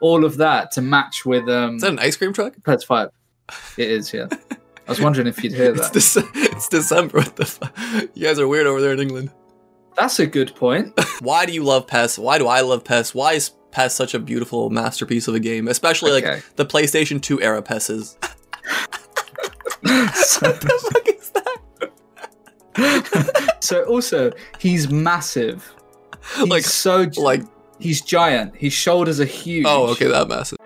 all 0.00 0.24
of 0.24 0.36
that 0.38 0.70
to 0.72 0.82
match 0.82 1.24
with 1.26 1.48
um 1.48 1.76
Is 1.76 1.82
that 1.82 1.92
an 1.92 1.98
ice 1.98 2.16
cream 2.16 2.32
truck? 2.32 2.54
PES 2.64 2.84
Five. 2.84 3.10
It 3.76 3.90
is, 3.90 4.12
yeah. 4.12 4.26
I 4.50 4.90
was 4.90 5.00
wondering 5.00 5.26
if 5.26 5.42
you'd 5.44 5.52
hear 5.54 5.70
It's, 5.74 6.14
that. 6.14 6.30
It's 6.34 6.68
December. 6.68 7.18
What 7.18 7.36
the 7.36 8.08
You 8.14 8.24
guys 8.26 8.38
are 8.38 8.48
weird 8.48 8.66
over 8.66 8.80
there 8.80 8.92
in 8.92 9.00
England. 9.00 9.30
That's 9.96 10.18
a 10.18 10.26
good 10.26 10.54
point. 10.54 10.92
Why 11.20 11.44
do 11.46 11.52
you 11.52 11.64
love 11.64 11.86
PES? 11.86 12.18
Why 12.18 12.38
do 12.38 12.46
I 12.46 12.60
love 12.60 12.84
PES? 12.84 13.14
Why 13.14 13.32
is 13.34 13.50
PES 13.72 13.94
such 13.94 14.14
a 14.14 14.18
beautiful 14.18 14.70
masterpiece 14.70 15.26
of 15.28 15.34
a 15.34 15.40
game? 15.40 15.66
Especially 15.68 16.12
Okay. 16.12 16.34
like 16.36 16.56
the 16.56 16.64
PlayStation 16.66 17.20
2 17.20 17.42
era 17.42 17.60
PESs. 17.62 18.16
so, 20.14 20.48
what 20.48 20.60
the 20.60 20.90
fuck 20.92 21.08
is 21.08 21.30
that? 22.76 23.56
so 23.60 23.82
also, 23.84 24.30
he's 24.58 24.88
massive. 24.90 25.74
He's 26.36 26.46
Like- 26.48 26.64
so 26.64 27.06
Like, 27.16 27.42
he's 27.78 28.00
giant. 28.00 28.56
His 28.56 28.72
shoulders 28.72 29.20
are 29.20 29.24
huge. 29.24 29.64
oh, 29.66 29.88
okay, 29.92 30.06
that 30.08 30.28
massive. 30.28 30.58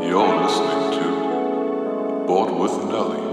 You're 0.00 0.40
listening 0.42 0.98
to 0.98 2.24
Board 2.26 2.58
with 2.58 2.72
Nelly. 2.88 3.28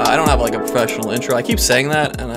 I 0.00 0.16
don't 0.16 0.28
have 0.28 0.40
like 0.40 0.54
a 0.54 0.58
professional 0.58 1.10
intro. 1.10 1.36
I 1.36 1.42
keep 1.42 1.60
saying 1.60 1.88
that, 1.90 2.20
and 2.20 2.27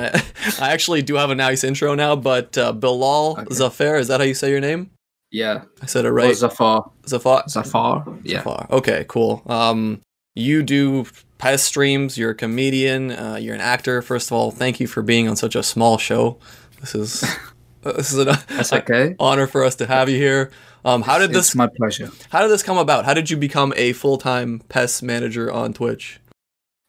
I, 0.60 0.72
actually 0.72 1.02
do 1.02 1.16
have 1.16 1.30
a 1.30 1.36
nice 1.36 1.64
intro 1.64 1.94
now. 1.96 2.16
But 2.16 2.58
uh, 2.58 2.74
Bilal 2.74 3.38
Okay. 3.40 3.54
Zafar, 3.54 3.98
is 3.98 4.08
that 4.08 4.20
how 4.20 4.26
you 4.26 4.34
say 4.34 4.50
your 4.50 4.60
name? 4.62 4.90
Yeah. 5.32 5.64
I 5.82 5.86
said 5.86 6.06
it 6.06 6.10
Or 6.10 6.14
right. 6.14 6.36
Zafar. 6.36 6.92
Zafar. 7.08 7.44
Zafar. 7.48 8.06
Yeah. 8.24 8.40
Zafar. 8.40 8.68
Okay, 8.72 9.06
cool. 9.08 9.42
Um, 9.46 10.02
you 10.36 10.62
do 10.64 11.06
PES 11.38 11.64
streams. 11.64 12.18
You're 12.18 12.32
a 12.32 12.36
comedian. 12.36 13.12
Uh, 13.12 13.38
you're 13.40 13.56
an 13.56 13.62
actor. 13.62 14.02
First 14.02 14.30
of 14.30 14.34
all, 14.38 14.52
thank 14.52 14.80
you 14.80 14.88
for 14.88 15.02
being 15.02 15.28
on 15.30 15.36
such 15.36 15.56
a 15.56 15.64
small 15.64 15.98
show. 15.98 16.38
This 16.82 16.96
is 16.96 17.22
this 17.84 18.12
is 18.12 18.20
an 18.20 18.36
That's 18.50 18.74
okay. 18.74 19.16
honor 19.20 19.48
for 19.48 19.64
us 19.64 19.76
to 19.78 19.88
have 19.88 20.10
you 20.10 20.18
here. 20.18 20.52
Um, 20.84 21.02
how 21.04 21.18
did 21.20 21.30
It's 21.30 21.38
this 21.50 21.56
my 21.56 21.68
pleasure. 21.68 22.10
how 22.30 22.42
did 22.42 22.50
this 22.50 22.64
come 22.64 22.78
about? 22.78 23.06
How 23.06 23.14
did 23.14 23.30
you 23.30 23.38
become 23.38 23.72
a 23.78 23.94
full 23.94 24.18
time 24.18 24.62
PES 24.70 25.02
manager 25.04 25.52
on 25.52 25.74
Twitch? 25.74 26.20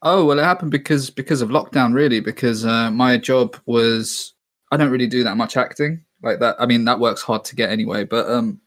Oh 0.02 0.24
well, 0.24 0.38
it 0.38 0.42
happened 0.42 0.72
because 0.72 1.10
because 1.10 1.42
of 1.42 1.50
lockdown, 1.50 1.94
really. 1.94 2.20
Because 2.20 2.64
uh, 2.64 2.90
my 2.90 3.16
job 3.16 3.56
was 3.66 4.34
I 4.70 4.76
don't 4.76 4.90
really 4.90 5.06
do 5.06 5.22
that 5.24 5.36
much 5.36 5.56
acting 5.56 6.04
like 6.22 6.40
that. 6.40 6.56
I 6.58 6.66
mean, 6.66 6.84
that 6.86 6.98
works 6.98 7.22
hard 7.22 7.44
to 7.44 7.56
get 7.56 7.70
anyway. 7.70 8.04
But 8.04 8.28
um, 8.28 8.60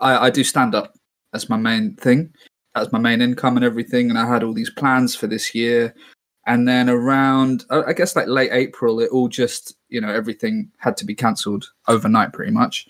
I, 0.00 0.26
I 0.26 0.30
do 0.30 0.42
stand 0.42 0.74
up. 0.74 0.94
That's 1.32 1.48
my 1.48 1.56
main 1.56 1.94
thing. 1.96 2.32
That's 2.74 2.92
my 2.92 2.98
main 2.98 3.20
income 3.20 3.56
and 3.56 3.64
everything. 3.64 4.08
And 4.08 4.18
I 4.18 4.26
had 4.26 4.42
all 4.42 4.54
these 4.54 4.70
plans 4.70 5.14
for 5.14 5.26
this 5.26 5.54
year. 5.54 5.94
And 6.46 6.66
then 6.66 6.88
around, 6.88 7.64
I 7.70 7.92
guess 7.92 8.16
like 8.16 8.26
late 8.26 8.50
April, 8.52 9.00
it 9.00 9.10
all 9.10 9.28
just 9.28 9.76
you 9.90 10.00
know 10.00 10.08
everything 10.08 10.70
had 10.78 10.96
to 10.98 11.04
be 11.04 11.14
cancelled 11.14 11.70
overnight, 11.86 12.32
pretty 12.32 12.52
much. 12.52 12.88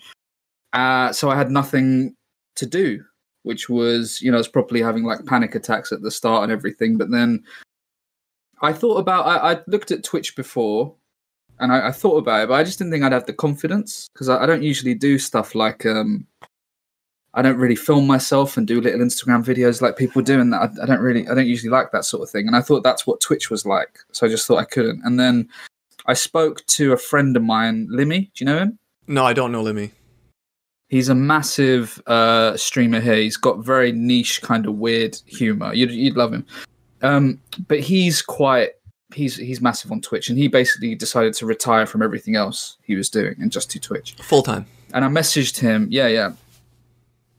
Uh, 0.71 1.11
so 1.11 1.29
I 1.29 1.35
had 1.35 1.51
nothing 1.51 2.15
to 2.55 2.65
do 2.65 3.03
which 3.43 3.69
was 3.69 4.21
you 4.21 4.31
know 4.31 4.37
I 4.37 4.39
was 4.39 4.47
probably 4.47 4.81
having 4.81 5.03
like 5.03 5.25
panic 5.25 5.55
attacks 5.55 5.91
at 5.91 6.01
the 6.01 6.11
start 6.11 6.43
and 6.43 6.51
everything. 6.51 6.97
But 6.97 7.11
then 7.11 7.43
I 8.61 8.73
thought 8.73 8.97
about 8.97 9.25
I, 9.25 9.53
I 9.53 9.59
looked 9.67 9.91
at 9.91 10.03
Twitch 10.03 10.35
before, 10.35 10.95
and 11.59 11.71
I, 11.71 11.87
I 11.87 11.91
thought 11.91 12.17
about 12.17 12.43
it, 12.43 12.47
but 12.49 12.55
I 12.55 12.63
just 12.63 12.77
didn't 12.77 12.91
think 12.91 13.03
I'd 13.03 13.11
have 13.11 13.25
the 13.25 13.33
confidence 13.33 14.07
because 14.13 14.29
I, 14.29 14.43
I 14.43 14.45
don't 14.45 14.63
usually 14.63 14.93
do 14.93 15.17
stuff 15.17 15.55
like 15.55 15.85
um 15.85 16.27
I 17.33 17.41
don't 17.41 17.57
really 17.57 17.77
film 17.77 18.07
myself 18.07 18.57
and 18.57 18.67
do 18.67 18.81
little 18.81 18.99
Instagram 18.99 19.43
videos 19.45 19.81
like 19.81 19.95
people 19.97 20.21
do, 20.21 20.39
and 20.39 20.53
I, 20.53 20.69
I 20.81 20.85
don't 20.85 20.99
really 20.99 21.27
I 21.27 21.33
don't 21.33 21.47
usually 21.47 21.69
like 21.71 21.91
that 21.91 22.05
sort 22.05 22.23
of 22.23 22.29
thing. 22.29 22.47
And 22.47 22.55
I 22.55 22.61
thought 22.61 22.83
that's 22.83 23.07
what 23.07 23.21
Twitch 23.21 23.49
was 23.49 23.65
like, 23.65 23.99
so 24.11 24.25
I 24.27 24.29
just 24.29 24.45
thought 24.45 24.57
I 24.57 24.65
couldn't. 24.65 25.01
And 25.03 25.19
then 25.19 25.49
I 26.05 26.13
spoke 26.13 26.65
to 26.65 26.93
a 26.93 26.97
friend 26.97 27.37
of 27.37 27.43
mine, 27.43 27.87
Limmy. 27.91 28.31
Do 28.33 28.43
you 28.43 28.45
know 28.45 28.57
him? 28.57 28.79
No, 29.07 29.25
I 29.25 29.33
don't 29.33 29.51
know 29.51 29.63
Limmy. 29.63 29.91
He's 30.91 31.07
a 31.07 31.15
massive 31.15 32.03
uh, 32.05 32.57
streamer 32.57 32.99
here. 32.99 33.15
He's 33.15 33.37
got 33.37 33.59
very 33.59 33.93
niche, 33.93 34.41
kind 34.41 34.65
of 34.65 34.75
weird 34.75 35.17
humor. 35.25 35.73
You'd 35.73 35.91
you'd 35.91 36.17
love 36.17 36.33
him. 36.33 36.45
Um, 37.01 37.39
but 37.69 37.79
he's 37.79 38.21
quite 38.21 38.71
he's 39.13 39.37
he's 39.37 39.61
massive 39.61 39.93
on 39.93 40.01
Twitch, 40.01 40.27
and 40.27 40.37
he 40.37 40.49
basically 40.49 40.93
decided 40.95 41.33
to 41.35 41.45
retire 41.45 41.85
from 41.85 42.01
everything 42.01 42.35
else 42.35 42.75
he 42.83 42.95
was 42.95 43.09
doing 43.09 43.35
and 43.39 43.53
just 43.53 43.69
do 43.69 43.79
Twitch. 43.79 44.15
Full 44.15 44.43
time. 44.43 44.65
And 44.93 45.05
I 45.05 45.07
messaged 45.07 45.57
him, 45.57 45.87
yeah, 45.89 46.07
yeah. 46.07 46.33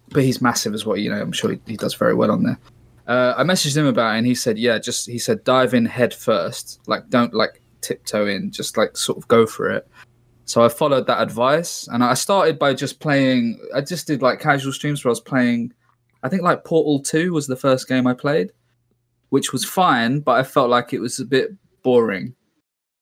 But 0.08 0.22
he's 0.22 0.40
massive 0.40 0.72
as 0.72 0.86
well. 0.86 0.96
You 0.96 1.10
know, 1.10 1.20
I'm 1.20 1.32
sure 1.32 1.50
he, 1.50 1.60
he 1.66 1.76
does 1.76 1.92
very 1.92 2.14
well 2.14 2.30
on 2.30 2.44
there. 2.44 2.58
Uh, 3.06 3.34
I 3.36 3.42
messaged 3.42 3.76
him 3.76 3.84
about 3.84 4.14
it, 4.14 4.19
and 4.19 4.26
he 4.26 4.34
said, 4.34 4.56
yeah, 4.56 4.78
just 4.78 5.06
he 5.06 5.19
said 5.19 5.44
dive 5.44 5.74
in 5.74 5.84
head 5.84 6.14
first, 6.14 6.80
like 6.86 7.10
don't 7.10 7.34
like 7.34 7.60
tiptoe 7.82 8.26
in, 8.26 8.50
just 8.50 8.78
like 8.78 8.96
sort 8.96 9.19
of 9.19 9.28
go 9.28 9.44
for 9.44 9.69
it. 9.69 9.86
So 10.44 10.62
I 10.62 10.69
followed 10.69 11.06
that 11.06 11.22
advice, 11.22 11.88
and 11.88 12.03
I 12.03 12.14
started 12.14 12.58
by 12.58 12.75
just 12.75 13.00
playing. 13.00 13.60
I 13.75 13.80
just 13.80 14.06
did 14.06 14.22
like 14.22 14.41
casual 14.41 14.72
streams 14.72 15.04
where 15.04 15.10
I 15.10 15.12
was 15.12 15.20
playing. 15.20 15.72
I 16.22 16.28
think 16.28 16.42
like 16.42 16.64
Portal 16.64 17.00
Two 17.00 17.32
was 17.32 17.47
the 17.47 17.56
first 17.56 17.88
game 17.88 18.06
I 18.06 18.14
played, 18.14 18.52
which 19.31 19.52
was 19.52 19.64
fine, 19.64 20.20
but 20.20 20.32
I 20.32 20.42
felt 20.42 20.70
like 20.70 20.92
it 20.92 21.00
was 21.00 21.19
a 21.20 21.25
bit 21.25 21.50
boring. 21.82 22.34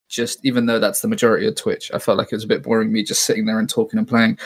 Just 0.08 0.44
even 0.44 0.66
though 0.66 0.78
that's 0.78 1.00
the 1.00 1.08
majority 1.08 1.46
of 1.46 1.54
Twitch, 1.54 1.90
I 1.94 1.98
felt 1.98 2.18
like 2.18 2.28
it 2.32 2.36
was 2.36 2.44
a 2.44 2.48
bit 2.48 2.62
boring 2.62 2.92
me 2.92 3.02
just 3.02 3.24
sitting 3.24 3.46
there 3.46 3.58
and 3.58 3.68
talking 3.68 3.98
and 3.98 4.08
playing. 4.08 4.38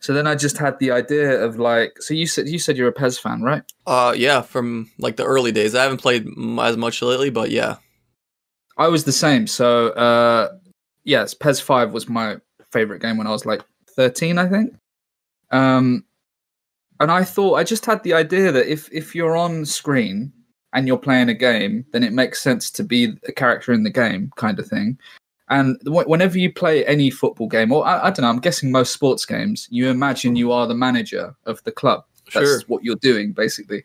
So 0.00 0.12
then 0.12 0.26
I 0.26 0.34
just 0.34 0.58
had 0.58 0.80
the 0.80 0.90
idea 0.90 1.40
of 1.40 1.60
like, 1.60 2.02
so 2.02 2.12
you 2.12 2.26
said 2.26 2.48
you 2.48 2.58
said 2.58 2.76
you're 2.76 2.88
a 2.88 2.92
PES 2.92 3.18
fan, 3.18 3.40
right? 3.42 3.62
Uh, 3.86 4.12
yeah, 4.16 4.42
from 4.42 4.90
like 4.98 5.14
the 5.14 5.24
early 5.24 5.52
days. 5.52 5.76
I 5.76 5.84
haven't 5.84 6.02
played 6.02 6.26
as 6.60 6.76
much 6.76 7.00
lately, 7.02 7.30
but 7.30 7.52
yeah. 7.52 7.76
I 8.76 8.88
was 8.88 9.04
the 9.04 9.12
same. 9.12 9.46
So 9.46 9.90
uh 9.90 10.54
yes, 11.04 11.34
PES 11.34 11.60
Five 11.60 11.92
was 11.92 12.08
my 12.08 12.36
favorite 12.70 13.02
game 13.02 13.16
when 13.18 13.26
I 13.26 13.30
was 13.30 13.46
like 13.46 13.62
thirteen, 13.88 14.38
I 14.38 14.48
think. 14.48 14.74
Um, 15.50 16.04
and 17.00 17.10
I 17.10 17.24
thought 17.24 17.54
I 17.54 17.64
just 17.64 17.84
had 17.84 18.02
the 18.02 18.14
idea 18.14 18.52
that 18.52 18.66
if 18.70 18.90
if 18.92 19.14
you're 19.14 19.36
on 19.36 19.64
screen 19.66 20.32
and 20.72 20.86
you're 20.86 20.96
playing 20.98 21.28
a 21.28 21.34
game, 21.34 21.84
then 21.92 22.02
it 22.02 22.12
makes 22.12 22.40
sense 22.40 22.70
to 22.70 22.82
be 22.82 23.14
a 23.28 23.32
character 23.32 23.72
in 23.72 23.82
the 23.82 23.90
game, 23.90 24.32
kind 24.36 24.58
of 24.58 24.66
thing. 24.66 24.98
And 25.50 25.76
wh- 25.84 26.08
whenever 26.08 26.38
you 26.38 26.50
play 26.50 26.86
any 26.86 27.10
football 27.10 27.46
game, 27.48 27.72
or 27.72 27.86
I, 27.86 28.06
I 28.06 28.10
don't 28.10 28.20
know, 28.22 28.28
I'm 28.30 28.38
guessing 28.38 28.70
most 28.70 28.92
sports 28.92 29.26
games, 29.26 29.68
you 29.70 29.90
imagine 29.90 30.34
you 30.36 30.50
are 30.50 30.66
the 30.66 30.74
manager 30.74 31.34
of 31.44 31.62
the 31.64 31.72
club. 31.72 32.04
That's 32.32 32.46
Sure. 32.48 32.60
what 32.68 32.84
you're 32.84 32.96
doing, 32.96 33.32
basically. 33.32 33.84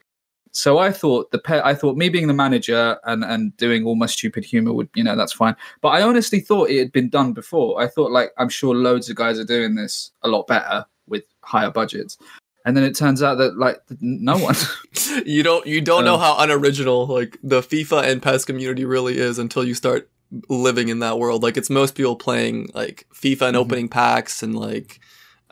So 0.58 0.80
I 0.80 0.92
thought 0.92 1.30
the 1.30 1.38
pe- 1.38 1.62
I 1.64 1.76
thought 1.76 1.98
me 1.98 2.10
being 2.10 2.26
the 2.28 2.34
manager 2.34 2.98
and 3.04 3.24
and 3.24 3.56
doing 3.58 3.86
all 3.86 3.94
my 3.96 4.08
stupid 4.08 4.44
humor 4.44 4.74
would 4.74 4.90
you 4.96 5.04
know 5.04 5.16
that's 5.16 5.34
fine. 5.34 5.56
But 5.82 5.90
I 5.90 6.02
honestly 6.02 6.40
thought 6.40 6.72
it 6.72 6.80
had 6.80 6.92
been 6.92 7.10
done 7.10 7.32
before. 7.34 7.80
I 7.80 7.88
thought 7.88 8.12
like 8.12 8.32
I'm 8.40 8.50
sure 8.50 8.74
loads 8.74 9.08
of 9.08 9.16
guys 9.18 9.38
are 9.38 9.44
doing 9.46 9.76
this 9.76 10.10
a 10.24 10.28
lot 10.28 10.48
better 10.48 10.84
with 11.08 11.26
higher 11.42 11.70
budgets. 11.70 12.18
And 12.66 12.76
then 12.76 12.84
it 12.84 12.96
turns 12.98 13.22
out 13.22 13.36
that 13.38 13.56
like 13.60 13.78
no 14.02 14.36
one. 14.38 14.56
you 15.28 15.44
don't 15.44 15.66
you 15.68 15.80
don't 15.80 16.06
know 16.06 16.16
Um, 16.16 16.22
how 16.22 16.38
unoriginal 16.40 17.06
like 17.06 17.38
the 17.44 17.62
FIFA 17.62 18.06
and 18.12 18.22
PES 18.22 18.46
community 18.46 18.84
really 18.84 19.20
is 19.20 19.38
until 19.38 19.64
you 19.64 19.76
start 19.76 20.10
living 20.50 20.90
in 20.90 20.98
that 21.00 21.20
world. 21.20 21.44
Like 21.44 21.56
it's 21.56 21.70
most 21.70 21.94
people 21.94 22.16
playing 22.16 22.72
like 22.74 23.06
FIFA 23.14 23.42
and 23.50 23.56
Mhm. 23.58 23.60
opening 23.60 23.90
packs 23.90 24.42
and 24.42 24.56
like 24.58 25.00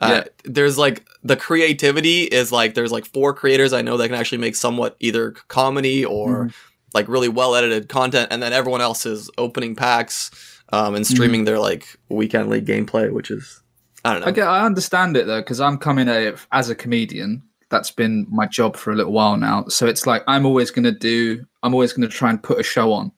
uh, 0.00 0.22
Yeah. 0.24 0.24
there's 0.44 0.76
like 0.78 1.06
the 1.22 1.36
creativity 1.36 2.22
is 2.24 2.52
like 2.52 2.74
there's 2.74 2.92
like 2.92 3.06
four 3.06 3.32
creators 3.34 3.72
I 3.72 3.82
know 3.82 3.96
that 3.96 4.08
can 4.08 4.16
actually 4.16 4.38
make 4.38 4.54
somewhat 4.56 4.96
either 5.00 5.32
comedy 5.48 6.04
or 6.04 6.46
Mhm. 6.46 6.54
like 6.94 7.08
really 7.08 7.28
well 7.28 7.54
edited 7.54 7.88
content 7.88 8.28
and 8.30 8.42
then 8.42 8.52
everyone 8.52 8.80
else 8.80 9.06
is 9.06 9.30
opening 9.38 9.74
packs 9.74 10.30
um, 10.72 10.94
and 10.94 11.04
Mm-hmm. 11.04 11.14
streaming 11.14 11.44
their 11.44 11.58
like 11.58 11.96
weekend 12.08 12.50
league 12.50 12.66
gameplay 12.66 13.10
which 13.12 13.30
is 13.30 13.62
I 14.04 14.12
don't 14.12 14.20
know. 14.20 14.28
I 14.28 14.30
get, 14.30 14.46
I 14.46 14.64
understand 14.64 15.16
it 15.16 15.26
though, 15.26 15.40
because 15.40 15.60
I'm 15.60 15.78
coming 15.78 16.08
at 16.08 16.22
it 16.22 16.38
as 16.52 16.70
a 16.70 16.76
comedian. 16.76 17.42
That's 17.70 17.90
been 17.90 18.24
my 18.30 18.46
job 18.46 18.76
for 18.76 18.92
a 18.92 18.94
little 18.94 19.10
while 19.12 19.36
now. 19.36 19.64
So 19.66 19.86
it's 19.86 20.06
like 20.06 20.22
I'm 20.28 20.46
always 20.46 20.70
going 20.70 20.84
to 20.84 20.92
do. 20.92 21.44
I'm 21.64 21.74
always 21.74 21.92
going 21.92 22.08
to 22.08 22.16
try 22.16 22.30
and 22.30 22.40
put 22.40 22.60
a 22.60 22.62
show 22.62 22.92
on. 22.92 23.10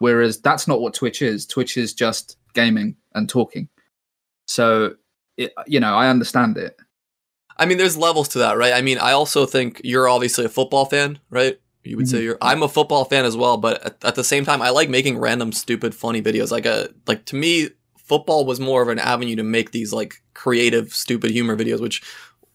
Whereas 0.00 0.38
that's 0.38 0.68
not 0.68 0.82
what 0.82 0.92
Twitch 0.92 1.22
is. 1.22 1.46
Twitch 1.46 1.78
is 1.78 1.94
just 1.94 2.36
gaming 2.52 2.94
and 3.14 3.26
talking. 3.26 3.70
So, 4.46 4.96
it, 5.38 5.54
you 5.66 5.80
know, 5.80 5.94
I 5.94 6.08
understand 6.08 6.58
it. 6.58 6.76
I 7.56 7.66
mean, 7.66 7.78
there's 7.78 7.96
levels 7.96 8.28
to 8.28 8.38
that, 8.40 8.56
right? 8.56 8.72
I 8.74 8.82
mean, 8.82 8.98
I 8.98 9.12
also 9.12 9.46
think 9.46 9.80
you're 9.82 10.08
obviously 10.08 10.44
a 10.44 10.48
football 10.48 10.84
fan, 10.84 11.18
right? 11.30 11.58
You 11.84 11.96
would 11.96 12.08
say 12.08 12.18
Mhm. 12.18 12.24
you're. 12.24 12.38
I'm 12.42 12.62
a 12.62 12.68
football 12.68 13.04
fan 13.04 13.24
as 13.24 13.36
well, 13.36 13.56
but 13.56 13.82
at, 13.84 14.04
at 14.04 14.14
the 14.14 14.24
same 14.24 14.44
time, 14.44 14.60
I 14.60 14.70
like 14.70 14.90
making 14.90 15.18
random, 15.18 15.52
stupid, 15.52 15.94
funny 15.94 16.20
videos. 16.20 16.50
Like 16.50 16.66
a 16.66 16.90
like 17.06 17.24
to 17.26 17.36
me, 17.36 17.70
football 17.96 18.44
was 18.44 18.60
more 18.60 18.82
of 18.82 18.88
an 18.88 18.98
avenue 18.98 19.36
to 19.36 19.42
make 19.42 19.70
these 19.72 19.92
like 19.92 20.22
creative, 20.34 20.92
stupid 20.94 21.30
humor 21.30 21.56
videos, 21.56 21.80
which 21.80 22.02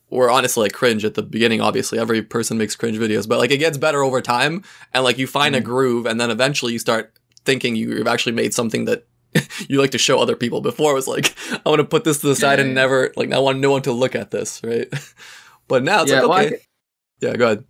were 0.10 0.30
honestly 0.30 0.64
like 0.64 0.74
cringe 0.74 1.04
at 1.04 1.16
the 1.16 1.24
beginning. 1.24 1.62
Obviously, 1.62 1.98
every 2.00 2.22
person 2.22 2.58
makes 2.58 2.76
cringe 2.76 2.98
videos, 2.98 3.28
but 3.28 3.40
like 3.40 3.52
it 3.52 3.58
gets 3.58 3.78
better 3.78 4.04
over 4.04 4.22
time, 4.22 4.64
and 4.94 5.04
like 5.04 5.18
you 5.18 5.26
find 5.28 5.56
a 5.56 5.62
Mhm. 5.62 5.66
groove, 5.66 6.06
and 6.06 6.20
then 6.22 6.30
eventually 6.30 6.72
you 6.74 6.80
start 6.80 7.14
thinking 7.46 7.76
you've 7.76 8.08
actually 8.08 8.34
made 8.34 8.54
something 8.54 8.86
that 8.86 9.06
you 9.68 9.80
like 9.80 9.92
to 9.92 9.98
show 9.98 10.20
other 10.20 10.36
people. 10.36 10.62
Before 10.62 10.92
it 10.92 10.96
was 10.96 11.08
like 11.08 11.36
I 11.66 11.70
want 11.70 11.80
to 11.80 11.86
put 11.86 12.04
this 12.04 12.22
to 12.22 12.28
the 12.28 12.36
side 12.36 12.60
Yeah, 12.60 12.66
and 12.66 12.76
never 12.76 13.12
like 13.16 13.32
I 13.32 13.40
want 13.40 13.60
no 13.60 13.72
one 13.72 13.82
to 13.84 13.92
look 13.92 14.16
at 14.16 14.32
this, 14.32 14.62
right? 14.64 14.88
but 15.68 15.84
now 15.84 16.04
it's 16.04 16.12
yeah, 16.12 16.22
like 16.22 16.30
well, 16.30 16.40
I 16.40 16.46
okay, 16.46 16.58
yeah, 17.20 17.36
go 17.36 17.46
ahead. 17.46 17.66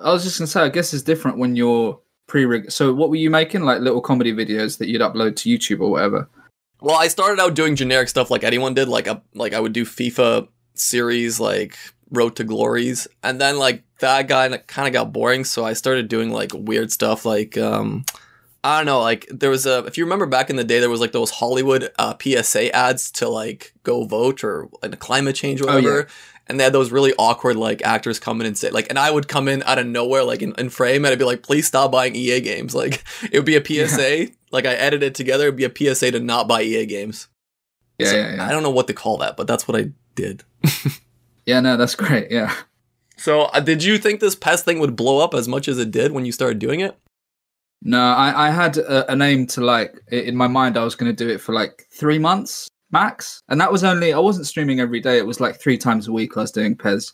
I 0.00 0.12
was 0.12 0.24
just 0.24 0.38
gonna 0.38 0.46
say, 0.46 0.62
I 0.62 0.68
guess 0.68 0.94
it's 0.94 1.02
different 1.02 1.38
when 1.38 1.56
you're 1.56 2.00
pre. 2.26 2.68
So, 2.70 2.94
what 2.94 3.10
were 3.10 3.16
you 3.16 3.30
making? 3.30 3.62
Like 3.62 3.80
little 3.80 4.00
comedy 4.00 4.32
videos 4.32 4.78
that 4.78 4.88
you'd 4.88 5.02
upload 5.02 5.36
to 5.36 5.48
YouTube 5.48 5.80
or 5.80 5.90
whatever. 5.90 6.28
Well, 6.80 6.96
I 6.96 7.08
started 7.08 7.40
out 7.40 7.54
doing 7.54 7.76
generic 7.76 8.08
stuff 8.08 8.30
like 8.30 8.44
anyone 8.44 8.74
did. 8.74 8.88
Like 8.88 9.06
a 9.06 9.22
like 9.34 9.52
I 9.52 9.60
would 9.60 9.72
do 9.72 9.84
FIFA 9.84 10.48
series 10.74 11.38
like 11.38 11.76
Road 12.10 12.36
to 12.36 12.44
Glories, 12.44 13.06
and 13.22 13.40
then 13.40 13.58
like 13.58 13.84
that 13.98 14.28
guy 14.28 14.48
kind 14.56 14.88
of 14.88 14.92
got 14.92 15.12
boring, 15.12 15.44
so 15.44 15.64
I 15.64 15.74
started 15.74 16.08
doing 16.08 16.30
like 16.30 16.52
weird 16.54 16.90
stuff 16.90 17.24
like 17.24 17.58
um 17.58 18.04
I 18.62 18.78
don't 18.78 18.86
know, 18.86 19.00
like 19.00 19.26
there 19.30 19.48
was 19.50 19.64
a 19.66 19.84
if 19.86 19.96
you 19.96 20.04
remember 20.04 20.26
back 20.26 20.50
in 20.50 20.56
the 20.56 20.64
day 20.64 20.80
there 20.80 20.90
was 20.90 21.00
like 21.00 21.12
those 21.12 21.30
Hollywood 21.30 21.90
uh, 21.98 22.14
PSA 22.20 22.74
ads 22.74 23.10
to 23.12 23.28
like 23.28 23.72
go 23.84 24.04
vote 24.04 24.44
or 24.44 24.68
like 24.82 24.98
climate 24.98 25.34
change 25.36 25.60
or 25.62 25.70
Oh, 25.70 25.76
yeah. 25.76 25.76
whatever. 25.76 26.06
And 26.46 26.58
they 26.58 26.64
had 26.64 26.72
those 26.72 26.90
really 26.90 27.14
awkward 27.18 27.56
like 27.56 27.80
actors 27.86 28.18
come 28.18 28.40
in 28.40 28.46
and 28.46 28.58
say 28.58 28.70
like, 28.70 28.88
and 28.90 28.98
I 28.98 29.10
would 29.10 29.28
come 29.28 29.46
in 29.48 29.62
out 29.62 29.78
of 29.78 29.86
nowhere 29.86 30.24
like 30.24 30.42
in, 30.42 30.52
in 30.58 30.68
frame 30.68 31.04
and 31.04 31.12
I'd 31.12 31.18
be 31.18 31.24
like, 31.24 31.42
please 31.42 31.66
stop 31.66 31.92
buying 31.92 32.14
EA 32.14 32.40
games. 32.40 32.74
Like 32.80 33.02
it 33.32 33.38
would 33.38 33.46
be 33.46 33.56
a 33.56 33.64
PSA, 33.64 34.18
Yeah. 34.18 34.26
like 34.50 34.66
I 34.66 34.74
edited 34.74 35.04
it 35.04 35.14
together, 35.14 35.44
it'd 35.44 35.56
be 35.56 35.64
a 35.64 35.94
PSA 35.94 36.10
to 36.10 36.20
not 36.20 36.48
buy 36.48 36.62
EA 36.62 36.84
games. 36.86 37.28
Yeah, 37.98 38.06
So, 38.06 38.16
yeah, 38.16 38.34
yeah. 38.36 38.46
I 38.46 38.50
don't 38.50 38.62
know 38.62 38.70
what 38.70 38.86
to 38.88 38.94
call 38.94 39.16
that, 39.18 39.36
but 39.36 39.46
that's 39.46 39.66
what 39.68 39.80
I 39.80 39.90
did. 40.14 40.44
Yeah, 41.46 41.60
no, 41.60 41.76
that's 41.76 41.94
great. 41.94 42.30
Yeah. 42.30 42.54
So, 43.16 43.42
uh, 43.42 43.60
did 43.60 43.82
you 43.82 43.98
think 43.98 44.20
this 44.20 44.34
PES 44.36 44.62
thing 44.62 44.78
would 44.78 44.94
blow 44.94 45.18
up 45.24 45.34
as 45.34 45.48
much 45.48 45.66
as 45.68 45.78
it 45.78 45.90
did 45.90 46.12
when 46.12 46.24
you 46.24 46.32
started 46.32 46.58
doing 46.58 46.80
it? 46.80 46.96
No, 47.82 48.00
I, 48.00 48.48
I 48.48 48.50
had 48.50 48.76
a, 48.76 49.10
an 49.10 49.22
aim 49.22 49.46
to 49.48 49.62
like 49.62 49.98
in 50.10 50.36
my 50.36 50.46
mind. 50.46 50.76
I 50.76 50.84
was 50.84 50.94
going 50.94 51.14
to 51.14 51.24
do 51.24 51.30
it 51.30 51.40
for 51.40 51.54
like 51.54 51.86
three 51.90 52.18
months 52.18 52.68
max, 52.90 53.42
and 53.48 53.60
that 53.60 53.72
was 53.72 53.84
only. 53.84 54.12
I 54.12 54.18
wasn't 54.18 54.46
streaming 54.46 54.80
every 54.80 55.00
day. 55.00 55.18
It 55.18 55.26
was 55.26 55.40
like 55.40 55.58
three 55.58 55.78
times 55.78 56.08
a 56.08 56.12
week. 56.12 56.36
I 56.36 56.40
was 56.40 56.50
doing 56.50 56.76
PES, 56.76 57.12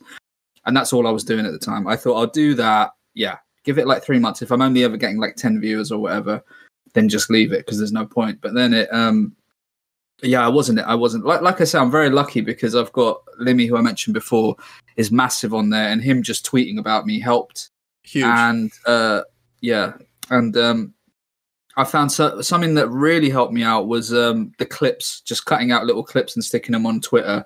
and 0.64 0.76
that's 0.76 0.92
all 0.92 1.06
I 1.06 1.10
was 1.10 1.24
doing 1.24 1.46
at 1.46 1.52
the 1.52 1.58
time. 1.58 1.86
I 1.86 1.96
thought 1.96 2.16
I'll 2.16 2.26
do 2.26 2.54
that. 2.54 2.90
Yeah, 3.14 3.38
give 3.64 3.78
it 3.78 3.86
like 3.86 4.02
three 4.02 4.18
months. 4.18 4.42
If 4.42 4.50
I'm 4.50 4.62
only 4.62 4.84
ever 4.84 4.96
getting 4.96 5.18
like 5.18 5.36
ten 5.36 5.60
viewers 5.60 5.92
or 5.92 6.00
whatever, 6.00 6.42
then 6.94 7.08
just 7.08 7.30
leave 7.30 7.52
it 7.52 7.64
because 7.64 7.78
there's 7.78 7.92
no 7.92 8.06
point. 8.06 8.40
But 8.40 8.54
then 8.54 8.74
it, 8.74 8.92
um, 8.92 9.36
yeah, 10.22 10.44
I 10.44 10.48
wasn't. 10.48 10.80
It 10.80 10.86
I 10.86 10.94
wasn't 10.94 11.24
like 11.24 11.42
like 11.42 11.60
I 11.60 11.64
said. 11.64 11.80
I'm 11.80 11.90
very 11.90 12.10
lucky 12.10 12.40
because 12.40 12.74
I've 12.74 12.92
got 12.92 13.22
Limmy, 13.40 13.68
who 13.68 13.76
I 13.76 13.82
mentioned 13.82 14.14
before, 14.14 14.56
is 14.96 15.12
massive 15.12 15.54
on 15.54 15.70
there, 15.70 15.88
and 15.88 16.02
him 16.02 16.22
just 16.22 16.44
tweeting 16.44 16.78
about 16.78 17.06
me 17.06 17.20
helped 17.20 17.70
Huge. 18.02 18.24
and 18.24 18.72
uh 18.86 19.22
yeah 19.60 19.94
and 20.30 20.56
um 20.56 20.92
i 21.76 21.84
found 21.84 22.10
so, 22.10 22.40
something 22.40 22.74
that 22.74 22.88
really 22.88 23.30
helped 23.30 23.52
me 23.52 23.62
out 23.62 23.86
was 23.88 24.12
um 24.12 24.52
the 24.58 24.66
clips 24.66 25.20
just 25.22 25.46
cutting 25.46 25.72
out 25.72 25.84
little 25.86 26.04
clips 26.04 26.34
and 26.36 26.44
sticking 26.44 26.72
them 26.72 26.86
on 26.86 27.00
twitter 27.00 27.44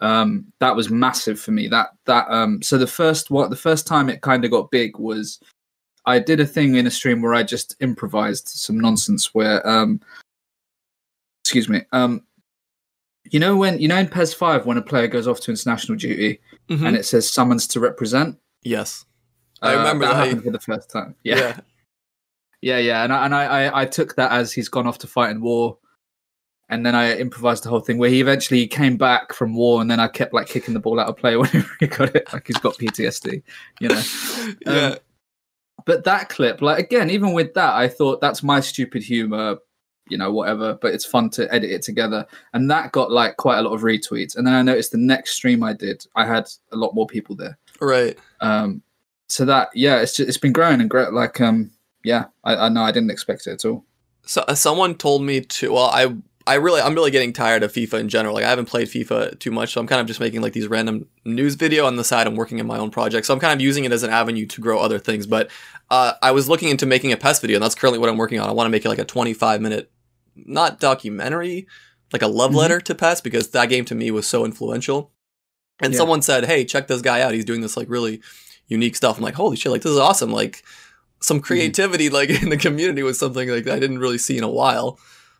um 0.00 0.46
that 0.60 0.74
was 0.74 0.90
massive 0.90 1.38
for 1.38 1.50
me 1.50 1.68
that 1.68 1.88
that 2.06 2.26
um 2.30 2.62
so 2.62 2.78
the 2.78 2.86
first 2.86 3.30
what 3.30 3.50
the 3.50 3.56
first 3.56 3.86
time 3.86 4.08
it 4.08 4.22
kind 4.22 4.44
of 4.44 4.50
got 4.50 4.70
big 4.70 4.98
was 4.98 5.40
i 6.06 6.18
did 6.18 6.40
a 6.40 6.46
thing 6.46 6.76
in 6.76 6.86
a 6.86 6.90
stream 6.90 7.20
where 7.20 7.34
i 7.34 7.42
just 7.42 7.76
improvised 7.80 8.48
some 8.48 8.78
nonsense 8.80 9.34
where 9.34 9.66
um 9.68 10.00
excuse 11.42 11.68
me 11.68 11.82
um 11.92 12.22
you 13.30 13.38
know 13.38 13.56
when 13.56 13.78
you 13.78 13.88
know 13.88 13.98
in 13.98 14.08
pes 14.08 14.32
5 14.32 14.64
when 14.66 14.78
a 14.78 14.82
player 14.82 15.06
goes 15.06 15.28
off 15.28 15.40
to 15.40 15.50
international 15.50 15.98
duty 15.98 16.40
Mhm. 16.70 16.86
and 16.86 16.96
it 16.96 17.04
says 17.04 17.28
summons 17.30 17.66
to 17.66 17.80
represent 17.80 18.38
yes. 18.62 19.04
I 19.60 19.74
uh, 19.74 19.78
remember 19.78 20.06
that 20.06 20.14
that. 20.14 20.26
happened 20.26 20.44
for 20.44 20.50
the 20.52 20.60
first 20.60 20.88
time 20.90 21.16
yeah 21.24 21.58
yeah. 22.62 22.78
yeah, 22.78 23.04
and 23.04 23.12
I, 23.12 23.24
and 23.24 23.34
I, 23.34 23.44
I, 23.44 23.82
I 23.82 23.84
took 23.86 24.16
that 24.16 24.32
as 24.32 24.52
he's 24.52 24.68
gone 24.68 24.86
off 24.86 24.98
to 24.98 25.06
fight 25.06 25.30
in 25.30 25.40
war, 25.40 25.78
and 26.70 26.86
then 26.86 26.94
I 26.94 27.16
improvised 27.16 27.64
the 27.64 27.68
whole 27.68 27.80
thing 27.80 27.98
where 27.98 28.10
he 28.10 28.20
eventually 28.20 28.66
came 28.66 28.96
back 28.96 29.32
from 29.32 29.54
war, 29.54 29.80
and 29.80 29.90
then 29.90 30.00
I 30.00 30.08
kept 30.08 30.32
like 30.32 30.46
kicking 30.46 30.72
the 30.72 30.80
ball 30.80 31.00
out 31.00 31.08
of 31.08 31.16
play 31.16 31.36
whenever 31.36 31.70
he 31.80 31.86
got 31.86 32.14
it, 32.14 32.32
like 32.32 32.46
he's 32.46 32.58
got 32.58 32.78
PTSD, 32.78 33.42
you 33.80 33.88
know. 33.88 34.02
yeah. 34.66 34.86
Um, 34.86 34.98
But 35.86 36.04
that 36.04 36.28
clip, 36.28 36.62
like 36.62 36.78
again, 36.78 37.10
even 37.10 37.32
with 37.32 37.54
that, 37.54 37.74
I 37.74 37.88
thought 37.88 38.20
that's 38.20 38.42
my 38.42 38.60
stupid 38.60 39.02
humor, 39.02 39.56
you 40.08 40.18
know, 40.18 40.30
whatever. 40.30 40.74
But 40.74 40.94
it's 40.94 41.04
fun 41.04 41.30
to 41.30 41.52
edit 41.52 41.70
it 41.70 41.82
together, 41.82 42.26
and 42.52 42.70
that 42.70 42.92
got 42.92 43.10
like 43.10 43.36
quite 43.36 43.58
a 43.58 43.62
lot 43.62 43.74
of 43.74 43.80
retweets. 43.80 44.36
And 44.36 44.46
then 44.46 44.54
I 44.54 44.62
noticed 44.62 44.92
the 44.92 44.98
next 44.98 45.32
stream 45.32 45.62
I 45.64 45.72
did, 45.72 46.06
I 46.14 46.26
had 46.26 46.48
a 46.70 46.76
lot 46.76 46.94
more 46.94 47.06
people 47.06 47.34
there. 47.34 47.58
Right. 47.80 48.18
Um, 48.40 48.82
so 49.28 49.44
that 49.46 49.70
yeah, 49.74 50.00
it's 50.00 50.16
just, 50.16 50.28
it's 50.28 50.38
been 50.38 50.52
growing 50.52 50.80
and 50.80 50.90
great. 50.90 51.12
Like 51.12 51.40
um, 51.40 51.70
yeah, 52.04 52.26
I, 52.44 52.68
know 52.68 52.82
I 52.82 52.92
didn't 52.92 53.10
expect 53.10 53.46
it 53.46 53.52
at 53.52 53.64
all. 53.64 53.84
So 54.26 54.42
uh, 54.48 54.54
someone 54.54 54.94
told 54.94 55.22
me 55.22 55.40
to. 55.40 55.72
Well, 55.72 55.86
I 55.86 56.14
I 56.46 56.54
really 56.54 56.80
I'm 56.80 56.94
really 56.94 57.10
getting 57.10 57.32
tired 57.32 57.62
of 57.62 57.72
FIFA 57.72 58.00
in 58.00 58.08
general. 58.08 58.34
Like 58.34 58.44
I 58.44 58.48
haven't 58.50 58.66
played 58.66 58.88
FIFA 58.88 59.38
too 59.38 59.50
much, 59.50 59.72
so 59.72 59.80
I'm 59.80 59.86
kind 59.86 60.00
of 60.00 60.06
just 60.06 60.20
making 60.20 60.40
like 60.40 60.52
these 60.52 60.68
random 60.68 61.06
news 61.24 61.54
video 61.54 61.86
on 61.86 61.96
the 61.96 62.04
side. 62.04 62.26
I'm 62.26 62.36
working 62.36 62.58
in 62.58 62.66
my 62.66 62.78
own 62.78 62.90
project, 62.90 63.26
so 63.26 63.34
I'm 63.34 63.40
kind 63.40 63.52
of 63.52 63.60
using 63.60 63.84
it 63.84 63.92
as 63.92 64.02
an 64.02 64.10
avenue 64.10 64.46
to 64.46 64.60
grow 64.60 64.78
other 64.78 64.98
things. 64.98 65.26
But 65.26 65.50
uh, 65.90 66.14
I 66.22 66.30
was 66.32 66.48
looking 66.48 66.68
into 66.68 66.86
making 66.86 67.12
a 67.12 67.16
PES 67.16 67.40
video, 67.40 67.56
and 67.56 67.62
that's 67.64 67.74
currently 67.74 67.98
what 67.98 68.08
I'm 68.08 68.16
working 68.16 68.38
on. 68.40 68.48
I 68.48 68.52
want 68.52 68.66
to 68.66 68.70
make 68.70 68.84
it 68.84 68.88
like 68.88 68.98
a 68.98 69.04
25 69.04 69.60
minute, 69.60 69.90
not 70.36 70.80
documentary, 70.80 71.66
like 72.12 72.22
a 72.22 72.26
love 72.28 72.52
Mhm. 72.52 72.56
letter 72.56 72.80
to 72.80 72.94
PES 72.94 73.20
because 73.20 73.48
that 73.50 73.68
game 73.68 73.84
to 73.86 73.94
me 73.94 74.10
was 74.10 74.26
so 74.26 74.44
influential. 74.44 75.12
And 75.82 75.92
Yeah. 75.92 75.98
someone 75.98 76.22
said, 76.22 76.44
"Hey, 76.44 76.64
check 76.64 76.88
this 76.88 77.00
guy 77.02 77.20
out. 77.22 77.32
He's 77.34 77.44
doing 77.44 77.60
this 77.62 77.76
like 77.76 77.88
really 77.88 78.20
unique 78.68 78.96
stuff." 78.96 79.16
I'm 79.18 79.22
like, 79.24 79.34
"Holy 79.34 79.56
shit! 79.56 79.72
Like 79.72 79.82
this 79.82 79.92
is 79.92 79.98
awesome!" 79.98 80.30
Like 80.32 80.62
some 81.20 81.40
creativity 81.40 82.08
like 82.10 82.30
in 82.42 82.48
the 82.50 82.56
community 82.56 83.02
was 83.02 83.18
something 83.18 83.48
like 83.48 83.66
I 83.68 83.78
didn't 83.78 83.98
really 83.98 84.18
see 84.18 84.36
in 84.38 84.44
a 84.44 84.48
while. 84.50 84.98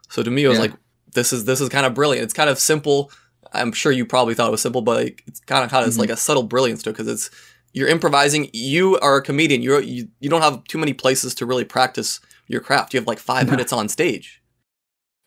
So 0.08 0.22
to 0.22 0.30
me, 0.30 0.44
it 0.44 0.48
was 0.48 0.58
Yeah. 0.58 0.62
like 0.62 0.72
this 1.14 1.32
is 1.32 1.44
this 1.44 1.60
is 1.60 1.68
kind 1.68 1.86
of 1.86 1.94
brilliant. 1.94 2.24
It's 2.24 2.34
kind 2.34 2.50
of 2.50 2.58
simple. 2.58 3.10
I'm 3.52 3.72
sure 3.72 3.90
you 3.90 4.06
probably 4.06 4.34
thought 4.34 4.46
it 4.48 4.52
was 4.52 4.60
simple, 4.62 4.80
but 4.82 4.96
like, 5.04 5.24
it's 5.26 5.40
kind 5.40 5.64
of 5.64 5.70
has 5.72 5.96
Mhm. 5.96 6.00
like 6.00 6.10
a 6.10 6.16
subtle 6.16 6.44
brilliance 6.44 6.82
to 6.84 6.90
it 6.90 6.92
because 6.92 7.08
it's 7.08 7.30
you're 7.72 7.88
improvising. 7.88 8.48
You 8.52 8.98
are 9.00 9.16
a 9.16 9.22
comedian. 9.22 9.62
You're 9.62 9.80
you, 9.80 10.08
you 10.20 10.28
don't 10.30 10.42
have 10.42 10.62
too 10.64 10.78
many 10.78 10.92
places 10.92 11.34
to 11.36 11.46
really 11.46 11.64
practice 11.64 12.20
your 12.46 12.60
craft. 12.60 12.92
You 12.94 13.00
have 13.00 13.06
like 13.06 13.18
five 13.18 13.46
No. 13.46 13.52
minutes 13.52 13.72
on 13.72 13.88
stage, 13.88 14.40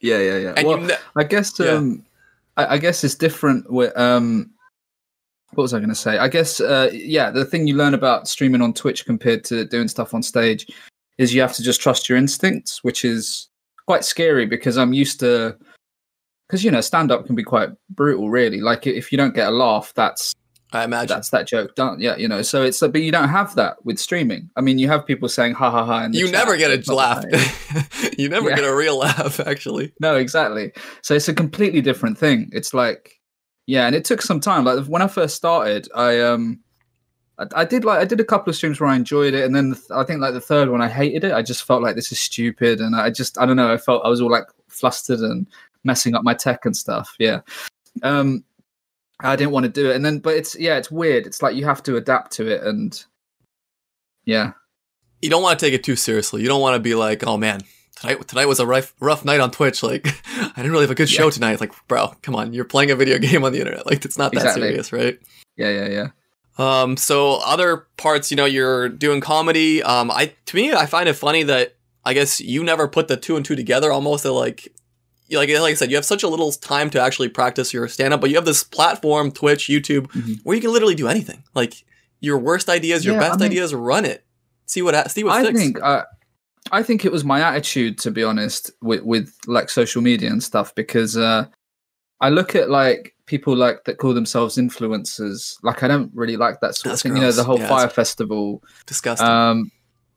Yeah, 0.01 0.19
yeah, 0.19 0.37
yeah. 0.37 0.53
and 0.57 0.67
well, 0.67 0.79
you 0.79 0.87
ne- 0.87 0.97
I 1.15 1.23
guess 1.23 1.57
Yeah. 1.59 1.71
um, 1.71 2.05
I, 2.57 2.75
I 2.75 2.77
guess 2.77 3.03
it's 3.03 3.15
different 3.15 3.71
with 3.71 3.97
um. 3.97 4.51
What 5.55 5.63
was 5.63 5.73
I 5.73 5.79
going 5.79 5.89
to 5.89 5.95
say? 5.95 6.17
I 6.17 6.27
guess 6.27 6.59
uh, 6.59 6.89
yeah, 6.93 7.29
the 7.31 7.45
thing 7.45 7.67
you 7.67 7.75
learn 7.75 7.93
about 7.93 8.27
streaming 8.27 8.61
on 8.61 8.73
Twitch 8.73 9.05
compared 9.05 9.43
to 9.45 9.65
doing 9.65 9.87
stuff 9.87 10.13
on 10.13 10.23
stage 10.23 10.67
is 11.17 11.33
you 11.33 11.41
have 11.41 11.53
to 11.53 11.63
just 11.63 11.81
trust 11.81 12.09
your 12.09 12.17
instincts, 12.17 12.83
which 12.83 13.05
is 13.05 13.49
quite 13.85 14.03
scary 14.05 14.45
because 14.45 14.77
I'm 14.77 14.93
used 14.93 15.19
to 15.21 15.57
because 16.47 16.63
you 16.63 16.71
know 16.71 16.81
stand 16.81 17.11
up 17.11 17.25
can 17.25 17.35
be 17.35 17.43
quite 17.43 17.69
brutal, 17.89 18.29
really. 18.29 18.61
Like 18.61 18.87
if 18.87 19.11
you 19.11 19.17
don't 19.17 19.35
get 19.35 19.47
a 19.47 19.51
laugh, 19.51 19.93
that's 19.95 20.33
I 20.71 20.83
imagine. 20.85 21.15
that's 21.15 21.29
that 21.29 21.47
joke 21.47 21.75
done. 21.75 21.99
Yeah, 21.99 22.15
you 22.15 22.27
know. 22.27 22.41
So 22.41 22.63
it's 22.63 22.79
but 22.79 22.95
you 23.01 23.11
don't 23.11 23.29
have 23.29 23.53
that 23.55 23.83
with 23.85 23.99
streaming. 23.99 24.49
I 24.55 24.61
mean, 24.61 24.79
you 24.79 24.87
have 24.87 25.05
people 25.05 25.29
saying 25.29 25.53
ha 25.53 25.69
ha 25.69 25.85
ha. 25.85 26.07
The 26.07 26.17
you 26.17 26.31
never 26.31 26.57
get 26.57 26.87
a 26.87 26.93
laugh. 26.95 27.23
you 28.17 28.27
never 28.29 28.49
Yeah. 28.49 28.55
get 28.55 28.65
a 28.65 28.75
real 28.75 28.97
laugh, 28.97 29.39
actually. 29.41 29.93
No, 29.99 30.15
exactly. 30.15 30.71
So 31.03 31.13
it's 31.13 31.27
a 31.27 31.33
completely 31.33 31.81
different 31.81 32.17
thing. 32.17 32.49
It's 32.51 32.73
like, 32.73 33.19
yeah, 33.65 33.87
and 33.87 33.95
it 33.95 34.05
took 34.05 34.21
some 34.21 34.39
time. 34.39 34.65
Like 34.65 34.85
when 34.85 35.01
I 35.01 35.07
first 35.07 35.35
started, 35.35 35.87
I 35.95 36.19
um, 36.21 36.59
I, 37.37 37.45
I 37.55 37.65
did 37.65 37.85
like 37.85 37.99
I 37.99 38.05
did 38.05 38.19
a 38.19 38.25
couple 38.25 38.49
of 38.49 38.55
streams 38.55 38.79
where 38.79 38.89
I 38.89 38.95
enjoyed 38.95 39.33
it, 39.33 39.45
and 39.45 39.55
then 39.55 39.71
the, 39.71 39.81
I 39.93 40.03
think 40.03 40.21
like 40.21 40.33
the 40.33 40.41
third 40.41 40.69
one 40.69 40.81
I 40.81 40.89
hated 40.89 41.23
it. 41.23 41.33
I 41.33 41.41
just 41.41 41.63
felt 41.63 41.81
like 41.81 41.95
this 41.95 42.11
is 42.11 42.19
stupid, 42.19 42.81
and 42.81 42.95
I 42.95 43.09
just 43.09 43.37
I 43.37 43.45
don't 43.45 43.57
know. 43.57 43.73
I 43.73 43.77
felt 43.77 44.05
I 44.05 44.09
was 44.09 44.21
all 44.21 44.31
like 44.31 44.45
flustered 44.67 45.19
and 45.19 45.47
messing 45.83 46.15
up 46.15 46.23
my 46.23 46.33
tech 46.33 46.65
and 46.65 46.75
stuff. 46.75 47.15
Yeah. 47.19 47.41
Um, 48.01 48.43
I 49.19 49.35
didn't 49.35 49.51
want 49.51 49.65
to 49.65 49.71
do 49.71 49.89
it, 49.91 49.95
and 49.95 50.05
then 50.05 50.19
but 50.19 50.35
it's 50.35 50.57
yeah, 50.59 50.77
it's 50.77 50.91
weird. 50.91 51.25
It's 51.25 51.41
like 51.41 51.55
you 51.55 51.65
have 51.65 51.83
to 51.83 51.95
adapt 51.95 52.31
to 52.33 52.47
it, 52.47 52.63
and 52.63 53.03
yeah, 54.25 54.53
You 55.23 55.29
don't 55.29 55.41
want 55.41 55.57
to 55.57 55.65
take 55.65 55.73
it 55.73 55.85
too 55.85 55.95
seriously. 55.95 56.41
You 56.41 56.49
don't 56.49 56.59
want 56.61 56.75
to 56.75 56.79
be 56.81 56.95
like, 56.95 57.25
oh 57.25 57.37
man, 57.37 57.61
tonight 58.03 58.27
tonight 58.27 58.45
was 58.45 58.59
a 58.59 58.65
rough 58.67 58.93
rough 58.99 59.25
night 59.25 59.39
on 59.39 59.51
Twitch. 59.51 59.81
Like 59.83 60.07
I 60.37 60.51
didn't 60.57 60.71
really 60.71 60.83
have 60.83 60.91
a 60.91 60.95
good 60.95 61.09
show 61.09 61.25
Yeah. 61.25 61.31
tonight. 61.31 61.51
It's 61.53 61.61
like, 61.61 61.73
bro, 61.87 62.13
come 62.21 62.35
on, 62.35 62.53
you're 62.53 62.65
playing 62.65 62.91
a 62.91 62.95
video 62.95 63.17
game 63.27 63.43
on 63.43 63.51
the 63.53 63.59
internet. 63.59 63.85
Like 63.85 64.05
it's 64.05 64.17
not 64.17 64.31
that 64.33 64.39
Exactly. 64.41 64.63
serious, 64.69 64.93
right? 64.93 65.19
yeah, 65.57 65.69
yeah, 65.69 65.87
yeah. 65.87 66.07
Um, 66.59 66.97
so 66.97 67.39
other 67.45 67.87
parts, 67.97 68.29
you 68.29 68.37
know, 68.37 68.45
you're 68.45 68.87
doing 68.89 69.21
comedy. 69.21 69.81
Um, 69.81 70.11
I 70.11 70.33
to 70.45 70.55
me, 70.55 70.71
I 70.73 70.85
find 70.85 71.09
it 71.09 71.13
funny 71.13 71.43
that 71.43 71.75
I 72.05 72.13
guess 72.13 72.39
you 72.41 72.63
never 72.63 72.87
put 72.87 73.07
the 73.07 73.17
two 73.17 73.35
and 73.35 73.43
two 73.45 73.55
together. 73.55 73.91
Almost 73.91 74.23
that 74.23 74.33
like, 74.33 74.67
you- 75.27 75.37
like 75.39 75.49
like 75.49 75.71
I 75.71 75.73
said, 75.73 75.89
you 75.89 75.95
have 75.95 76.05
such 76.05 76.21
a 76.21 76.27
little 76.27 76.51
time 76.51 76.89
to 76.91 77.01
actually 77.01 77.29
practice 77.29 77.73
your 77.73 77.87
stand 77.87 78.13
up, 78.13 78.21
but 78.21 78.29
you 78.29 78.35
have 78.35 78.45
this 78.45 78.63
platform, 78.63 79.31
Twitch, 79.31 79.67
YouTube, 79.67 80.07
Mhm. 80.11 80.39
where 80.43 80.55
you 80.55 80.61
can 80.61 80.71
literally 80.71 80.93
do 80.95 81.07
anything. 81.07 81.43
Like 81.55 81.73
your 82.19 82.37
worst 82.37 82.69
ideas, 82.69 83.03
your 83.03 83.15
Yeah, 83.15 83.21
I 83.21 83.29
best 83.29 83.39
mean- 83.39 83.47
ideas, 83.51 83.73
run 83.73 84.05
it. 84.05 84.23
See 84.67 84.81
what 84.83 84.93
ha- 84.93 85.07
see 85.07 85.23
what 85.23 85.33
I 85.33 85.43
sticks. 85.43 85.59
think 85.59 85.79
uh, 85.81 86.03
I 86.71 86.81
think 86.81 87.05
it 87.05 87.11
was 87.11 87.25
my 87.25 87.41
attitude, 87.41 87.97
to 87.99 88.11
be 88.11 88.23
honest, 88.23 88.71
with, 88.81 89.03
with 89.03 89.35
like 89.47 89.69
social 89.69 90.01
media 90.01 90.29
and 90.29 90.41
stuff, 90.41 90.73
because 90.75 91.17
uh, 91.17 91.45
I 92.21 92.29
look 92.29 92.55
at 92.55 92.69
like 92.69 93.13
people 93.25 93.55
like 93.55 93.83
that 93.85 93.97
call 93.97 94.13
themselves 94.13 94.57
influencers. 94.57 95.57
Like 95.63 95.83
I 95.83 95.87
don't 95.87 96.11
really 96.13 96.37
like 96.37 96.59
that 96.61 96.75
sort 96.75 96.91
That's 96.91 97.05
of 97.05 97.11
thing. 97.11 97.17
You 97.17 97.23
know, 97.23 97.31
the 97.31 97.43
whole 97.43 97.59
Yeah, 97.59 97.67
Fyre 97.67 97.89
festival. 97.89 98.63
Disgusting. 98.85 99.27
Um, 99.27 99.71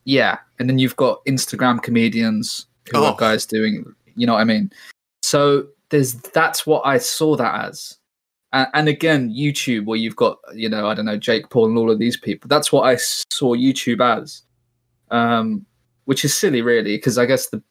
yeah, 0.04 0.38
and 0.58 0.68
then 0.68 0.78
you've 0.78 0.96
got 0.96 1.24
Instagram 1.26 1.82
comedians 1.82 2.66
who 2.90 2.98
Oh. 2.98 3.06
are 3.06 3.16
guys 3.16 3.44
doing. 3.44 3.84
You 4.14 4.26
know 4.26 4.34
what 4.34 4.40
I 4.40 4.44
mean? 4.44 4.70
So 5.22 5.66
there's 5.90 6.14
that's 6.14 6.66
what 6.66 6.86
I 6.86 6.98
saw 6.98 7.36
that 7.36 7.66
as. 7.66 7.98
And, 8.52 8.68
and 8.74 8.88
again, 8.88 9.34
YouTube, 9.34 9.86
where 9.86 9.98
you've 9.98 10.16
got 10.16 10.38
you 10.54 10.68
know 10.68 10.88
I 10.88 10.94
don't 10.94 11.06
know 11.06 11.18
Jake 11.18 11.50
Paul 11.50 11.66
and 11.66 11.78
all 11.78 11.90
of 11.90 11.98
these 11.98 12.16
people. 12.16 12.48
That's 12.48 12.70
what 12.70 12.82
I 12.82 12.96
saw 12.96 13.56
YouTube 13.56 14.00
as, 14.00 14.42
um, 15.10 15.66
which 16.06 16.24
is 16.24 16.34
silly, 16.34 16.62
really, 16.62 16.96
because 16.96 17.18
I 17.18 17.26
guess 17.26 17.48
the 17.48 17.62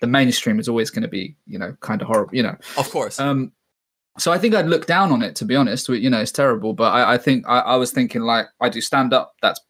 the 0.00 0.06
mainstream 0.08 0.58
is 0.58 0.68
always 0.68 0.90
going 0.90 1.02
to 1.02 1.08
be 1.08 1.36
you 1.46 1.58
know 1.58 1.76
kind 1.80 2.00
of 2.02 2.08
horrible. 2.08 2.34
You 2.34 2.42
know, 2.42 2.56
Of 2.76 2.90
course. 2.90 3.20
um, 3.20 3.52
so 4.18 4.32
I 4.32 4.38
think 4.38 4.54
I'd 4.54 4.66
look 4.66 4.86
down 4.86 5.12
on 5.12 5.22
it 5.22 5.36
to 5.36 5.44
be 5.44 5.54
honest. 5.56 5.88
You 5.88 6.10
know, 6.10 6.20
it's 6.20 6.32
terrible, 6.32 6.72
but 6.72 6.92
I, 6.92 7.14
I 7.14 7.18
think 7.18 7.44
I, 7.46 7.60
I 7.60 7.76
was 7.76 7.92
thinking 7.92 8.22
like 8.22 8.46
I 8.60 8.68
do 8.68 8.80
stand 8.80 9.12
up. 9.12 9.34
That's 9.42 9.60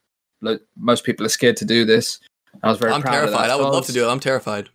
like, 0.41 0.61
most 0.77 1.05
people 1.05 1.27
are 1.27 1.31
scared 1.31 1.57
to 1.59 1.65
do 1.65 1.85
this. 1.85 2.21
I 2.63 2.69
was 2.69 2.79
very. 2.79 2.93
I'm 2.93 3.03
proud 3.03 3.15
of 3.15 3.31
terrified. 3.31 3.49
that. 3.49 3.53
I 3.53 3.57
would 3.57 3.71
love 3.71 3.87
to 3.87 3.93
do 3.93 4.07
it. 4.07 4.11
I'm 4.11 4.21
terrified. 4.21 4.71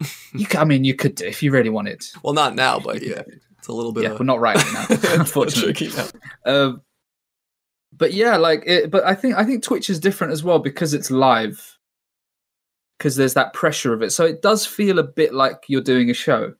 You, 0.34 0.46
I 0.58 0.64
mean, 0.64 0.82
you 0.82 0.94
could 0.94 1.14
do 1.14 1.26
if 1.26 1.42
you 1.42 1.52
really 1.52 1.68
wanted. 1.68 2.02
Well, 2.24 2.32
not 2.32 2.54
now, 2.54 2.80
but 2.80 3.02
yeah, 3.02 3.22
it's 3.58 3.68
a 3.68 3.72
little 3.72 3.92
bit 3.92 4.04
yeah, 4.04 4.10
of 4.12 4.18
but 4.18 4.26
not 4.26 4.40
right 4.40 4.56
now, 4.72 4.86
unfortunately. 5.12 5.74
tricky. 5.74 6.10
Um, 6.46 6.80
but 7.92 8.14
yeah, 8.14 8.36
like, 8.38 8.64
it, 8.66 8.90
but 8.90 9.04
I 9.04 9.14
think 9.14 9.36
I 9.36 9.44
think 9.44 9.62
Twitch 9.62 9.90
is 9.90 10.00
different 10.00 10.32
as 10.32 10.42
well 10.42 10.58
because 10.58 10.94
it's 10.94 11.10
live. 11.10 11.71
Because 12.98 13.16
there's 13.16 13.34
that 13.34 13.52
pressure 13.52 13.92
of 13.92 14.02
it, 14.02 14.12
so 14.12 14.24
it 14.24 14.42
does 14.42 14.64
feel 14.64 14.98
a 14.98 15.04
bit 15.04 15.34
like 15.34 15.64
you're 15.66 15.80
doing 15.80 16.10
a 16.10 16.14
show. 16.14 16.54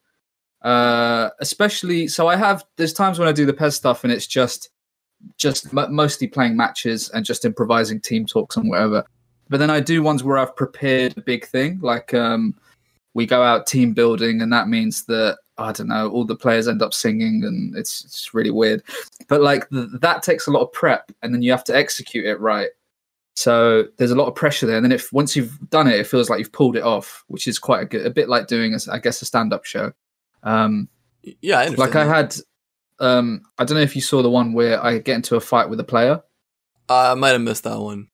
Uh, 0.63 1.31
especially, 1.41 2.09
so 2.09 2.29
I 2.29 2.37
have 2.37 2.65
there's 2.77 2.93
times 2.93 3.19
when 3.19 3.29
I 3.29 3.33
do 3.33 3.47
the 3.47 3.53
PES 3.53 3.77
stuff 3.77 4.05
and 4.05 4.13
it's 4.13 4.27
just 4.27 4.71
just 5.37 5.67
m- 5.77 5.95
mostly 5.95 6.27
playing 6.27 6.57
matches 6.57 7.09
and 7.11 7.25
just 7.25 7.45
improvising 7.45 8.01
team 8.01 8.27
talks 8.27 8.57
and 8.57 8.69
whatever. 8.69 9.05
But 9.49 9.59
then 9.59 9.71
I 9.71 9.81
do 9.81 10.03
ones 10.03 10.25
where 10.25 10.39
I've 10.39 10.57
prepared 10.57 11.17
a 11.17 11.21
big 11.21 11.47
thing, 11.47 11.79
like 11.83 12.15
um, 12.15 12.55
we 13.15 13.27
go 13.27 13.43
out 13.43 13.67
team 13.67 13.93
building, 13.93 14.41
and 14.41 14.53
that 14.53 14.69
means 14.69 15.05
that 15.07 15.39
I 15.59 15.73
don't 15.73 15.89
know, 15.89 16.11
all 16.11 16.25
the 16.25 16.37
players 16.37 16.69
end 16.69 16.83
up 16.83 16.95
singing, 16.95 17.43
and 17.45 17.77
it's 17.77 18.05
it's 18.05 18.33
really 18.35 18.51
weird. 18.51 18.83
But 19.29 19.43
like 19.43 19.69
th- 19.71 19.89
that 20.01 20.23
takes 20.23 20.47
a 20.47 20.51
lot 20.51 20.63
of 20.63 20.73
prep, 20.73 21.13
and 21.23 21.35
then 21.35 21.43
you 21.43 21.51
have 21.51 21.65
to 21.65 21.77
execute 21.77 22.25
it 22.25 22.41
right. 22.41 22.71
So 23.35 23.85
there's 23.97 24.11
a 24.11 24.15
lot 24.15 24.27
of 24.29 24.35
pressure 24.35 24.67
there, 24.67 24.77
and 24.77 24.85
then 24.85 24.93
if 24.93 25.13
once 25.13 25.35
you've 25.35 25.59
done 25.71 25.87
it, 25.89 25.95
it 25.99 26.07
feels 26.07 26.29
like 26.29 26.39
you've 26.39 26.53
pulled 26.53 26.77
it 26.77 26.83
off, 26.83 27.25
which 27.29 27.47
is 27.47 27.59
quite 27.59 27.83
a 27.83 27.85
good, 27.87 28.05
a 28.07 28.11
bit 28.11 28.29
like 28.29 28.47
doing, 28.47 28.75
a, 28.75 28.79
I 28.93 28.99
guess, 28.99 29.23
a 29.23 29.25
stand-up 29.25 29.65
show. 29.65 29.93
Um, 30.43 30.89
Yeah, 31.41 31.61
I 31.61 31.69
like 31.69 31.95
I 31.97 32.05
had, 32.05 32.37
um, 33.01 33.43
I 33.59 33.65
don't 33.65 33.77
know 33.77 33.83
if 33.83 33.97
you 33.97 34.03
saw 34.03 34.23
the 34.23 34.31
one 34.31 34.53
where 34.53 34.85
I 34.85 34.99
get 34.99 35.17
into 35.17 35.37
a 35.37 35.41
fight 35.41 35.71
with 35.71 35.81
a 35.81 35.85
player. 35.85 36.23
Uh, 36.91 37.13
I 37.13 37.15
might 37.15 37.31
have 37.31 37.41
missed 37.41 37.65
that 37.65 37.79
one. 37.79 38.09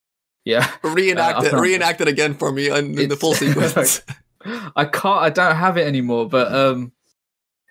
Yeah, 0.44 0.70
Reenact 0.84 1.40
Uh, 1.40 1.46
it. 1.46 1.52
Reenact 1.54 2.00
it 2.00 2.06
again 2.08 2.34
for 2.34 2.52
me 2.52 2.68
in, 2.70 2.96
in 2.98 3.08
the 3.08 3.16
full 3.16 3.34
sequence. 3.42 4.02
I 4.76 4.84
can't. 4.84 5.20
I 5.20 5.30
don't 5.30 5.56
have 5.56 5.76
it 5.76 5.86
anymore. 5.86 6.28
But 6.28 6.52
um, 6.54 6.92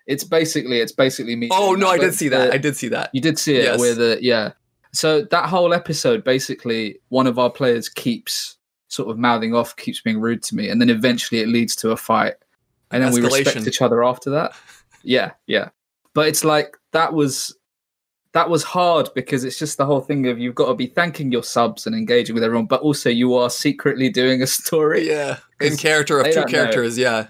it's 0.06 0.22
basically 0.22 0.80
it's 0.80 0.92
basically 0.92 1.34
me. 1.34 1.48
oh 1.50 1.74
no, 1.74 1.88
I 1.88 1.96
did 1.98 2.14
see 2.14 2.28
that. 2.28 2.48
the- 2.48 2.54
I 2.54 2.58
did 2.58 2.76
see 2.76 2.88
that. 2.88 3.08
You 3.14 3.20
did 3.22 3.38
see 3.38 3.56
it 3.56 3.64
Yes. 3.64 3.80
where 3.80 3.94
the 3.94 4.18
yeah. 4.20 4.52
So 4.92 5.22
that 5.22 5.48
whole 5.48 5.74
episode, 5.74 6.24
basically, 6.24 6.98
one 7.08 7.26
of 7.26 7.38
our 7.38 7.50
players 7.50 7.88
keeps 7.88 8.56
sort 8.88 9.10
of 9.10 9.18
mouthing 9.18 9.54
off, 9.54 9.76
keeps 9.76 10.00
being 10.00 10.20
rude 10.20 10.42
to 10.44 10.54
me, 10.54 10.68
and 10.68 10.80
then 10.80 10.90
eventually 10.90 11.40
it 11.40 11.48
leads 11.48 11.76
to 11.76 11.90
a 11.90 11.96
fight, 11.96 12.34
and 12.90 13.02
then 13.02 13.12
we 13.12 13.20
respect 13.20 13.66
each 13.66 13.82
other 13.82 14.02
after 14.02 14.30
that. 14.30 14.52
Yeah, 15.04 15.30
yeah. 15.46 15.68
But 16.12 16.26
it's 16.26 16.44
like 16.44 16.76
that 16.92 17.14
was 17.14 17.56
that 18.32 18.50
was 18.50 18.64
hard 18.64 19.08
because 19.14 19.44
it's 19.44 19.58
just 19.58 19.78
the 19.78 19.86
whole 19.86 20.00
thing 20.00 20.26
of 20.26 20.38
you've 20.38 20.56
got 20.56 20.66
to 20.66 20.74
be 20.74 20.88
thanking 20.88 21.32
your 21.32 21.44
subs 21.44 21.86
and 21.86 21.94
engaging 21.94 22.34
with 22.34 22.42
everyone, 22.42 22.66
but 22.66 22.82
also 22.82 23.08
you 23.08 23.34
are 23.34 23.48
secretly 23.48 24.10
doing 24.10 24.42
a 24.42 24.46
story. 24.46 25.08
Yeah, 25.08 25.38
in 25.60 25.76
character 25.76 26.18
of 26.18 26.26
two 26.26 26.32
don't 26.32 26.46
know. 26.46 26.58
characters. 26.58 26.98
Yeah, 26.98 27.28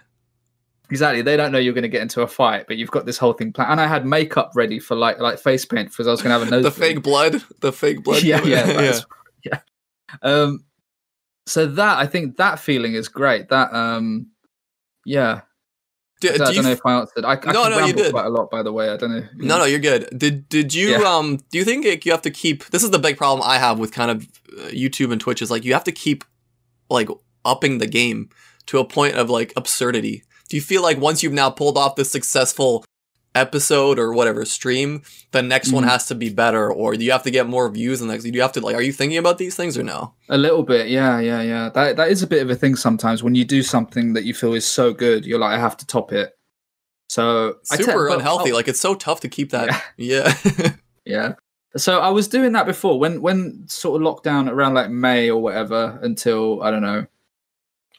Exactly. 0.91 1.21
They 1.23 1.37
don't 1.37 1.53
know 1.53 1.59
you're 1.59 1.75
going 1.75 1.83
to 1.83 1.89
get 1.89 2.01
into 2.03 2.23
a 2.23 2.27
fight, 2.27 2.67
but 2.67 2.77
you've 2.79 2.91
got 2.91 3.05
this 3.05 3.19
whole 3.19 3.35
thing 3.35 3.53
planned. 3.53 3.73
And 3.73 3.81
I 3.81 3.87
had 3.87 4.07
makeup 4.07 4.53
ready 4.55 4.79
for 4.79 4.97
like 4.97 5.19
like 5.21 5.39
face 5.39 5.65
paint 5.67 5.91
because 5.91 6.07
I 6.07 6.11
was 6.11 6.23
going 6.23 6.33
to 6.33 6.39
have 6.39 6.49
a 6.49 6.51
nose. 6.63 6.63
the 6.65 6.71
fake 6.71 7.03
blood. 7.03 7.43
The 7.61 7.73
fake 7.73 8.03
blood. 8.03 8.23
yeah, 8.25 8.43
yeah, 8.45 8.67
yeah. 8.81 9.01
yeah. 9.45 9.61
Um, 10.23 10.65
so 11.47 11.67
that 11.67 11.99
I 11.99 12.07
think 12.07 12.37
that 12.39 12.59
feeling 12.59 12.95
is 12.95 13.09
great. 13.09 13.49
That 13.51 13.73
um, 13.75 14.29
yeah. 15.05 15.43
Do, 16.21 16.31
I, 16.31 16.37
don't- 16.37 16.47
I 16.47 16.51
you 16.51 16.55
don't 16.57 16.65
know 16.65 16.71
if 16.73 16.81
I 16.85 16.93
answered. 16.95 17.25
I, 17.25 17.33
I 17.33 17.53
No, 17.53 17.63
can 17.63 17.71
no, 17.71 17.87
you 17.87 17.93
did. 17.93 18.11
quite 18.13 18.27
a 18.27 18.31
lot, 18.31 18.51
by 18.51 18.63
the 18.65 18.73
way. 18.73 18.89
I 18.91 18.97
don't 18.97 19.11
know. 19.13 19.25
No, 19.37 19.59
no, 19.59 19.65
you're 19.67 19.79
good. 19.79 20.09
Did 20.19 20.49
did 20.49 20.75
you 20.75 20.91
Yeah. 20.91 20.99
um 21.17 21.37
do 21.51 21.59
you 21.59 21.65
think 21.65 21.85
like, 21.87 22.05
you 22.07 22.13
have 22.13 22.23
to 22.23 22.31
keep 22.31 22.65
this 22.71 22.83
is 22.83 22.91
the 22.91 22.99
big 22.99 23.17
problem 23.19 23.47
I 23.49 23.59
have 23.59 23.79
with 23.79 23.93
kind 23.93 24.11
of 24.11 24.23
uh, 24.59 24.69
YouTube 24.71 25.13
and 25.13 25.21
Twitch 25.21 25.43
is 25.43 25.51
like 25.51 25.65
you 25.65 25.75
have 25.75 25.85
to 25.85 25.93
keep 25.93 26.25
like 26.91 27.09
upping 27.45 27.79
the 27.79 27.87
game 27.87 28.31
to 28.67 28.79
a 28.79 28.85
point 28.85 29.15
of 29.15 29.31
like 29.31 29.53
absurdity. 29.57 30.25
Do 30.49 30.57
you 30.57 30.63
feel 30.63 30.83
like 30.83 30.99
once 30.99 31.23
you've 31.23 31.33
now 31.33 31.51
pulled 31.51 31.77
off 31.77 31.97
this 31.97 32.11
successful 32.11 32.85
episode 33.35 33.99
or 33.99 34.13
whatever 34.13 34.45
stream, 34.45 35.03
the 35.33 35.43
next 35.43 35.71
one 35.71 35.85
Mhm. 35.85 35.89
has 35.89 36.07
to 36.07 36.15
be 36.15 36.29
better 36.31 36.73
or 36.73 36.97
do 36.97 37.05
you 37.05 37.13
have 37.13 37.23
to 37.25 37.31
get 37.31 37.47
more 37.47 37.69
views 37.71 38.01
and 38.01 38.11
next 38.11 38.25
do 38.25 38.31
you 38.31 38.41
have 38.43 38.53
to 38.53 38.61
like 38.61 38.75
are 38.75 38.83
you 38.83 38.93
thinking 38.93 39.19
about 39.19 39.39
these 39.39 39.55
things 39.55 39.77
or 39.79 39.83
no? 39.83 40.15
A 40.29 40.39
little 40.39 40.63
bit, 40.63 40.89
yeah, 40.89 41.21
yeah, 41.21 41.43
yeah. 41.43 41.69
That 41.69 41.97
that 41.97 42.11
is 42.11 42.23
a 42.23 42.27
bit 42.27 42.43
of 42.43 42.51
a 42.51 42.57
thing 42.57 42.75
sometimes 42.75 43.23
when 43.23 43.35
you 43.35 43.45
do 43.45 43.63
something 43.63 44.15
that 44.15 44.25
you 44.25 44.35
feel 44.35 44.55
is 44.55 44.65
so 44.67 44.93
good, 44.93 45.25
you're 45.27 45.39
like, 45.39 45.57
I 45.57 45.61
have 45.61 45.77
to 45.77 45.87
top 45.87 46.13
it. 46.13 46.33
So 47.09 47.57
I 47.71 47.77
te- 47.77 47.85
Super 47.85 48.09
but- 48.09 48.19
unhealthy. 48.19 48.51
oh, 48.53 48.55
Like 48.57 48.69
it's 48.69 48.81
so 48.81 48.95
tough 48.95 49.21
to 49.21 49.29
keep 49.29 49.51
that. 49.51 49.69
Yeah. 49.97 50.35
Yeah. 51.05 51.35
So 51.77 52.01
I 52.01 52.09
was 52.11 52.29
doing 52.29 52.53
that 52.53 52.67
before 52.67 52.99
when 52.99 53.23
when 53.23 53.65
sort 53.69 54.01
of 54.01 54.07
lockdown 54.07 54.51
around 54.51 54.75
like 54.75 54.91
May 54.91 55.31
or 55.31 55.41
whatever 55.41 55.99
until 56.03 56.63
I 56.63 56.71
don't 56.71 56.83
know 56.83 57.07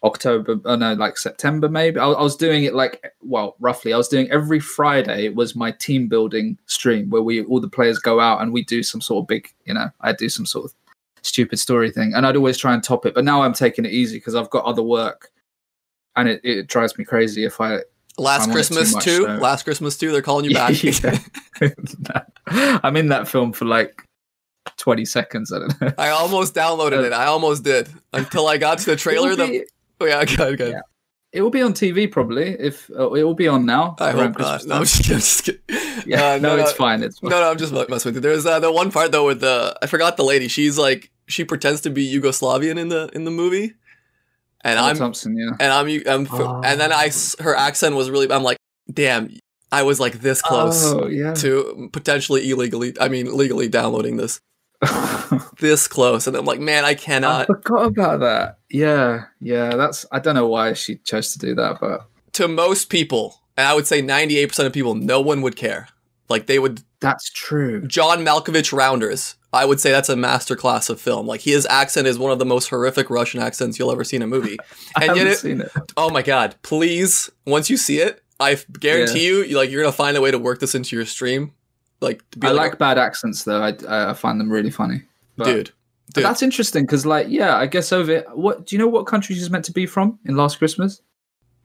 October. 0.03 0.59
Oh 0.65 0.75
no, 0.75 0.93
like 0.93 1.17
September 1.17 1.67
maybe. 1.67 1.99
I, 1.99 2.07
I 2.07 2.21
was 2.21 2.35
doing 2.35 2.63
it 2.63 2.73
like 2.73 3.13
well, 3.21 3.55
roughly. 3.59 3.93
I 3.93 3.97
was 3.97 4.07
doing 4.07 4.29
every 4.31 4.59
Friday 4.59 5.29
was 5.29 5.55
my 5.55 5.71
team 5.71 6.07
building 6.07 6.57
stream 6.67 7.09
where 7.09 7.21
we 7.21 7.43
all 7.43 7.59
the 7.59 7.67
players 7.67 7.99
go 7.99 8.19
out 8.19 8.41
and 8.41 8.53
we 8.53 8.63
do 8.63 8.81
some 8.83 9.01
sort 9.01 9.23
of 9.23 9.27
big, 9.27 9.51
you 9.65 9.73
know, 9.73 9.89
I 10.01 10.13
do 10.13 10.29
some 10.29 10.45
sort 10.45 10.65
of 10.65 10.73
stupid 11.21 11.59
story 11.59 11.91
thing, 11.91 12.13
and 12.13 12.25
I'd 12.25 12.37
always 12.37 12.57
try 12.57 12.73
and 12.73 12.83
top 12.83 13.05
it. 13.05 13.13
But 13.13 13.25
now 13.25 13.41
I'm 13.41 13.53
taking 13.53 13.85
it 13.85 13.91
easy 13.91 14.17
because 14.17 14.35
I've 14.35 14.49
got 14.49 14.65
other 14.65 14.83
work, 14.83 15.31
and 16.15 16.29
it, 16.29 16.41
it 16.43 16.67
drives 16.67 16.97
me 16.97 17.03
crazy 17.03 17.43
if 17.43 17.59
I 17.59 17.79
Last 18.17 18.43
on 18.43 18.47
too 18.49 18.53
Christmas 18.53 18.93
too. 19.03 19.25
so- 19.25 19.35
Last 19.35 19.63
Christmas 19.63 19.97
too. 19.97 20.11
They're 20.11 20.21
calling 20.21 20.45
you 20.45 20.53
back. 20.53 20.75
I'm 22.47 22.95
in 22.95 23.07
that 23.09 23.27
film 23.27 23.53
for 23.53 23.65
like 23.65 24.03
20 24.77 25.05
seconds. 25.05 25.51
I 25.51 25.59
don't 25.59 25.81
know. 25.81 25.93
I 25.97 26.09
almost 26.09 26.53
downloaded 26.53 26.99
uh, 26.99 27.03
it. 27.03 27.13
I 27.13 27.25
almost 27.25 27.63
did 27.63 27.89
until 28.13 28.47
I 28.47 28.57
got 28.57 28.79
to 28.79 28.85
the 28.85 28.95
trailer. 28.95 29.29
Will, 29.29 29.37
The 29.37 29.47
be, 29.47 29.65
oh, 29.99 30.05
yeah, 30.05 30.23
good, 30.25 30.57
good. 30.57 30.71
Yeah. 30.73 30.81
it 31.31 31.41
will 31.41 31.49
be 31.51 31.61
on 31.61 31.73
TV 31.73 32.11
probably. 32.11 32.49
If 32.59 32.89
uh, 32.91 33.11
it 33.13 33.23
will 33.23 33.33
be 33.35 33.47
on 33.47 33.65
now. 33.65 33.95
I 33.99 34.11
hope 34.11 34.37
not. 34.39 34.65
No, 34.65 34.75
I'm 34.75 34.83
just 34.83 34.97
kidding. 35.03 35.15
I'm 35.15 35.19
just 35.19 35.43
kidding. 35.45 35.61
yeah, 36.05 36.33
Uh, 36.33 36.37
no, 36.39 36.55
it's 36.57 36.71
fine. 36.73 37.03
It's 37.03 37.19
fine. 37.19 37.29
No, 37.31 37.39
no, 37.41 37.51
I'm 37.51 37.57
just 37.57 37.71
messing 37.73 37.89
with 38.09 38.15
you. 38.15 38.21
There's 38.21 38.45
uh, 38.45 38.59
the 38.59 38.71
one 38.71 38.91
part 38.91 39.11
though 39.11 39.25
with 39.25 39.41
the 39.41 39.77
I 39.81 39.87
forgot 39.87 40.17
the 40.17 40.23
lady. 40.23 40.47
She's 40.47 40.77
like 40.77 41.11
she 41.27 41.43
pretends 41.45 41.81
to 41.81 41.89
be 41.89 42.11
Yugoslavian 42.11 42.77
in 42.79 42.87
the 42.89 43.09
in 43.13 43.23
the 43.25 43.31
movie, 43.31 43.73
and 44.61 44.79
I'm 44.79 44.97
Thompson, 44.97 45.37
yeah. 45.37 45.51
and 45.59 45.71
I'm 45.73 45.87
I'm 46.07 46.27
Oh. 46.31 46.61
and 46.65 46.79
then 46.79 46.91
I 46.91 47.05
s- 47.07 47.35
her 47.39 47.55
accent 47.55 47.95
was 47.95 48.09
really. 48.09 48.31
I'm 48.31 48.43
like, 48.43 48.57
damn, 48.91 49.29
I 49.71 49.83
was 49.83 49.99
like 49.99 50.21
this 50.21 50.41
close 50.41 50.83
Oh, 50.85 51.05
yeah. 51.07 51.33
to 51.35 51.89
potentially 51.93 52.49
illegally. 52.49 52.93
I 52.99 53.07
mean, 53.09 53.35
legally 53.37 53.67
downloading 53.67 54.17
this 54.17 54.39
this 55.59 55.87
close, 55.87 56.27
and 56.27 56.35
I'm 56.35 56.45
like, 56.45 56.59
man, 56.59 56.85
I 56.85 56.93
cannot. 56.93 57.41
I 57.43 57.45
forgot 57.45 57.85
about 57.87 58.19
that. 58.21 58.59
Yeah, 58.69 59.25
yeah. 59.41 59.75
That's 59.75 60.05
I 60.11 60.19
don't 60.19 60.35
know 60.35 60.47
why 60.47 60.73
she 60.73 60.97
chose 60.97 61.33
to 61.33 61.39
do 61.39 61.55
that, 61.55 61.79
but 61.81 62.05
to 62.33 62.47
most 62.47 62.89
people, 62.89 63.41
and 63.57 63.67
I 63.67 63.73
would 63.73 63.87
say 63.87 64.01
98% 64.01 64.65
of 64.65 64.73
people, 64.73 64.95
no 64.95 65.19
one 65.19 65.41
would 65.41 65.55
care. 65.55 65.87
Like 66.29 66.45
they 66.47 66.59
would 66.59 66.81
that's 67.01 67.29
true. 67.31 67.81
John 67.87 68.19
Malkovich 68.19 68.71
Rounders. 68.71 69.35
I 69.51 69.65
would 69.65 69.79
say 69.79 69.89
that's 69.89 70.09
a 70.09 70.15
masterclass 70.15 70.91
of 70.91 71.01
film. 71.01 71.25
Like 71.25 71.41
his 71.41 71.65
accent 71.65 72.05
is 72.05 72.19
one 72.19 72.31
of 72.31 72.37
the 72.37 72.45
most 72.45 72.69
horrific 72.69 73.09
Russian 73.09 73.41
accents 73.41 73.79
you'll 73.79 73.91
ever 73.91 74.03
see 74.03 74.15
in 74.15 74.21
a 74.21 74.27
movie. 74.27 74.57
I 74.95 75.05
And 75.05 75.17
haven't 75.17 75.27
it, 75.33 75.37
seen 75.39 75.61
it. 75.61 75.71
oh 75.97 76.09
my 76.11 76.21
god! 76.21 76.55
Please, 76.61 77.29
once 77.47 77.69
you 77.69 77.75
see 77.77 77.97
it, 77.99 78.21
I 78.39 78.57
guarantee 78.79 79.25
you, 79.25 79.41
you, 79.43 79.57
like 79.57 79.71
you're 79.71 79.81
gonna 79.81 79.91
find 79.91 80.15
a 80.15 80.21
way 80.21 80.29
to 80.31 80.37
work 80.39 80.59
this 80.59 80.75
into 80.75 80.95
your 80.95 81.05
stream. 81.05 81.53
Like, 82.01 82.23
be 82.39 82.47
I 82.47 82.51
like, 82.51 82.71
like 82.71 82.79
bad 82.79 82.97
accents 82.97 83.43
though. 83.43 83.61
I 83.61 83.75
I 84.11 84.13
find 84.13 84.39
them 84.39 84.49
really 84.49 84.71
funny. 84.71 85.03
But- 85.37 85.45
dude, 85.45 85.71
But 86.07 86.13
dude. 86.15 86.23
that's 86.25 86.41
interesting 86.41 86.85
because, 86.85 87.05
like, 87.05 87.27
yeah, 87.29 87.55
I 87.57 87.65
guess 87.67 87.91
over. 87.91 88.21
What 88.33 88.65
do 88.65 88.75
you 88.75 88.79
know? 88.79 88.87
What 88.87 89.05
country 89.05 89.35
she's 89.35 89.49
meant 89.49 89.65
to 89.65 89.71
be 89.73 89.85
from 89.85 90.17
in 90.25 90.35
Last 90.35 90.57
Christmas? 90.57 91.01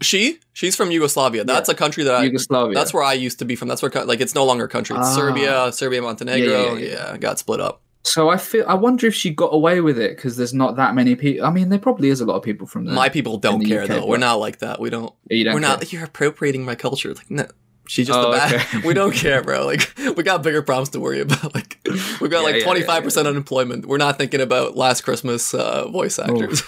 She, 0.02 0.40
she's 0.52 0.74
from 0.76 0.90
Yugoslavia. 0.90 1.44
That's 1.44 1.68
a 1.68 1.74
country 1.74 2.02
that 2.04 2.14
I. 2.14 2.24
Yugoslavia. 2.24 2.74
That's 2.74 2.92
where 2.92 3.04
I 3.04 3.12
used 3.14 3.38
to 3.38 3.44
be 3.44 3.54
from. 3.56 3.68
That's 3.68 3.80
where 3.80 3.90
like 4.04 4.20
it's 4.20 4.34
no 4.34 4.44
longer 4.44 4.64
a 4.64 4.68
country. 4.68 4.96
It's 4.96 5.06
Ah. 5.08 5.14
Serbia, 5.14 5.72
Serbia, 5.72 6.02
Montenegro. 6.02 6.52
Yeah, 6.52 6.72
Yeah, 6.72 6.78
yeah, 6.78 7.10
yeah. 7.12 7.16
got 7.16 7.38
split 7.38 7.60
up. 7.60 7.80
So 8.02 8.28
I 8.28 8.36
feel. 8.36 8.64
I 8.68 8.74
wonder 8.74 9.06
if 9.06 9.14
she 9.14 9.30
got 9.30 9.54
away 9.54 9.80
with 9.80 9.98
it 9.98 10.16
because 10.16 10.36
there's 10.36 10.52
not 10.52 10.76
that 10.76 10.94
many 10.94 11.14
people. 11.16 11.46
I 11.46 11.50
mean, 11.50 11.70
there 11.70 11.78
probably 11.78 12.10
is 12.10 12.20
a 12.20 12.26
lot 12.26 12.34
of 12.36 12.42
people 12.42 12.66
from 12.66 12.84
there. 12.84 12.94
My 12.94 13.08
people 13.08 13.38
don't 13.38 13.60
the 13.60 13.66
care 13.66 13.82
UK, 13.84 13.88
though. 13.88 14.06
We're 14.06 14.18
not 14.18 14.34
like 14.40 14.58
that. 14.58 14.78
We 14.78 14.90
don't. 14.90 15.14
you 15.30 15.44
don't 15.44 15.54
we're 15.54 15.60
not. 15.60 15.80
care. 15.80 15.88
You're 15.90 16.04
appropriating 16.04 16.64
my 16.66 16.74
culture. 16.74 17.14
Like 17.14 17.30
no. 17.30 17.46
She's 17.86 18.06
just 18.06 18.18
Oh, 18.18 18.30
a 18.30 18.32
bad. 18.32 18.54
okay. 18.54 18.78
we 18.86 18.94
don't 18.94 19.14
care, 19.14 19.42
bro. 19.42 19.66
Like 19.66 19.92
we 20.16 20.22
got 20.22 20.42
bigger 20.42 20.62
problems 20.62 20.90
to 20.90 21.00
worry 21.00 21.20
about. 21.20 21.54
Like 21.54 21.78
we've 22.20 22.30
got 22.30 22.44
Yeah, 22.44 22.52
like 22.54 22.62
twenty 22.64 22.82
five 22.82 23.02
percent 23.04 23.28
unemployment. 23.28 23.86
We're 23.86 23.98
not 23.98 24.16
thinking 24.18 24.40
about 24.40 24.76
Last 24.76 25.02
Christmas 25.02 25.52
uh, 25.54 25.88
voice 25.88 26.18
actors. 26.18 26.62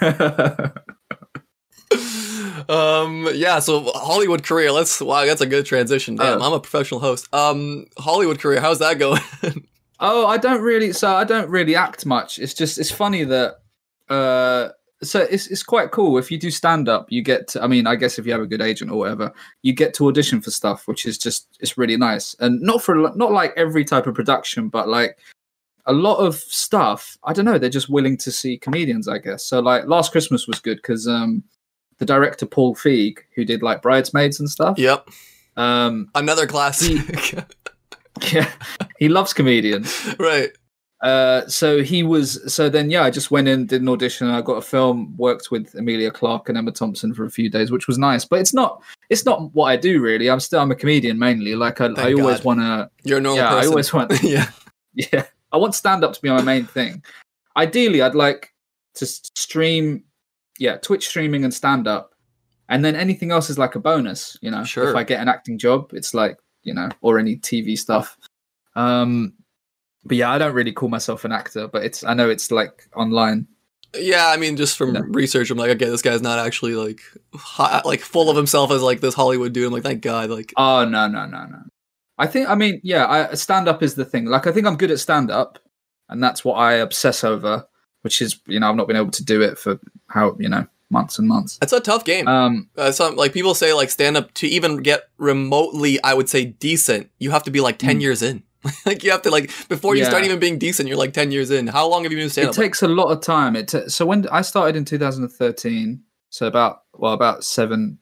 Um, 2.68 3.28
yeah. 3.34 3.58
So 3.58 3.90
Hollywood 3.94 4.42
career. 4.42 4.72
Let's. 4.72 5.00
Wow, 5.00 5.24
that's 5.26 5.40
a 5.40 5.46
good 5.46 5.66
transition. 5.66 6.16
Damn, 6.16 6.40
Oh. 6.40 6.46
I'm 6.46 6.52
a 6.54 6.60
professional 6.60 7.00
host. 7.00 7.32
Um, 7.34 7.86
Hollywood 7.98 8.38
career. 8.38 8.60
How's 8.60 8.78
that 8.78 8.98
going? 8.98 9.20
Oh, 10.00 10.26
I 10.26 10.38
don't 10.38 10.62
really. 10.62 10.92
So 10.92 11.14
I 11.14 11.24
don't 11.24 11.50
really 11.50 11.76
act 11.76 12.06
much. 12.06 12.38
It's 12.38 12.54
just 12.54 12.78
it's 12.78 12.90
funny 12.90 13.24
that. 13.24 13.56
uh 14.08 14.68
So 15.04 15.20
it's 15.20 15.46
it's 15.48 15.62
quite 15.62 15.90
cool 15.90 16.18
if 16.18 16.30
you 16.30 16.38
do 16.38 16.50
stand 16.50 16.88
up. 16.88 17.06
You 17.10 17.22
get. 17.22 17.48
To, 17.48 17.62
I 17.62 17.66
mean, 17.66 17.86
I 17.86 17.94
guess 17.96 18.18
if 18.18 18.26
you 18.26 18.32
have 18.32 18.40
a 18.40 18.46
good 18.46 18.62
agent 18.62 18.90
or 18.90 18.98
whatever, 18.98 19.32
you 19.62 19.72
get 19.72 19.94
to 19.94 20.08
audition 20.08 20.40
for 20.40 20.50
stuff, 20.50 20.88
which 20.88 21.06
is 21.06 21.18
just 21.18 21.46
it's 21.60 21.78
really 21.78 21.96
nice. 21.96 22.34
And 22.40 22.60
not 22.60 22.82
for 22.82 22.94
not 23.14 23.32
like 23.32 23.52
every 23.56 23.84
type 23.84 24.06
of 24.06 24.14
production, 24.14 24.68
but 24.68 24.88
like 24.88 25.18
a 25.86 25.92
lot 25.92 26.16
of 26.16 26.36
stuff. 26.36 27.16
I 27.24 27.32
don't 27.32 27.44
know. 27.44 27.58
They're 27.58 27.70
just 27.70 27.90
willing 27.90 28.16
to 28.18 28.32
see 28.32 28.58
comedians, 28.58 29.08
I 29.08 29.18
guess. 29.18 29.44
So 29.44 29.60
like 29.60 29.86
last 29.86 30.12
Christmas 30.12 30.46
was 30.46 30.60
good 30.60 30.78
because 30.78 31.06
um 31.06 31.44
the 31.98 32.06
director 32.06 32.46
Paul 32.46 32.74
Feig, 32.74 33.18
who 33.34 33.44
did 33.44 33.62
like 33.62 33.82
Bridesmaids 33.82 34.40
and 34.40 34.50
stuff. 34.50 34.78
yep. 34.78 35.08
Um, 35.56 36.10
Another 36.14 36.46
classic. 36.46 37.34
yeah, 38.32 38.50
he 38.98 39.08
loves 39.08 39.32
comedians. 39.32 40.14
right. 40.18 40.50
Uh, 41.00 41.46
so 41.46 41.82
he 41.82 42.02
was. 42.02 42.52
So 42.52 42.68
then, 42.68 42.90
yeah, 42.90 43.02
I 43.02 43.10
just 43.10 43.30
went 43.30 43.46
in, 43.46 43.66
did 43.66 43.82
an 43.82 43.88
audition. 43.88 44.28
I 44.28 44.40
got 44.40 44.54
a 44.54 44.62
film, 44.62 45.14
worked 45.16 45.50
with 45.50 45.74
Emilia 45.74 46.10
Clarke 46.10 46.48
and 46.48 46.56
Emma 46.56 46.72
Thompson 46.72 47.12
for 47.12 47.24
a 47.24 47.30
few 47.30 47.50
days, 47.50 47.70
which 47.70 47.86
was 47.86 47.98
nice. 47.98 48.24
But 48.24 48.40
it's 48.40 48.54
not. 48.54 48.82
It's 49.10 49.26
not 49.26 49.54
what 49.54 49.66
I 49.66 49.76
do 49.76 50.00
really. 50.00 50.30
I'm 50.30 50.40
still. 50.40 50.60
I'm 50.60 50.70
a 50.70 50.74
comedian 50.76 51.18
mainly. 51.18 51.54
Like 51.54 51.80
I, 51.80 51.86
I 51.96 52.14
always 52.14 52.42
want 52.42 52.60
to. 52.60 52.90
You're 53.02 53.18
a 53.18 53.20
normal 53.20 53.44
Yeah, 53.44 53.54
I 53.54 53.66
always 53.66 53.92
want. 53.92 54.12
yeah. 54.22 54.50
Yeah, 54.94 55.24
I 55.52 55.56
want 55.56 55.74
stand 55.74 56.04
up 56.04 56.12
to 56.14 56.22
be 56.22 56.30
my 56.30 56.40
main 56.40 56.66
thing. 56.66 57.02
Ideally, 57.56 58.00
I'd 58.00 58.14
like 58.14 58.54
to 58.94 59.06
stream. 59.06 60.04
Yeah, 60.58 60.76
Twitch 60.76 61.08
streaming 61.08 61.44
and 61.44 61.52
stand 61.52 61.88
up, 61.88 62.14
and 62.68 62.84
then 62.84 62.94
anything 62.94 63.32
else 63.32 63.50
is 63.50 63.58
like 63.58 63.74
a 63.74 63.80
bonus. 63.80 64.38
You 64.40 64.52
know, 64.52 64.62
Sure. 64.64 64.88
if 64.88 64.96
I 64.96 65.02
get 65.02 65.20
an 65.20 65.28
acting 65.28 65.58
job, 65.58 65.90
it's 65.92 66.14
like 66.14 66.38
you 66.62 66.72
know, 66.72 66.88
or 67.02 67.18
any 67.18 67.36
TV 67.36 67.76
stuff. 67.76 68.16
Um, 68.76 69.34
but 70.04 70.16
yeah, 70.16 70.30
I 70.30 70.38
don't 70.38 70.54
really 70.54 70.72
call 70.72 70.88
myself 70.88 71.24
an 71.24 71.32
actor, 71.32 71.68
but 71.68 71.84
it's 71.84 72.04
I 72.04 72.14
know 72.14 72.28
it's 72.30 72.50
like 72.50 72.88
online. 72.94 73.46
Yeah, 73.96 74.26
I 74.28 74.36
mean, 74.36 74.56
just 74.56 74.76
from 74.76 74.92
No. 74.92 75.00
research, 75.02 75.50
I'm 75.50 75.58
like, 75.58 75.70
okay, 75.70 75.84
this 75.88 76.02
guy's 76.02 76.20
not 76.20 76.40
actually 76.40 76.74
like, 76.74 77.00
like 77.84 78.00
full 78.00 78.28
of 78.28 78.36
himself 78.36 78.70
as 78.72 78.82
like 78.82 79.00
this 79.00 79.14
Hollywood 79.14 79.52
dude. 79.52 79.66
I'm 79.68 79.72
like, 79.72 79.84
thank 79.84 80.02
God. 80.02 80.30
Like, 80.30 80.52
Oh 80.56 80.84
no, 80.84 81.06
no, 81.06 81.26
no, 81.26 81.44
no. 81.46 81.58
I 82.18 82.26
think 82.26 82.48
I 82.48 82.54
mean, 82.54 82.80
yeah, 82.84 83.06
I 83.30 83.34
stand 83.34 83.68
up 83.68 83.82
is 83.82 83.94
the 83.94 84.04
thing. 84.04 84.26
Like 84.26 84.46
I 84.46 84.52
think 84.52 84.66
I'm 84.66 84.76
good 84.76 84.90
at 84.90 85.00
stand 85.00 85.30
up, 85.30 85.58
and 86.08 86.22
that's 86.22 86.44
what 86.44 86.54
I 86.54 86.74
obsess 86.74 87.24
over. 87.24 87.66
Which 88.02 88.20
is, 88.20 88.38
you 88.46 88.60
know, 88.60 88.68
I've 88.68 88.76
not 88.76 88.86
been 88.86 88.96
able 88.96 89.10
to 89.12 89.24
do 89.24 89.40
it 89.40 89.56
for 89.58 89.80
how 90.08 90.36
you 90.38 90.48
know 90.48 90.66
months 90.90 91.18
and 91.18 91.26
months. 91.26 91.56
that's 91.58 91.72
a 91.72 91.80
tough 91.80 92.04
game. 92.04 92.28
Um, 92.28 92.68
uh, 92.76 92.92
some 92.92 93.16
like 93.16 93.32
people 93.32 93.54
say 93.54 93.72
like 93.72 93.90
stand 93.90 94.16
up 94.16 94.32
to 94.34 94.46
even 94.46 94.76
get 94.78 95.08
remotely, 95.18 96.02
I 96.04 96.14
would 96.14 96.28
say 96.28 96.44
decent. 96.44 97.10
You 97.18 97.30
have 97.30 97.42
to 97.44 97.50
be 97.50 97.60
like 97.60 97.78
ten 97.78 97.98
Mm. 97.98 98.02
years 98.02 98.22
in. 98.22 98.42
like 98.86 99.02
you 99.04 99.10
have 99.10 99.22
to 99.22 99.30
like 99.30 99.50
before 99.68 99.94
you 99.96 100.04
start 100.04 100.24
even 100.24 100.38
being 100.38 100.58
decent, 100.58 100.88
you're 100.88 100.96
like 100.98 101.12
ten 101.12 101.30
years 101.30 101.50
in. 101.50 101.66
How 101.66 101.86
long 101.88 102.02
have 102.04 102.12
you 102.12 102.18
been 102.18 102.30
stand 102.30 102.48
it 102.48 102.54
takes 102.54 102.82
a 102.82 102.88
lot 102.88 103.06
of 103.10 103.20
time. 103.20 103.56
It 103.56 103.68
ta- 103.68 103.88
so 103.88 104.06
when 104.06 104.26
I 104.28 104.42
started 104.42 104.76
in 104.76 104.84
2013, 104.84 106.00
so 106.30 106.46
about 106.46 106.82
well 106.94 107.12
about 107.12 107.44
seven, 107.44 107.98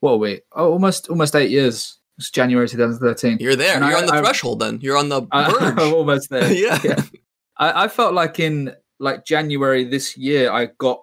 what 0.00 0.12
are 0.12 0.16
we? 0.18 0.40
Oh, 0.52 0.72
almost 0.72 1.08
almost 1.08 1.34
eight 1.34 1.50
years. 1.50 1.98
It's 2.18 2.30
January 2.30 2.66
2013. 2.66 3.38
You're 3.40 3.56
there. 3.56 3.76
And 3.76 3.84
You're 3.84 3.96
I- 3.96 4.00
on 4.00 4.06
the 4.06 4.14
I- 4.14 4.22
threshold. 4.22 4.60
Then 4.60 4.78
you're 4.80 4.96
on 4.96 5.08
the 5.08 5.20
verge. 5.32 5.78
I'm 5.78 5.94
almost 5.94 6.30
there. 6.30 6.50
Yeah. 6.84 7.02
I, 7.58 7.84
I 7.84 7.88
felt 7.88 8.12
like 8.14 8.38
in 8.38 8.74
like 8.98 9.24
January 9.24 9.84
this 9.84 10.16
year, 10.16 10.50
I 10.50 10.66
got. 10.78 11.00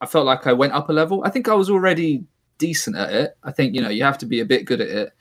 I 0.00 0.06
felt 0.06 0.26
like 0.26 0.46
I 0.46 0.52
went 0.52 0.72
up 0.74 0.88
a 0.90 0.92
level. 0.92 1.22
I 1.24 1.30
think 1.30 1.48
I 1.48 1.54
was 1.54 1.70
already 1.70 2.24
decent 2.58 2.96
at 2.96 3.12
it. 3.12 3.36
I 3.42 3.52
think 3.52 3.74
you 3.74 3.80
know 3.80 3.88
you 3.88 4.02
have 4.04 4.18
to 4.18 4.26
be 4.26 4.40
a 4.40 4.44
bit 4.44 4.64
good 4.64 4.80
at 4.80 4.88
it. 4.88 5.12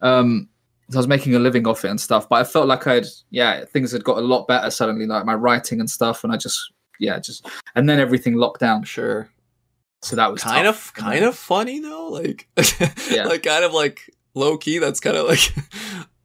Um, 0.00 0.48
I 0.94 0.96
was 0.96 1.08
making 1.08 1.34
a 1.34 1.38
living 1.38 1.66
off 1.66 1.84
it 1.84 1.90
and 1.90 2.00
stuff, 2.00 2.28
but 2.28 2.36
I 2.36 2.44
felt 2.44 2.66
like 2.66 2.86
I'd 2.86 3.06
yeah 3.30 3.64
things 3.66 3.92
had 3.92 4.04
got 4.04 4.18
a 4.18 4.22
lot 4.22 4.46
better 4.48 4.70
suddenly, 4.70 5.06
like 5.06 5.24
my 5.26 5.34
writing 5.34 5.80
and 5.80 5.90
stuff, 5.90 6.24
and 6.24 6.32
I 6.32 6.36
just 6.36 6.72
yeah 6.98 7.18
just 7.18 7.46
and 7.74 7.88
then 7.88 8.00
everything 8.00 8.34
locked 8.34 8.60
down. 8.60 8.84
sure. 8.84 9.28
So 10.02 10.14
that 10.16 10.30
was 10.30 10.42
Kind 10.42 10.64
tough. 10.64 10.88
of, 10.90 10.94
kind 10.94 11.24
of 11.24 11.36
funny 11.36 11.80
though. 11.80 12.08
Like, 12.08 12.48
Yeah. 13.10 13.24
like 13.24 13.42
kind 13.42 13.64
of 13.64 13.72
like 13.74 14.00
low 14.34 14.56
key. 14.56 14.78
That's 14.78 15.00
kind 15.00 15.16
of 15.16 15.26
like 15.26 15.52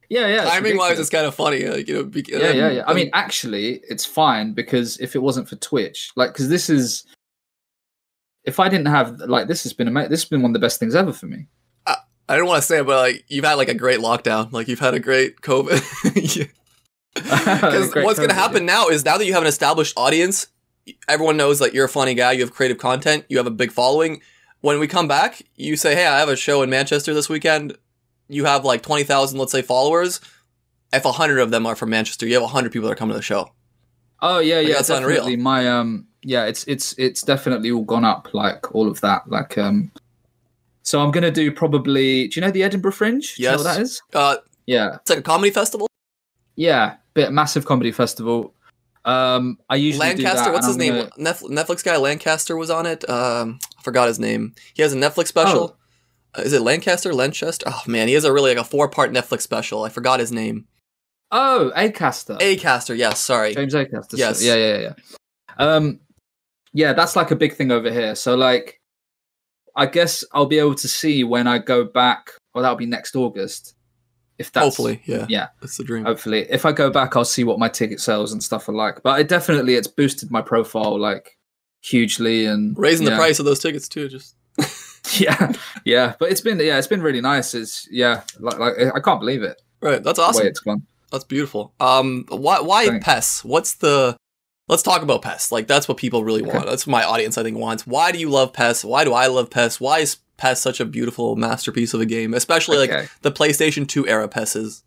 yeah 0.08 0.28
yeah. 0.28 0.44
timing 0.44 0.76
wise, 0.76 0.98
it's 0.98 1.10
kind 1.10 1.26
of 1.26 1.34
funny. 1.34 1.64
Like 1.66 1.88
you 1.88 1.94
know, 1.94 2.04
be- 2.04 2.24
yeah, 2.28 2.50
yeah, 2.52 2.70
yeah. 2.70 2.82
I 2.86 2.90
um, 2.90 2.96
mean, 2.96 3.10
actually, 3.12 3.80
it's 3.88 4.04
fine 4.04 4.52
because 4.52 4.98
if 4.98 5.14
it 5.16 5.18
wasn't 5.18 5.48
for 5.48 5.56
Twitch, 5.56 6.12
like, 6.14 6.32
because 6.32 6.48
this 6.48 6.70
is, 6.70 7.04
if 8.44 8.60
I 8.60 8.68
didn't 8.68 8.86
have 8.86 9.18
like 9.20 9.48
this 9.48 9.62
has 9.64 9.72
been 9.72 9.88
ama- 9.88 10.08
this 10.08 10.22
has 10.22 10.28
been 10.28 10.40
one 10.42 10.50
of 10.52 10.54
the 10.54 10.64
best 10.64 10.78
things 10.78 10.94
ever 10.94 11.12
for 11.12 11.26
me. 11.26 11.46
I 12.28 12.36
don't 12.36 12.46
want 12.46 12.62
to 12.62 12.66
say 12.66 12.78
it, 12.78 12.86
but 12.86 12.98
like 12.98 13.24
you've 13.28 13.44
had 13.44 13.54
like 13.54 13.68
a 13.68 13.74
great 13.74 14.00
lockdown. 14.00 14.52
Like 14.52 14.68
you've 14.68 14.80
had 14.80 14.94
a 14.94 15.00
great 15.00 15.40
COVID. 15.40 16.50
Because 17.14 17.94
what's 17.94 18.18
going 18.18 18.30
to 18.30 18.34
happen 18.34 18.66
now 18.66 18.88
is 18.88 19.04
now 19.04 19.16
that 19.16 19.24
you 19.24 19.34
have 19.34 19.42
an 19.42 19.48
established 19.48 19.96
audience, 19.96 20.48
everyone 21.08 21.36
knows 21.36 21.60
that 21.60 21.72
you're 21.72 21.84
a 21.84 21.88
funny 21.88 22.14
guy, 22.14 22.32
you 22.32 22.40
have 22.40 22.52
creative 22.52 22.78
content, 22.78 23.24
you 23.28 23.36
have 23.36 23.46
a 23.46 23.52
big 23.52 23.70
following. 23.70 24.20
When 24.62 24.80
we 24.80 24.88
come 24.88 25.06
back, 25.06 25.42
you 25.54 25.76
say, 25.76 25.94
"Hey, 25.94 26.06
I 26.06 26.18
have 26.18 26.28
a 26.28 26.36
show 26.36 26.62
in 26.62 26.70
Manchester 26.70 27.12
this 27.12 27.28
weekend." 27.28 27.76
You 28.28 28.46
have 28.46 28.64
like 28.64 28.82
twenty 28.82 29.04
thousand, 29.04 29.38
let's 29.38 29.52
say, 29.52 29.62
followers. 29.62 30.20
If 30.92 31.04
hundred 31.04 31.38
of 31.40 31.50
them 31.50 31.66
are 31.66 31.76
from 31.76 31.90
Manchester, 31.90 32.26
you 32.26 32.40
have 32.40 32.50
hundred 32.50 32.72
people 32.72 32.88
that 32.88 32.94
are 32.94 32.96
coming 32.96 33.12
to 33.12 33.18
the 33.18 33.22
show. 33.22 33.52
Oh 34.22 34.38
yeah, 34.38 34.56
Like, 34.56 34.68
yeah, 34.68 34.74
that's 34.74 34.90
unreal. 34.90 35.36
My 35.36 35.68
um, 35.68 36.06
yeah, 36.22 36.46
it's 36.46 36.64
it's 36.64 36.94
it's 36.98 37.22
definitely 37.22 37.70
all 37.70 37.84
gone 37.84 38.04
up. 38.06 38.32
Like 38.32 38.74
all 38.74 38.88
of 38.88 39.02
that. 39.02 39.28
Like 39.28 39.58
um, 39.58 39.92
so 40.84 41.00
I'm 41.00 41.10
gonna 41.10 41.32
do 41.32 41.50
probably. 41.50 42.28
Do 42.28 42.38
you 42.38 42.46
know 42.46 42.52
the 42.52 42.62
Edinburgh 42.62 42.92
Fringe? 42.92 43.34
Do 43.34 43.42
you 43.42 43.50
know 43.50 43.56
what 43.56 43.64
that 43.64 43.80
is? 43.80 44.00
Uh, 44.14 44.36
Yeah, 44.66 44.94
it's 44.96 45.10
like 45.10 45.18
a 45.18 45.22
comedy 45.22 45.50
festival. 45.50 45.88
yeah, 46.54 46.94
bit 47.14 47.32
massive 47.32 47.66
comedy 47.66 47.90
festival. 47.90 48.54
Um, 49.04 49.58
I 49.68 49.76
usually 49.76 50.14
do 50.14 50.22
Lancaster, 50.22 50.44
that, 50.44 50.52
what's 50.54 50.66
his 50.66 50.76
I'm 50.76 50.80
name? 50.80 50.94
gonna- 50.94 51.34
Netflix, 51.50 51.84
guy 51.84 51.96
Lancaster 51.98 52.56
was 52.56 52.70
on 52.70 52.86
it. 52.86 53.06
Um, 53.10 53.58
I 53.78 53.82
forgot 53.82 54.08
his 54.08 54.18
name. 54.18 54.54
He 54.72 54.80
has 54.82 54.94
a 54.94 54.96
Netflix 54.96 55.26
special. 55.26 55.76
Uh, 56.38 56.40
is 56.42 56.52
it 56.54 56.62
Lancaster? 56.62 57.12
Lanchester? 57.12 57.66
Oh 57.68 57.82
man, 57.86 58.08
he 58.08 58.14
has 58.14 58.24
a 58.24 58.32
really 58.32 58.54
like 58.54 58.64
a 58.64 58.68
four 58.68 58.88
part 58.88 59.12
Netflix 59.12 59.42
special. 59.42 59.84
I 59.84 59.90
forgot 59.90 60.20
his 60.20 60.32
name. 60.32 60.66
Oh, 61.30 61.70
Acaster. 61.76 62.38
Acaster, 62.40 62.96
yes, 62.96 63.20
sorry. 63.20 63.54
James 63.54 63.74
Acaster. 63.74 64.16
Yes. 64.16 64.42
Yeah, 64.42 64.54
yeah, 64.54 64.78
yeah. 64.78 64.92
Um, 65.58 66.00
yeah, 66.72 66.92
that's 66.92 67.14
like 67.16 67.30
a 67.30 67.36
big 67.36 67.54
thing 67.56 67.70
over 67.72 67.90
here. 67.90 68.14
So 68.14 68.34
like, 68.36 68.80
I 69.76 69.86
guess 69.86 70.24
I'll 70.32 70.46
be 70.46 70.58
able 70.58 70.74
to 70.76 70.88
see 70.88 71.24
when 71.24 71.46
I 71.46 71.58
go 71.58 71.84
back. 71.84 72.30
Well, 72.54 72.62
that'll 72.62 72.76
be 72.76 72.86
next 72.86 73.16
August. 73.16 73.74
If 74.38 74.50
that's 74.50 74.64
Hopefully, 74.64 75.00
yeah. 75.04 75.26
yeah. 75.28 75.48
That's 75.60 75.76
the 75.76 75.84
dream. 75.84 76.04
hopefully, 76.04 76.46
if 76.50 76.64
I 76.66 76.72
go 76.72 76.90
back, 76.90 77.16
I'll 77.16 77.24
see 77.24 77.44
what 77.44 77.58
my 77.60 77.68
ticket 77.68 78.00
sales 78.00 78.32
and 78.32 78.42
stuff 78.42 78.68
are 78.68 78.72
like. 78.74 79.02
But 79.02 79.20
it 79.20 79.28
definitely 79.28 79.74
it's 79.74 79.86
boosted 79.86 80.30
my 80.30 80.42
profile 80.42 80.98
like 80.98 81.38
hugely 81.82 82.46
and 82.46 82.76
Raising 82.78 83.04
the 83.04 83.14
price 83.14 83.38
of 83.38 83.44
those 83.44 83.60
tickets 83.60 83.88
too, 83.88 84.08
just 84.08 84.34
Yeah, 85.20 85.52
yeah. 85.84 86.14
But 86.18 86.30
it's 86.32 86.40
been 86.40 86.58
yeah, 86.58 86.78
it's 86.78 86.86
been 86.88 87.02
really 87.02 87.20
nice. 87.20 87.54
It's 87.54 87.86
yeah, 87.90 88.22
like, 88.40 88.58
like 88.58 88.74
I 88.94 88.98
can't 89.00 89.20
believe 89.20 89.42
it. 89.42 89.60
right. 89.80 90.02
That's 90.02 90.16
The 90.18 90.22
way 90.22 90.28
awesome. 90.28 90.46
it's 90.48 90.60
gone. 90.60 90.86
That's 91.12 91.24
beautiful. 91.24 91.72
Um, 91.78 92.24
why 92.28 92.60
why 92.60 92.86
Thanks. 92.88 93.04
PES? 93.04 93.44
What's 93.44 93.74
the 93.76 94.16
Let's 94.68 94.82
talk 94.82 95.02
about 95.02 95.22
PES. 95.22 95.52
Like 95.52 95.66
that's 95.66 95.88
what 95.88 95.98
people 95.98 96.24
really 96.24 96.42
Okay. 96.42 96.52
want. 96.52 96.66
That's 96.66 96.86
what 96.86 96.92
my 96.92 97.04
audience 97.04 97.36
I 97.36 97.42
think 97.42 97.58
wants. 97.58 97.86
Why 97.86 98.12
do 98.12 98.18
you 98.18 98.30
love 98.30 98.52
PES? 98.52 98.84
Why 98.84 99.04
do 99.04 99.12
I 99.12 99.26
love 99.26 99.50
PES? 99.50 99.80
Why 99.80 99.98
is 99.98 100.16
PES 100.38 100.60
such 100.60 100.80
a 100.80 100.84
beautiful 100.84 101.36
masterpiece 101.36 101.92
of 101.92 102.00
a 102.00 102.06
game? 102.06 102.32
Especially 102.32 102.78
like 102.78 103.10
the 103.22 103.30
PlayStation 103.32 103.86
2 103.86 104.08
era 104.08 104.26
PES 104.26 104.56
is. 104.56 104.84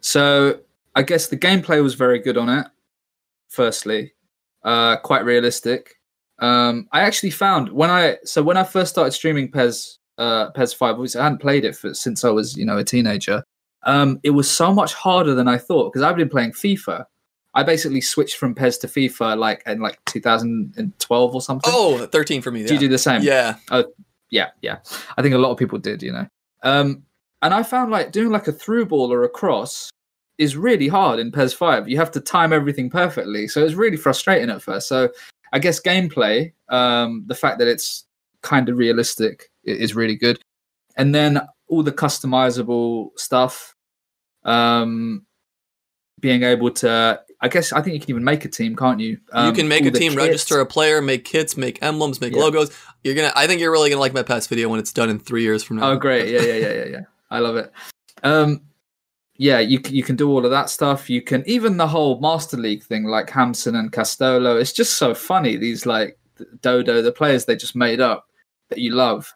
So 0.00 0.60
I 0.94 1.02
guess 1.02 1.28
the 1.28 1.36
gameplay 1.36 1.82
was 1.82 1.94
very 1.94 2.18
good 2.18 2.36
on 2.36 2.48
it. 2.48 2.66
Firstly, 3.48 4.12
uh, 4.64 4.96
quite 4.96 5.24
realistic. 5.24 5.94
Um, 6.38 6.88
I 6.92 7.00
actually 7.02 7.30
found 7.30 7.70
when 7.72 7.88
I 7.90 8.18
so 8.24 8.42
when 8.42 8.56
I 8.56 8.64
first 8.64 8.92
started 8.92 9.12
streaming 9.12 9.50
PES 9.50 9.98
uh, 10.18 10.50
PES 10.50 10.72
Five, 10.74 10.94
obviously 10.96 11.20
I 11.20 11.24
hadn't 11.24 11.40
played 11.40 11.64
it 11.64 11.76
for, 11.76 11.94
since 11.94 12.24
I 12.24 12.30
was 12.30 12.56
you 12.56 12.64
know 12.66 12.76
a 12.78 12.84
teenager. 12.84 13.42
Um, 13.84 14.18
it 14.24 14.30
was 14.30 14.50
so 14.50 14.74
much 14.74 14.92
harder 14.92 15.34
than 15.34 15.46
I 15.46 15.56
thought 15.58 15.92
because 15.92 16.02
I've 16.02 16.16
been 16.16 16.28
playing 16.28 16.52
FIFA. 16.52 17.04
I 17.56 17.62
basically 17.62 18.02
switched 18.02 18.36
from 18.36 18.54
PES 18.54 18.78
to 18.78 18.86
FIFA 18.86 19.38
like 19.38 19.62
in 19.64 19.80
like 19.80 19.98
2012 20.04 21.34
or 21.34 21.40
something. 21.40 21.72
Oh, 21.74 22.06
13 22.06 22.42
for 22.42 22.50
me. 22.50 22.66
do 22.66 22.74
you 22.74 22.78
do 22.78 22.86
the 22.86 22.98
same? 22.98 23.22
yeah. 23.22 23.56
yeah, 24.28 24.50
yeah. 24.60 24.78
I 25.16 25.22
think 25.22 25.34
a 25.34 25.38
lot 25.38 25.52
of 25.52 25.56
people 25.56 25.78
did, 25.78 26.02
you 26.02 26.12
know. 26.12 26.28
Um, 26.62 27.02
and 27.40 27.54
I 27.54 27.62
found 27.62 27.90
like 27.90 28.12
doing 28.12 28.30
like 28.30 28.46
a 28.46 28.52
through 28.52 28.86
ball 28.86 29.10
or 29.10 29.22
a 29.22 29.28
cross 29.28 29.88
is 30.36 30.54
really 30.54 30.86
hard 30.86 31.18
in 31.18 31.32
PES 31.32 31.54
5. 31.54 31.88
You 31.88 31.96
have 31.96 32.10
to 32.10 32.20
time 32.20 32.52
everything 32.52 32.90
perfectly. 32.90 33.48
So 33.48 33.64
it's 33.64 33.74
really 33.74 33.96
frustrating 33.96 34.50
at 34.50 34.60
first. 34.60 34.86
So 34.86 35.08
I 35.54 35.58
guess 35.58 35.80
gameplay, 35.80 36.52
um, 36.68 37.24
the 37.26 37.34
fact 37.34 37.58
that 37.60 37.68
it's 37.68 38.04
kind 38.42 38.68
of 38.68 38.76
realistic 38.76 39.50
is 39.64 39.94
really 39.94 40.16
good. 40.16 40.38
And 40.98 41.14
then 41.14 41.40
all 41.68 41.82
the 41.82 41.92
customizable 41.92 43.18
stuff, 43.18 43.74
um, 44.44 45.24
being 46.20 46.42
able 46.42 46.70
to, 46.70 47.22
I 47.46 47.48
guess 47.48 47.72
I 47.72 47.80
think 47.80 47.94
you 47.94 48.00
can 48.00 48.10
even 48.10 48.24
make 48.24 48.44
a 48.44 48.48
team, 48.48 48.76
can't 48.76 49.00
you? 49.00 49.10
you 49.10 49.18
Um, 49.32 49.54
can 49.54 49.68
make 49.68 49.86
a 49.86 49.90
team, 49.90 50.12
kits. 50.12 50.16
register 50.16 50.60
a 50.60 50.66
player, 50.66 51.00
make 51.00 51.24
kits, 51.24 51.56
make 51.56 51.82
emblems, 51.82 52.20
make 52.20 52.34
Yeah. 52.34 52.40
logos. 52.42 52.70
You're 53.04 53.14
gonna. 53.14 53.32
I 53.36 53.46
think 53.46 53.60
you're 53.60 53.70
really 53.70 53.90
gonna 53.90 54.00
like 54.00 54.12
my 54.14 54.22
past 54.22 54.48
video 54.48 54.68
when 54.68 54.80
it's 54.80 54.92
done 54.92 55.08
in 55.10 55.18
three 55.18 55.42
years 55.42 55.62
from 55.62 55.76
now. 55.76 55.90
Oh, 55.92 55.96
great! 55.96 56.28
Yeah, 56.28 56.42
yeah, 56.42 56.54
yeah, 56.54 56.72
yeah, 56.72 56.84
yeah. 56.84 57.00
I 57.30 57.38
love 57.38 57.56
it. 57.56 57.72
Um, 58.22 58.60
yeah, 59.36 59.58
you 59.60 59.80
you 59.88 60.02
can 60.02 60.16
do 60.16 60.28
all 60.30 60.44
of 60.44 60.50
that 60.50 60.70
stuff. 60.70 61.08
You 61.10 61.22
can 61.22 61.44
even 61.46 61.76
the 61.76 61.86
whole 61.86 62.18
Master 62.20 62.56
League 62.56 62.82
thing, 62.82 63.04
like 63.04 63.30
Hamson 63.30 63.76
and 63.76 63.92
Castolo. 63.92 64.60
It's 64.60 64.72
just 64.72 64.98
so 64.98 65.14
funny. 65.14 65.56
These 65.56 65.86
like 65.86 66.18
Dodo, 66.62 67.00
the 67.02 67.12
players 67.12 67.44
they 67.44 67.56
just 67.56 67.76
made 67.76 68.00
up 68.00 68.26
that 68.70 68.78
you 68.78 68.92
love. 68.92 69.32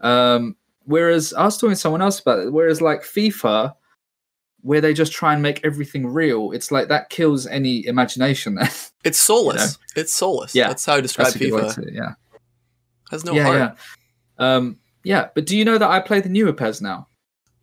Um, 0.00 0.56
whereas 0.84 1.32
I 1.34 1.44
was 1.44 1.56
talking 1.56 1.74
to 1.74 1.76
someone 1.76 2.02
else 2.02 2.20
about 2.20 2.40
it. 2.40 2.52
Whereas 2.52 2.80
like 2.80 3.02
FIFA, 3.02 3.74
where 4.68 4.80
they 4.82 4.92
just 4.92 5.12
try 5.12 5.32
and 5.32 5.40
make 5.42 5.64
everything 5.64 6.06
real, 6.06 6.52
it's 6.52 6.70
like 6.70 6.88
that 6.88 7.08
kills 7.08 7.46
any 7.46 7.86
imagination. 7.86 8.54
That's 8.54 8.92
It's 9.04 9.18
soulless. 9.18 9.78
It's 9.96 10.12
soulless. 10.12 10.54
Yeah. 10.54 10.68
that's 10.68 10.84
how 10.84 10.94
I 10.96 11.00
describe 11.00 11.34
a 11.34 11.38
good 11.38 11.52
way 11.52 11.62
FIFA. 11.62 11.74
to- 11.86 11.92
yeah, 11.94 12.12
Has 13.10 13.24
no 13.24 13.32
yeah, 13.32 13.42
heart. 13.44 13.56
yeah. 13.58 13.74
Um, 14.56 14.78
yeah, 15.04 15.28
but 15.34 15.46
do 15.46 15.56
you 15.56 15.64
know 15.64 15.78
that 15.78 15.88
I 15.88 16.00
play 16.00 16.20
the 16.20 16.28
newer 16.28 16.52
PES 16.52 16.80
now? 16.82 17.08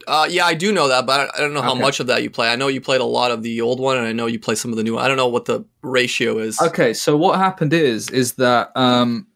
Uh, 0.08 0.28
yeah, 0.30 0.46
I 0.46 0.54
do 0.56 0.72
know 0.72 0.88
that, 0.88 1.06
but 1.06 1.30
I 1.36 1.40
don't 1.40 1.54
know 1.54 1.62
how 1.62 1.72
Okay. 1.74 1.82
much 1.82 2.00
of 2.00 2.08
that 2.08 2.24
you 2.24 2.30
play. 2.30 2.52
I 2.52 2.56
know 2.56 2.68
you 2.70 2.82
played 2.82 3.02
a 3.02 3.06
lot 3.20 3.32
of 3.32 3.44
the 3.44 3.62
old 3.62 3.80
one, 3.80 3.98
and 3.98 4.06
I 4.08 4.12
know 4.14 4.26
you 4.26 4.40
play 4.40 4.56
some 4.56 4.72
of 4.72 4.78
the 4.78 4.84
new. 4.84 4.96
one. 4.96 5.04
I 5.04 5.08
don't 5.08 5.18
know 5.18 5.28
what 5.28 5.46
the 5.46 5.64
ratio 5.84 6.38
is. 6.40 6.60
Okay, 6.62 6.94
so 6.94 7.16
what 7.18 7.38
happened 7.40 7.74
is 7.74 8.10
is 8.10 8.34
that 8.34 8.72
um 8.76 9.28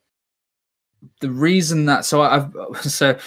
the 1.22 1.30
reason 1.32 1.86
that 1.86 2.06
so 2.06 2.22
I- 2.22 2.38
I've 2.38 2.82
so 2.82 3.18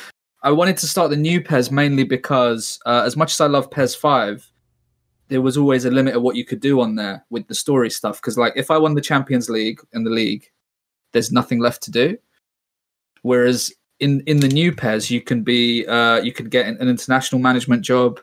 I 0.44 0.50
wanted 0.50 0.76
to 0.78 0.86
start 0.86 1.10
the 1.10 1.16
new 1.16 1.40
PES 1.40 1.70
mainly 1.70 2.04
because 2.04 2.80
uh, 2.84 3.02
as 3.04 3.16
much 3.16 3.32
as 3.32 3.40
I 3.40 3.46
love 3.46 3.70
PES 3.70 3.94
five, 3.94 4.50
there 5.28 5.40
was 5.40 5.56
always 5.56 5.84
a 5.84 5.90
limit 5.90 6.14
of 6.14 6.22
what 6.22 6.36
you 6.36 6.44
could 6.44 6.60
do 6.60 6.80
on 6.80 6.96
there 6.96 7.24
with 7.30 7.46
the 7.46 7.54
story 7.54 7.90
stuff. 7.90 8.20
Because 8.20 8.36
like 8.36 8.52
if 8.56 8.70
I 8.70 8.78
won 8.78 8.94
the 8.94 9.00
Champions 9.00 9.48
League 9.48 9.80
in 9.92 10.04
the 10.04 10.10
league, 10.10 10.50
there's 11.12 11.30
nothing 11.30 11.60
left 11.60 11.82
to 11.84 11.90
do. 11.90 12.18
Whereas 13.22 13.72
in 14.00 14.20
in 14.26 14.40
the 14.40 14.48
new 14.48 14.72
PES, 14.72 15.10
you 15.10 15.20
can 15.20 15.42
be 15.42 15.86
uh, 15.86 16.20
you 16.22 16.32
can 16.32 16.48
get 16.48 16.66
an, 16.66 16.76
an 16.80 16.88
international 16.88 17.40
management 17.40 17.82
job. 17.82 18.20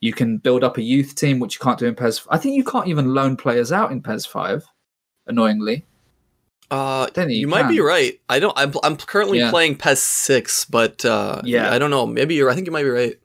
You 0.00 0.12
can 0.12 0.38
build 0.38 0.64
up 0.64 0.78
a 0.78 0.82
youth 0.82 1.16
team, 1.16 1.38
which 1.38 1.54
you 1.54 1.60
can't 1.60 1.78
do 1.78 1.86
in 1.86 1.94
PES. 1.94 2.26
I 2.30 2.38
think 2.38 2.56
you 2.56 2.64
can't 2.64 2.88
even 2.88 3.14
loan 3.14 3.36
players 3.36 3.72
out 3.72 3.92
in 3.92 4.00
PES 4.02 4.24
five. 4.24 4.64
Annoyingly, 5.26 5.84
Uh, 6.70 7.06
Then 7.14 7.30
you 7.30 7.36
you 7.38 7.46
might 7.48 7.68
be 7.68 7.80
right. 7.80 8.20
I 8.28 8.38
don't. 8.40 8.52
I'm, 8.56 8.72
I'm 8.82 8.96
currently 8.96 9.38
Yeah. 9.38 9.50
playing 9.50 9.76
PES 9.76 10.02
six, 10.02 10.64
but 10.66 11.04
uh, 11.04 11.40
Yeah. 11.44 11.72
I 11.72 11.78
don't 11.78 11.90
know. 11.90 12.06
Maybe 12.06 12.34
you're. 12.34 12.50
I 12.50 12.54
think 12.54 12.66
you 12.66 12.72
might 12.72 12.82
be 12.82 12.90
right. 12.90 13.16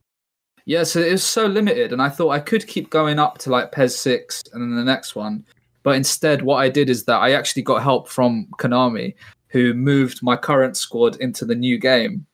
yeah. 0.66 0.84
So 0.84 1.02
it 1.02 1.12
was 1.12 1.24
so 1.26 1.46
limited, 1.46 1.92
and 1.92 2.02
I 2.02 2.10
thought 2.10 2.30
I 2.30 2.40
could 2.40 2.66
keep 2.68 2.90
going 2.90 3.20
up 3.20 3.38
to 3.40 3.50
like 3.50 3.72
PES 3.74 3.98
six 3.98 4.44
and 4.54 4.62
then 4.62 4.76
the 4.76 4.84
next 4.84 5.16
one. 5.16 5.44
But 5.84 5.98
instead, 5.98 6.42
what 6.44 6.58
I 6.58 6.70
did 6.70 6.90
is 6.90 7.04
that 7.06 7.18
I 7.20 7.34
actually 7.34 7.64
got 7.64 7.84
help 7.84 8.08
from 8.08 8.48
Konami, 8.60 9.14
who 9.50 9.74
moved 9.74 10.24
my 10.24 10.38
current 10.38 10.78
squad 10.78 11.18
into 11.18 11.44
the 11.44 11.56
new 11.56 11.78
game. 11.78 12.26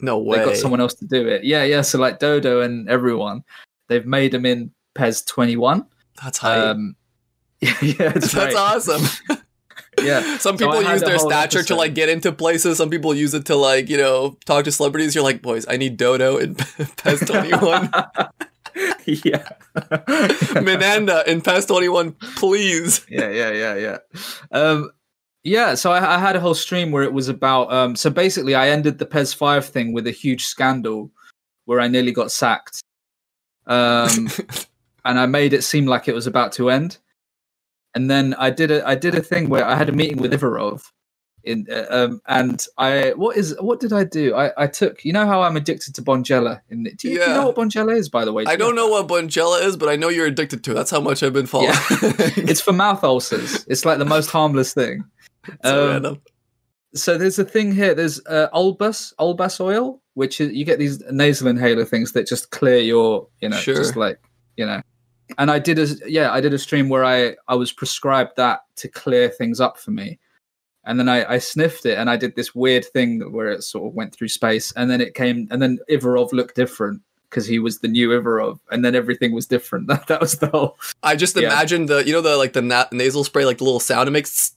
No 0.00 0.18
way. 0.18 0.38
They 0.38 0.44
got 0.44 0.56
someone 0.56 0.80
else 0.80 0.92
to 0.96 1.06
do 1.06 1.26
it. 1.26 1.42
Yeah, 1.44 1.64
yeah. 1.64 1.80
So 1.80 1.98
like 1.98 2.18
Dodo 2.18 2.60
and 2.60 2.86
everyone, 2.90 3.42
they've 3.88 4.04
made 4.06 4.32
them 4.32 4.44
in 4.44 4.70
PES 4.94 5.22
twenty 5.22 5.56
one. 5.56 5.86
That's 6.22 6.36
high. 6.36 6.58
Um, 6.58 6.94
yeah, 7.62 7.70
it's 7.80 8.32
That's 8.32 8.34
great. 8.34 8.54
awesome. 8.54 9.02
Yeah. 10.04 10.36
Some 10.38 10.56
people 10.56 10.80
had 10.80 10.92
use 10.92 11.02
their 11.02 11.18
stature 11.18 11.62
to 11.62 11.74
like 11.74 11.94
get 11.94 12.08
into 12.08 12.32
places. 12.32 12.78
Some 12.78 12.90
people 12.90 13.14
use 13.14 13.34
it 13.34 13.46
to 13.46 13.56
like 13.56 13.88
you 13.88 13.96
know 13.96 14.36
talk 14.44 14.64
to 14.64 14.72
celebrities. 14.72 15.14
You're 15.14 15.24
like, 15.24 15.42
boys, 15.42 15.66
I 15.68 15.76
need 15.76 15.96
Dodo 15.96 16.36
in 16.36 16.54
PES 16.96 17.26
21. 17.26 17.90
yeah. 19.06 19.48
Minanda 20.64 21.26
in 21.26 21.40
PES 21.40 21.66
21, 21.66 22.12
please. 22.36 23.04
yeah, 23.08 23.30
yeah, 23.30 23.50
yeah, 23.50 23.74
yeah. 23.74 23.98
Um, 24.52 24.90
yeah, 25.44 25.74
so 25.74 25.92
I, 25.92 26.16
I 26.16 26.18
had 26.18 26.36
a 26.36 26.40
whole 26.40 26.54
stream 26.54 26.90
where 26.90 27.04
it 27.04 27.12
was 27.12 27.28
about. 27.28 27.72
Um, 27.72 27.96
so 27.96 28.10
basically, 28.10 28.54
I 28.54 28.68
ended 28.68 28.98
the 28.98 29.06
PES 29.06 29.34
five 29.34 29.64
thing 29.64 29.92
with 29.92 30.06
a 30.06 30.10
huge 30.10 30.44
scandal 30.44 31.10
where 31.64 31.80
I 31.80 31.88
nearly 31.88 32.12
got 32.12 32.32
sacked, 32.32 32.82
um, 33.66 34.28
and 35.04 35.18
I 35.18 35.26
made 35.26 35.52
it 35.52 35.62
seem 35.62 35.86
like 35.86 36.08
it 36.08 36.14
was 36.14 36.26
about 36.26 36.52
to 36.52 36.70
end. 36.70 36.98
And 37.94 38.10
then 38.10 38.34
I 38.34 38.50
did 38.50 38.70
a 38.70 38.86
I 38.86 38.94
did 38.94 39.14
a 39.14 39.22
thing 39.22 39.48
where 39.48 39.64
I 39.64 39.74
had 39.74 39.88
a 39.88 39.92
meeting 39.92 40.18
with 40.18 40.32
Ivarov, 40.32 40.82
in 41.44 41.66
uh, 41.70 41.86
um, 41.90 42.20
and 42.26 42.64
I 42.76 43.12
what 43.16 43.36
is 43.36 43.56
what 43.60 43.80
did 43.80 43.92
I 43.92 44.04
do? 44.04 44.34
I 44.34 44.52
I 44.56 44.66
took 44.66 45.04
you 45.04 45.12
know 45.12 45.26
how 45.26 45.42
I'm 45.42 45.56
addicted 45.56 45.94
to 45.94 46.02
Bonjela. 46.02 46.60
In 46.68 46.84
do 46.84 46.90
you, 46.90 46.96
do 46.96 47.08
you 47.08 47.18
know 47.18 47.46
what 47.46 47.56
Bonjela 47.56 47.96
is 47.96 48.08
by 48.08 48.24
the 48.24 48.32
way? 48.32 48.44
Do 48.44 48.50
I 48.50 48.56
don't 48.56 48.74
know 48.74 48.88
what 48.88 49.08
Bonjela 49.08 49.62
is, 49.62 49.76
but 49.76 49.88
I 49.88 49.96
know 49.96 50.08
you're 50.08 50.26
addicted 50.26 50.62
to 50.64 50.72
it. 50.72 50.74
That's 50.74 50.90
how 50.90 51.00
much 51.00 51.22
I've 51.22 51.32
been 51.32 51.46
following. 51.46 51.74
It's 52.48 52.60
for 52.60 52.72
mouth 52.72 53.02
ulcers. 53.02 53.64
It's 53.68 53.84
like 53.84 53.98
the 53.98 54.04
most 54.04 54.30
harmless 54.30 54.74
thing. 54.74 55.04
so 55.64 55.84
um, 55.84 55.90
random. 55.90 56.22
so 56.94 57.16
there's 57.16 57.38
a 57.38 57.44
thing 57.44 57.72
here. 57.74 57.94
There's 57.94 58.20
uh, 58.26 58.48
Olbas, 58.52 59.14
Olbas 59.18 59.60
oil, 59.60 60.02
which 60.14 60.40
is 60.40 60.52
you 60.52 60.64
get 60.64 60.78
these 60.78 61.02
nasal 61.10 61.48
inhaler 61.48 61.84
things 61.84 62.12
that 62.12 62.26
just 62.26 62.50
clear 62.50 62.78
your, 62.78 63.28
you 63.40 63.48
know, 63.48 63.56
Sure. 63.56 63.74
just 63.74 63.96
like 63.96 64.20
you 64.56 64.66
know. 64.66 64.82
And 65.36 65.50
I 65.50 65.58
did 65.58 65.78
a 65.78 65.86
yeah, 66.10 66.32
I 66.32 66.40
did 66.40 66.54
a 66.54 66.58
stream 66.58 66.88
where 66.88 67.04
I 67.04 67.36
I 67.48 67.54
was 67.54 67.72
prescribed 67.72 68.36
that 68.36 68.60
to 68.76 68.88
clear 68.88 69.28
things 69.28 69.60
up 69.60 69.76
for 69.78 69.90
me, 69.90 70.18
and 70.84 70.98
then 70.98 71.08
I 71.08 71.34
I 71.34 71.38
sniffed 71.38 71.84
it 71.86 71.98
and 71.98 72.08
I 72.08 72.16
did 72.16 72.34
this 72.34 72.54
weird 72.54 72.84
thing 72.86 73.20
where 73.32 73.48
it 73.50 73.62
sort 73.62 73.86
of 73.86 73.94
went 73.94 74.14
through 74.14 74.28
space, 74.28 74.72
and 74.72 74.90
then 74.90 75.00
it 75.00 75.14
came, 75.14 75.46
and 75.50 75.60
then 75.60 75.78
Ivarov 75.90 76.32
looked 76.32 76.56
different 76.56 77.02
because 77.28 77.46
he 77.46 77.58
was 77.58 77.80
the 77.80 77.88
new 77.88 78.08
Ivarov, 78.08 78.58
and 78.70 78.82
then 78.82 78.94
everything 78.94 79.32
was 79.32 79.46
different. 79.46 79.86
That 79.88 80.06
that 80.06 80.20
was 80.20 80.38
the 80.38 80.48
whole. 80.48 80.78
I 81.02 81.14
just 81.14 81.36
yeah. 81.36 81.48
imagine 81.48 81.86
the 81.86 82.04
you 82.06 82.12
know 82.14 82.22
the 82.22 82.36
like 82.38 82.54
the 82.54 82.62
na- 82.62 82.86
nasal 82.90 83.22
spray, 83.24 83.44
like 83.44 83.58
the 83.58 83.64
little 83.64 83.80
sound 83.80 84.08
it 84.08 84.12
makes, 84.12 84.52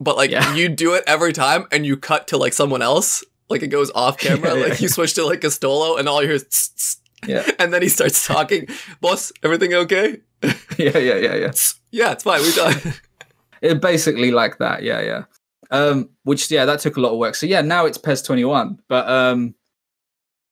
but 0.00 0.16
like 0.16 0.30
Yeah. 0.30 0.54
you 0.54 0.70
do 0.70 0.94
it 0.94 1.04
every 1.06 1.34
time, 1.34 1.66
and 1.70 1.84
you 1.84 1.96
cut 1.98 2.26
to 2.28 2.38
like 2.38 2.54
someone 2.54 2.80
else, 2.80 3.22
like 3.50 3.62
it 3.62 3.68
goes 3.68 3.90
off 3.94 4.16
camera, 4.26 4.56
Yeah, 4.58 4.68
like 4.68 4.80
you 4.80 4.88
switch 4.88 5.12
to 5.14 5.26
like 5.26 5.40
Castolo, 5.42 5.98
and 5.98 6.08
all 6.08 6.22
you 6.22 6.28
hear 6.28 6.36
is. 6.36 6.44
tss, 6.44 6.70
tss, 6.70 6.96
Yeah. 7.26 7.48
And 7.58 7.72
then 7.72 7.82
he 7.82 7.88
starts 7.88 8.26
talking, 8.26 8.66
boss, 9.00 9.32
everything 9.42 9.72
okay? 9.74 10.18
yeah, 10.78 10.98
yeah, 10.98 11.16
yeah, 11.16 11.34
yeah. 11.34 11.50
Tss, 11.50 11.80
Yeah, 11.90 12.12
it's 12.12 12.24
fine. 12.24 12.42
We 12.42 12.52
done. 12.54 12.74
It 13.62 13.80
basically 13.80 14.30
like 14.32 14.58
that, 14.58 14.82
yeah, 14.82 15.00
yeah. 15.00 15.22
Um, 15.70 16.10
which 16.24 16.50
yeah, 16.50 16.66
that 16.66 16.80
took 16.80 16.98
a 16.98 17.00
lot 17.00 17.12
of 17.12 17.18
work. 17.18 17.34
So 17.34 17.46
yeah, 17.46 17.62
now 17.62 17.86
it's 17.86 17.96
PES 17.98 18.20
twenty 18.22 18.44
one. 18.44 18.78
But 18.86 19.08
um, 19.08 19.54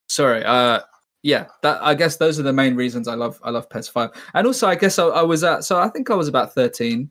sorry, 0.08 0.42
uh, 0.42 0.80
yeah, 1.22 1.46
that 1.62 1.82
I 1.82 1.94
guess 1.94 2.16
those 2.16 2.40
are 2.40 2.42
the 2.42 2.52
main 2.52 2.74
reasons 2.76 3.06
I 3.06 3.14
love 3.14 3.38
I 3.44 3.50
love 3.50 3.68
PES 3.68 3.88
five. 3.88 4.10
And 4.32 4.46
also, 4.46 4.66
I 4.66 4.74
guess 4.74 4.98
I, 4.98 5.04
I 5.06 5.22
was 5.22 5.44
at 5.44 5.64
so 5.64 5.78
I 5.78 5.88
think 5.90 6.10
I 6.10 6.14
was 6.14 6.28
about 6.28 6.54
thirteen, 6.54 7.10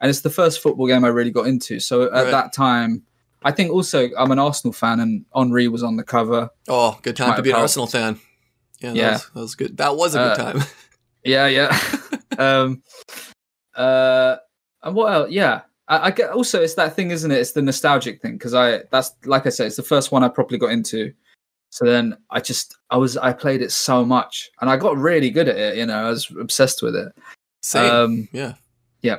and 0.00 0.10
it's 0.10 0.20
the 0.22 0.30
first 0.30 0.60
football 0.60 0.88
game 0.88 1.04
I 1.04 1.08
really 1.08 1.30
got 1.30 1.46
into. 1.46 1.78
So 1.80 2.02
at 2.02 2.12
Right. 2.12 2.30
that 2.32 2.52
time, 2.52 3.04
I 3.44 3.52
think 3.52 3.70
also 3.70 4.08
I'm 4.18 4.32
an 4.32 4.38
Arsenal 4.40 4.72
fan, 4.72 5.00
and 5.00 5.24
Henry 5.34 5.68
was 5.68 5.84
on 5.84 5.96
the 5.96 6.04
cover. 6.04 6.50
Oh, 6.68 6.98
good 7.02 7.16
time 7.16 7.30
Might 7.30 7.36
to 7.36 7.42
be 7.42 7.50
an 7.50 7.56
Arsenal 7.56 7.86
fan. 7.86 8.18
Yeah, 8.80 8.90
that, 8.90 8.96
Yeah. 8.96 9.12
Was, 9.12 9.30
that 9.34 9.40
was 9.40 9.54
good. 9.54 9.76
That 9.76 9.96
was 9.96 10.14
a 10.14 10.18
good 10.18 10.40
Uh, 10.40 10.52
time. 10.52 10.62
Yeah, 11.24 11.46
yeah. 11.48 11.78
um, 12.38 12.82
uh, 13.74 14.36
and 14.82 14.94
what 14.94 15.12
else? 15.12 15.30
Yeah, 15.30 15.62
I, 15.88 16.06
I 16.06 16.10
get. 16.10 16.30
Also, 16.30 16.62
it's 16.62 16.74
that 16.74 16.94
thing, 16.94 17.10
isn't 17.10 17.30
it? 17.30 17.38
It's 17.38 17.52
the 17.52 17.60
nostalgic 17.60 18.22
thing 18.22 18.34
because 18.38 18.54
I 18.54 18.82
that's 18.90 19.12
like 19.24 19.44
I 19.44 19.50
said, 19.50 19.66
it's 19.66 19.76
the 19.76 19.82
first 19.82 20.12
one 20.12 20.22
I 20.22 20.28
properly 20.28 20.58
got 20.58 20.70
into. 20.70 21.12
So 21.70 21.84
then 21.84 22.16
I 22.30 22.40
just 22.40 22.76
I 22.88 22.96
was 22.96 23.16
I 23.16 23.32
played 23.32 23.60
it 23.62 23.72
so 23.72 24.04
much 24.04 24.48
and 24.60 24.70
I 24.70 24.76
got 24.76 24.96
really 24.96 25.28
good 25.28 25.48
at 25.48 25.56
it. 25.58 25.76
You 25.76 25.86
know, 25.86 26.06
I 26.06 26.08
was 26.08 26.30
obsessed 26.40 26.82
with 26.82 26.94
it. 26.96 27.12
Same. 27.62 27.90
Um, 27.92 28.28
yeah. 28.32 28.54
yeah. 29.02 29.18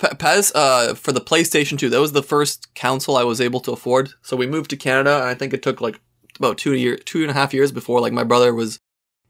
P- 0.00 0.16
PES, 0.18 0.52
uh, 0.56 0.94
for 0.94 1.12
the 1.12 1.20
PlayStation 1.20 1.78
2, 1.78 1.88
that 1.90 2.00
was 2.00 2.12
the 2.12 2.22
first 2.22 2.74
console 2.74 3.16
I 3.16 3.22
was 3.22 3.40
able 3.40 3.60
to 3.60 3.72
afford. 3.72 4.10
So 4.22 4.36
we 4.36 4.48
moved 4.48 4.70
to 4.70 4.76
Canada, 4.76 5.16
and 5.20 5.28
I 5.28 5.34
think 5.34 5.54
it 5.54 5.62
took 5.62 5.80
like 5.80 6.00
about 6.36 6.58
two 6.58 6.72
year, 6.74 6.96
two 6.96 7.20
and 7.22 7.30
a 7.30 7.34
half 7.34 7.54
years 7.54 7.70
before 7.70 8.00
like 8.00 8.12
my 8.12 8.24
brother 8.24 8.52
was 8.52 8.80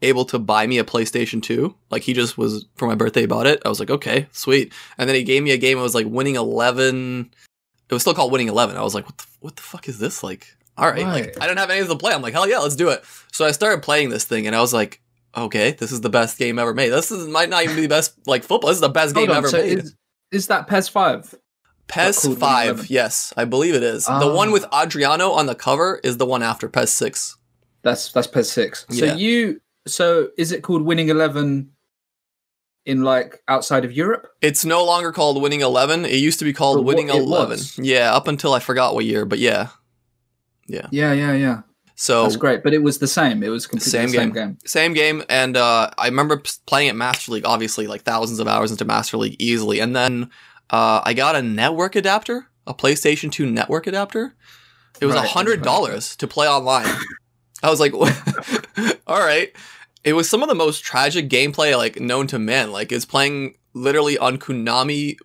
able 0.04 0.24
to 0.26 0.38
buy 0.38 0.66
me 0.66 0.78
a 0.78 0.84
PlayStation 0.84 1.42
2. 1.42 1.74
Like 1.90 2.02
he 2.02 2.12
just 2.12 2.38
was 2.38 2.66
for 2.76 2.86
my 2.86 2.94
birthday 2.94 3.26
bought 3.26 3.46
it. 3.46 3.60
I 3.64 3.68
was 3.68 3.80
like, 3.80 3.90
okay, 3.90 4.28
sweet. 4.32 4.72
And 4.98 5.08
then 5.08 5.16
he 5.16 5.22
gave 5.24 5.42
me 5.42 5.50
a 5.50 5.56
game. 5.58 5.78
It 5.78 5.82
was 5.82 5.94
like 5.94 6.06
Winning 6.06 6.36
Eleven. 6.36 7.30
It 7.88 7.94
was 7.94 8.02
still 8.02 8.14
called 8.14 8.32
Winning 8.32 8.48
Eleven. 8.48 8.76
I 8.76 8.82
was 8.82 8.94
like, 8.94 9.06
what 9.06 9.18
the, 9.18 9.24
what 9.40 9.56
the 9.56 9.62
fuck 9.62 9.88
is 9.88 9.98
this? 9.98 10.22
Like, 10.22 10.46
all 10.78 10.90
right, 10.90 11.02
like 11.06 11.40
I 11.42 11.46
don't 11.46 11.56
have 11.58 11.70
anything 11.70 11.90
to 11.90 11.96
play. 11.98 12.12
I'm 12.14 12.22
like, 12.22 12.32
hell 12.34 12.48
yeah, 12.48 12.58
let's 12.58 12.76
do 12.76 12.88
it. 12.90 13.04
So 13.32 13.44
I 13.44 13.50
started 13.52 13.82
playing 13.82 14.10
this 14.10 14.24
thing, 14.24 14.46
and 14.46 14.54
I 14.56 14.60
was 14.60 14.72
like, 14.72 15.00
okay, 15.36 15.72
this 15.72 15.92
is 15.92 16.00
the 16.00 16.08
best 16.10 16.38
game 16.38 16.58
ever 16.58 16.72
made. 16.74 16.88
This 16.90 17.10
is, 17.10 17.26
might 17.28 17.48
not 17.50 17.62
even 17.64 17.76
be 17.76 17.82
the 17.82 17.88
best 17.88 18.14
like 18.26 18.42
football. 18.44 18.68
This 18.70 18.76
is 18.78 18.80
the 18.80 18.88
best 18.88 19.14
Hold 19.14 19.26
game 19.28 19.32
on, 19.32 19.38
ever 19.38 19.48
so 19.48 19.58
made. 19.58 19.78
is, 19.80 19.94
is 20.32 20.46
that 20.48 20.66
PES 20.66 20.88
five? 20.88 21.34
PES 21.86 22.22
called 22.22 22.38
5, 22.38 22.66
Eleven? 22.68 22.86
yes, 22.88 23.34
I 23.36 23.44
believe 23.44 23.74
it 23.74 23.82
is. 23.82 24.06
The 24.06 24.12
Ah. 24.12 24.34
one 24.34 24.50
with 24.52 24.64
Adriano 24.72 25.32
on 25.32 25.44
the 25.46 25.54
cover 25.54 26.00
is 26.02 26.16
the 26.16 26.24
one 26.26 26.42
after 26.42 26.66
PES 26.68 26.90
6. 26.92 27.36
That's 27.82 28.10
that's 28.10 28.26
PES 28.26 28.50
six. 28.50 28.86
So 28.90 29.04
Yeah. 29.04 29.14
you 29.16 29.60
so 29.86 30.28
is 30.38 30.52
it 30.52 30.62
called 30.62 30.82
Winning 30.82 31.08
Eleven 31.08 31.70
in 32.86 33.02
like 33.02 33.42
outside 33.48 33.84
of 33.84 33.92
Europe? 33.92 34.26
It's 34.42 34.64
no 34.64 34.84
longer 34.84 35.10
called 35.12 35.40
Winning 35.40 35.60
11. 35.62 36.04
It 36.04 36.16
used 36.16 36.38
to 36.40 36.44
be 36.44 36.52
called 36.52 36.76
what 36.78 36.84
Winning 36.86 37.08
11. 37.08 37.50
was. 37.50 37.78
Yeah, 37.78 38.14
up 38.14 38.28
until 38.28 38.52
I 38.52 38.58
forgot 38.60 38.94
what 38.94 39.04
year, 39.06 39.24
but 39.24 39.38
yeah. 39.38 39.68
Yeah, 40.66 40.88
yeah, 40.90 41.32
yeah. 41.32 41.60
So 41.96 42.24
That's 42.24 42.36
great, 42.36 42.62
but 42.64 42.74
it 42.74 42.82
was 42.82 42.98
the 42.98 43.06
same. 43.06 43.42
It 43.42 43.48
was 43.48 43.66
completely 43.66 43.90
Same 43.90 44.06
the 44.08 44.12
same 44.18 44.32
game. 44.32 44.48
game. 44.48 44.58
same 44.66 44.92
game, 44.94 45.22
and 45.28 45.56
uh, 45.56 45.90
I 45.96 46.06
remember 46.06 46.42
playing 46.66 46.88
at 46.88 46.96
Master 46.96 47.30
League, 47.32 47.46
obviously, 47.46 47.86
like 47.86 48.02
thousands 48.02 48.40
of 48.40 48.48
hours 48.48 48.70
into 48.72 48.84
Master 48.84 49.16
League 49.16 49.36
easily, 49.38 49.78
and 49.78 49.94
then 49.94 50.30
uh, 50.70 51.00
I 51.04 51.14
got 51.14 51.36
a 51.36 51.42
network 51.42 51.94
adapter, 51.94 52.48
a 52.66 52.74
PlayStation 52.74 53.30
2 53.30 53.46
network 53.46 53.86
adapter. 53.86 54.34
It 55.00 55.06
was 55.06 55.14
a 55.14 55.18
Right, 55.18 55.28
hundred 55.28 55.62
dollars 55.62 56.16
to 56.16 56.26
play 56.26 56.48
online. 56.48 56.86
I 57.62 57.70
was 57.70 57.78
like, 57.80 57.94
all 59.06 59.18
right. 59.20 59.52
It 60.04 60.12
was 60.12 60.28
some 60.28 60.42
of 60.42 60.48
the 60.48 60.54
most 60.54 60.84
tragic 60.84 61.28
gameplay 61.28 61.76
like 61.76 61.98
known 61.98 62.26
to 62.28 62.38
man. 62.38 62.70
Like 62.70 62.92
it's 62.92 63.04
playing 63.04 63.56
literally 63.72 64.18
on 64.18 64.38
Konami 64.38 65.16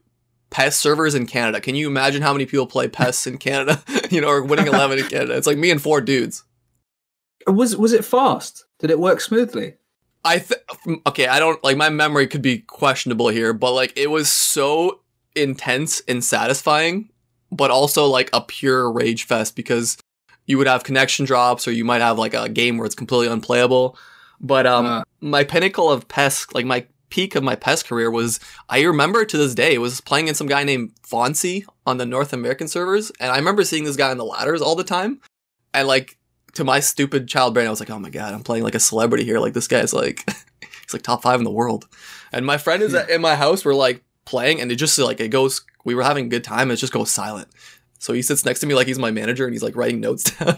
PES 0.50 0.78
servers 0.78 1.15
in 1.15 1.28
Canada. 1.28 1.62
Can 1.62 1.76
you 1.76 1.88
imagine 1.88 2.22
how 2.22 2.34
many 2.34 2.46
people 2.46 2.65
play 2.65 2.88
PES 2.88 3.28
in 3.28 3.38
Canada? 3.39 3.84
you 4.10 4.22
know, 4.22 4.30
or 4.30 4.44
winning 4.44 4.68
eleven 4.68 5.00
in 5.00 5.08
Canada. 5.08 5.36
It's 5.36 5.48
like 5.48 5.58
me 5.58 5.72
and 5.72 5.82
four 5.82 6.02
dudes. 6.02 6.44
Was 7.48 7.76
was 7.76 7.94
it 7.94 8.06
fast? 8.06 8.65
Did 8.80 8.92
it 8.92 9.00
work 9.00 9.22
smoothly? 9.22 9.76
I 10.24 10.39
th- 10.39 10.62
okay, 11.08 11.28
I 11.28 11.39
don't 11.39 11.63
like 11.63 11.78
my 11.78 11.89
memory 11.89 12.28
could 12.28 12.42
be 12.42 12.60
questionable 12.60 13.30
here, 13.30 13.54
but 13.54 13.74
like 13.74 13.94
it 13.96 14.10
was 14.10 14.30
so 14.30 15.02
intense 15.36 16.02
and 16.08 16.24
satisfying, 16.24 17.10
but 17.52 17.72
also 17.72 18.06
like 18.06 18.30
a 18.34 18.42
pure 18.42 18.92
rage 18.92 19.26
fest 19.26 19.56
because 19.56 19.98
you 20.46 20.58
would 20.58 20.68
have 20.68 20.84
connection 20.84 21.26
drops 21.26 21.68
or 21.68 21.72
you 21.72 21.86
might 21.86 22.02
have 22.02 22.18
like 22.18 22.34
a 22.34 22.50
game 22.50 22.78
where 22.78 22.86
it's 22.86 22.96
completely 22.96 23.32
unplayable. 23.32 23.98
But 24.41 24.65
um 24.65 24.86
Uh. 24.86 25.04
my 25.21 25.43
pinnacle 25.43 25.91
of 25.91 26.08
PES, 26.08 26.47
like 26.54 26.65
my 26.65 26.86
peak 27.10 27.36
of 27.36 27.43
my 27.43 27.56
PES 27.56 27.84
career 27.84 28.12
was 28.12 28.39
I 28.69 28.82
remember 28.82 29.25
to 29.25 29.38
this 29.38 29.56
day 29.56 29.78
was 29.78 29.99
playing 30.02 30.28
in 30.28 30.36
some 30.36 30.47
guy 30.47 30.63
named 30.63 30.91
Fonzie 31.10 31.65
on 31.86 31.97
the 31.97 32.06
North 32.06 32.34
American 32.34 32.67
servers 32.67 33.12
and 33.19 33.32
I 33.32 33.38
remember 33.38 33.63
seeing 33.63 33.84
this 33.84 33.95
guy 33.95 34.12
on 34.12 34.17
the 34.17 34.25
ladders 34.25 34.62
all 34.62 34.75
the 34.75 34.84
time. 34.84 35.19
And 35.73 35.88
like 35.88 36.17
to 36.54 36.63
my 36.63 36.80
stupid 36.80 37.28
child 37.28 37.54
brain 37.54 37.67
I 37.67 37.69
was 37.69 37.80
like 37.80 37.89
oh 37.89 37.99
my 37.99 38.10
god 38.12 38.34
I'm 38.34 38.43
playing 38.43 38.63
like 38.63 38.75
a 38.75 38.80
celebrity 38.80 39.23
here. 39.25 39.39
Like 39.39 39.54
this 39.54 39.67
guy's 39.67 39.93
like 39.93 40.23
he's 40.62 40.93
like 40.93 41.02
top 41.02 41.21
5 41.23 41.39
in 41.39 41.43
the 41.43 41.52
world. 41.52 41.88
And 42.32 42.45
my 42.45 42.58
friend 42.58 42.84
is 42.84 42.93
at, 42.93 43.10
in 43.10 43.21
my 43.21 43.36
house 43.36 43.65
we're 43.65 43.73
like 43.73 44.04
playing 44.25 44.62
and 44.62 44.71
it 44.71 44.75
just 44.75 44.97
like 44.99 45.19
it 45.19 45.30
goes 45.30 45.65
we 45.86 45.95
were 45.95 46.04
having 46.04 46.28
a 46.28 46.30
good 46.30 46.43
time 46.43 46.69
it 46.69 46.75
just 46.75 46.93
goes 46.93 47.10
silent. 47.12 47.47
So 47.97 48.13
he 48.13 48.21
sits 48.21 48.45
next 48.45 48.60
to 48.60 48.67
me 48.67 48.75
like 48.75 48.88
he's 48.88 48.99
my 48.99 49.12
manager 49.12 49.45
and 49.45 49.54
he's 49.54 49.63
like 49.63 49.75
writing 49.75 49.99
notes 49.99 50.23
down. 50.38 50.58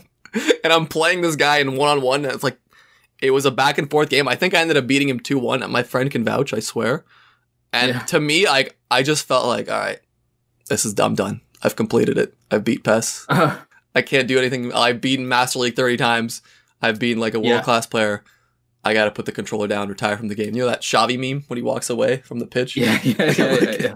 And 0.64 0.72
I'm 0.74 0.86
playing 0.88 1.22
this 1.22 1.36
guy 1.38 1.58
in 1.60 1.76
one 1.78 1.90
on 1.90 2.02
one 2.02 2.26
and 2.26 2.34
it's 2.34 2.44
like 2.44 2.58
it 3.22 3.32
was 3.32 3.46
a 3.46 3.52
back 3.52 3.78
and 3.78 3.90
forth 3.90 4.10
game. 4.10 4.28
I 4.28 4.36
think 4.36 4.54
I 4.54 4.60
ended 4.60 4.78
up 4.78 4.88
beating 4.88 5.08
him 5.10 5.20
2 5.20 5.38
1. 5.40 5.70
My 5.72 5.84
friend 5.84 6.10
can 6.12 6.24
vouch, 6.24 6.54
I 6.54 6.60
swear. 6.60 7.06
And 7.74 7.92
Yeah. 7.94 8.00
to 8.00 8.20
me, 8.20 8.46
like, 8.48 8.78
I 8.90 9.04
just 9.04 9.28
felt 9.28 9.46
like, 9.48 9.70
all 9.72 9.80
right, 9.80 10.00
this 10.70 10.86
is 10.86 11.00
I'm 11.00 11.16
done. 11.16 11.42
I've 11.64 11.76
completed 11.76 12.18
it. 12.18 12.34
I've 12.50 12.64
beat 12.64 12.84
PES. 12.84 13.26
Uh, 13.30 13.58
I 13.96 14.02
can't 14.02 14.28
do 14.28 14.38
anything. 14.40 14.74
I've 14.74 15.00
beaten 15.02 15.28
Master 15.28 15.60
League 15.60 15.76
30 15.76 15.98
times. 15.98 16.42
I've 16.82 16.98
been 17.00 17.20
like 17.20 17.36
a 17.36 17.40
Yeah. 17.40 17.52
world 17.52 17.64
class 17.64 17.86
player. 17.86 18.24
I 18.84 18.94
got 18.96 19.06
to 19.06 19.12
put 19.12 19.26
the 19.28 19.32
controller 19.32 19.68
down, 19.68 19.90
retire 19.90 20.18
from 20.18 20.28
the 20.28 20.34
game. 20.36 20.56
You 20.56 20.62
know 20.64 20.68
that 20.68 20.82
Xavi 20.82 21.18
meme 21.20 21.44
when 21.48 21.58
he 21.58 21.62
walks 21.64 21.90
away 21.90 22.18
from 22.26 22.40
the 22.40 22.48
pitch? 22.48 22.76
yeah, 22.76 23.00
yeah, 23.04 23.14
yeah, 23.20 23.32
yeah, 23.62 23.76
yeah. 23.80 23.94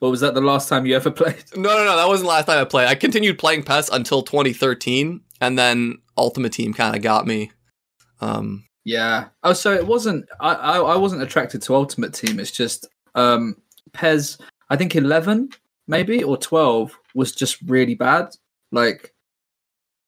Well, 0.00 0.10
was 0.10 0.20
that 0.20 0.34
the 0.34 0.42
last 0.42 0.68
time 0.68 0.84
you 0.84 0.94
ever 0.94 1.10
played? 1.10 1.42
No, 1.56 1.70
no, 1.70 1.84
no. 1.84 1.96
That 1.96 2.06
wasn't 2.06 2.26
the 2.26 2.34
last 2.34 2.46
time 2.46 2.58
I 2.60 2.64
played. 2.64 2.86
I 2.88 2.94
continued 2.94 3.38
playing 3.38 3.62
PES 3.62 3.88
until 3.88 4.22
2013, 4.22 5.22
and 5.40 5.58
then 5.58 5.98
Ultimate 6.18 6.52
Team 6.52 6.74
kind 6.74 6.94
of 6.94 7.00
got 7.02 7.26
me. 7.26 7.50
Um, 8.20 8.64
Yeah. 8.84 9.28
Oh, 9.42 9.52
so 9.52 9.72
it 9.72 9.86
wasn't. 9.86 10.26
I, 10.40 10.54
I 10.54 10.78
I 10.78 10.96
wasn't 10.96 11.22
attracted 11.22 11.62
to 11.62 11.74
Ultimate 11.74 12.14
Team. 12.14 12.38
It's 12.40 12.50
just 12.50 12.88
um 13.14 13.56
PES. 13.92 14.38
I 14.70 14.76
think 14.76 14.94
eleven 14.96 15.50
maybe 15.86 16.22
or 16.22 16.36
twelve 16.36 16.98
was 17.14 17.32
just 17.32 17.60
really 17.62 17.94
bad. 17.94 18.28
Like 18.72 19.12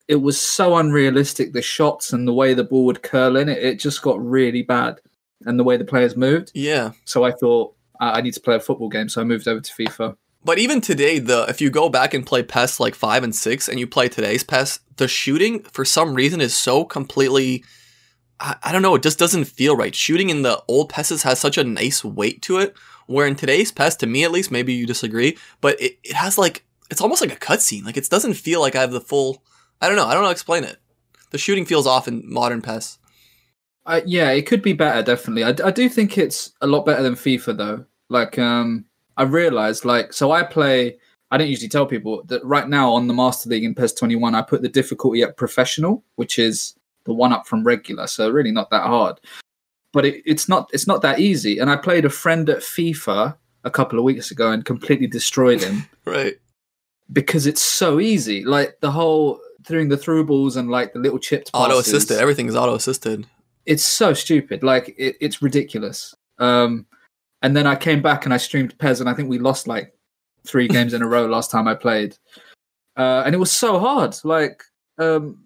it 0.09 0.17
was 0.17 0.41
so 0.41 0.77
unrealistic. 0.77 1.53
The 1.53 1.63
shots 1.63 2.13
and 2.13 2.27
the 2.27 2.33
way 2.33 2.55
the 2.55 2.65
ball 2.65 2.87
would 2.87 3.03
curl 3.03 3.37
in 3.37 3.49
it, 3.49 3.59
it 3.59 3.79
just 3.79 4.03
got 4.03 4.25
really 4.25 4.63
bad. 4.63 5.01
And 5.45 5.59
the 5.59 5.65
way 5.65 5.77
the 5.77 5.85
players 5.85 6.17
moved. 6.17 6.51
yeah. 6.55 6.93
So 7.05 7.23
I 7.25 7.31
thought 7.31 7.75
I, 8.01 8.19
I 8.19 8.21
need 8.23 8.35
to 8.35 8.41
play 8.41 8.57
a 8.57 8.61
football 8.61 8.89
game. 8.89 9.09
So 9.09 9.21
I 9.21 9.25
moved 9.25 9.47
over 9.47 9.61
to 9.61 9.73
FIFA. 9.73 10.17
But 10.45 10.59
even 10.59 10.81
today, 10.81 11.19
the 11.19 11.47
if 11.49 11.61
you 11.61 11.71
go 11.71 11.89
back 11.89 12.15
and 12.15 12.27
play 12.27 12.43
PES 12.43 12.81
like 12.81 12.95
five 12.95 13.23
and 13.23 13.35
six, 13.35 13.69
and 13.69 13.79
you 13.79 13.87
play 13.87 14.09
today's 14.09 14.43
PES, 14.43 14.81
the 14.97 15.07
shooting 15.09 15.63
for 15.65 15.85
some 15.85 16.15
reason 16.15 16.41
is 16.41 16.57
so 16.57 16.85
completely. 16.85 17.65
I, 18.41 18.57
I 18.63 18.73
don't 18.73 18.83
know. 18.83 18.95
It 18.95 19.03
just 19.03 19.19
doesn't 19.19 19.45
feel 19.45 19.77
right. 19.77 19.95
Shooting 19.95 20.31
in 20.31 20.43
the 20.43 20.63
old 20.69 20.89
PESs 20.89 21.23
has 21.23 21.41
such 21.41 21.59
a 21.59 21.65
nice 21.65 22.05
weight 22.05 22.43
to 22.43 22.59
it, 22.59 22.77
where 23.07 23.27
in 23.27 23.35
today's 23.35 23.73
PES, 23.73 23.97
to 23.97 24.07
me 24.07 24.25
at 24.25 24.33
least, 24.33 24.51
maybe 24.51 24.73
you 24.73 24.87
disagree, 24.87 25.37
but 25.61 25.81
it, 25.81 25.99
it 26.05 26.15
has 26.15 26.39
like 26.39 26.65
it's 26.91 27.01
almost 27.01 27.21
like 27.21 27.33
a 27.33 27.37
cutscene. 27.37 27.85
Like 27.85 27.97
it 27.97 28.09
doesn't 28.09 28.35
feel 28.35 28.61
like 28.61 28.75
I 28.75 28.81
have 28.81 28.93
the 28.93 29.01
full. 29.01 29.43
I 29.81 29.89
don't 29.89 29.97
know. 29.97 30.07
I 30.07 30.13
don't 30.13 30.23
know 30.23 30.29
how 30.29 30.33
to 30.33 30.33
explain 30.33 30.65
it. 30.65 30.79
The 31.31 31.39
shooting 31.39 31.65
feels 31.67 31.87
off 31.87 32.09
in 32.09 32.23
modern 32.25 32.63
PES. 32.63 32.99
Uh, 33.87 34.01
yeah, 34.05 34.31
it 34.31 34.47
could 34.47 34.63
be 34.63 34.75
better, 34.75 35.03
definitely. 35.03 35.45
I, 35.45 35.67
I 35.67 35.71
do 35.71 35.89
think 35.89 36.19
it's 36.19 36.53
a 36.61 36.67
lot 36.67 36.85
better 36.85 37.03
than 37.03 37.15
FIFA, 37.15 37.57
though. 37.57 37.85
Like, 38.11 38.39
um, 38.39 38.85
I 39.17 39.23
realized, 39.23 39.85
like, 39.85 40.13
so 40.13 40.31
I 40.31 40.43
play. 40.43 40.99
I 41.31 41.37
don't 41.37 41.49
usually 41.49 41.69
tell 41.69 41.87
people 41.87 42.23
that 42.27 42.45
right 42.45 42.69
now 42.69 42.93
on 42.93 43.07
the 43.07 43.15
Master 43.15 43.51
League 43.51 43.65
in 43.65 43.75
PES 43.75 43.95
21, 43.95 44.35
I 44.35 44.43
put 44.43 44.63
the 44.63 44.69
difficulty 44.69 45.23
at 45.23 45.37
professional, 45.37 46.03
which 46.17 46.39
is 46.39 46.75
the 47.09 47.15
one 47.15 47.33
up 47.33 47.47
from 47.49 47.65
regular, 47.65 48.07
so 48.07 48.31
really 48.31 48.53
not 48.53 48.71
that 48.71 48.87
hard. 48.87 49.19
But 49.93 50.05
it, 50.07 50.23
it's 50.25 50.49
not 50.49 50.71
it's 50.73 50.87
not 50.87 51.03
that 51.03 51.19
easy. 51.19 51.59
And 51.59 51.69
I 51.71 51.77
played 51.77 52.05
a 52.05 52.11
friend 52.11 52.49
at 52.49 52.59
FIFA 52.59 53.35
a 53.65 53.71
couple 53.71 53.99
of 53.99 54.05
weeks 54.05 54.31
ago 54.31 54.53
and 54.53 54.65
completely 54.65 55.07
destroyed 55.09 55.61
him 55.63 55.85
Right. 56.05 56.37
because 57.13 57.47
it's 57.47 57.63
so 57.63 57.99
easy. 57.99 58.45
Like 58.45 58.79
the 58.81 58.91
whole 58.91 59.41
throwing 59.65 59.89
the 59.89 59.97
through 59.97 60.25
balls 60.27 60.57
and 60.57 60.71
like 60.71 60.93
the 60.93 60.99
little 61.01 61.19
chipped 61.19 61.51
Auto 61.53 61.79
assisted. 61.79 62.19
Everything 62.19 62.47
is 62.47 62.55
auto 62.55 62.75
assisted. 62.75 63.27
it's 63.67 63.83
so 63.83 64.15
stupid. 64.15 64.63
Like 64.63 64.95
it, 64.99 65.17
it's 65.21 65.43
ridiculous. 65.43 66.15
Um, 66.39 66.87
and 67.43 67.57
then 67.57 67.67
I 67.67 67.75
came 67.77 68.01
back 68.03 68.25
and 68.25 68.35
I 68.35 68.37
streamed 68.37 68.77
PES, 68.79 69.01
and 69.01 69.09
I 69.09 69.15
think 69.15 69.29
we 69.29 69.39
lost 69.39 69.67
like 69.69 69.93
three 70.47 70.69
games 70.77 70.93
in 70.95 71.03
a 71.03 71.07
row 71.09 71.27
last 71.27 71.51
time 71.51 71.67
I 71.69 71.75
played. 71.75 72.17
Uh, 72.97 73.23
and 73.25 73.35
it 73.35 73.39
was 73.39 73.53
so 73.53 73.79
hard. 73.79 74.17
Like, 74.25 74.63
um, 74.99 75.39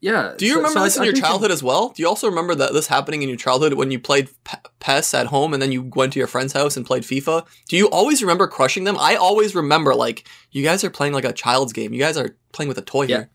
yeah. 0.00 0.34
Do 0.36 0.46
you 0.46 0.52
so- 0.52 0.56
remember 0.58 0.78
so 0.78 0.82
I- 0.82 0.84
this 0.84 0.96
in 0.96 1.02
I 1.02 1.04
your 1.06 1.14
childhood 1.14 1.50
as 1.50 1.62
well? 1.62 1.88
Do 1.90 2.02
you 2.02 2.08
also 2.08 2.28
remember 2.28 2.54
that 2.54 2.72
this 2.72 2.86
happening 2.86 3.22
in 3.22 3.28
your 3.28 3.38
childhood 3.38 3.74
when 3.74 3.90
you 3.90 3.98
played 3.98 4.28
P- 4.44 4.56
PES 4.80 5.14
at 5.14 5.26
home 5.26 5.52
and 5.52 5.60
then 5.62 5.72
you 5.72 5.82
went 5.94 6.12
to 6.12 6.18
your 6.18 6.28
friend's 6.28 6.52
house 6.52 6.76
and 6.76 6.86
played 6.86 7.02
FIFA? 7.02 7.44
Do 7.68 7.76
you 7.76 7.88
always 7.90 8.22
remember 8.22 8.46
crushing 8.46 8.84
them? 8.84 8.96
I 8.98 9.16
always 9.16 9.54
remember 9.54 9.94
like 9.94 10.26
you 10.52 10.62
guys 10.62 10.84
are 10.84 10.90
playing 10.90 11.12
like 11.14 11.24
a 11.24 11.32
child's 11.32 11.72
game. 11.72 11.92
You 11.92 11.98
guys 12.00 12.16
are 12.16 12.36
playing 12.52 12.68
with 12.68 12.78
a 12.78 12.82
toy 12.82 13.02
Yeah. 13.06 13.16
here, 13.16 13.30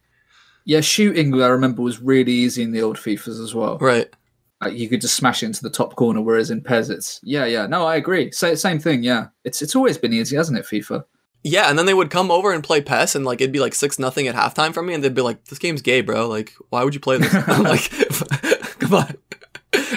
Yeah, 0.66 0.82
shooting 0.82 1.34
I 1.42 1.48
remember 1.48 1.82
was 1.82 2.02
really 2.02 2.32
easy 2.32 2.64
in 2.64 2.72
the 2.72 2.82
old 2.82 2.98
FIFAs 2.98 3.44
as 3.44 3.54
well. 3.54 3.78
right? 3.80 4.08
Like 4.62 4.78
you 4.78 4.88
could 4.88 5.02
just 5.02 5.18
smash 5.18 5.44
it 5.44 5.48
into 5.48 5.62
the 5.62 5.70
top 5.70 5.98
corner, 5.98 6.22
whereas 6.22 6.50
in 6.50 6.62
PES, 6.62 6.90
it's 6.90 7.20
yeah, 7.24 7.44
yeah. 7.44 7.68
No, 7.68 7.86
I 7.86 7.98
agree. 7.98 8.32
Sa- 8.32 8.56
same 8.56 8.80
thing. 8.80 9.04
Yeah, 9.04 9.28
it's 9.44 9.62
it's 9.62 9.76
always 9.76 9.98
been 9.98 10.14
easy, 10.14 10.38
hasn't 10.38 10.58
it? 10.58 10.66
FIFA. 10.66 11.04
Yeah, 11.44 11.70
and 11.70 11.78
then 11.78 11.86
they 11.86 11.94
would 11.94 12.10
come 12.10 12.32
over 12.32 12.54
and 12.54 12.64
play 12.64 12.82
PES 12.82 13.16
and 13.16 13.26
like 13.26 13.42
it'd 13.42 13.52
be 13.52 13.60
like 13.60 13.76
six 13.76 14.00
nothing 14.00 14.28
at 14.28 14.36
halftime 14.36 14.74
for 14.74 14.82
me, 14.82 14.94
and 14.94 15.04
they'd 15.04 15.14
be 15.14 15.22
like, 15.22 15.46
"This 15.46 15.60
game's 15.60 15.82
gay, 15.82 16.02
bro. 16.02 16.28
Like, 16.28 16.54
why 16.70 16.84
would 16.84 16.94
you 16.94 17.02
play 17.02 17.18
this?" 17.18 17.34
I'm 17.48 17.64
like, 17.64 17.90
"Come 18.80 18.94
on." 18.94 19.18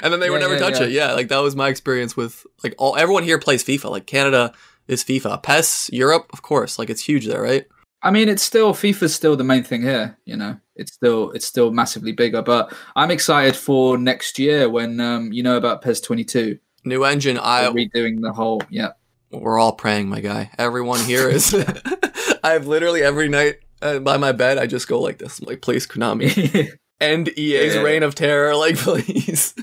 And 0.03 0.13
then 0.13 0.21
they 0.21 0.31
would 0.31 0.41
never 0.41 0.55
yeah, 0.55 0.61
touch 0.61 0.81
yeah. 0.81 0.87
it. 0.87 0.91
Yeah, 0.91 1.13
like 1.13 1.29
that 1.29 1.39
was 1.39 1.55
my 1.55 1.69
experience 1.69 2.17
with 2.17 2.47
like 2.65 2.75
all 2.79 2.97
everyone 2.97 3.23
here 3.23 3.39
plays 3.39 3.63
FIFA. 3.63 3.91
Like 3.91 4.07
Canada 4.07 4.53
is 4.89 5.05
FIFA. 5.05 5.43
PES 5.43 5.91
Europe, 5.93 6.29
of 6.33 6.43
course. 6.43 6.79
Like 6.79 6.91
it's 6.91 7.03
huge 7.03 7.27
there, 7.27 7.43
right? 7.43 7.67
I 8.03 8.11
mean, 8.11 8.29
it's 8.29 8.43
still 8.43 8.73
FIFA's 8.73 9.15
still 9.15 9.37
the 9.37 9.45
main 9.45 9.65
thing 9.65 9.83
here. 9.83 10.17
You 10.25 10.37
know, 10.37 10.59
it's 10.75 10.93
still 10.93 11.31
it's 11.31 11.47
still 11.47 11.71
massively 11.71 12.13
bigger. 12.13 12.43
But 12.43 12.75
I'm 12.97 13.11
excited 13.11 13.57
for 13.57 13.99
next 13.99 14.39
year 14.39 14.69
when 14.69 15.01
um, 15.01 15.33
you 15.33 15.43
know 15.43 15.57
about 15.57 15.83
PES 15.83 16.01
22 16.01 16.59
New 16.85 17.05
engine. 17.05 17.39
I 17.39 17.65
redoing 17.65 18.21
the 18.21 18.33
whole. 18.33 18.63
Yeah, 18.71 18.93
we're 19.41 19.59
all 19.59 19.73
praying, 19.73 20.09
my 20.09 20.21
guy. 20.21 20.51
Everyone 20.59 21.01
here 21.01 21.29
is. 21.29 21.55
I've 22.45 22.67
literally 22.67 23.03
every 23.03 23.29
night 23.29 23.57
uh, 23.83 23.99
by 23.99 24.17
my 24.17 24.33
bed, 24.33 24.59
I 24.59 24.67
just 24.67 24.89
go 24.89 25.01
like 25.01 25.19
this. 25.19 25.39
I'm 25.39 25.47
like, 25.47 25.63
please, 25.63 25.87
Konami, 25.87 26.71
end 27.01 27.29
EA's 27.39 27.75
Yeah. 27.75 27.83
reign 27.83 28.03
of 28.03 28.15
terror. 28.15 28.55
Like, 28.57 28.77
please. 28.79 29.55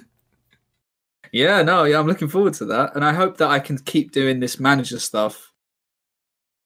yeah. 1.31 1.61
No, 1.61 1.83
yeah. 1.83 1.99
I'm 1.99 2.07
looking 2.07 2.27
forward 2.27 2.53
to 2.55 2.65
that, 2.65 2.95
and 2.95 3.03
I 3.05 3.13
hope 3.13 3.37
that 3.37 3.49
I 3.49 3.59
can 3.59 3.77
keep 3.77 4.11
doing 4.11 4.39
this 4.39 4.59
manager 4.59 4.99
stuff. 4.99 5.51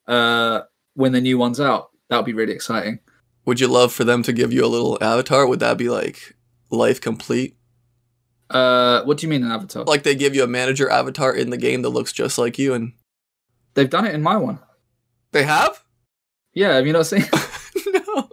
Uh, 0.08 0.62
when 0.94 1.12
the 1.12 1.22
new 1.22 1.38
one's 1.38 1.60
out, 1.60 1.90
that'll 2.10 2.24
be 2.24 2.34
really 2.34 2.54
exciting. 2.54 3.00
Would 3.46 3.60
you 3.60 3.68
love 3.68 3.92
for 3.94 4.04
them 4.04 4.24
to 4.24 4.34
give 4.34 4.52
you 4.54 4.64
a 4.66 4.68
little 4.68 4.98
avatar? 5.02 5.46
Would 5.48 5.60
that 5.60 5.78
be 5.78 5.90
like 5.90 6.36
life 6.70 7.00
complete? 7.02 7.57
Uh, 8.50 9.04
what 9.04 9.18
do 9.18 9.26
you 9.26 9.30
mean 9.30 9.44
an 9.44 9.52
avatar? 9.52 9.84
Like 9.84 10.04
they 10.04 10.16
give 10.16 10.36
you 10.36 10.44
a 10.44 10.48
manager 10.48 10.90
avatar 10.90 11.34
in 11.36 11.50
the 11.50 11.58
game 11.58 11.82
that 11.82 11.90
looks 11.90 12.14
just 12.14 12.38
like 12.38 12.58
you, 12.58 12.74
and 12.74 12.94
They've 13.74 13.90
done 13.90 14.06
it 14.08 14.16
in 14.16 14.24
my 14.24 14.38
one. 14.38 14.60
they 15.34 15.44
have? 15.44 15.84
Yeah, 16.54 16.74
have 16.76 16.88
you 16.88 16.94
not 16.94 17.06
seen? 17.06 17.24
no, 17.88 18.30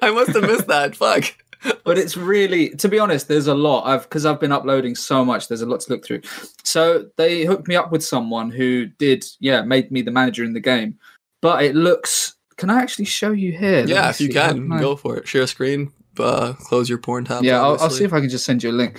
I 0.00 0.10
must 0.10 0.30
have 0.34 0.42
missed 0.42 0.68
that. 0.68 0.94
Fuck. 0.96 1.34
but 1.84 1.98
it's 1.98 2.16
really 2.16 2.70
to 2.70 2.88
be 2.88 2.98
honest 2.98 3.28
there's 3.28 3.46
a 3.46 3.54
lot 3.54 3.84
i've 3.86 4.04
because 4.04 4.24
i've 4.24 4.40
been 4.40 4.50
uploading 4.50 4.94
so 4.94 5.22
much 5.22 5.46
there's 5.46 5.60
a 5.60 5.66
lot 5.66 5.78
to 5.78 5.92
look 5.92 6.02
through 6.02 6.18
so 6.64 7.04
they 7.18 7.44
hooked 7.44 7.68
me 7.68 7.76
up 7.76 7.92
with 7.92 8.02
someone 8.02 8.50
who 8.50 8.86
did 8.86 9.26
yeah 9.40 9.60
made 9.60 9.90
me 9.90 10.00
the 10.00 10.10
manager 10.10 10.42
in 10.42 10.54
the 10.54 10.60
game 10.60 10.98
but 11.42 11.62
it 11.62 11.74
looks 11.76 12.36
can 12.56 12.70
i 12.70 12.80
actually 12.80 13.04
show 13.04 13.32
you 13.32 13.52
here 13.52 13.80
Let 13.80 13.88
Yeah, 13.90 14.08
if 14.08 14.20
you 14.22 14.28
see. 14.28 14.32
Can, 14.32 14.68
go 14.78 14.96
for 14.96 15.18
it. 15.18 15.28
Share 15.28 15.46
screen. 15.46 15.92
uh, 16.18 16.54
close 16.54 16.88
your 16.88 16.96
porn 16.98 17.26
tab. 17.26 17.44
yeah, 17.44 17.60
I'll, 17.60 17.78
I'll 17.78 17.90
see 17.90 18.04
if 18.04 18.14
I 18.14 18.20
can 18.20 18.30
just 18.30 18.46
send 18.46 18.62
you 18.62 18.70
a 18.70 18.72
link. 18.72 18.98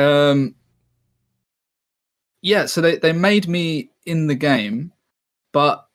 Um, 0.00 0.54
yeah, 2.42 2.66
so 2.66 2.80
they, 2.80 2.96
they 2.96 3.12
made 3.12 3.48
me 3.48 3.90
in 4.06 4.26
the 4.26 4.34
game, 4.34 4.92
but 5.52 5.86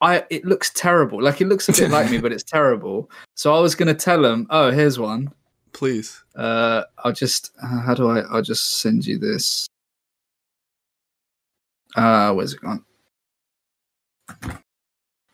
I 0.00 0.24
it 0.30 0.44
looks 0.44 0.70
terrible. 0.70 1.22
Like 1.22 1.40
it 1.40 1.48
looks 1.48 1.68
a 1.68 1.72
bit 1.72 1.90
like 1.90 2.10
me, 2.10 2.18
but 2.18 2.32
it's 2.32 2.44
terrible. 2.50 3.10
So 3.34 3.54
I 3.54 3.60
was 3.60 3.74
gonna 3.74 3.94
tell 3.94 4.22
them, 4.22 4.46
oh, 4.50 4.70
here's 4.70 4.98
one. 4.98 5.32
Please. 5.72 6.22
Uh, 6.36 6.82
I'll 7.04 7.12
just 7.12 7.52
uh, 7.62 7.80
how 7.80 7.94
do 7.94 8.10
I? 8.10 8.20
I'll 8.20 8.42
just 8.42 8.80
send 8.80 9.06
you 9.06 9.18
this. 9.18 9.66
Uh, 11.96 12.32
where's 12.34 12.54
it 12.54 12.60
gone? 12.60 12.84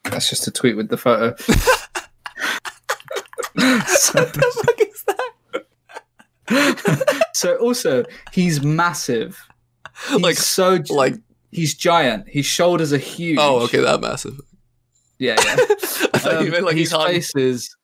That's 0.04 0.30
just 0.30 0.46
a 0.46 0.50
tweet 0.50 0.76
with 0.76 0.88
the 0.88 0.96
photo. 0.96 1.34
so, 3.86 4.20
what 4.20 4.32
the 4.32 4.62
fuck 4.64 4.80
is 4.80 5.04
that? 5.04 5.32
so 7.32 7.56
also 7.56 8.04
he's 8.32 8.62
massive. 8.62 9.38
He's 10.08 10.20
Like- 10.20 10.36
so 10.36 10.78
Like, 10.90 11.14
he's 11.52 11.74
giant. 11.74 12.28
His 12.28 12.46
shoulders 12.46 12.92
are 12.92 12.98
huge. 12.98 13.38
oh, 13.40 13.60
okay, 13.64 13.80
that 13.80 14.00
massive. 14.00 14.40
Yeah, 15.18 15.36
yeah. 15.44 15.56
I 16.14 16.18
thought 16.18 16.32
you 16.40 16.46
Um, 16.46 16.50
meant 16.50 16.64
like 16.64 16.76
his 16.76 16.90
hung. 16.92 17.06
face 17.06 17.34
is, 17.36 17.74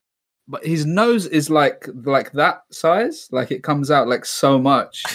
but 0.48 0.64
his 0.66 0.84
nose 0.84 1.26
is 1.26 1.48
like 1.48 1.88
like 2.04 2.32
that 2.32 2.62
size. 2.72 3.28
Like 3.30 3.52
it 3.52 3.62
comes 3.62 3.90
out 3.90 4.08
like 4.08 4.24
so 4.24 4.58
much. 4.58 5.02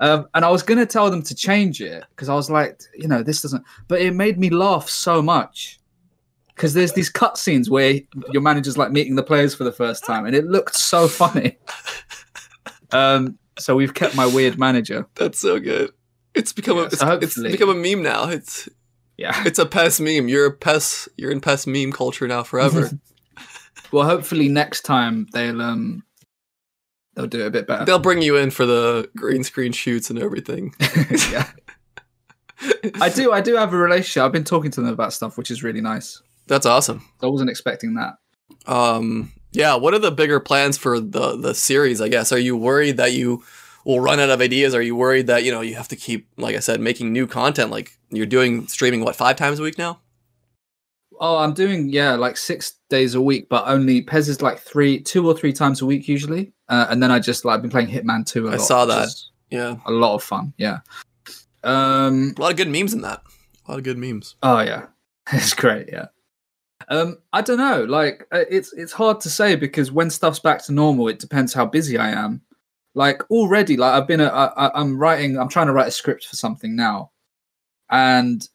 Um, 0.00 0.26
and 0.34 0.44
I 0.44 0.50
was 0.50 0.64
gonna 0.64 0.84
tell 0.86 1.12
them 1.12 1.22
to 1.22 1.34
change 1.34 1.80
it 1.80 2.02
because 2.10 2.28
I 2.28 2.34
was 2.34 2.50
like, 2.50 2.80
you 2.96 3.06
know, 3.06 3.22
this 3.22 3.40
doesn't. 3.42 3.62
But 3.86 4.00
it 4.00 4.12
made 4.14 4.36
me 4.36 4.50
laugh 4.50 4.88
so 4.88 5.22
much 5.22 5.78
because 6.56 6.74
there's 6.74 6.92
these 6.94 7.12
cutscenes 7.12 7.68
where 7.70 8.00
your 8.32 8.42
manager's 8.42 8.76
like 8.76 8.90
meeting 8.90 9.14
the 9.14 9.22
players 9.22 9.54
for 9.54 9.62
the 9.62 9.70
first 9.70 10.04
time, 10.04 10.26
and 10.26 10.34
it 10.34 10.44
looked 10.46 10.74
so 10.74 11.06
funny. 11.06 11.56
Um, 12.92 13.38
so 13.58 13.74
we've 13.76 13.94
kept 13.94 14.14
my 14.16 14.26
weird 14.26 14.58
manager. 14.58 15.06
That's 15.14 15.38
so 15.38 15.58
good. 15.60 15.90
It's 16.34 16.52
become 16.52 16.76
Yeah, 16.78 16.82
a 16.84 16.86
it's, 16.86 16.98
so 16.98 17.06
it's 17.12 17.24
hopefully- 17.24 17.52
become 17.52 17.68
a 17.70 17.74
meme 17.74 18.02
now. 18.02 18.28
It's 18.28 18.68
Yeah. 19.18 19.42
it's 19.46 19.58
a 19.58 19.66
pest 19.66 20.00
meme. 20.00 20.28
You're 20.28 20.46
a 20.46 20.52
pest. 20.52 21.08
You're 21.16 21.30
in 21.30 21.40
pest 21.40 21.66
meme 21.66 21.92
culture 21.92 22.26
now 22.28 22.42
forever. 22.42 22.90
Well, 23.90 24.06
hopefully 24.08 24.48
next 24.48 24.82
time 24.86 25.26
they'll 25.34 25.60
um 25.60 26.02
they'll 27.14 27.26
do 27.26 27.42
it 27.42 27.46
a 27.46 27.50
bit 27.50 27.66
better. 27.66 27.84
They'll 27.84 27.98
bring 27.98 28.22
you 28.22 28.36
in 28.38 28.50
for 28.50 28.64
the 28.64 29.10
green 29.14 29.44
screen 29.44 29.72
shoots 29.72 30.08
and 30.08 30.18
everything. 30.18 30.74
yeah. 31.30 31.50
I 33.02 33.10
do. 33.10 33.32
I 33.32 33.42
do 33.42 33.54
have 33.56 33.74
a 33.74 33.76
relationship. 33.76 34.22
I've 34.22 34.32
been 34.32 34.44
talking 34.44 34.70
to 34.70 34.80
them 34.80 34.90
about 34.90 35.12
stuff, 35.12 35.36
which 35.36 35.50
is 35.50 35.62
really 35.62 35.82
nice. 35.82 36.22
That's 36.46 36.64
awesome. 36.64 37.06
I 37.22 37.26
wasn't 37.26 37.50
expecting 37.50 37.94
that. 37.96 38.14
Um, 38.66 39.32
yeah. 39.52 39.74
What 39.74 39.94
are 39.94 39.98
the 39.98 40.10
bigger 40.10 40.40
plans 40.40 40.76
for 40.78 41.00
the 41.00 41.36
the 41.36 41.54
series? 41.54 42.00
I 42.00 42.08
guess. 42.08 42.32
Are 42.32 42.38
you 42.38 42.56
worried 42.56 42.96
that 42.96 43.12
you 43.12 43.42
will 43.84 44.00
run 44.00 44.20
out 44.20 44.30
of 44.30 44.40
ideas? 44.40 44.74
Are 44.74 44.82
you 44.82 44.96
worried 44.96 45.26
that 45.26 45.44
you 45.44 45.52
know 45.52 45.60
you 45.60 45.74
have 45.74 45.88
to 45.88 45.96
keep, 45.96 46.28
like 46.36 46.56
I 46.56 46.60
said, 46.60 46.80
making 46.80 47.12
new 47.12 47.26
content? 47.26 47.70
Like 47.70 47.98
you're 48.10 48.26
doing 48.26 48.66
streaming 48.68 49.04
what 49.04 49.16
five 49.16 49.36
times 49.36 49.58
a 49.58 49.62
week 49.62 49.78
now? 49.78 50.00
Oh, 51.20 51.38
I'm 51.38 51.54
doing 51.54 51.88
yeah, 51.88 52.14
like 52.14 52.36
six 52.36 52.74
days 52.88 53.14
a 53.14 53.20
week, 53.20 53.48
but 53.48 53.64
only 53.66 54.02
PES 54.02 54.28
is 54.28 54.42
like 54.42 54.58
three, 54.58 55.00
two 55.00 55.26
or 55.26 55.34
three 55.36 55.52
times 55.52 55.80
a 55.80 55.86
week 55.86 56.08
usually. 56.08 56.52
Uh, 56.68 56.86
and 56.90 57.02
then 57.02 57.10
I 57.10 57.20
just 57.20 57.44
like 57.44 57.56
I've 57.56 57.62
been 57.62 57.70
playing 57.70 57.88
Hitman 57.88 58.26
Two. 58.26 58.50
I 58.50 58.54
I 58.54 58.56
saw 58.56 58.84
that. 58.86 59.08
Yeah. 59.50 59.76
a 59.86 59.92
lot 59.92 60.14
of 60.14 60.22
fun. 60.22 60.54
Yeah. 60.56 60.78
Um. 61.62 62.34
A 62.36 62.40
lot 62.40 62.50
of 62.50 62.56
good 62.56 62.68
memes 62.68 62.92
in 62.92 63.02
that. 63.02 63.22
A 63.66 63.70
lot 63.70 63.78
of 63.78 63.84
good 63.84 63.98
memes. 63.98 64.34
Oh 64.42 64.60
yeah, 64.60 64.86
it's 65.32 65.54
great. 65.54 65.88
Yeah. 65.92 66.06
Um. 66.88 67.18
I 67.32 67.42
don't 67.42 67.58
know. 67.58 67.84
Like 67.84 68.26
uh, 68.32 68.44
it's 68.50 68.72
it's 68.72 68.92
hard 68.92 69.20
to 69.20 69.30
say 69.30 69.56
because 69.56 69.92
when 69.92 70.10
stuff's 70.10 70.38
back 70.38 70.62
to 70.64 70.72
normal, 70.72 71.08
it 71.08 71.18
depends 71.18 71.52
how 71.52 71.66
busy 71.66 71.98
I 71.98 72.10
am. 72.10 72.42
Like 72.94 73.28
already, 73.30 73.76
like 73.76 73.94
I've 73.94 74.06
been. 74.06 74.20
I'm 74.20 74.98
writing. 74.98 75.38
I'm 75.38 75.48
trying 75.48 75.68
to 75.68 75.72
write 75.72 75.88
a 75.88 75.92
script 75.92 76.26
for 76.26 76.36
something 76.36 76.76
now, 76.76 77.10
and 77.90 78.46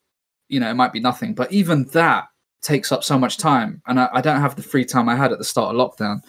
you 0.48 0.60
know 0.60 0.70
it 0.70 0.76
might 0.76 0.94
be 0.94 1.00
nothing, 1.00 1.34
but 1.34 1.52
even 1.52 1.86
that 1.86 2.26
takes 2.62 2.92
up 2.92 3.04
so 3.04 3.18
much 3.18 3.38
time, 3.38 3.82
and 3.88 4.00
I, 4.00 4.10
I 4.14 4.22
don't 4.22 4.42
have 4.42 4.56
the 4.56 4.62
free 4.62 4.86
time 4.86 5.10
I 5.10 5.16
had 5.16 5.32
at 5.32 5.40
the 5.40 5.44
start 5.46 5.76
of 5.76 5.80
lockdown. 5.80 6.22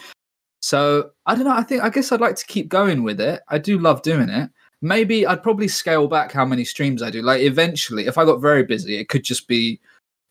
So 0.61 1.11
I 1.27 1.35
don't 1.35 1.45
know. 1.45 1.57
I 1.57 1.63
think 1.63 1.83
I 1.83 1.91
guess 1.91 2.11
I'd 2.11 2.21
like 2.21 2.37
to 2.37 2.47
keep 2.47 2.69
going 2.69 3.03
with 3.03 3.21
it. 3.21 3.43
I 3.49 3.59
do 3.59 3.79
love 3.79 4.03
doing 4.03 4.29
it. 4.29 4.51
Maybe 4.81 5.27
I'd 5.27 5.43
probably 5.43 5.69
scale 5.69 6.07
back 6.09 6.33
how 6.33 6.45
many 6.45 6.65
streams 6.65 7.03
I 7.03 7.11
do. 7.11 7.23
Like 7.23 7.43
eventually, 7.43 8.07
if 8.07 8.17
I 8.19 8.25
got 8.25 8.41
very 8.41 8.63
busy, 8.63 8.97
it 8.97 9.09
could 9.09 9.25
just 9.25 9.49
be 9.49 9.81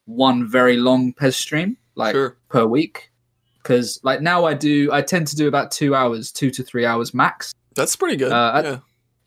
one 0.07 0.47
very 0.49 0.75
long 0.77 1.13
PES 1.13 1.35
stream, 1.37 1.77
like 1.95 2.15
sure. 2.15 2.35
per 2.49 2.65
week. 2.65 3.11
Because 3.61 3.99
like 4.03 4.21
now 4.21 4.45
I 4.45 4.53
do, 4.55 4.89
I 4.91 5.01
tend 5.01 5.27
to 5.27 5.35
do 5.35 5.47
about 5.47 5.71
two 5.71 5.93
hours, 5.93 6.31
two 6.31 6.49
to 6.51 6.63
three 6.63 6.85
hours 6.85 7.13
max. 7.13 7.53
That's 7.75 7.95
pretty 7.95 8.15
good. 8.17 8.31
Uh, 8.31 8.51
I- 8.55 8.61
yeah. 8.63 8.79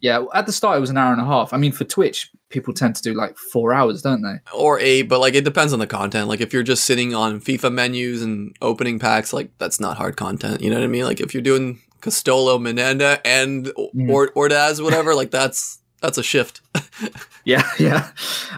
Yeah, 0.03 0.25
at 0.33 0.47
the 0.47 0.53
start 0.53 0.79
it 0.79 0.81
was 0.81 0.89
an 0.89 0.97
hour 0.97 1.13
and 1.13 1.21
a 1.21 1.27
half. 1.27 1.53
I 1.53 1.59
mean, 1.59 1.73
for 1.73 1.85
Twitch, 1.85 2.31
people 2.49 2.73
tend 2.73 2.97
to 2.97 3.03
do 3.03 3.13
like 3.13 3.37
four 3.37 3.75
hours, 3.75 4.01
don't 4.01 4.23
they? 4.23 4.37
Or 4.55 4.81
eight, 4.81 5.03
but 5.03 5.21
like 5.21 5.35
it 5.35 5.45
depends 5.45 5.75
on 5.75 5.79
the 5.79 5.87
content. 5.87 6.27
Like 6.27 6.41
if 6.41 6.55
you're 6.55 6.63
just 6.63 6.85
sitting 6.85 7.15
on 7.15 7.39
FIFA 7.43 7.71
menus 7.71 8.23
and 8.23 8.57
opening 8.63 8.99
packs, 8.99 9.35
like 9.35 9.51
that's 9.59 9.79
not 9.79 9.99
hard 9.99 10.17
content. 10.17 10.63
You 10.63 10.71
know 10.71 10.77
what 10.77 10.85
I 10.85 10.87
mean? 10.87 11.05
Like 11.05 11.21
if 11.21 11.35
you're 11.35 11.43
doing 11.43 11.83
Castolo, 12.01 12.59
Minanda, 12.59 13.21
and 13.27 13.67
Mm. 13.95 14.09
or 14.09 14.29
Ordaz, 14.33 14.83
whatever, 14.83 15.15
like 15.15 15.31
that's 15.31 15.81
that's 16.01 16.17
a 16.17 16.23
shift. 16.23 16.63
Yeah, 17.45 17.63
yeah, 17.79 18.11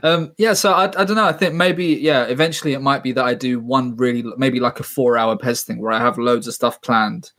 um, 0.02 0.32
yeah. 0.38 0.54
So 0.54 0.72
I, 0.72 0.84
I 0.86 1.04
don't 1.04 1.14
know. 1.14 1.24
I 1.26 1.32
think 1.32 1.54
maybe 1.54 1.86
yeah. 1.86 2.24
Eventually, 2.24 2.72
it 2.72 2.80
might 2.82 3.02
be 3.04 3.12
that 3.12 3.24
I 3.24 3.32
do 3.34 3.60
one 3.60 3.94
really 3.96 4.24
maybe 4.36 4.58
like 4.58 4.80
a 4.80 4.82
four-hour 4.82 5.36
PES 5.38 5.62
thing 5.62 5.80
where 5.80 5.92
I 5.92 6.00
have 6.00 6.18
loads 6.18 6.48
of 6.48 6.54
stuff 6.54 6.82
planned. 6.82 7.30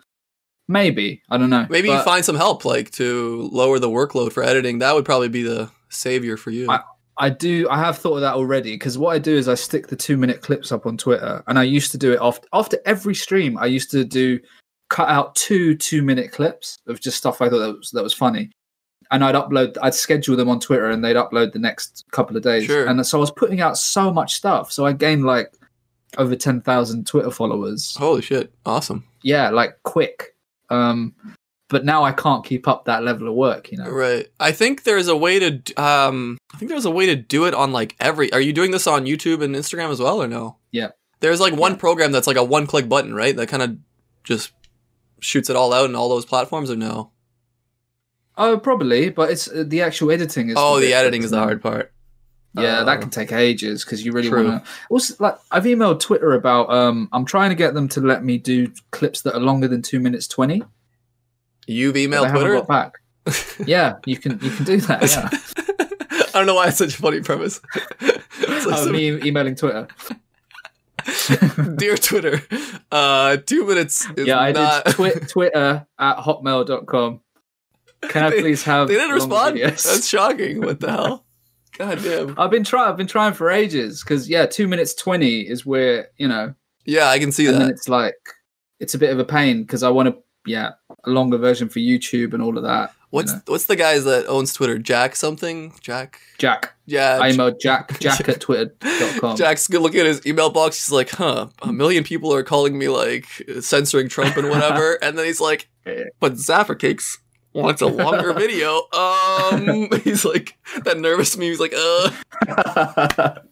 Maybe 0.69 1.21
I 1.29 1.37
don't 1.37 1.49
know. 1.49 1.67
Maybe 1.69 1.89
you 1.89 2.01
find 2.03 2.23
some 2.23 2.37
help, 2.37 2.63
like 2.63 2.91
to 2.91 3.49
lower 3.51 3.77
the 3.79 3.89
workload 3.89 4.31
for 4.31 4.41
editing. 4.43 4.79
That 4.79 4.95
would 4.95 5.03
probably 5.03 5.27
be 5.29 5.43
the 5.43 5.69
savior 5.89 6.37
for 6.37 6.51
you. 6.51 6.69
I- 6.69 6.79
I 7.15 7.29
do. 7.29 7.67
I 7.69 7.77
have 7.77 7.99
thought 7.99 8.15
of 8.15 8.21
that 8.21 8.33
already 8.33 8.73
because 8.73 8.97
what 8.97 9.13
I 9.13 9.19
do 9.19 9.35
is 9.37 9.47
I 9.47 9.53
stick 9.53 9.85
the 9.85 9.95
two-minute 9.95 10.41
clips 10.41 10.71
up 10.71 10.87
on 10.87 10.97
Twitter, 10.97 11.43
and 11.45 11.59
I 11.59 11.63
used 11.63 11.91
to 11.91 11.97
do 11.99 12.11
it 12.11 12.17
after 12.19 12.47
after 12.53 12.79
every 12.85 13.13
stream. 13.13 13.55
I 13.59 13.67
used 13.67 13.91
to 13.91 14.03
do 14.03 14.39
cut 14.89 15.09
out 15.09 15.35
two 15.35 15.75
two-minute 15.75 16.31
clips 16.31 16.79
of 16.87 16.99
just 17.01 17.17
stuff 17.17 17.39
I 17.39 17.49
thought 17.49 17.59
that 17.59 17.77
was 17.77 17.91
that 17.91 18.01
was 18.01 18.15
funny, 18.15 18.49
and 19.13 19.23
I'd 19.23 19.35
upload. 19.35 19.77
I'd 19.81 19.93
schedule 19.93 20.35
them 20.35 20.49
on 20.49 20.59
Twitter, 20.59 20.89
and 20.89 21.01
they'd 21.03 21.15
upload 21.15 21.53
the 21.53 21.59
next 21.59 22.03
couple 22.11 22.35
of 22.35 22.43
days. 22.43 22.65
Sure. 22.65 22.85
And 22.85 23.05
so 23.07 23.17
I 23.17 23.21
was 23.21 23.31
putting 23.31 23.61
out 23.61 23.77
so 23.77 24.11
much 24.11 24.33
stuff. 24.33 24.71
So 24.73 24.85
I 24.85 24.91
gained 24.91 25.23
like 25.23 25.53
over 26.17 26.35
ten 26.35 26.59
thousand 26.59 27.07
Twitter 27.07 27.31
followers. 27.31 27.95
Holy 27.95 28.21
shit! 28.21 28.53
Awesome. 28.65 29.05
Yeah, 29.21 29.49
like 29.51 29.77
quick. 29.83 30.35
Um, 30.69 31.13
but 31.69 31.85
now 31.85 32.03
I 32.03 32.11
can't 32.11 32.43
keep 32.45 32.67
up 32.67 32.85
that 32.85 33.03
level 33.03 33.27
of 33.27 33.35
work. 33.35 33.71
You 33.71 33.77
know. 33.77 33.89
Right. 33.89 34.27
I 34.39 34.51
think 34.51 34.83
there's 34.83 35.07
a 35.07 35.15
way 35.15 35.39
to. 35.39 35.81
Um, 35.81 36.37
I 36.53 36.57
think 36.57 36.69
there's 36.69 36.85
a 36.85 36.91
way 36.91 37.05
to 37.05 37.15
do 37.15 37.45
it 37.45 37.53
on 37.53 37.71
like 37.71 37.95
every. 37.99 38.31
Are 38.33 38.41
you 38.41 38.51
doing 38.53 38.71
this 38.71 38.87
on 38.87 39.05
YouTube 39.05 39.41
and 39.43 39.55
Instagram 39.55 39.89
as 39.91 39.99
well, 39.99 40.21
or 40.21 40.27
no? 40.27 40.57
Yeah. 40.71 40.89
There's 41.19 41.39
like 41.39 41.55
one 41.55 41.71
Yeah. 41.73 41.77
program 41.77 42.11
that's 42.11 42.27
like 42.27 42.35
a 42.35 42.43
one-click 42.43 42.89
button, 42.89 43.13
right? 43.13 43.33
That 43.35 43.47
kind 43.47 43.63
of 43.63 43.77
just 44.25 44.51
shoots 45.21 45.49
it 45.49 45.55
all 45.55 45.71
out 45.71 45.89
in 45.89 45.95
all 45.95 46.09
those 46.09 46.25
platforms, 46.25 46.69
or 46.69 46.75
no? 46.75 47.11
Oh, 48.37 48.57
probably, 48.57 49.09
but 49.09 49.29
it's 49.29 49.47
uh, 49.47 49.63
the 49.65 49.81
actual 49.81 50.11
editing 50.11 50.49
is. 50.49 50.55
oh, 50.57 50.79
bit 50.79 50.87
the 50.87 50.93
editing 50.93 51.23
is 51.23 51.31
the 51.31 51.37
hard 51.39 51.61
part. 51.61 51.91
Yeah, 52.55 52.83
that 52.83 52.97
Oh. 52.97 53.01
can 53.01 53.09
take 53.09 53.31
ages 53.31 53.83
because 53.83 54.05
you 54.05 54.11
really 54.11 54.29
want 54.29 54.63
to. 54.63 54.71
Also, 54.89 55.15
like 55.19 55.35
I've 55.51 55.63
emailed 55.63 55.99
Twitter 55.99 56.33
about. 56.33 56.71
Um, 56.71 57.09
I'm 57.11 57.25
trying 57.25 57.49
to 57.49 57.55
get 57.55 57.73
them 57.73 57.87
to 57.89 58.01
let 58.01 58.23
me 58.23 58.37
do 58.37 58.71
clips 58.91 59.21
that 59.23 59.33
are 59.35 59.39
longer 59.39 59.67
than 59.67 59.81
two 59.81 59.99
minutes 59.99 60.27
twenty. 60.27 60.61
You've 61.67 61.95
emailed 61.95 62.29
Twitter. 62.31 62.53
got 62.55 62.67
back. 62.67 62.93
Yeah, 63.67 63.95
you 64.05 64.17
can 64.17 64.39
you 64.41 64.49
can 64.51 64.65
do 64.65 64.77
that. 64.81 65.01
Yeah, 65.09 65.29
I 66.29 66.31
don't 66.33 66.45
know 66.45 66.55
why 66.55 66.67
it's 66.67 66.77
such 66.77 66.93
a 66.95 66.97
funny 67.01 67.21
premise. 67.21 67.59
It's 68.45 68.65
like 68.65 68.75
oh, 68.77 68.83
some- 68.83 68.91
me 68.93 69.07
emailing 69.25 69.55
Twitter. 69.55 69.87
Dear 71.77 71.97
Twitter, 71.97 72.41
uh, 72.91 73.37
two 73.37 73.65
minutes 73.65 74.07
is 74.17 74.27
yeah, 74.27 74.37
I 74.39 74.51
not. 74.51 74.85
did 74.85 74.93
twi- 74.95 75.11
Twitter 75.27 75.85
at 75.99 76.17
hotmail.com. 76.17 77.19
Can 78.09 78.23
I 78.23 78.29
They- 78.29 78.41
please 78.41 78.63
have? 78.63 78.87
they 78.87 78.95
didn't 78.95 79.11
respond. 79.15 79.57
videos? 79.57 79.83
That's 79.83 80.07
shocking. 80.15 80.61
What 80.61 80.79
the 80.79 80.91
hell? 80.91 81.25
God 81.77 82.03
damn. 82.03 82.37
I've 82.39 82.51
been 82.51 82.63
trying. 82.63 82.89
I've 82.89 82.97
been 82.97 83.07
trying 83.07 83.33
for 83.33 83.49
ages 83.49 84.03
because 84.03 84.29
yeah, 84.29 84.45
two 84.45 84.67
minutes 84.67 84.93
twenty 84.93 85.41
is 85.41 85.65
where 85.65 86.09
you 86.17 86.27
know, 86.27 86.53
Yeah, 86.85 87.07
I 87.09 87.17
can 87.19 87.31
see 87.31 87.47
that. 87.47 87.69
it's 87.69 87.89
like 87.89 88.15
it's 88.79 88.93
a 88.93 88.97
bit 88.99 89.09
of 89.11 89.17
a 89.19 89.25
pain 89.25 89.61
because 89.63 89.81
I 89.83 89.89
want 89.89 90.09
to 90.09 90.15
yeah 90.45 90.71
a 91.05 91.09
longer 91.09 91.37
version 91.37 91.69
for 91.69 91.79
YouTube 91.79 92.33
and 92.33 92.43
all 92.43 92.57
of 92.57 92.63
that. 92.63 92.91
you 92.91 92.97
What's 93.09 93.31
know. 93.33 93.41
what's 93.47 93.65
the 93.65 93.75
guys 93.75 94.03
that 94.05 94.27
owns 94.27 94.53
Twitter? 94.53 94.77
Jack 94.77 95.15
something? 95.15 95.73
Jack? 95.81 96.19
Jack? 96.37 96.73
Yeah. 96.85 97.17
I 97.19 97.31
emailed 97.31 97.59
Jack 97.59 97.99
Jack 97.99 98.27
at 98.29 98.39
twitter.com. 98.39 99.35
Jack's 99.37 99.67
good 99.67 99.81
looking 99.81 100.01
at 100.01 100.05
his 100.05 100.25
email 100.27 100.49
box. 100.51 100.75
He's 100.85 100.91
like, 100.91 101.09
huh, 101.09 101.47
a 101.63 101.73
million 101.73 102.03
people 102.03 102.31
are 102.33 102.43
calling 102.43 102.77
me 102.77 102.87
like 102.89 103.25
censoring 103.61 104.09
Trump 104.09 104.37
and 104.37 104.49
whatever. 104.49 104.93
and 105.01 105.17
then 105.17 105.25
he's 105.25 105.41
like, 105.41 105.69
but 106.19 106.33
Zaffer 106.33 106.77
Cakes 106.77 107.17
wants 107.53 107.81
a 107.81 107.87
longer 107.87 108.33
video. 108.39 108.83
Um, 108.91 109.89
he's 110.03 110.25
like, 110.25 110.57
that 110.83 110.99
nervous 110.99 111.37
me. 111.37 111.49
He's 111.49 111.59
like, 111.59 111.73
uh. 111.75 112.11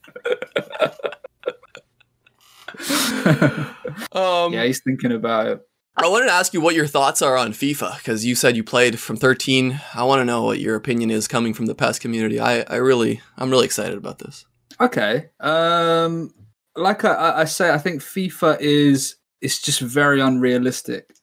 Um, 4.13 4.53
yeah, 4.53 4.63
he's 4.63 4.81
thinking 4.81 5.11
about 5.11 5.47
it. 5.47 5.61
I 5.95 6.07
wanted 6.07 6.27
to 6.27 6.31
ask 6.31 6.53
you 6.53 6.61
what 6.61 6.75
your 6.75 6.87
thoughts 6.87 7.21
are 7.21 7.37
on 7.37 7.51
FIFA 7.51 7.97
because 7.97 8.25
you 8.25 8.33
said 8.33 8.55
you 8.55 8.63
played 8.63 8.99
from 8.99 9.17
13. 9.17 9.79
I 9.93 10.03
want 10.03 10.21
to 10.21 10.25
know 10.25 10.43
what 10.43 10.59
your 10.59 10.75
opinion 10.75 11.11
is 11.11 11.27
coming 11.27 11.53
from 11.53 11.65
the 11.65 11.75
PES 11.75 11.99
community. 11.99 12.39
I, 12.39 12.61
I 12.61 12.77
really, 12.77 13.21
I'm 13.37 13.49
really 13.49 13.65
excited 13.65 13.97
about 13.97 14.19
this. 14.19 14.45
Okay. 14.79 15.29
Um, 15.39 16.33
like 16.75 17.03
I, 17.05 17.41
I 17.41 17.45
say, 17.45 17.71
I 17.71 17.77
think 17.77 18.01
FIFA 18.01 18.57
is 18.61 19.17
it's 19.41 19.61
just 19.61 19.81
very 19.81 20.21
unrealistic. 20.21 21.13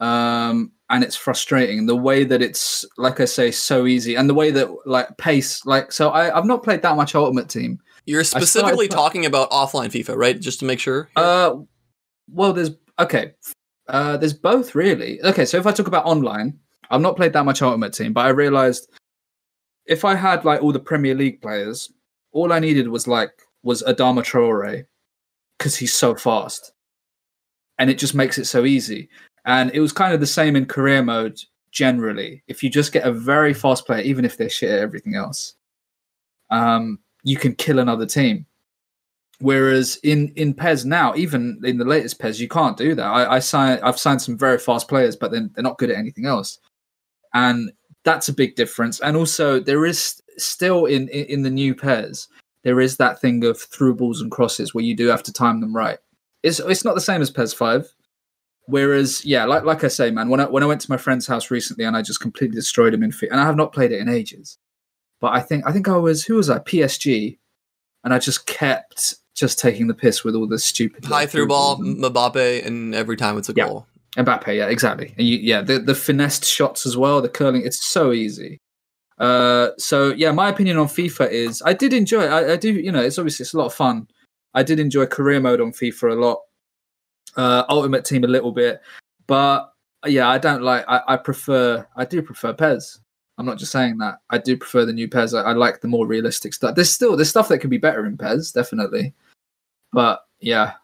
Um, 0.00 0.72
and 0.90 1.04
it's 1.04 1.16
frustrating 1.16 1.86
the 1.86 1.96
way 1.96 2.24
that 2.24 2.40
it's 2.40 2.84
like 2.96 3.20
I 3.20 3.26
say 3.26 3.50
so 3.50 3.86
easy, 3.86 4.14
and 4.14 4.28
the 4.28 4.34
way 4.34 4.50
that 4.50 4.68
like 4.86 5.16
pace, 5.18 5.64
like 5.66 5.92
so. 5.92 6.10
I 6.10 6.36
I've 6.36 6.46
not 6.46 6.62
played 6.62 6.82
that 6.82 6.96
much 6.96 7.14
Ultimate 7.14 7.48
Team. 7.48 7.78
You're 8.06 8.24
specifically 8.24 8.86
started- 8.86 8.90
talking 8.90 9.26
about 9.26 9.50
offline 9.50 9.88
FIFA, 9.90 10.16
right? 10.16 10.40
Just 10.40 10.60
to 10.60 10.64
make 10.64 10.80
sure. 10.80 11.10
Uh, 11.16 11.56
well, 12.30 12.52
there's 12.52 12.70
okay. 12.98 13.32
Uh, 13.88 14.16
there's 14.16 14.32
both 14.32 14.74
really. 14.74 15.22
Okay, 15.22 15.44
so 15.44 15.56
if 15.58 15.66
I 15.66 15.72
talk 15.72 15.88
about 15.88 16.04
online, 16.06 16.58
I've 16.90 17.00
not 17.00 17.16
played 17.16 17.32
that 17.34 17.44
much 17.44 17.62
Ultimate 17.62 17.92
Team, 17.92 18.12
but 18.12 18.24
I 18.24 18.30
realized 18.30 18.88
if 19.86 20.04
I 20.04 20.14
had 20.14 20.44
like 20.44 20.62
all 20.62 20.72
the 20.72 20.78
Premier 20.80 21.14
League 21.14 21.40
players, 21.42 21.92
all 22.32 22.52
I 22.52 22.58
needed 22.60 22.88
was 22.88 23.06
like 23.06 23.30
was 23.62 23.82
Adama 23.82 24.22
Traore 24.22 24.84
because 25.58 25.76
he's 25.76 25.92
so 25.92 26.14
fast, 26.14 26.72
and 27.78 27.90
it 27.90 27.98
just 27.98 28.14
makes 28.14 28.38
it 28.38 28.46
so 28.46 28.64
easy. 28.64 29.08
And 29.48 29.70
it 29.72 29.80
was 29.80 29.92
kind 29.92 30.12
of 30.12 30.20
the 30.20 30.26
same 30.26 30.56
in 30.56 30.66
career 30.66 31.02
mode 31.02 31.40
generally. 31.72 32.42
If 32.48 32.62
you 32.62 32.68
just 32.68 32.92
get 32.92 33.06
a 33.06 33.12
very 33.12 33.54
fast 33.54 33.86
player, 33.86 34.02
even 34.02 34.26
if 34.26 34.36
they're 34.36 34.50
shit 34.50 34.70
at 34.70 34.80
everything 34.80 35.14
else, 35.14 35.54
um, 36.50 36.98
you 37.24 37.38
can 37.38 37.54
kill 37.54 37.78
another 37.78 38.04
team. 38.04 38.44
Whereas 39.40 39.96
in 40.02 40.32
in 40.36 40.52
PES 40.52 40.84
now, 40.84 41.14
even 41.14 41.60
in 41.64 41.78
the 41.78 41.84
latest 41.84 42.18
PES, 42.18 42.40
you 42.40 42.48
can't 42.48 42.76
do 42.76 42.94
that. 42.94 43.06
I, 43.06 43.36
I 43.36 43.38
sign 43.38 43.78
I've 43.82 43.98
signed 43.98 44.20
some 44.20 44.36
very 44.36 44.58
fast 44.58 44.86
players, 44.86 45.16
but 45.16 45.30
then 45.30 45.50
they're 45.54 45.62
not 45.62 45.78
good 45.78 45.90
at 45.90 45.96
anything 45.96 46.26
else, 46.26 46.58
and 47.32 47.72
that's 48.04 48.28
a 48.28 48.34
big 48.34 48.54
difference. 48.54 49.00
And 49.00 49.16
also, 49.16 49.60
there 49.60 49.86
is 49.86 50.20
still 50.36 50.86
in 50.86 51.08
in, 51.08 51.24
in 51.26 51.42
the 51.42 51.50
new 51.50 51.74
PES, 51.74 52.28
there 52.64 52.80
is 52.80 52.96
that 52.96 53.20
thing 53.20 53.44
of 53.44 53.58
through 53.58 53.94
balls 53.94 54.20
and 54.20 54.30
crosses 54.30 54.74
where 54.74 54.84
you 54.84 54.96
do 54.96 55.06
have 55.06 55.22
to 55.22 55.32
time 55.32 55.60
them 55.60 55.74
right. 55.74 55.98
It's 56.42 56.58
it's 56.58 56.84
not 56.84 56.96
the 56.96 57.00
same 57.00 57.22
as 57.22 57.30
PES 57.30 57.54
five. 57.54 57.94
Whereas, 58.68 59.24
yeah, 59.24 59.44
like 59.46 59.64
like 59.64 59.82
I 59.82 59.88
say, 59.88 60.10
man, 60.10 60.28
when 60.28 60.40
I 60.40 60.44
when 60.44 60.62
I 60.62 60.66
went 60.66 60.82
to 60.82 60.90
my 60.90 60.98
friend's 60.98 61.26
house 61.26 61.50
recently 61.50 61.84
and 61.86 61.96
I 61.96 62.02
just 62.02 62.20
completely 62.20 62.54
destroyed 62.56 62.92
him 62.92 63.02
in 63.02 63.12
fit, 63.12 63.30
and 63.30 63.40
I 63.40 63.44
have 63.46 63.56
not 63.56 63.72
played 63.72 63.92
it 63.92 64.00
in 64.00 64.08
ages. 64.10 64.58
But 65.20 65.32
I 65.32 65.40
think 65.40 65.64
I 65.66 65.72
think 65.72 65.88
I 65.88 65.96
was 65.96 66.24
who 66.24 66.34
was 66.34 66.50
I 66.50 66.58
PSG, 66.58 67.38
and 68.04 68.12
I 68.12 68.18
just 68.18 68.46
kept 68.46 69.14
just 69.34 69.58
taking 69.58 69.86
the 69.86 69.94
piss 69.94 70.22
with 70.22 70.34
all 70.34 70.46
the 70.46 70.58
stupid 70.58 71.04
High 71.06 71.10
like, 71.20 71.30
through 71.30 71.48
ball, 71.48 71.80
and- 71.82 71.96
Mbappe, 71.96 72.66
and 72.66 72.94
every 72.94 73.16
time 73.16 73.38
it's 73.38 73.48
a 73.48 73.54
Yeah. 73.56 73.68
goal. 73.68 73.86
Mbappe, 74.16 74.54
yeah, 74.54 74.66
exactly. 74.66 75.14
And 75.16 75.26
you, 75.26 75.38
yeah, 75.38 75.62
the 75.62 75.78
the 75.78 75.94
finessed 75.94 76.44
shots 76.44 76.84
as 76.84 76.94
well, 76.96 77.22
the 77.22 77.28
curling, 77.30 77.62
it's 77.64 77.86
so 77.86 78.12
easy. 78.12 78.58
Uh, 79.18 79.70
so 79.78 80.12
yeah, 80.12 80.30
my 80.30 80.48
opinion 80.50 80.76
on 80.76 80.86
FIFA 80.88 81.30
is 81.30 81.62
I 81.64 81.72
did 81.72 81.92
enjoy. 81.94 82.24
it. 82.24 82.28
I, 82.30 82.52
I 82.52 82.56
do, 82.56 82.72
you 82.72 82.92
know, 82.92 83.00
it's 83.02 83.18
obviously 83.18 83.44
it's 83.44 83.54
a 83.54 83.58
lot 83.58 83.66
of 83.66 83.74
fun. 83.74 84.08
I 84.54 84.62
did 84.62 84.78
enjoy 84.78 85.06
career 85.06 85.40
mode 85.40 85.60
on 85.60 85.72
FIFA 85.72 86.12
a 86.12 86.14
lot, 86.14 86.38
uh, 87.36 87.64
Ultimate 87.68 88.04
Team 88.04 88.24
a 88.24 88.28
little 88.28 88.52
bit, 88.52 88.80
but 89.26 89.72
yeah, 90.06 90.28
I 90.28 90.38
don't 90.38 90.62
like. 90.62 90.84
I, 90.88 91.00
I 91.08 91.16
prefer. 91.16 91.86
I 91.96 92.04
do 92.04 92.22
prefer 92.22 92.52
PES. 92.52 93.00
I'm 93.36 93.46
not 93.46 93.58
just 93.58 93.72
saying 93.72 93.98
that. 93.98 94.16
I 94.30 94.38
do 94.38 94.56
prefer 94.56 94.84
the 94.84 94.92
new 94.92 95.08
PES. 95.08 95.34
I, 95.34 95.42
I 95.42 95.52
like 95.52 95.80
the 95.80 95.88
more 95.88 96.06
realistic 96.06 96.54
stuff. 96.54 96.74
There's 96.74 96.90
still 96.90 97.16
there's 97.16 97.30
stuff 97.30 97.48
that 97.48 97.58
can 97.58 97.70
be 97.70 97.78
better 97.78 98.06
in 98.06 98.16
PES, 98.16 98.52
definitely. 98.52 99.14
But 99.92 100.20
yeah, 100.40 100.74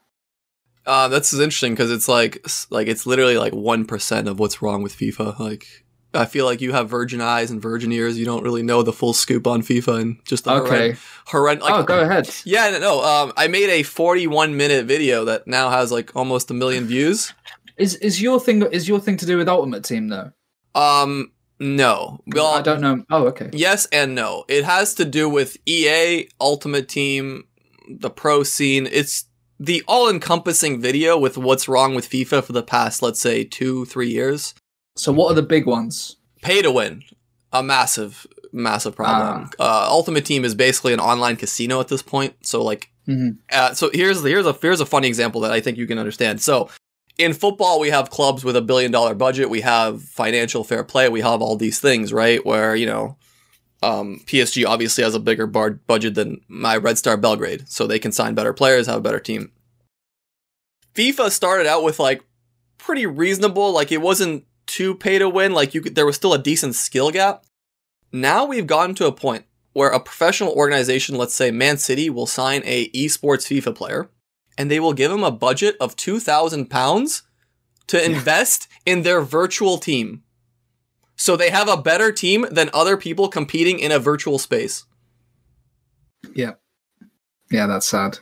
Uh, 0.86 1.08
that's 1.08 1.32
interesting 1.32 1.72
because 1.72 1.90
it's 1.90 2.08
like 2.08 2.44
like 2.70 2.88
it's 2.88 3.06
literally 3.06 3.38
like 3.38 3.52
one 3.54 3.84
percent 3.84 4.28
of 4.28 4.38
what's 4.38 4.62
wrong 4.62 4.82
with 4.82 4.96
FIFA. 4.96 5.38
Like 5.38 5.83
I 6.14 6.24
feel 6.26 6.44
like 6.44 6.60
you 6.60 6.72
have 6.72 6.88
virgin 6.88 7.20
eyes 7.20 7.50
and 7.50 7.60
virgin 7.60 7.92
ears. 7.92 8.18
You 8.18 8.24
don't 8.24 8.42
really 8.42 8.62
know 8.62 8.82
the 8.82 8.92
full 8.92 9.12
scoop 9.12 9.46
on 9.46 9.62
FIFA 9.62 10.00
and 10.00 10.16
just 10.24 10.44
the 10.44 10.52
okay. 10.52 10.92
horrend- 11.26 11.60
Like, 11.60 11.74
oh, 11.74 11.82
go 11.82 12.00
ahead. 12.00 12.28
Yeah, 12.44 12.70
no, 12.70 12.78
no. 12.78 13.04
Um, 13.04 13.32
I 13.36 13.48
made 13.48 13.70
a 13.70 13.82
41 13.82 14.56
minute 14.56 14.86
video 14.86 15.24
that 15.24 15.46
now 15.46 15.70
has 15.70 15.90
like 15.92 16.14
almost 16.14 16.50
a 16.50 16.54
million 16.54 16.84
views. 16.86 17.32
Is 17.76 17.96
is 17.96 18.22
your 18.22 18.38
thing 18.38 18.62
is 18.62 18.88
your 18.88 19.00
thing 19.00 19.16
to 19.16 19.26
do 19.26 19.36
with 19.36 19.48
Ultimate 19.48 19.84
Team 19.84 20.08
though? 20.08 20.30
Um, 20.74 21.32
no. 21.58 22.20
Well, 22.26 22.46
I 22.54 22.62
don't 22.62 22.80
know. 22.80 23.04
Oh, 23.10 23.26
okay. 23.28 23.50
Yes 23.52 23.86
and 23.86 24.14
no. 24.14 24.44
It 24.48 24.64
has 24.64 24.94
to 24.94 25.04
do 25.04 25.28
with 25.28 25.56
EA, 25.66 26.28
Ultimate 26.40 26.88
Team, 26.88 27.44
the 27.88 28.10
pro 28.10 28.42
scene. 28.42 28.88
It's 28.90 29.24
the 29.58 29.82
all 29.86 30.08
encompassing 30.08 30.80
video 30.80 31.18
with 31.18 31.38
what's 31.38 31.68
wrong 31.68 31.94
with 31.94 32.08
FIFA 32.08 32.44
for 32.44 32.52
the 32.52 32.62
past, 32.62 33.02
let's 33.02 33.20
say, 33.20 33.44
two, 33.44 33.84
three 33.86 34.08
years. 34.10 34.54
So 34.96 35.12
what 35.12 35.30
are 35.32 35.34
the 35.34 35.42
big 35.42 35.66
ones? 35.66 36.16
Pay 36.42 36.62
to 36.62 36.70
win. 36.70 37.02
A 37.52 37.62
massive, 37.62 38.26
massive 38.52 38.94
problem. 38.96 39.50
Uh, 39.58 39.86
Ultimate 39.90 40.24
Team 40.24 40.44
is 40.44 40.54
basically 40.54 40.92
an 40.92 41.00
online 41.00 41.36
casino 41.36 41.80
at 41.80 41.88
this 41.88 42.02
point. 42.02 42.34
So, 42.42 42.62
like, 42.62 42.90
Mhm. 43.08 43.38
uh, 43.52 43.74
so 43.74 43.90
here's 43.92 44.22
the 44.22 44.28
here's 44.30 44.46
a 44.46 44.56
here's 44.60 44.80
a 44.80 44.86
funny 44.86 45.08
example 45.08 45.40
that 45.42 45.52
I 45.52 45.60
think 45.60 45.76
you 45.78 45.86
can 45.86 45.98
understand. 45.98 46.40
So, 46.40 46.68
in 47.18 47.32
football, 47.32 47.78
we 47.78 47.90
have 47.90 48.10
clubs 48.10 48.44
with 48.44 48.56
a 48.56 48.62
billion 48.62 48.90
dollar 48.90 49.14
budget. 49.14 49.50
We 49.50 49.60
have 49.60 50.02
financial 50.02 50.64
fair 50.64 50.82
play. 50.84 51.08
We 51.08 51.20
have 51.20 51.42
all 51.42 51.56
these 51.56 51.78
things, 51.80 52.12
right? 52.12 52.44
Where 52.44 52.74
you 52.74 52.86
know, 52.86 53.16
um, 53.82 54.20
PSG 54.26 54.64
obviously 54.64 55.04
has 55.04 55.14
a 55.14 55.20
bigger 55.20 55.46
bar- 55.46 55.78
budget 55.86 56.14
than 56.14 56.40
my 56.48 56.76
Red 56.76 56.98
Star 56.98 57.16
Belgrade, 57.16 57.68
so 57.68 57.86
they 57.86 57.98
can 57.98 58.10
sign 58.12 58.34
better 58.34 58.52
players, 58.52 58.86
have 58.86 58.98
a 58.98 59.00
better 59.02 59.20
team. 59.20 59.52
FIFA 60.94 61.30
started 61.30 61.66
out 61.66 61.82
with 61.84 61.98
like 62.00 62.22
pretty 62.78 63.06
reasonable, 63.06 63.72
like 63.72 63.92
it 63.92 64.00
wasn't 64.00 64.44
too 64.66 64.94
pay 64.94 65.18
to 65.18 65.28
win. 65.28 65.52
Like 65.52 65.74
you 65.74 65.80
could, 65.80 65.94
there 65.94 66.06
was 66.06 66.16
still 66.16 66.34
a 66.34 66.38
decent 66.38 66.74
skill 66.74 67.10
gap. 67.10 67.44
Now 68.12 68.44
we've 68.44 68.66
gotten 68.66 68.94
to 68.96 69.06
a 69.06 69.12
point 69.12 69.44
where 69.72 69.90
a 69.90 70.00
professional 70.00 70.52
organization, 70.52 71.16
let's 71.16 71.34
say 71.34 71.50
Man 71.50 71.78
City, 71.78 72.08
will 72.08 72.26
sign 72.26 72.62
a 72.64 72.88
esports 72.90 73.46
FIFA 73.46 73.74
player, 73.74 74.10
and 74.56 74.70
they 74.70 74.78
will 74.78 74.92
give 74.92 75.10
him 75.10 75.24
a 75.24 75.30
budget 75.30 75.76
of 75.80 75.96
two 75.96 76.20
thousand 76.20 76.70
pounds 76.70 77.22
to 77.88 78.02
invest 78.02 78.68
in 78.86 79.02
their 79.02 79.20
virtual 79.20 79.78
team. 79.78 80.22
So 81.16 81.36
they 81.36 81.50
have 81.50 81.68
a 81.68 81.76
better 81.76 82.10
team 82.10 82.46
than 82.50 82.70
other 82.72 82.96
people 82.96 83.28
competing 83.28 83.78
in 83.78 83.92
a 83.92 83.98
virtual 83.98 84.38
space. 84.38 84.84
Yeah. 86.34 86.52
Yeah, 87.50 87.66
that's 87.66 87.86
sad. 87.86 88.18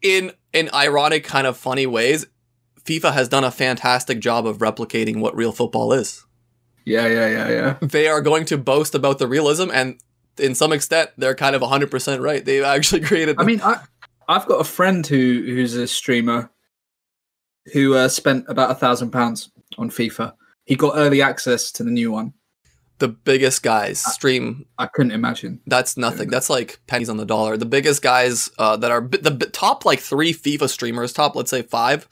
In 0.00 0.32
in 0.52 0.70
ironic 0.74 1.24
kind 1.24 1.46
of 1.46 1.56
funny 1.56 1.86
ways, 1.86 2.26
FIFA 2.84 3.12
has 3.12 3.28
done 3.28 3.44
a 3.44 3.50
fantastic 3.50 4.18
job 4.20 4.46
of 4.46 4.58
replicating 4.58 5.20
what 5.20 5.36
real 5.36 5.52
football 5.52 5.92
is. 5.92 6.24
Yeah, 6.84 7.06
yeah, 7.06 7.28
yeah, 7.28 7.48
yeah. 7.48 7.76
They 7.80 8.08
are 8.08 8.20
going 8.20 8.44
to 8.46 8.58
boast 8.58 8.94
about 8.94 9.18
the 9.18 9.28
realism 9.28 9.70
and 9.72 9.98
in 10.38 10.54
some 10.54 10.72
extent 10.72 11.10
they're 11.16 11.34
kind 11.34 11.54
of 11.54 11.62
100% 11.62 12.20
right. 12.20 12.44
They've 12.44 12.64
actually 12.64 13.00
created 13.10 13.36
I 13.38 13.44
mean, 13.44 13.60
I 13.62 13.80
I've 14.28 14.46
got 14.46 14.60
a 14.60 14.64
friend 14.64 15.06
who 15.06 15.42
who's 15.46 15.74
a 15.76 15.86
streamer 15.86 16.50
who 17.72 17.94
uh, 17.94 18.08
spent 18.08 18.44
about 18.48 18.70
a 18.70 18.74
thousand 18.74 19.10
pounds 19.10 19.50
on 19.78 19.90
FIFA. 19.90 20.32
He 20.64 20.74
got 20.76 20.94
early 20.96 21.22
access 21.22 21.70
to 21.72 21.84
the 21.84 21.90
new 21.90 22.10
one. 22.10 22.32
the 22.98 23.08
biggest 23.08 23.62
guys 23.62 23.98
stream 24.00 24.64
I 24.78 24.86
couldn't 24.86 25.12
imagine. 25.12 25.60
That's 25.66 25.96
nothing. 25.96 26.28
That's 26.30 26.48
like 26.50 26.78
pennies 26.86 27.08
on 27.08 27.16
the 27.16 27.26
dollar. 27.26 27.56
The 27.56 27.66
biggest 27.66 28.00
guys 28.02 28.50
uh, 28.58 28.76
that 28.78 28.90
are 28.90 29.00
bi- 29.00 29.18
the 29.18 29.30
bi- 29.32 29.46
top 29.52 29.84
like 29.84 30.00
three 30.00 30.32
FIFA 30.32 30.68
streamers, 30.68 31.12
top 31.12 31.34
let's 31.36 31.50
say 31.50 31.62
5 31.62 32.08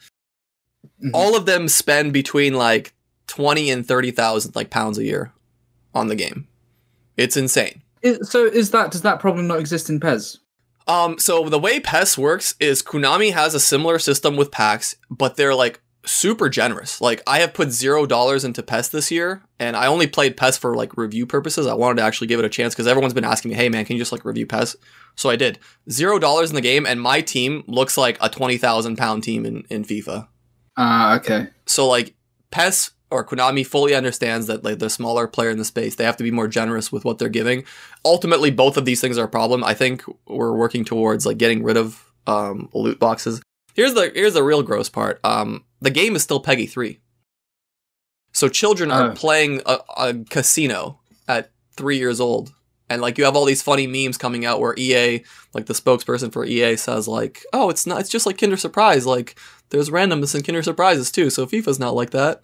Mhm. 1.02 1.10
all 1.14 1.36
of 1.36 1.46
them 1.46 1.68
spend 1.68 2.12
between 2.12 2.54
like 2.54 2.92
twenty 3.26 3.70
and 3.70 3.86
thirty 3.86 4.10
thousand 4.10 4.54
like 4.54 4.70
pounds 4.70 4.98
a 4.98 5.04
year 5.04 5.32
on 5.94 6.08
the 6.08 6.14
game. 6.16 6.46
It's 7.16 7.36
insane. 7.36 7.82
Is, 8.02 8.30
so 8.30 8.44
is 8.46 8.70
that 8.70 8.90
does 8.90 9.02
that 9.02 9.20
problem 9.20 9.46
not 9.46 9.60
exist 9.60 9.88
in 9.90 10.00
PES? 10.00 10.38
Um, 10.86 11.18
so 11.18 11.48
the 11.48 11.58
way 11.58 11.78
PES 11.80 12.18
works 12.18 12.54
is 12.58 12.82
Konami 12.82 13.32
has 13.32 13.54
a 13.54 13.60
similar 13.60 13.98
system 13.98 14.36
with 14.36 14.50
packs, 14.50 14.96
but 15.10 15.36
they're 15.36 15.54
like 15.54 15.80
super 16.06 16.48
generous. 16.48 17.00
Like 17.00 17.22
I 17.26 17.40
have 17.40 17.52
put 17.54 17.70
zero 17.70 18.06
dollars 18.06 18.44
into 18.44 18.62
PES 18.62 18.88
this 18.88 19.10
year, 19.10 19.42
and 19.58 19.76
I 19.76 19.86
only 19.86 20.06
played 20.06 20.36
PES 20.36 20.56
for 20.56 20.74
like 20.74 20.96
review 20.96 21.26
purposes. 21.26 21.66
I 21.66 21.74
wanted 21.74 21.96
to 22.00 22.02
actually 22.06 22.26
give 22.28 22.40
it 22.40 22.46
a 22.46 22.48
chance 22.50 22.74
because 22.74 22.86
everyone's 22.86 23.14
been 23.14 23.24
asking 23.24 23.50
me, 23.50 23.56
"Hey 23.56 23.68
man, 23.68 23.84
can 23.84 23.96
you 23.96 24.00
just 24.00 24.12
like 24.12 24.24
review 24.24 24.46
PES?" 24.46 24.76
So 25.14 25.28
I 25.28 25.36
did. 25.36 25.58
Zero 25.90 26.18
dollars 26.18 26.48
in 26.50 26.54
the 26.56 26.62
game, 26.62 26.86
and 26.86 27.00
my 27.00 27.20
team 27.20 27.62
looks 27.66 27.98
like 27.98 28.16
a 28.20 28.28
twenty 28.30 28.56
thousand 28.56 28.96
pound 28.96 29.22
team 29.22 29.44
in 29.44 29.64
in 29.68 29.84
FIFA. 29.84 30.26
Ah, 30.82 31.16
okay. 31.16 31.48
So 31.66 31.86
like 31.86 32.14
PES 32.50 32.92
or 33.10 33.24
Konami 33.26 33.66
fully 33.66 33.94
understands 33.94 34.46
that 34.46 34.64
like 34.64 34.78
the 34.78 34.88
smaller 34.88 35.26
player 35.28 35.50
in 35.50 35.58
the 35.58 35.64
space, 35.64 35.96
they 35.96 36.04
have 36.04 36.16
to 36.16 36.24
be 36.24 36.30
more 36.30 36.48
generous 36.48 36.90
with 36.90 37.04
what 37.04 37.18
they're 37.18 37.28
giving. 37.28 37.64
Ultimately, 38.04 38.50
both 38.50 38.76
of 38.78 38.86
these 38.86 39.00
things 39.00 39.18
are 39.18 39.24
a 39.24 39.28
problem. 39.28 39.62
I 39.62 39.74
think 39.74 40.02
we're 40.26 40.56
working 40.56 40.84
towards 40.84 41.26
like 41.26 41.36
getting 41.38 41.62
rid 41.62 41.76
of 41.76 42.02
um, 42.26 42.70
loot 42.72 42.98
boxes. 42.98 43.42
Here's 43.74 43.92
the 43.94 44.10
here's 44.14 44.34
the 44.34 44.42
real 44.42 44.62
gross 44.62 44.88
part. 44.88 45.20
Um, 45.22 45.64
the 45.80 45.90
game 45.90 46.16
is 46.16 46.22
still 46.22 46.42
PEGI 46.42 46.68
three, 46.70 47.00
so 48.32 48.48
children 48.48 48.90
are 48.90 49.10
Oh. 49.10 49.14
playing 49.14 49.60
a, 49.66 49.78
a 49.96 50.14
casino 50.30 51.00
at 51.28 51.50
three 51.76 51.98
years 51.98 52.20
old. 52.20 52.52
And 52.88 53.00
like 53.00 53.18
you 53.18 53.24
have 53.24 53.36
all 53.36 53.44
these 53.44 53.62
funny 53.62 53.86
memes 53.86 54.18
coming 54.18 54.44
out 54.44 54.58
where 54.60 54.74
EA, 54.76 55.22
like 55.54 55.66
the 55.66 55.74
spokesperson 55.74 56.32
for 56.32 56.44
EA 56.44 56.76
says 56.76 57.06
like, 57.06 57.44
"Oh, 57.52 57.70
it's 57.70 57.86
not 57.86 58.00
it's 58.00 58.08
just 58.10 58.26
like 58.26 58.36
Kinder 58.38 58.56
Surprise, 58.56 59.06
like 59.06 59.38
there's 59.70 59.90
randomness 59.90 60.34
and 60.34 60.44
Kinder 60.44 60.62
surprises 60.62 61.10
too. 61.10 61.30
So 61.30 61.46
FIFA's 61.46 61.78
not 61.78 61.94
like 61.94 62.10
that. 62.10 62.42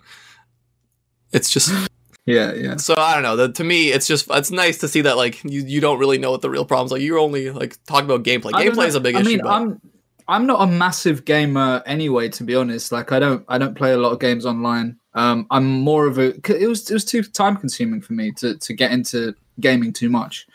It's 1.32 1.50
just 1.50 1.72
Yeah, 2.26 2.54
yeah. 2.54 2.76
so 2.76 2.96
I 2.96 3.14
don't 3.14 3.22
know. 3.22 3.36
The, 3.36 3.52
to 3.52 3.62
me, 3.62 3.92
it's 3.92 4.06
just 4.08 4.26
it's 4.30 4.50
nice 4.50 4.78
to 4.78 4.88
see 4.88 5.02
that 5.02 5.16
like 5.16 5.44
you, 5.44 5.62
you 5.62 5.80
don't 5.80 5.98
really 6.00 6.18
know 6.18 6.32
what 6.32 6.42
the 6.42 6.50
real 6.50 6.64
problems 6.64 6.92
are. 6.92 6.98
You're 6.98 7.18
only 7.18 7.50
like 7.50 7.76
talking 7.84 8.06
about 8.06 8.24
gameplay. 8.24 8.50
Gameplay 8.50 8.88
is 8.88 8.96
a 8.96 9.00
big 9.00 9.14
issue. 9.14 9.18
I 9.18 9.20
issue. 9.20 9.30
mean, 9.30 9.40
but- 9.42 9.50
I'm 9.50 9.80
I'm 10.28 10.44
not 10.46 10.60
a 10.60 10.66
massive 10.66 11.24
gamer 11.24 11.84
anyway, 11.86 12.28
to 12.30 12.42
be 12.42 12.56
honest. 12.56 12.90
Like, 12.90 13.12
I 13.12 13.20
don't 13.20 13.44
I 13.48 13.58
don't 13.58 13.76
play 13.76 13.92
a 13.92 13.96
lot 13.96 14.10
of 14.10 14.18
games 14.18 14.44
online. 14.44 14.98
Um, 15.14 15.46
I'm 15.52 15.64
more 15.66 16.06
of 16.08 16.18
a. 16.18 16.34
It 16.52 16.66
was 16.68 16.90
it 16.90 16.94
was 16.94 17.04
too 17.04 17.22
time 17.22 17.56
consuming 17.56 18.00
for 18.00 18.12
me 18.14 18.32
to 18.32 18.58
to 18.58 18.72
get 18.74 18.90
into 18.90 19.34
gaming 19.60 19.92
too 19.92 20.10
much. 20.10 20.48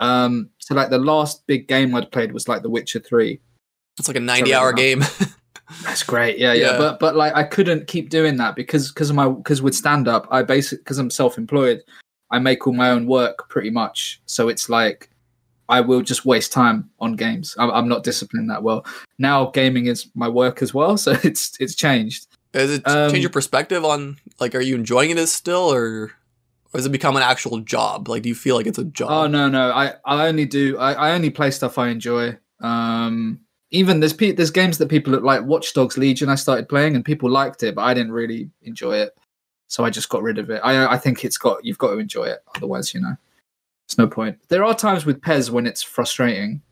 Um, 0.00 0.50
so 0.58 0.74
like 0.74 0.90
the 0.90 0.98
last 0.98 1.46
big 1.46 1.68
game 1.68 1.94
I'd 1.94 2.10
played 2.10 2.32
was 2.32 2.48
like 2.48 2.62
The 2.62 2.70
Witcher 2.70 2.98
Three. 2.98 3.40
it's 4.00 4.08
like 4.08 4.16
a 4.16 4.20
90 4.20 4.52
hour 4.52 4.72
game. 4.72 5.04
That's 5.82 6.02
great. 6.02 6.38
Yeah, 6.38 6.52
yeah. 6.52 6.72
Yeah. 6.72 6.78
But 6.78 7.00
but 7.00 7.16
like 7.16 7.34
I 7.34 7.42
couldn't 7.42 7.86
keep 7.86 8.10
doing 8.10 8.36
that 8.38 8.56
because 8.56 8.88
because 8.88 9.10
of 9.10 9.16
my 9.16 9.28
because 9.28 9.60
with 9.62 9.74
stand 9.74 10.08
up 10.08 10.26
I 10.30 10.42
basic 10.42 10.80
because 10.80 10.98
I'm 10.98 11.10
self 11.10 11.36
employed, 11.38 11.82
I 12.30 12.38
make 12.38 12.66
all 12.66 12.72
my 12.72 12.90
own 12.90 13.06
work 13.06 13.48
pretty 13.48 13.70
much. 13.70 14.20
So 14.26 14.48
it's 14.48 14.68
like 14.68 15.10
I 15.68 15.80
will 15.80 16.02
just 16.02 16.24
waste 16.26 16.52
time 16.52 16.90
on 17.00 17.16
games. 17.16 17.54
I'm, 17.58 17.70
I'm 17.70 17.88
not 17.88 18.04
disciplined 18.04 18.50
that 18.50 18.62
well. 18.62 18.84
Now 19.18 19.46
gaming 19.46 19.86
is 19.86 20.08
my 20.14 20.28
work 20.28 20.62
as 20.62 20.72
well, 20.74 20.96
so 21.04 21.12
it's 21.22 21.52
it's 21.60 21.74
changed. 21.74 22.26
Has 22.54 22.70
it 22.70 22.86
Um, 22.86 23.10
changed 23.10 23.22
your 23.22 23.30
perspective 23.30 23.84
on 23.84 24.18
like 24.40 24.54
are 24.54 24.60
you 24.60 24.74
enjoying 24.74 25.10
it 25.10 25.18
as 25.18 25.32
still 25.32 25.72
or 25.72 26.12
or 26.72 26.78
has 26.78 26.86
it 26.86 26.90
become 26.92 27.16
an 27.16 27.22
actual 27.22 27.60
job? 27.60 28.08
Like 28.08 28.22
do 28.22 28.28
you 28.28 28.34
feel 28.34 28.56
like 28.56 28.66
it's 28.66 28.78
a 28.78 28.84
job? 28.84 29.10
Oh 29.10 29.26
no 29.26 29.48
no 29.48 29.70
I 29.70 29.94
I 30.04 30.28
only 30.28 30.44
do 30.46 30.78
I, 30.78 30.92
I 30.92 31.14
only 31.14 31.30
play 31.30 31.50
stuff 31.50 31.78
I 31.78 31.88
enjoy. 31.88 32.38
Um, 32.60 33.40
even 33.74 34.00
there's 34.00 34.12
pe- 34.12 34.32
there's 34.32 34.50
games 34.50 34.78
that 34.78 34.88
people 34.88 35.18
like 35.20 35.42
Watch 35.44 35.74
Dogs 35.74 35.98
Legion 35.98 36.28
I 36.28 36.36
started 36.36 36.68
playing 36.68 36.94
and 36.94 37.04
people 37.04 37.30
liked 37.30 37.62
it, 37.62 37.74
but 37.74 37.82
I 37.82 37.94
didn't 37.94 38.12
really 38.12 38.50
enjoy 38.62 38.96
it, 38.98 39.16
so 39.68 39.84
I 39.84 39.90
just 39.90 40.08
got 40.08 40.22
rid 40.22 40.38
of 40.38 40.50
it. 40.50 40.60
I 40.64 40.94
I 40.94 40.98
think 40.98 41.24
it's 41.24 41.38
got 41.38 41.64
you've 41.64 41.78
got 41.78 41.90
to 41.90 41.98
enjoy 41.98 42.24
it, 42.24 42.38
otherwise 42.56 42.94
you 42.94 43.00
know, 43.00 43.16
it's 43.86 43.98
no 43.98 44.06
point. 44.06 44.38
There 44.48 44.64
are 44.64 44.74
times 44.74 45.04
with 45.04 45.22
PES 45.22 45.50
when 45.50 45.66
it's 45.66 45.82
frustrating. 45.82 46.62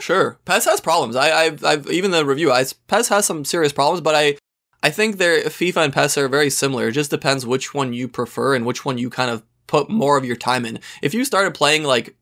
Sure, 0.00 0.38
PES 0.44 0.64
has 0.64 0.80
problems. 0.80 1.16
I, 1.16 1.30
I've, 1.30 1.64
I've 1.64 1.90
even 1.90 2.10
the 2.10 2.24
review. 2.24 2.52
I 2.52 2.64
PES 2.88 3.08
has 3.08 3.26
some 3.26 3.44
serious 3.44 3.72
problems, 3.72 4.00
but 4.00 4.14
I, 4.14 4.36
I 4.82 4.90
think 4.90 5.16
their 5.16 5.42
FIFA 5.42 5.84
and 5.84 5.92
PES 5.92 6.18
are 6.18 6.28
very 6.28 6.50
similar. 6.50 6.88
It 6.88 6.92
just 6.92 7.10
depends 7.10 7.46
which 7.46 7.74
one 7.74 7.92
you 7.92 8.08
prefer 8.08 8.54
and 8.54 8.66
which 8.66 8.84
one 8.84 8.98
you 8.98 9.10
kind 9.10 9.30
of 9.30 9.42
put 9.66 9.88
more 9.88 10.16
of 10.16 10.24
your 10.24 10.36
time 10.36 10.64
in. 10.66 10.78
If 11.02 11.14
you 11.14 11.24
started 11.24 11.54
playing 11.54 11.84
like, 11.84 12.16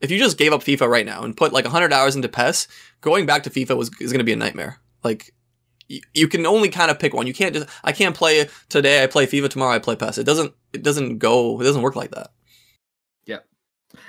if 0.00 0.10
you 0.10 0.18
just 0.18 0.38
gave 0.38 0.52
up 0.52 0.62
FIFA 0.62 0.88
right 0.88 1.06
now 1.06 1.22
and 1.22 1.36
put 1.36 1.52
like 1.52 1.66
hundred 1.66 1.92
hours 1.92 2.16
into 2.16 2.28
PES, 2.28 2.68
going 3.00 3.26
back 3.26 3.42
to 3.44 3.50
FIFA 3.50 3.76
was 3.76 3.90
is 4.00 4.12
going 4.12 4.18
to 4.18 4.24
be 4.24 4.32
a 4.32 4.36
nightmare. 4.36 4.78
Like, 5.02 5.34
you, 5.88 6.00
you 6.14 6.28
can 6.28 6.46
only 6.46 6.68
kind 6.68 6.90
of 6.90 6.98
pick 6.98 7.14
one. 7.14 7.26
You 7.26 7.34
can't 7.34 7.54
just. 7.54 7.68
I 7.82 7.92
can't 7.92 8.14
play 8.14 8.48
today. 8.68 9.02
I 9.02 9.06
play 9.06 9.26
FIFA 9.26 9.50
tomorrow. 9.50 9.74
I 9.74 9.78
play 9.78 9.96
PES. 9.96 10.18
It 10.18 10.24
doesn't. 10.24 10.52
It 10.72 10.82
doesn't 10.82 11.18
go. 11.18 11.60
It 11.60 11.64
doesn't 11.64 11.82
work 11.82 11.96
like 11.96 12.12
that. 12.12 12.30
Yeah. 13.26 13.38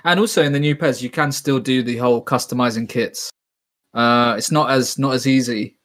And 0.04 0.20
also 0.20 0.44
in 0.44 0.54
the 0.54 0.60
new 0.60 0.76
PES, 0.76 1.02
you 1.02 1.10
can 1.10 1.32
still 1.32 1.60
do 1.60 1.82
the 1.82 1.98
whole 1.98 2.24
customizing 2.24 2.88
kits. 2.88 3.32
Uh, 3.94 4.36
it's 4.38 4.52
not 4.52 4.70
as 4.70 5.00
not 5.00 5.14
as 5.14 5.26
easy 5.26 5.78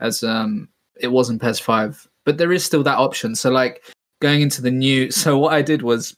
as 0.00 0.22
um 0.22 0.68
it 1.00 1.08
was 1.08 1.30
in 1.30 1.38
PES 1.38 1.60
Five, 1.60 2.06
but 2.24 2.36
there 2.36 2.52
is 2.52 2.64
still 2.64 2.82
that 2.82 2.98
option. 2.98 3.34
So 3.34 3.50
like 3.50 3.84
going 4.20 4.42
into 4.42 4.60
the 4.60 4.70
new, 4.70 5.10
so 5.22 5.38
what 5.38 5.54
I 5.54 5.62
did 5.62 5.82
was 5.82 6.14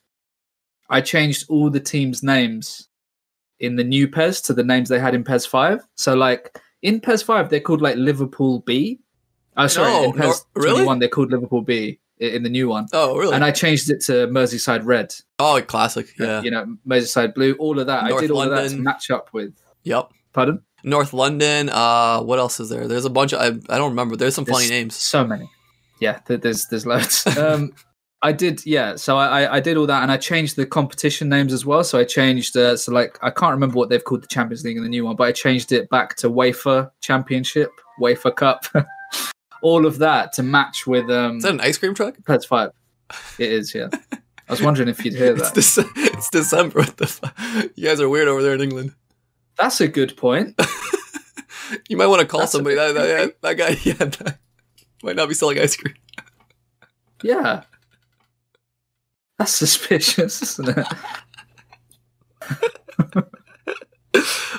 I 0.88 1.00
changed 1.00 1.46
all 1.48 1.70
the 1.70 1.80
teams' 1.80 2.22
names 2.22 2.85
in 3.60 3.76
the 3.76 3.84
new 3.84 4.08
PES 4.08 4.40
to 4.42 4.54
the 4.54 4.64
names 4.64 4.88
they 4.88 4.98
had 4.98 5.14
in 5.14 5.24
PES 5.24 5.46
Five. 5.46 5.80
So 5.94 6.14
like 6.14 6.58
in 6.82 7.00
PES 7.00 7.22
Five, 7.22 7.50
they're 7.50 7.60
called 7.60 7.80
like 7.80 7.96
Liverpool 7.96 8.60
B. 8.60 9.00
Oh, 9.56 9.66
sorry, 9.66 9.90
No, 9.90 10.04
in 10.04 10.12
PES 10.12 10.44
nor- 10.54 10.64
really? 10.64 10.74
21, 10.76 10.98
they're 10.98 11.08
called 11.08 11.30
Liverpool 11.30 11.62
B 11.62 11.98
in 12.18 12.42
the 12.42 12.50
new 12.50 12.68
one. 12.68 12.86
Oh, 12.92 13.16
really? 13.16 13.34
And 13.34 13.44
I 13.44 13.50
changed 13.50 13.90
it 13.90 14.00
to 14.02 14.26
Merseyside 14.28 14.84
Red 14.84 15.14
oh, 15.38 15.60
classic. 15.62 16.08
Yeah. 16.18 16.42
you 16.42 16.50
know, 16.50 16.76
Merseyside 16.86 17.34
Blue, 17.34 17.54
all 17.54 17.78
of 17.78 17.86
that. 17.86 18.04
I 18.04 18.20
did 18.20 18.30
all 18.30 18.42
of 18.42 18.50
that 18.50 18.70
to 18.70 18.76
match 18.76 19.10
up 19.10 19.32
with. 19.32 19.54
Yep. 19.84 20.10
Pardon? 20.32 20.62
North 20.84 21.12
London. 21.12 21.68
Uh, 21.68 22.20
what 22.20 22.38
else 22.38 22.60
is 22.60 22.68
there? 22.68 22.86
There's 22.86 23.04
a 23.04 23.10
bunch. 23.10 23.32
Of, 23.32 23.40
I 23.40 23.74
I 23.74 23.78
don't 23.78 23.90
remember. 23.90 24.16
There's 24.16 24.34
some 24.34 24.44
funny 24.44 24.68
names. 24.68 24.94
So 24.94 25.26
many. 25.26 25.50
Yeah, 26.00 26.20
there's 26.26 26.66
there's 26.66 26.86
loads. 26.86 27.26
um, 27.38 27.72
I 28.22 28.32
did, 28.32 28.64
yeah. 28.64 28.96
So 28.96 29.18
I, 29.18 29.56
I 29.56 29.60
did 29.60 29.76
all 29.76 29.86
that, 29.86 30.02
and 30.02 30.10
I 30.10 30.16
changed 30.16 30.56
the 30.56 30.66
competition 30.66 31.28
names 31.28 31.52
as 31.52 31.66
well. 31.66 31.84
So 31.84 31.98
I 31.98 32.04
changed, 32.04 32.56
uh, 32.56 32.76
so 32.76 32.92
like 32.92 33.18
I 33.22 33.30
can't 33.30 33.52
remember 33.52 33.76
what 33.76 33.88
they've 33.88 34.02
called 34.02 34.22
the 34.22 34.28
Champions 34.28 34.64
League 34.64 34.76
in 34.76 34.82
the 34.82 34.88
new 34.88 35.04
one, 35.04 35.16
but 35.16 35.24
I 35.24 35.32
changed 35.32 35.72
it 35.72 35.88
back 35.90 36.16
to 36.16 36.30
Wafer 36.30 36.90
Championship, 37.00 37.70
Wafer 37.98 38.30
Cup, 38.30 38.64
all 39.62 39.86
of 39.86 39.98
that 39.98 40.32
to 40.34 40.42
match 40.42 40.86
with 40.86 41.10
um 41.10 41.36
Is 41.36 41.42
that 41.42 41.52
an 41.52 41.60
ice 41.60 41.78
cream 41.78 41.94
truck? 41.94 42.16
That's 42.26 42.46
Five. 42.46 42.70
It 43.38 43.52
is, 43.52 43.74
yeah. 43.74 43.88
I 44.12 44.52
was 44.52 44.62
wondering 44.62 44.88
if 44.88 45.04
you'd 45.04 45.14
hear 45.14 45.32
It's, 45.36 45.74
that. 45.74 45.90
It's 45.96 46.30
December. 46.30 46.80
What 46.80 46.96
the 46.96 47.06
fuck? 47.06 47.36
You 47.74 47.88
guys 47.88 48.00
are 48.00 48.08
weird 48.08 48.28
over 48.28 48.42
there 48.42 48.54
in 48.54 48.60
England. 48.60 48.94
That's 49.56 49.80
a 49.80 49.88
good 49.88 50.16
point. 50.16 50.60
You 51.88 51.96
might 51.96 52.06
want 52.06 52.20
to 52.20 52.26
call 52.26 52.40
That's 52.40 52.52
somebody. 52.52 52.76
That, 52.76 52.94
that, 52.94 53.42
that 53.42 53.54
guy, 53.54 53.76
yeah, 53.82 53.94
that 53.94 54.38
might 55.02 55.16
not 55.16 55.28
be 55.28 55.34
selling 55.34 55.58
ice 55.58 55.76
cream. 55.76 55.94
Yeah. 57.22 57.62
That's 59.38 59.54
suspicious, 59.54 60.42
isn't 60.42 60.78
it? 60.78 60.86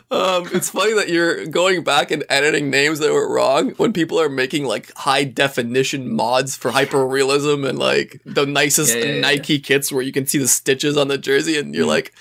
Um, 0.09 0.47
it's 0.53 0.69
funny 0.69 0.93
that 0.93 1.09
you're 1.09 1.47
going 1.47 1.83
back 1.83 2.11
and 2.11 2.23
editing 2.29 2.69
names 2.69 2.99
that 2.99 3.11
were 3.11 3.31
wrong 3.33 3.71
when 3.71 3.91
people 3.91 4.19
are 4.21 4.29
making 4.29 4.65
like 4.65 4.93
high 4.95 5.23
definition 5.23 6.13
mods 6.15 6.55
for 6.55 6.69
hyperrealism 6.71 7.67
and 7.67 7.77
like 7.79 8.21
the 8.23 8.45
nicest 8.45 8.95
Yeah, 8.95 9.03
yeah, 9.03 9.11
yeah. 9.15 9.21
Nike 9.21 9.59
kits 9.59 9.91
where 9.91 10.03
you 10.03 10.11
can 10.13 10.27
see 10.27 10.37
the 10.37 10.47
stitches 10.47 10.95
on 10.95 11.07
the 11.07 11.17
jersey, 11.17 11.57
and 11.57 11.73
you're 11.75 11.85
Mm. 11.85 11.89
like, 11.89 12.13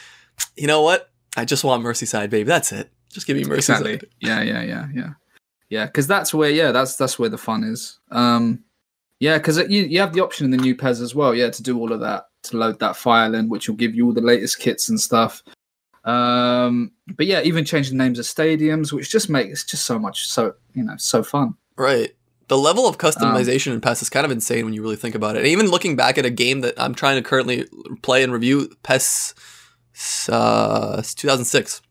you 0.56 0.66
know 0.66 0.80
what? 0.82 1.10
I 1.36 1.44
just 1.44 1.62
want 1.62 1.84
Merseyside, 1.84 2.30
baby. 2.30 2.44
That's 2.44 2.72
it. 2.72 2.90
Just 3.12 3.26
give 3.26 3.36
me 3.36 3.44
Merseyside. 3.44 3.56
Exactly. 3.58 4.00
Yeah, 4.20 4.42
yeah, 4.42 4.62
yeah, 4.62 4.86
yeah, 4.94 5.10
yeah. 5.68 5.86
Because 5.86 6.06
that's 6.06 6.32
where, 6.34 6.50
yeah, 6.50 6.72
that's 6.72 6.96
that's 6.96 7.18
where 7.18 7.28
the 7.28 7.38
fun 7.38 7.62
is. 7.64 7.98
Um, 8.10 8.64
yeah, 9.20 9.36
because 9.38 9.58
you 9.58 9.82
you 9.82 10.00
have 10.00 10.12
the 10.14 10.22
option 10.24 10.46
in 10.46 10.50
the 10.50 10.56
new 10.56 10.74
PES 10.74 11.00
as 11.00 11.14
well. 11.14 11.34
Yeah, 11.34 11.50
to 11.50 11.62
do 11.62 11.78
all 11.78 11.92
of 11.92 12.00
that, 12.00 12.24
to 12.50 12.56
load 12.56 12.78
that 12.80 12.96
file 12.96 13.34
in, 13.34 13.48
which 13.48 13.68
will 13.68 13.76
give 13.76 13.94
you 13.94 14.06
all 14.06 14.12
the 14.12 14.20
latest 14.20 14.58
kits 14.58 14.88
and 14.88 15.00
stuff. 15.00 15.42
Um, 16.04 16.92
but 17.16 17.26
yeah, 17.26 17.42
even 17.42 17.64
changing 17.64 17.96
names 17.96 18.18
of 18.18 18.24
stadiums, 18.26 18.92
which 18.92 19.10
just 19.10 19.28
makes 19.28 19.64
just 19.64 19.84
so 19.86 19.98
much 19.98 20.28
so 20.28 20.54
you 20.74 20.84
know 20.84 20.94
so 20.98 21.22
fun. 21.22 21.54
Right. 21.76 22.12
The 22.48 22.56
level 22.56 22.84
Um, 22.86 22.90
of 22.90 22.98
customization 22.98 23.72
in 23.72 23.80
PES 23.80 24.02
is 24.02 24.08
kind 24.08 24.24
of 24.24 24.30
insane 24.30 24.64
when 24.64 24.72
you 24.72 24.80
really 24.80 24.94
think 24.94 25.16
about 25.16 25.34
it. 25.34 25.40
And 25.40 25.48
even 25.48 25.66
looking 25.66 25.96
back 25.96 26.16
at 26.16 26.24
a 26.24 26.30
game 26.30 26.60
that 26.60 26.74
I'm 26.80 26.94
trying 26.94 27.16
to 27.16 27.28
currently 27.28 27.66
play 28.02 28.22
and 28.22 28.32
review, 28.32 28.70
PES 28.84 29.34
uh, 30.28 31.02
2006 31.02 31.82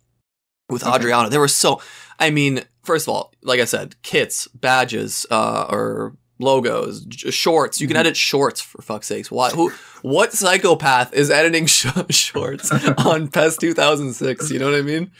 with 0.69 0.83
Okay. 0.83 0.95
Adriano, 0.95 1.27
there 1.29 1.41
were 1.41 1.49
so. 1.49 1.81
I 2.19 2.29
mean, 2.29 2.61
first 2.83 3.05
of 3.07 3.13
all, 3.13 3.33
like 3.43 3.59
I 3.59 3.65
said, 3.65 4.01
kits, 4.01 4.47
badges, 4.47 5.25
uh, 5.29 5.65
or 5.69 6.15
logos, 6.39 7.01
j- 7.05 7.31
shorts. 7.31 7.79
You 7.79 7.87
can 7.87 7.95
Mhm. 7.95 8.01
edit 8.01 8.17
shorts 8.17 8.61
for 8.61 8.81
fuck's 8.81 9.07
sakes. 9.07 9.31
Why? 9.31 9.49
Who? 9.51 9.71
What 10.01 10.33
psychopath 10.33 11.13
is 11.13 11.29
editing 11.31 11.65
sh- 11.75 11.87
shorts 12.09 12.71
on 12.71 13.27
PES 13.29 13.57
2006? 13.57 14.51
You 14.51 14.59
know 14.59 14.69
what 14.71 14.77
I 14.77 14.81
mean? 14.81 15.11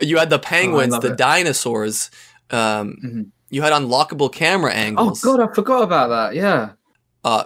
You 0.00 0.18
had 0.18 0.30
the 0.30 0.38
penguins, 0.38 0.92
love 0.92 1.02
the 1.02 1.12
it. 1.12 1.16
dinosaurs. 1.18 2.10
Um, 2.50 2.96
Mhm. 3.04 3.26
you 3.50 3.62
had 3.62 3.72
unlockable 3.72 4.32
camera 4.32 4.72
angles. 4.72 5.24
Oh 5.24 5.36
god, 5.36 5.48
I 5.50 5.52
forgot 5.54 5.82
about 5.82 6.08
that. 6.08 6.34
Yeah. 6.36 6.70
Uh, 7.24 7.44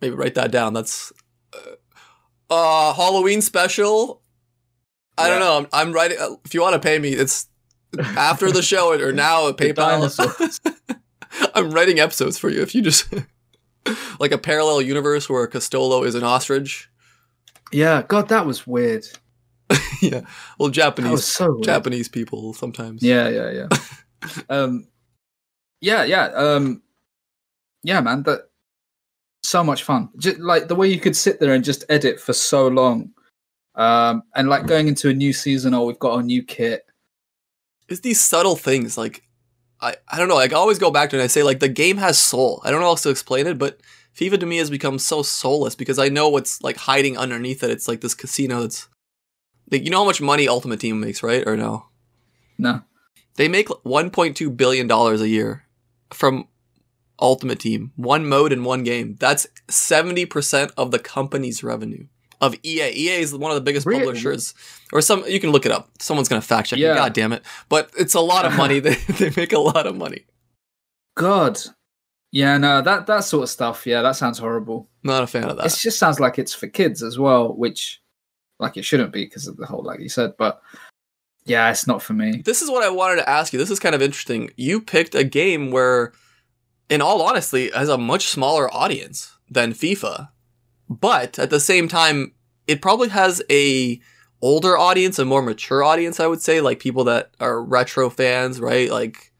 maybe 0.00 0.14
write 0.14 0.34
that 0.34 0.50
down. 0.50 0.74
That's 0.74 1.12
uh, 1.54 2.52
uh 2.54 2.92
Halloween 2.94 3.40
special. 3.42 4.22
I 5.16 5.28
don't 5.28 5.38
know. 5.40 5.58
I'm, 5.58 5.66
I'm 5.72 5.92
writing. 5.92 6.18
Uh, 6.20 6.30
if 6.44 6.54
you 6.54 6.60
want 6.60 6.74
to 6.74 6.80
pay 6.80 6.98
me, 6.98 7.10
it's 7.10 7.46
after 8.16 8.50
the 8.50 8.62
show 8.62 8.92
or 9.00 9.12
now 9.12 9.48
at 9.48 9.56
PayPal. 9.58 10.58
I'm 11.54 11.70
writing 11.70 12.00
episodes 12.00 12.38
for 12.38 12.50
you. 12.50 12.62
If 12.62 12.74
you 12.74 12.82
just 12.82 13.12
like 14.20 14.32
a 14.32 14.38
parallel 14.38 14.82
universe 14.82 15.28
where 15.28 15.46
Castolo 15.48 16.06
is 16.06 16.14
an 16.14 16.24
ostrich. 16.24 16.88
Yeah, 17.72 18.02
God, 18.02 18.28
that 18.28 18.46
was 18.46 18.66
weird. 18.66 19.06
yeah. 20.02 20.20
Well, 20.58 20.68
That 20.68 20.74
Japanese 20.74 21.10
was 21.10 21.26
so 21.26 21.52
weird. 21.52 21.64
Japanese 21.64 22.08
people 22.08 22.54
sometimes. 22.54 23.02
Yeah, 23.02 23.28
yeah, 23.28 23.50
yeah. 23.50 24.28
um, 24.48 24.86
yeah, 25.80 26.04
yeah, 26.04 26.26
um, 26.34 26.82
yeah, 27.82 28.00
man. 28.00 28.22
That 28.22 28.48
so 29.42 29.64
much 29.64 29.82
fun. 29.82 30.08
Just, 30.18 30.38
like 30.38 30.68
the 30.68 30.74
way 30.74 30.88
you 30.88 31.00
could 31.00 31.16
sit 31.16 31.40
there 31.40 31.52
and 31.52 31.64
just 31.64 31.84
edit 31.88 32.20
for 32.20 32.32
so 32.32 32.68
long, 32.68 33.10
um, 33.74 34.22
and 34.34 34.48
like 34.48 34.66
going 34.66 34.88
into 34.88 35.08
a 35.08 35.14
new 35.14 35.32
season. 35.32 35.74
Oh, 35.74 35.84
we've 35.84 35.98
got 35.98 36.20
a 36.20 36.22
new 36.22 36.42
kit. 36.42 36.86
it's 37.88 38.00
these 38.00 38.22
subtle 38.22 38.56
things 38.56 38.96
like 38.96 39.23
I, 39.84 39.96
I 40.08 40.18
don't 40.18 40.28
know 40.28 40.34
like 40.34 40.52
i 40.52 40.56
always 40.56 40.78
go 40.78 40.90
back 40.90 41.10
to 41.10 41.16
it 41.16 41.20
and 41.20 41.24
i 41.24 41.28
say 41.28 41.42
like 41.42 41.60
the 41.60 41.68
game 41.68 41.98
has 41.98 42.18
soul. 42.18 42.62
I 42.64 42.70
don't 42.70 42.80
know 42.80 42.86
how 42.86 42.90
else 42.90 43.02
to 43.02 43.10
explain 43.10 43.46
it 43.46 43.58
but 43.58 43.80
fifa 44.16 44.40
to 44.40 44.46
me 44.46 44.56
has 44.56 44.70
become 44.70 44.98
so 44.98 45.22
soulless 45.22 45.74
because 45.74 45.98
i 45.98 46.08
know 46.08 46.28
what's 46.28 46.62
like 46.62 46.76
hiding 46.76 47.18
underneath 47.18 47.62
it. 47.62 47.70
It's 47.70 47.88
like 47.88 48.00
this 48.00 48.14
casino 48.14 48.62
that's 48.62 48.88
like 49.70 49.84
you 49.84 49.90
know 49.90 49.98
how 49.98 50.04
much 50.04 50.20
money 50.20 50.48
ultimate 50.48 50.80
team 50.80 51.00
makes 51.00 51.22
right 51.22 51.46
or 51.46 51.56
no? 51.56 51.86
No, 52.56 52.82
they 53.36 53.48
make 53.48 53.68
1.2 53.68 54.56
billion 54.56 54.86
dollars 54.86 55.20
a 55.20 55.28
year 55.28 55.66
from 56.10 56.48
Ultimate 57.20 57.60
Team, 57.60 57.92
one 57.96 58.26
mode 58.26 58.52
in 58.52 58.64
one 58.64 58.84
game. 58.84 59.16
That's 59.18 59.46
70% 59.68 60.72
of 60.76 60.90
the 60.90 60.98
company's 60.98 61.62
revenue 61.62 62.06
of 62.44 62.54
EA. 62.62 62.90
EA 62.92 63.20
is 63.20 63.34
one 63.34 63.50
of 63.50 63.54
the 63.56 63.60
biggest 63.60 63.86
Really? 63.86 64.00
publishers, 64.04 64.54
or 64.92 65.00
some, 65.00 65.24
you 65.26 65.40
can 65.40 65.50
look 65.50 65.66
it 65.66 65.72
up. 65.72 65.90
Someone's 66.00 66.28
to 66.28 66.40
fact 66.40 66.68
check 66.68 66.78
Yeah. 66.78 66.92
me. 66.92 66.98
God 66.98 67.12
damn 67.12 67.32
it. 67.32 67.42
But 67.68 67.90
it's 67.98 68.14
a 68.14 68.20
lot 68.20 68.44
of 68.46 68.54
money. 68.56 68.80
they, 68.80 68.94
they 68.94 69.30
make 69.36 69.52
a 69.52 69.58
lot 69.58 69.86
of 69.86 69.96
money. 69.96 70.24
God. 71.16 71.58
Yeah, 72.32 72.58
no, 72.58 72.82
that 72.82 73.06
that 73.06 73.20
sort 73.24 73.44
of 73.44 73.48
stuff. 73.50 73.86
Yeah, 73.86 74.02
that 74.02 74.16
sounds 74.16 74.38
horrible. 74.38 74.88
Not 75.04 75.22
a 75.22 75.26
fan 75.26 75.44
of 75.48 75.56
that. 75.56 75.66
It 75.66 75.76
just 75.78 75.98
sounds 76.00 76.18
like 76.18 76.36
it's 76.38 76.52
for 76.52 76.66
kids 76.66 77.00
as 77.02 77.16
well, 77.18 77.54
which 77.54 78.00
like 78.58 78.76
it 78.76 78.84
shouldn't 78.84 79.12
be 79.12 79.24
because 79.24 79.46
of 79.46 79.56
the 79.56 79.66
whole 79.66 79.84
like 79.84 80.00
you 80.00 80.08
said. 80.08 80.32
But 80.36 80.60
yeah, 81.44 81.70
it's 81.70 81.86
not 81.86 82.02
for 82.02 82.12
me. 82.14 82.42
This 82.44 82.60
is 82.60 82.70
what 82.70 82.82
I 82.82 82.88
wanted 82.90 83.16
to 83.16 83.28
ask 83.28 83.52
you. 83.52 83.58
This 83.60 83.70
is 83.70 83.78
kind 83.78 83.94
of 83.94 84.02
interesting. 84.02 84.50
You 84.56 84.80
picked 84.80 85.14
a 85.14 85.22
game 85.22 85.70
where, 85.70 86.12
in 86.90 87.00
all 87.00 87.22
honesty, 87.22 87.70
has 87.70 87.88
a 87.88 87.98
much 87.98 88.26
smaller 88.28 88.72
audience 88.74 89.32
than 89.48 89.72
FIFA, 89.72 90.30
but 90.88 91.38
at 91.38 91.50
the 91.50 91.60
same 91.60 91.88
time, 91.88 92.32
it 92.66 92.80
probably 92.82 93.08
has 93.08 93.42
a 93.50 94.00
older 94.42 94.76
audience, 94.76 95.18
a 95.18 95.24
more 95.24 95.42
mature 95.42 95.82
audience. 95.82 96.20
I 96.20 96.26
would 96.26 96.40
say, 96.42 96.60
like 96.60 96.78
people 96.80 97.04
that 97.04 97.30
are 97.40 97.62
retro 97.62 98.10
fans, 98.10 98.60
right? 98.60 98.90
Like, 98.90 99.32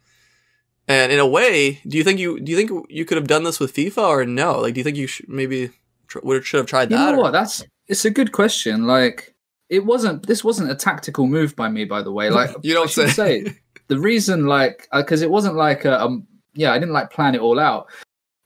and 0.88 1.10
in 1.12 1.18
a 1.18 1.26
way, 1.26 1.80
do 1.86 1.96
you 1.96 2.04
think 2.04 2.18
you 2.20 2.40
do 2.40 2.50
you 2.52 2.56
think 2.56 2.86
you 2.90 3.04
could 3.04 3.16
have 3.16 3.26
done 3.26 3.44
this 3.44 3.58
with 3.60 3.74
FIFA 3.74 4.08
or 4.08 4.24
no? 4.26 4.60
Like, 4.60 4.74
do 4.74 4.80
you 4.80 4.84
think 4.84 4.96
you 4.96 5.06
should 5.06 5.28
maybe 5.28 5.70
tr- 6.08 6.20
would 6.22 6.44
should 6.44 6.58
have 6.58 6.66
tried 6.66 6.90
You 6.90 6.96
that? 6.96 7.12
know 7.12 7.18
or- 7.18 7.22
what? 7.24 7.32
That's 7.32 7.64
it's 7.86 8.04
a 8.04 8.10
good 8.10 8.32
question. 8.32 8.86
Like 8.86 9.34
it 9.70 9.84
wasn't. 9.84 10.26
This 10.26 10.44
wasn't 10.44 10.70
a 10.70 10.74
tactical 10.74 11.26
move 11.26 11.56
by 11.56 11.68
me, 11.68 11.84
by 11.84 12.02
the 12.02 12.12
way. 12.12 12.30
Like 12.30 12.50
You 12.62 12.74
don't 12.74 12.90
say. 12.90 13.08
say. 13.08 13.56
the 13.88 13.98
reason, 13.98 14.46
like, 14.46 14.88
because 14.94 15.20
it 15.22 15.30
wasn't 15.30 15.56
like 15.56 15.84
a, 15.84 16.02
um, 16.02 16.26
yeah, 16.54 16.72
I 16.72 16.78
didn't 16.78 16.94
like 16.94 17.10
plan 17.10 17.34
it 17.34 17.40
all 17.42 17.58
out. 17.58 17.86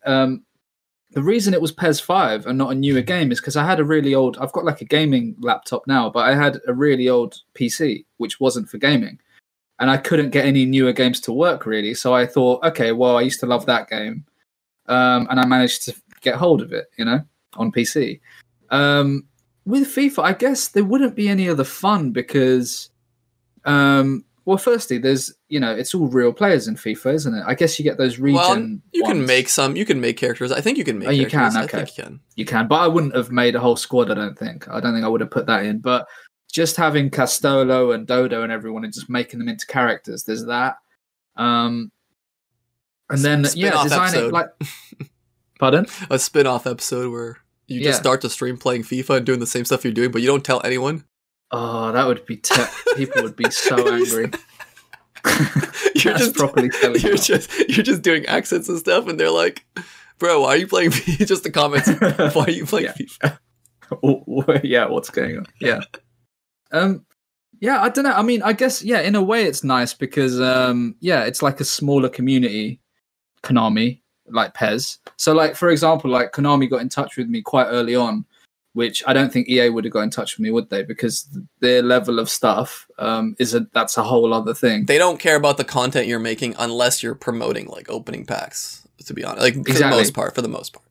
Um, 0.06 0.44
the 1.12 1.22
reason 1.22 1.54
it 1.54 1.60
was 1.60 1.72
PES 1.72 2.00
five 2.00 2.46
and 2.46 2.58
not 2.58 2.72
a 2.72 2.74
newer 2.74 3.00
game 3.00 3.32
is 3.32 3.40
because 3.40 3.56
I 3.56 3.64
had 3.64 3.80
a 3.80 3.84
really 3.84 4.14
old. 4.14 4.36
I've 4.38 4.52
got 4.52 4.64
like 4.64 4.80
a 4.80 4.86
gaming 4.86 5.36
laptop 5.40 5.86
now, 5.86 6.10
but 6.10 6.28
I 6.28 6.34
had 6.34 6.60
a 6.66 6.74
really 6.74 7.08
old 7.08 7.36
PC 7.54 8.04
which 8.18 8.40
wasn't 8.40 8.68
for 8.68 8.78
gaming, 8.78 9.18
and 9.78 9.90
I 9.90 9.96
couldn't 9.96 10.30
get 10.30 10.44
any 10.44 10.66
newer 10.66 10.92
games 10.92 11.20
to 11.22 11.32
work 11.32 11.64
really. 11.66 11.94
So 11.94 12.14
I 12.14 12.26
thought, 12.26 12.62
okay, 12.64 12.92
well, 12.92 13.16
I 13.16 13.22
used 13.22 13.40
to 13.40 13.46
love 13.46 13.64
that 13.66 13.88
game, 13.88 14.24
um, 14.86 15.26
and 15.30 15.40
I 15.40 15.46
managed 15.46 15.84
to 15.86 15.94
get 16.20 16.34
hold 16.34 16.60
of 16.60 16.72
it, 16.72 16.86
you 16.98 17.04
know, 17.04 17.20
on 17.56 17.72
PC. 17.72 18.20
Um, 18.70 19.24
with 19.64 19.88
FIFA, 19.88 20.24
I 20.24 20.32
guess 20.32 20.68
there 20.68 20.84
wouldn't 20.84 21.14
be 21.14 21.28
any 21.28 21.48
other 21.48 21.64
fun 21.64 22.10
because, 22.10 22.90
um, 23.64 24.24
well, 24.48 24.56
firstly, 24.56 24.96
there's 24.96 25.30
you 25.50 25.60
know 25.60 25.74
it's 25.74 25.94
all 25.94 26.08
real 26.08 26.32
players 26.32 26.68
in 26.68 26.74
FIFA, 26.74 27.12
isn't 27.14 27.34
it? 27.34 27.44
I 27.46 27.54
guess 27.54 27.78
you 27.78 27.82
get 27.84 27.98
those 27.98 28.18
region. 28.18 28.38
well, 28.38 28.80
you 28.92 29.04
can 29.04 29.26
make 29.26 29.50
some. 29.50 29.76
You 29.76 29.84
can 29.84 30.00
make 30.00 30.16
characters. 30.16 30.50
I 30.50 30.62
think 30.62 30.78
you 30.78 30.84
can 30.84 30.98
make. 30.98 31.08
Oh, 31.08 31.10
you 31.10 31.26
can? 31.26 31.52
characters. 31.52 31.56
I 31.56 31.64
Okay. 31.64 31.76
think 31.84 31.98
you 31.98 32.04
can. 32.04 32.20
you 32.36 32.44
can, 32.46 32.66
but 32.66 32.76
I 32.80 32.88
wouldn't 32.88 33.14
have 33.14 33.30
made 33.30 33.54
a 33.54 33.60
whole 33.60 33.76
squad. 33.76 34.10
I 34.10 34.14
don't 34.14 34.38
think. 34.38 34.66
I 34.68 34.80
don't 34.80 34.94
think 34.94 35.04
I 35.04 35.08
would 35.08 35.20
have 35.20 35.30
put 35.30 35.44
that 35.46 35.66
in. 35.66 35.80
But 35.80 36.08
just 36.50 36.76
having 36.76 37.10
Castolo 37.10 37.94
and 37.94 38.06
Dodo 38.06 38.42
and 38.42 38.50
everyone 38.50 38.84
and 38.84 38.92
just 38.94 39.10
making 39.10 39.38
them 39.38 39.48
into 39.48 39.66
characters. 39.66 40.24
There's 40.24 40.46
that. 40.46 40.76
Um, 41.36 41.92
and 43.10 43.18
then 43.20 43.44
S- 43.44 43.54
yeah, 43.54 43.82
designing 43.82 44.14
episode. 44.14 44.32
like. 44.32 44.46
Pardon? 45.60 45.86
a 46.08 46.18
spin-off 46.18 46.66
episode 46.66 47.10
where 47.12 47.38
you 47.66 47.80
Yeah. 47.80 47.88
just 47.90 48.00
start 48.00 48.20
the 48.22 48.30
stream 48.30 48.56
playing 48.56 48.84
FIFA 48.84 49.18
and 49.18 49.26
doing 49.26 49.40
the 49.40 49.46
same 49.46 49.64
stuff 49.64 49.84
you're 49.84 49.92
doing, 49.92 50.10
but 50.12 50.22
you 50.22 50.28
don't 50.28 50.44
tell 50.44 50.60
anyone. 50.64 51.04
Oh, 51.50 51.92
that 51.92 52.06
would 52.06 52.26
be 52.26 52.36
te- 52.36 52.62
people 52.96 53.22
would 53.22 53.36
be 53.36 53.50
so 53.50 53.76
angry. 53.92 54.30
You're 55.94 56.14
just 56.16 56.34
properly 56.36 56.68
telling 56.70 57.00
you're 57.02 57.12
you. 57.12 57.18
just 57.18 57.50
you're 57.68 57.82
just 57.84 58.02
doing 58.02 58.24
accents 58.26 58.68
and 58.68 58.78
stuff, 58.78 59.08
and 59.08 59.18
they're 59.18 59.30
like, 59.30 59.64
"Bro, 60.18 60.42
why 60.42 60.48
are 60.50 60.56
you 60.56 60.66
playing 60.66 60.90
FIFA?" 60.90 61.26
just 61.26 61.42
the 61.42 61.50
comments. 61.50 61.88
Why 62.34 62.44
are 62.44 62.50
you 62.50 62.64
playing 62.66 62.86
Yeah. 62.86 62.92
FIFA? 62.94 63.38
Oh, 64.02 64.60
yeah, 64.62 64.86
what's 64.86 65.10
going 65.10 65.38
on? 65.38 65.46
Yeah. 65.60 65.80
Um 66.72 67.04
yeah, 67.60 67.82
I 67.82 67.88
don't 67.88 68.04
know. 68.04 68.12
I 68.12 68.22
mean, 68.22 68.42
I 68.42 68.52
guess 68.52 68.82
yeah, 68.82 69.00
in 69.00 69.16
a 69.16 69.22
way 69.22 69.44
it's 69.44 69.64
nice 69.64 69.92
because 69.92 70.40
um 70.40 70.94
yeah, 71.00 71.24
it's 71.24 71.42
like 71.42 71.60
a 71.60 71.64
smaller 71.64 72.08
community 72.08 72.80
Konami, 73.42 74.00
like 74.28 74.54
PES. 74.54 74.98
So 75.16 75.32
like 75.34 75.56
for 75.56 75.68
example, 75.70 76.10
like 76.10 76.32
Konami 76.32 76.70
got 76.70 76.80
in 76.82 76.88
touch 76.88 77.16
with 77.16 77.28
me 77.28 77.42
quite 77.42 77.66
early 77.66 77.96
on, 77.96 78.24
which 78.78 79.02
I 79.08 79.12
don't 79.12 79.32
think 79.32 79.48
EA 79.48 79.70
would 79.70 79.84
have 79.84 79.92
got 79.92 80.02
in 80.02 80.10
touch 80.10 80.36
with 80.36 80.44
me, 80.44 80.52
would 80.52 80.70
they? 80.70 80.84
Because 80.84 81.28
their 81.58 81.82
level 81.82 82.20
of 82.20 82.30
stuff 82.30 82.86
um 82.98 83.34
is 83.40 83.52
a 83.52 83.66
that's 83.72 83.96
a 83.96 84.04
whole 84.04 84.32
other 84.32 84.54
thing. 84.54 84.86
They 84.86 84.98
don't 84.98 85.18
care 85.18 85.34
about 85.34 85.56
the 85.56 85.64
content 85.64 86.06
you're 86.06 86.20
making 86.20 86.54
unless 86.60 87.02
you're 87.02 87.16
promoting 87.16 87.66
like 87.66 87.90
opening 87.90 88.24
packs. 88.24 88.86
To 89.06 89.14
be 89.14 89.24
honest, 89.24 89.42
like 89.42 89.66
for 89.66 89.72
the 89.72 89.90
most 89.90 90.14
part, 90.14 90.36
for 90.36 90.42
the 90.42 90.48
most 90.48 90.72
part. 90.74 90.86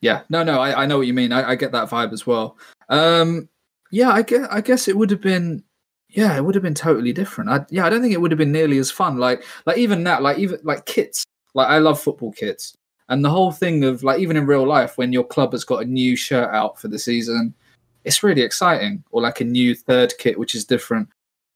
Yeah, 0.00 0.22
no, 0.30 0.42
no, 0.42 0.58
I, 0.58 0.84
I 0.84 0.86
know 0.86 0.96
what 0.96 1.06
you 1.06 1.12
mean. 1.12 1.30
I, 1.30 1.50
I 1.50 1.54
get 1.56 1.72
that 1.72 1.90
vibe 1.90 2.14
as 2.14 2.26
well. 2.26 2.56
Um, 2.88 3.50
yeah, 3.90 4.10
I 4.10 4.22
guess 4.22 4.48
I 4.50 4.62
guess 4.62 4.88
it 4.88 4.96
would 4.96 5.10
have 5.10 5.20
been, 5.20 5.62
yeah, 6.08 6.34
it 6.38 6.42
would 6.42 6.54
have 6.54 6.64
been 6.64 6.74
totally 6.74 7.12
different. 7.12 7.50
I, 7.50 7.66
yeah, 7.68 7.84
I 7.84 7.90
don't 7.90 8.00
think 8.00 8.14
it 8.14 8.20
would 8.22 8.30
have 8.30 8.38
been 8.38 8.52
nearly 8.52 8.78
as 8.78 8.90
fun. 8.90 9.18
Like, 9.18 9.44
like 9.66 9.76
even 9.76 10.04
that, 10.04 10.22
like 10.22 10.38
even 10.38 10.58
like 10.62 10.86
kits. 10.86 11.24
Like 11.54 11.68
I 11.68 11.78
love 11.78 12.00
football 12.00 12.32
kits, 12.32 12.74
and 13.08 13.24
the 13.24 13.30
whole 13.30 13.52
thing 13.52 13.84
of 13.84 14.02
like 14.02 14.20
even 14.20 14.36
in 14.36 14.46
real 14.46 14.66
life 14.66 14.98
when 14.98 15.12
your 15.12 15.24
club 15.24 15.52
has 15.52 15.64
got 15.64 15.82
a 15.82 15.86
new 15.86 16.16
shirt 16.16 16.52
out 16.52 16.80
for 16.80 16.88
the 16.88 16.98
season, 16.98 17.54
it's 18.04 18.22
really 18.22 18.42
exciting. 18.42 19.04
Or 19.10 19.22
like 19.22 19.40
a 19.40 19.44
new 19.44 19.74
third 19.74 20.14
kit, 20.18 20.38
which 20.38 20.54
is 20.54 20.64
different. 20.64 21.08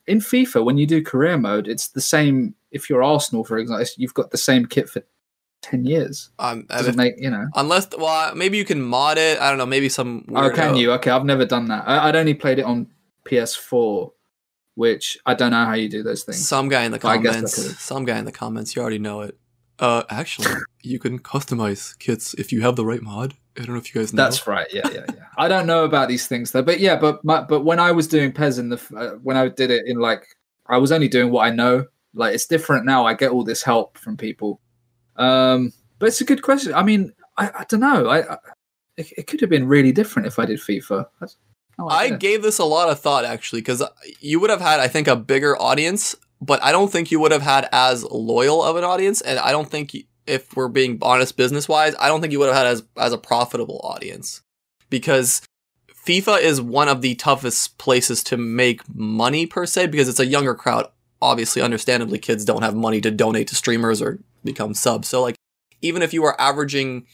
In 0.06 0.18
FIFA, 0.18 0.64
when 0.64 0.78
you 0.78 0.86
do 0.86 1.02
career 1.02 1.38
mode, 1.38 1.68
it's 1.68 1.88
the 1.88 2.00
same. 2.00 2.54
If 2.70 2.88
you're 2.88 3.02
Arsenal, 3.02 3.44
for 3.44 3.58
example, 3.58 3.86
you've 3.96 4.14
got 4.14 4.30
the 4.30 4.38
same 4.38 4.66
kit 4.66 4.88
for 4.88 5.02
ten 5.62 5.84
years. 5.84 6.30
Um, 6.38 6.66
Doesn't 6.68 6.96
make 6.96 7.14
you 7.18 7.30
know. 7.30 7.46
unless 7.54 7.88
well, 7.96 8.34
maybe 8.34 8.56
you 8.56 8.64
can 8.64 8.80
mod 8.80 9.18
it. 9.18 9.40
I 9.40 9.48
don't 9.48 9.58
know. 9.58 9.66
Maybe 9.66 9.88
some. 9.88 10.24
Oh, 10.34 10.50
can 10.50 10.76
you? 10.76 10.92
Okay, 10.92 11.10
I've 11.10 11.24
never 11.24 11.44
done 11.44 11.66
that. 11.68 11.86
I, 11.86 12.08
I'd 12.08 12.16
only 12.16 12.34
played 12.34 12.58
it 12.58 12.64
on 12.64 12.88
PS4, 13.24 14.10
which 14.74 15.18
I 15.26 15.34
don't 15.34 15.50
know 15.50 15.64
how 15.64 15.74
you 15.74 15.88
do 15.88 16.02
those 16.02 16.24
things. 16.24 16.46
Some 16.46 16.68
guy 16.68 16.84
in 16.84 16.92
the 16.92 17.06
I 17.06 17.18
guess 17.18 17.34
I 17.34 17.34
comments. 17.34 17.82
Some 17.82 18.04
guy 18.04 18.18
in 18.18 18.24
the 18.24 18.32
comments. 18.32 18.74
You 18.74 18.82
already 18.82 18.98
know 18.98 19.22
it. 19.22 19.38
Uh, 19.80 20.02
actually, 20.10 20.54
you 20.82 20.98
can 20.98 21.18
customize 21.18 21.98
kits 21.98 22.34
if 22.34 22.52
you 22.52 22.60
have 22.60 22.76
the 22.76 22.84
right 22.84 23.02
mod. 23.02 23.34
I 23.56 23.62
don't 23.62 23.70
know 23.74 23.78
if 23.80 23.94
you 23.94 24.00
guys 24.00 24.12
know. 24.12 24.22
That's 24.22 24.46
right. 24.46 24.66
Yeah, 24.72 24.88
yeah, 24.92 25.06
yeah. 25.08 25.24
I 25.38 25.48
don't 25.48 25.66
know 25.66 25.84
about 25.84 26.08
these 26.08 26.26
things 26.26 26.52
though, 26.52 26.62
but 26.62 26.80
yeah, 26.80 26.96
but 26.96 27.24
my, 27.24 27.42
but 27.42 27.62
when 27.62 27.80
I 27.80 27.90
was 27.90 28.06
doing 28.06 28.30
PES 28.30 28.58
in 28.58 28.68
the 28.68 28.80
uh, 28.96 29.16
when 29.22 29.36
I 29.36 29.48
did 29.48 29.70
it 29.70 29.84
in 29.86 29.98
like 29.98 30.26
I 30.66 30.78
was 30.78 30.92
only 30.92 31.08
doing 31.08 31.30
what 31.30 31.46
I 31.46 31.50
know. 31.50 31.86
Like 32.14 32.34
it's 32.34 32.46
different 32.46 32.84
now. 32.84 33.06
I 33.06 33.14
get 33.14 33.30
all 33.30 33.42
this 33.42 33.62
help 33.62 33.96
from 33.96 34.16
people. 34.16 34.60
Um, 35.16 35.72
but 35.98 36.06
it's 36.06 36.20
a 36.20 36.24
good 36.24 36.42
question. 36.42 36.74
I 36.74 36.82
mean, 36.82 37.12
I, 37.36 37.50
I 37.60 37.64
don't 37.68 37.80
know. 37.80 38.08
I, 38.08 38.34
I 38.34 38.38
it, 38.96 39.12
it 39.18 39.26
could 39.26 39.40
have 39.40 39.50
been 39.50 39.66
really 39.66 39.92
different 39.92 40.26
if 40.26 40.38
I 40.38 40.44
did 40.46 40.60
FIFA. 40.60 41.06
No 41.78 41.88
I 41.88 42.10
gave 42.10 42.42
this 42.42 42.58
a 42.58 42.64
lot 42.64 42.90
of 42.90 43.00
thought 43.00 43.24
actually 43.24 43.62
because 43.62 43.82
you 44.20 44.40
would 44.40 44.50
have 44.50 44.60
had, 44.60 44.80
I 44.80 44.88
think, 44.88 45.08
a 45.08 45.16
bigger 45.16 45.60
audience, 45.60 46.14
but 46.40 46.62
I 46.62 46.72
don't 46.72 46.90
think 46.90 47.10
you 47.10 47.20
would 47.20 47.32
have 47.32 47.42
had 47.42 47.68
as 47.72 48.04
loyal 48.04 48.62
of 48.62 48.76
an 48.76 48.84
audience, 48.84 49.20
and 49.20 49.38
I 49.38 49.52
don't 49.52 49.68
think, 49.68 49.96
if 50.26 50.54
we're 50.56 50.68
being 50.68 50.98
honest 51.02 51.36
business 51.36 51.68
wise, 51.68 51.94
I 51.98 52.08
don't 52.08 52.20
think 52.20 52.32
you 52.32 52.38
would 52.38 52.48
have 52.48 52.56
had 52.56 52.66
as 52.66 52.82
as 52.96 53.12
a 53.12 53.18
profitable 53.18 53.80
audience 53.82 54.42
because 54.88 55.42
FIFA 56.06 56.40
is 56.40 56.60
one 56.60 56.88
of 56.88 57.02
the 57.02 57.14
toughest 57.16 57.78
places 57.78 58.22
to 58.24 58.36
make 58.36 58.82
money 58.94 59.46
per 59.46 59.66
se 59.66 59.88
because 59.88 60.08
it's 60.08 60.20
a 60.20 60.26
younger 60.26 60.54
crowd. 60.54 60.86
Obviously, 61.22 61.60
understandably, 61.60 62.18
kids 62.18 62.44
don't 62.44 62.62
have 62.62 62.74
money 62.74 63.00
to 63.00 63.10
donate 63.10 63.48
to 63.48 63.54
streamers 63.54 64.00
or 64.00 64.20
become 64.44 64.72
subs. 64.72 65.08
So, 65.08 65.20
like, 65.20 65.36
even 65.82 66.00
if 66.00 66.14
you 66.14 66.24
are 66.24 66.40
averaging 66.40 67.06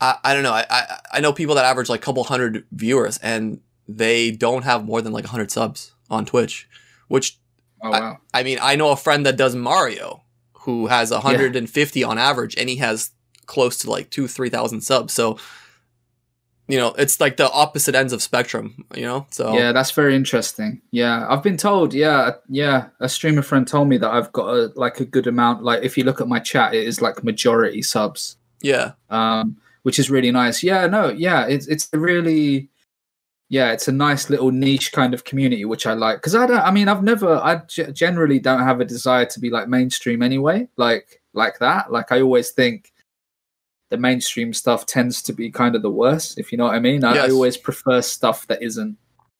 I, 0.00 0.16
I 0.24 0.34
don't 0.34 0.42
know. 0.42 0.52
I, 0.52 0.64
I 0.70 1.00
I 1.14 1.20
know 1.20 1.32
people 1.32 1.54
that 1.56 1.64
average 1.64 1.88
like 1.88 2.00
a 2.00 2.04
couple 2.04 2.24
hundred 2.24 2.64
viewers 2.72 3.18
and 3.18 3.60
they 3.88 4.30
don't 4.30 4.62
have 4.62 4.84
more 4.84 5.02
than 5.02 5.12
like 5.12 5.24
100 5.24 5.50
subs 5.50 5.92
on 6.08 6.24
Twitch, 6.24 6.68
which 7.08 7.38
Oh 7.82 7.90
wow. 7.90 8.18
I 8.32 8.42
mean, 8.42 8.58
I 8.60 8.76
know 8.76 8.90
a 8.90 8.96
friend 8.96 9.24
that 9.26 9.36
does 9.36 9.54
Mario 9.54 10.22
who 10.52 10.86
has 10.86 11.10
150 11.10 12.04
on 12.04 12.18
average 12.18 12.54
and 12.56 12.68
he 12.68 12.76
has 12.76 13.10
close 13.46 13.78
to 13.78 13.90
like 13.90 14.10
2 14.10 14.28
3000 14.28 14.80
subs. 14.80 15.12
So 15.12 15.38
you 16.70 16.78
know, 16.78 16.94
it's 16.96 17.18
like 17.20 17.36
the 17.36 17.50
opposite 17.50 17.96
ends 17.96 18.12
of 18.12 18.22
spectrum, 18.22 18.84
you 18.94 19.02
know? 19.02 19.26
So 19.30 19.54
Yeah, 19.54 19.72
that's 19.72 19.90
very 19.90 20.14
interesting. 20.14 20.80
Yeah, 20.92 21.26
I've 21.28 21.42
been 21.42 21.56
told. 21.56 21.92
Yeah, 21.92 22.34
yeah, 22.48 22.88
a 23.00 23.08
streamer 23.08 23.42
friend 23.42 23.66
told 23.66 23.88
me 23.88 23.98
that 23.98 24.10
I've 24.10 24.30
got 24.32 24.54
a 24.54 24.72
like 24.76 25.00
a 25.00 25.04
good 25.04 25.26
amount. 25.26 25.64
Like, 25.64 25.82
if 25.82 25.98
you 25.98 26.04
look 26.04 26.20
at 26.20 26.28
my 26.28 26.38
chat, 26.38 26.74
it 26.74 26.86
is 26.86 27.02
like 27.02 27.24
majority 27.24 27.82
subs, 27.82 28.36
yeah. 28.62 28.92
um, 29.10 29.56
which 29.82 29.98
is 29.98 30.10
really 30.10 30.30
nice. 30.30 30.62
Yeah, 30.62 30.86
no, 30.86 31.08
yeah, 31.08 31.46
it's 31.46 31.66
it's 31.66 31.88
a 31.92 31.98
really, 31.98 32.68
yeah, 33.52 33.72
it's 33.72 33.88
a 33.88 33.92
nice 33.92 34.30
little 34.30 34.50
niche 34.52 34.92
kind 34.92 35.12
of 35.12 35.24
community, 35.24 35.64
which 35.64 35.84
I 35.86 35.92
like. 35.94 36.18
Because 36.18 36.34
I 36.36 36.46
don't, 36.46 36.60
I 36.60 36.70
mean, 36.70 36.86
I've 36.88 37.02
never, 37.02 37.34
I 37.34 37.56
g- 37.68 37.90
generally 37.92 38.38
don't 38.38 38.62
have 38.62 38.80
a 38.80 38.84
desire 38.84 39.26
to 39.26 39.40
be 39.40 39.50
like 39.50 39.68
mainstream 39.68 40.22
anyway, 40.22 40.68
like 40.76 41.20
like 41.34 41.58
that. 41.58 41.90
Like, 41.92 42.12
I 42.12 42.20
always 42.22 42.50
think 42.52 42.92
the 43.90 43.96
mainstream 43.98 44.54
stuff 44.54 44.86
tends 44.86 45.20
to 45.22 45.32
be 45.32 45.50
kind 45.50 45.74
of 45.74 45.82
the 45.82 45.90
worst, 45.90 46.38
if 46.38 46.52
you 46.52 46.58
know 46.58 46.64
what 46.66 46.76
I 46.76 46.78
mean. 46.78 47.02
I, 47.02 47.26
I 47.26 47.30
always 47.30 47.56
prefer 47.56 48.00
stuff 48.02 48.46
that 48.46 48.62
isn't 48.62 48.96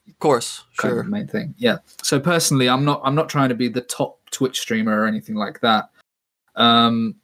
Of 0.08 0.18
course. 0.18 0.64
kind 0.76 0.90
Sure. 0.92 1.00
of 1.00 1.06
the 1.06 1.10
main 1.12 1.28
thing. 1.28 1.54
Yeah. 1.56 1.78
So 2.02 2.18
personally, 2.18 2.68
I'm 2.68 2.84
not 2.84 3.00
I'm 3.04 3.14
not 3.14 3.28
trying 3.28 3.48
to 3.50 3.54
be 3.54 3.68
the 3.68 3.80
top 3.82 4.18
Twitch 4.32 4.58
streamer 4.60 5.00
or 5.00 5.06
anything 5.06 5.36
like 5.36 5.60
that. 5.60 5.88
Um, 6.56 7.14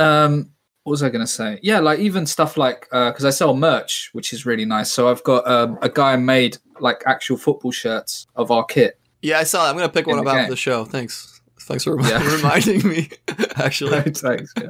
Um, 0.00 0.50
what 0.86 0.92
was 0.92 1.02
I 1.02 1.08
going 1.08 1.26
to 1.26 1.26
say? 1.26 1.58
Yeah, 1.64 1.80
like 1.80 1.98
even 1.98 2.26
stuff 2.26 2.56
like 2.56 2.82
because 2.90 3.24
I 3.24 3.30
sell 3.30 3.56
merch, 3.56 4.10
which 4.12 4.32
is 4.32 4.46
really 4.46 4.64
nice. 4.64 4.92
So 4.92 5.08
I've 5.08 5.22
got 5.24 5.44
um, 5.44 5.80
a 5.82 5.88
guy 5.88 6.14
made 6.14 6.58
like 6.78 7.02
actual 7.06 7.36
football 7.36 7.72
shirts 7.72 8.28
of 8.36 8.52
our 8.52 8.64
kit. 8.64 9.00
Yeah, 9.20 9.40
I 9.40 9.42
saw 9.42 9.64
that. 9.64 9.70
I'm 9.70 9.76
gonna 9.76 9.88
pick 9.88 10.06
one 10.06 10.20
up 10.20 10.26
the 10.26 10.30
after 10.30 10.50
the 10.50 10.56
show. 10.56 10.84
Thanks. 10.84 11.40
Thanks 11.62 11.82
for 11.82 11.96
remi- 11.96 12.08
Yeah. 12.10 12.34
reminding 12.36 12.86
me. 12.88 13.10
Actually, 13.56 14.00
Thanks. 14.12 14.54
Yeah. 14.56 14.68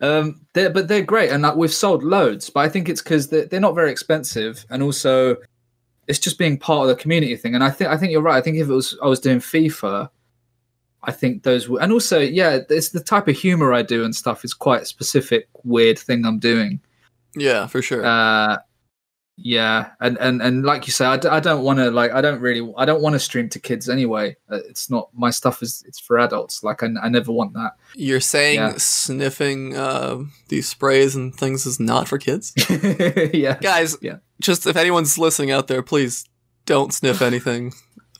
Um, 0.00 0.40
they're, 0.52 0.70
but 0.70 0.86
they're 0.86 1.02
great, 1.02 1.32
and 1.32 1.42
like, 1.42 1.56
we've 1.56 1.74
sold 1.74 2.04
loads. 2.04 2.48
But 2.48 2.60
I 2.60 2.68
think 2.68 2.88
it's 2.88 3.02
because 3.02 3.28
they're, 3.28 3.46
they're 3.46 3.58
not 3.58 3.74
very 3.74 3.90
expensive, 3.90 4.64
and 4.70 4.84
also 4.84 5.36
it's 6.06 6.20
just 6.20 6.38
being 6.38 6.58
part 6.58 6.88
of 6.88 6.96
the 6.96 7.02
community 7.02 7.34
thing. 7.34 7.56
And 7.56 7.64
I 7.64 7.70
think 7.70 7.90
I 7.90 7.96
think 7.96 8.12
you're 8.12 8.22
right. 8.22 8.36
I 8.36 8.40
think 8.40 8.56
if 8.58 8.68
it 8.68 8.72
was 8.72 8.96
I 9.02 9.08
was 9.08 9.18
doing 9.18 9.40
FIFA, 9.40 10.10
I 11.06 11.12
think 11.12 11.42
those 11.42 11.68
would, 11.68 11.82
and 11.82 11.92
also 11.92 12.18
yeah, 12.18 12.60
it's 12.68 12.90
the 12.90 13.00
type 13.00 13.28
of 13.28 13.36
humor 13.36 13.72
I 13.72 13.82
do 13.82 14.04
and 14.04 14.14
stuff 14.14 14.44
is 14.44 14.54
quite 14.54 14.82
a 14.82 14.86
specific 14.86 15.48
weird 15.62 15.98
thing 15.98 16.24
I'm 16.24 16.38
doing. 16.38 16.80
yeah, 17.36 17.66
for 17.66 17.82
sure. 17.82 18.04
Uh, 18.04 18.58
yeah, 19.36 19.90
and 20.00 20.16
and 20.18 20.40
and 20.40 20.64
like 20.64 20.86
you 20.86 20.92
say, 20.92 21.04
I, 21.06 21.16
d- 21.16 21.28
I 21.28 21.40
don't 21.40 21.64
want 21.64 21.80
to 21.80 21.90
like 21.90 22.12
I 22.12 22.20
don't 22.20 22.40
really 22.40 22.72
I 22.76 22.84
don't 22.84 23.02
want 23.02 23.14
to 23.14 23.18
stream 23.18 23.48
to 23.48 23.58
kids 23.58 23.88
anyway. 23.88 24.36
Uh, 24.48 24.60
it's 24.68 24.88
not 24.88 25.08
my 25.12 25.30
stuff 25.30 25.60
is 25.60 25.82
it's 25.88 25.98
for 25.98 26.18
adults. 26.18 26.62
Like 26.62 26.84
I, 26.84 26.88
I 27.02 27.08
never 27.08 27.32
want 27.32 27.52
that. 27.54 27.72
You're 27.96 28.20
saying 28.20 28.60
yeah. 28.60 28.74
sniffing 28.76 29.76
uh, 29.76 30.22
these 30.48 30.68
sprays 30.68 31.16
and 31.16 31.34
things 31.34 31.66
is 31.66 31.80
not 31.80 32.06
for 32.06 32.16
kids, 32.16 32.52
yeah. 33.34 33.58
guys. 33.60 33.96
Yeah. 34.00 34.18
Just 34.40 34.68
if 34.68 34.76
anyone's 34.76 35.18
listening 35.18 35.50
out 35.50 35.66
there, 35.66 35.82
please 35.82 36.28
don't 36.64 36.94
sniff 36.94 37.20
anything. 37.20 37.72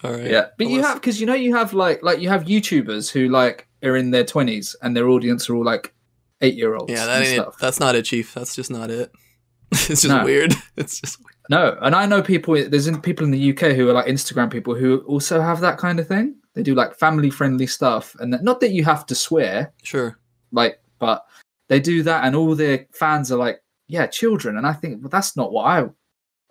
All 0.05 0.13
right. 0.13 0.31
Yeah, 0.31 0.49
but 0.59 0.69
you 0.69 0.83
have 0.83 1.01
because 1.01 1.19
you 1.19 1.27
know 1.27 1.35
you 1.35 1.55
have 1.57 1.73
like 1.73 2.03
like 2.03 2.21
you 2.21 2.29
have 2.29 2.45
YouTubers 2.45 3.11
who 3.11 3.29
like 3.29 3.67
are 3.83 3.97
in 3.97 4.11
their 4.11 4.25
twenties 4.25 4.77
and 4.83 4.95
their 4.95 5.09
audience 5.09 5.49
are 5.49 5.57
all 5.57 5.65
like 5.65 5.95
eight 6.43 6.55
year 6.55 6.75
olds. 6.77 6.93
Yeah, 6.93 7.07
that 7.07 7.23
ain't. 7.23 7.41
stuff. 7.41 7.57
That's 7.59 7.81
not 7.81 7.95
it, 7.95 8.05
Chief. 8.05 8.35
That's 8.35 8.55
just 8.55 8.71
not 8.71 8.91
it. 8.91 9.11
it's 9.73 9.87
just 10.03 10.05
No. 10.09 10.23
weird. 10.25 10.55
It's 10.77 11.01
just 11.01 11.19
weird. 11.21 11.35
No, 11.49 11.79
and 11.81 11.95
I 11.95 12.05
know 12.07 12.21
people. 12.23 12.55
There's 12.55 12.87
in, 12.87 13.01
people 13.01 13.25
in 13.25 13.31
the 13.31 13.51
UK 13.53 13.75
who 13.77 13.89
are 13.89 13.93
like 13.95 14.07
Instagram 14.07 14.51
people 14.51 14.75
who 14.75 14.99
also 15.01 15.41
have 15.41 15.61
that 15.61 15.79
kind 15.79 15.99
of 15.99 16.07
thing. 16.07 16.37
They 16.55 16.63
do 16.63 16.75
like 16.75 16.95
family 16.95 17.31
friendly 17.31 17.67
stuff, 17.67 18.15
and 18.21 18.33
that, 18.33 18.45
not 18.45 18.61
that 18.61 18.73
you 18.73 18.85
have 18.85 19.07
to 19.07 19.15
swear, 19.15 19.73
sure. 19.83 20.19
like, 20.53 20.81
but 20.99 21.25
they 21.69 21.81
do 21.81 22.03
that, 22.03 22.25
and 22.25 22.37
all 22.37 22.55
their 22.55 22.87
fans 22.93 23.33
are 23.33 23.39
like, 23.39 23.61
yeah, 23.89 24.07
children. 24.07 24.57
And 24.57 24.67
I 24.67 24.73
think 24.75 25.01
well, 25.03 25.09
that's 25.09 25.37
not 25.37 25.51
what 25.53 25.65
I. 25.65 25.89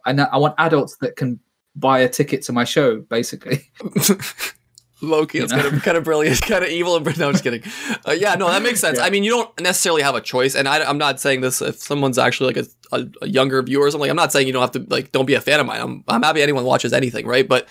I 0.05 0.11
know, 0.11 0.27
I 0.31 0.37
want 0.37 0.55
adults 0.57 0.97
that 0.97 1.15
can 1.15 1.39
buy 1.75 1.99
a 1.99 2.09
ticket 2.09 2.41
to 2.43 2.53
my 2.53 2.63
show, 2.63 3.01
basically. 3.01 3.69
Loki, 5.01 5.39
You 5.39 5.47
know? 5.47 5.57
kind 5.61 5.75
of 5.75 5.83
kind 5.83 5.97
of 5.97 6.03
brilliant, 6.05 6.41
kind 6.47 6.63
of 6.63 6.69
evil. 6.69 6.95
And 6.95 7.17
no, 7.19 7.27
I'm 7.27 7.33
just 7.33 7.43
kidding. 7.43 7.61
Uh, 8.07 8.13
yeah, 8.13 8.35
no, 8.35 8.47
that 8.49 8.61
makes 8.63 8.79
sense. 8.79 8.99
Yeah. 8.99 9.05
I 9.05 9.09
mean, 9.09 9.23
you 9.25 9.31
don't 9.31 9.59
necessarily 9.59 10.01
have 10.01 10.15
a 10.15 10.21
choice, 10.21 10.55
and 10.55 10.65
I, 10.67 10.81
I'm 10.83 10.97
not 10.97 11.19
saying 11.19 11.41
this 11.41 11.61
if 11.61 11.75
someone's 11.75 12.17
actually 12.17 12.53
like 12.53 12.65
a, 12.91 12.95
a, 12.97 13.07
a 13.23 13.27
younger 13.27 13.61
viewer 13.61 13.85
or 13.87 13.91
something. 13.91 14.09
I'm 14.09 14.15
not 14.15 14.31
saying 14.31 14.47
you 14.47 14.53
don't 14.53 14.61
have 14.61 14.71
to 14.71 14.85
like 14.89 15.11
don't 15.11 15.25
be 15.25 15.33
a 15.33 15.41
fan 15.41 15.59
of 15.59 15.65
mine. 15.65 15.81
I'm 15.81 16.03
I'm 16.07 16.23
happy 16.23 16.41
anyone 16.41 16.63
watches 16.63 16.93
anything, 16.93 17.27
right? 17.27 17.45
But 17.47 17.67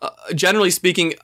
uh, 0.00 0.10
generally 0.34 0.70
speaking, 0.70 1.14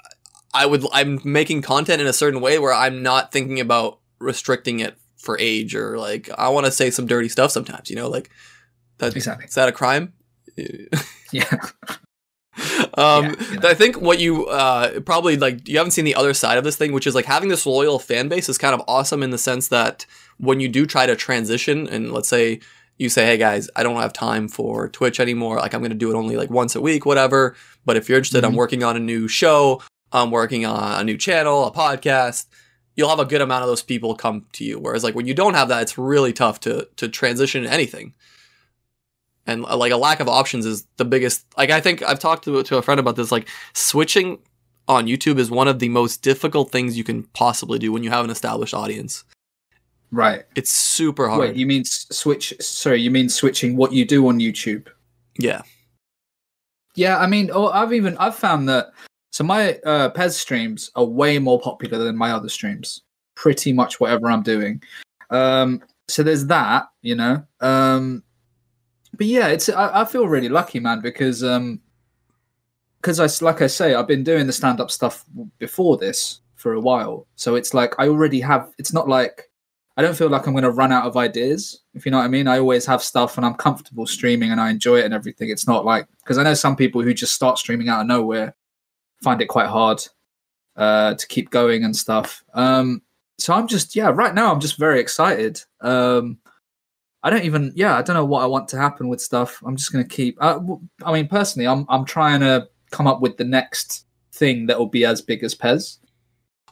I 0.53 0.67
would 0.67 0.85
I'm 0.93 1.21
making 1.23 1.63
content 1.63 2.01
in 2.01 2.09
a 2.09 2.13
certain 2.13 2.41
way 2.41 2.59
where 2.59 2.73
I'm 2.75 3.01
not 3.03 3.31
thinking 3.31 3.61
about 3.61 4.01
restricting 4.19 4.81
it 4.81 4.97
for 5.17 5.39
age 5.39 5.77
or 5.77 5.97
like 5.97 6.29
I 6.37 6.49
want 6.49 6.67
to 6.67 6.73
say 6.73 6.91
some 6.91 7.07
dirty 7.07 7.29
stuff 7.29 7.53
sometimes. 7.53 7.89
You 7.89 7.95
know, 7.95 8.09
like 8.09 8.31
that, 8.99 9.15
Exactly. 9.15 9.45
is 9.47 9.55
that 9.55 9.69
a 9.69 9.73
crime? 9.73 10.13
Yeah. 11.31 11.61
um, 12.95 13.25
Yeah, 13.25 13.59
know. 13.61 13.69
I 13.69 13.75
think 13.75 14.01
what 14.01 14.19
you 14.21 14.47
uh, 14.47 15.01
probably 15.01 15.37
like 15.37 15.69
you 15.69 15.79
haven't 15.79 15.93
seen 15.93 16.05
the 16.05 16.15
other 16.15 16.35
side 16.35 16.59
of 16.59 16.65
this 16.65 16.77
thing, 16.77 16.93
which 16.93 17.07
is 17.07 17.15
like 17.15 17.25
having 17.25 17.49
this 17.49 17.65
loyal 17.67 17.99
fan 17.99 18.29
base 18.29 18.49
is 18.49 18.59
kind 18.59 18.75
of 18.75 18.83
awesome 18.87 19.23
in 19.23 19.31
the 19.31 19.39
sense 19.39 19.69
that 19.69 20.05
when 20.39 20.61
you 20.61 20.69
do 20.69 20.85
try 20.87 21.07
to 21.07 21.17
transition, 21.17 21.89
and 21.89 22.13
let's 22.13 22.29
say 22.29 22.61
you 22.99 23.09
say, 23.09 23.25
"Hey 23.25 23.37
guys, 23.39 23.71
I 23.75 23.83
don't 23.83 23.97
have 23.97 24.13
time 24.13 24.49
for 24.49 24.89
Twitch 24.89 25.19
anymore. 25.19 25.57
Like 25.57 25.75
I'm 25.75 25.81
going 25.81 25.93
to 25.93 25.97
do 25.97 26.11
it 26.11 26.15
only 26.15 26.37
like 26.37 26.51
once 26.51 26.75
a 26.77 26.81
week, 26.81 27.07
whatever." 27.07 27.57
But 27.87 27.97
if 27.97 28.09
you're 28.09 28.19
interested, 28.19 28.45
I'm 28.45 28.53
Mhm. 28.53 28.57
working 28.57 28.83
on 28.85 28.97
a 28.97 29.01
new 29.01 29.29
show. 29.29 29.81
I'm 30.13 30.31
working 30.31 30.67
on 30.67 31.01
a 31.01 31.05
new 31.05 31.17
channel, 31.17 31.65
a 31.67 31.73
podcast. 31.73 32.47
You'll 32.97 33.09
have 33.09 33.19
a 33.19 33.25
good 33.25 33.41
amount 33.41 33.63
of 33.63 33.69
those 33.69 33.83
people 33.83 34.15
come 34.15 34.45
to 34.53 34.65
you. 34.65 34.79
Whereas 34.79 35.03
like 35.03 35.15
when 35.15 35.27
you 35.27 35.33
don't 35.33 35.55
have 35.55 35.69
that, 35.69 35.81
it's 35.83 35.97
really 35.97 36.35
tough 36.35 36.61
to 36.61 36.87
to 36.97 37.09
transition 37.09 37.67
anything 37.67 38.13
and 39.47 39.65
uh, 39.67 39.77
like 39.77 39.93
a 39.93 39.97
lack 39.97 40.21
of 40.21 40.29
options 40.29 40.65
is 40.67 40.87
the 40.97 41.05
biggest 41.05 41.45
like 41.57 41.71
i 41.71 41.81
think 41.81 42.03
i've 42.03 42.19
talked 42.19 42.45
to, 42.45 42.63
to 42.63 42.77
a 42.77 42.83
friend 42.83 43.01
about 43.01 43.17
this 43.17 43.33
like 43.33 43.49
switching 43.75 44.39
on 44.89 45.07
youtube 45.07 45.39
is 45.39 45.51
one 45.51 45.69
of 45.69 45.79
the 45.79 45.89
most 45.89 46.23
difficult 46.23 46.71
things 46.71 46.97
you 46.97 47.05
can 47.05 47.23
possibly 47.35 47.79
do 47.79 47.93
when 47.93 48.03
you 48.03 48.11
have 48.11 48.25
an 48.25 48.31
established 48.31 48.75
audience 48.75 49.25
Right. 50.11 50.45
it's 50.57 50.71
super 50.73 51.29
hard 51.29 51.41
Wait, 51.41 51.57
you 51.57 51.67
mean 51.67 51.85
switch? 51.87 52.53
Sorry, 52.61 53.01
you 53.01 53.11
mean 53.11 53.31
switching 53.31 53.77
what 53.77 53.93
you 53.95 54.05
do 54.05 54.29
on 54.29 54.39
YouTube? 54.39 54.89
yeah 55.39 55.63
Yeah, 56.95 57.19
I 57.19 57.27
mean, 57.27 57.51
oh, 57.53 57.69
I've 57.69 57.95
even 57.95 58.19
I've 58.19 58.35
found 58.37 58.69
that. 58.69 58.93
So 59.33 59.45
my 59.45 59.79
uh, 59.87 60.11
PES 60.11 60.37
streams 60.37 60.91
are 60.95 61.05
way 61.07 61.39
more 61.39 61.59
popular 61.59 61.97
than 61.97 62.15
my 62.19 62.33
other 62.33 62.51
streams. 62.51 63.01
Pretty 63.35 63.73
much 63.73 63.99
whatever 63.99 64.31
I'm 64.31 64.43
doing. 64.43 64.83
Um, 65.31 65.81
so 66.09 66.23
there's 66.23 66.45
that, 66.49 66.89
you 67.01 67.15
know. 67.15 67.43
Um, 67.61 68.23
but 69.15 69.27
yeah, 69.27 69.49
it's 69.49 69.69
I, 69.69 70.03
I 70.03 70.05
feel 70.05 70.27
really 70.27 70.49
lucky, 70.49 70.81
man, 70.81 71.01
because 71.01 71.45
um, 71.45 71.81
because 73.01 73.21
I 73.21 73.45
like 73.45 73.63
I 73.63 73.67
say, 73.67 73.95
I've 73.95 74.09
been 74.09 74.25
doing 74.25 74.47
the 74.47 74.53
stand 74.53 74.81
up 74.81 74.91
stuff 74.91 75.25
before 75.59 75.97
this 75.97 76.41
for 76.55 76.75
a 76.75 76.81
while. 76.81 77.27
So 77.35 77.57
it's 77.57 77.75
like 77.75 77.95
I 77.99 78.09
already 78.09 78.41
have. 78.41 78.73
It's 78.79 78.93
not 78.93 79.09
like 79.09 79.51
I 79.97 80.03
don't 80.03 80.17
feel 80.17 80.29
like 80.29 80.47
I'm 80.47 80.55
going 80.55 80.63
to 80.65 80.71
run 80.71 80.93
out 80.93 81.07
of 81.07 81.17
ideas. 81.17 81.81
If 81.95 82.07
you 82.07 82.13
know 82.13 82.19
what 82.19 82.25
I 82.25 82.29
mean, 82.29 82.49
I 82.49 82.59
always 82.59 82.87
have 82.87 83.03
stuff, 83.03 83.37
and 83.37 83.45
I'm 83.45 83.55
comfortable 83.55 84.07
streaming, 84.07 84.51
and 84.51 84.61
I 84.61 84.71
enjoy 84.71 85.01
it 85.01 85.05
and 85.05 85.15
everything. 85.15 85.51
It's 85.51 85.67
not 85.67 85.85
like 85.85 86.07
because 86.23 86.39
I 86.39 86.45
know 86.45 86.55
some 86.55 86.77
people 86.77 87.03
who 87.03 87.13
just 87.13 87.35
start 87.35 87.59
streaming 87.59 87.89
out 87.89 88.01
of 88.01 88.07
nowhere 88.07 88.55
find 89.23 89.41
it 89.41 89.47
quite 89.47 89.69
hard 89.69 90.05
uh, 90.77 91.15
to 91.15 91.27
keep 91.29 91.51
going 91.51 91.85
and 91.85 91.97
stuff. 91.97 92.45
Um, 92.55 93.03
so 93.39 93.53
I'm 93.53 93.67
just 93.67 93.97
yeah, 93.97 94.09
right 94.09 94.35
now 94.35 94.53
I'm 94.53 94.61
just 94.61 94.79
very 94.79 95.01
excited. 95.01 95.61
Um, 95.81 96.39
I 97.23 97.31
don't 97.31 97.45
even 97.45 97.73
yeah, 97.75 97.97
I 97.97 98.03
don't 98.03 98.15
know 98.15 98.25
what 98.25 98.43
I 98.43 98.47
want 98.47 98.69
to 98.69 98.79
happen 98.79 99.09
with 99.09 99.21
stuff. 99.21 99.63
I'm 99.65 99.77
just 99.77 99.93
going 99.93 100.05
to 100.05 100.17
keep. 100.17 100.37
I, 100.43 100.53
w- 100.55 100.81
I 101.05 101.13
mean, 101.13 101.29
personally, 101.29 101.67
I'm 101.67 101.87
I'm 101.89 102.05
trying 102.05 102.41
to 102.41 102.69
come 102.91 103.07
up 103.07 103.21
with 103.21 103.37
the 103.37 103.45
next 103.45 104.07
thing 104.33 104.67
that 104.67 104.79
will 104.79 104.87
be 104.87 105.05
as 105.05 105.21
big 105.23 105.45
as 105.45 105.55
PES. 105.55 105.99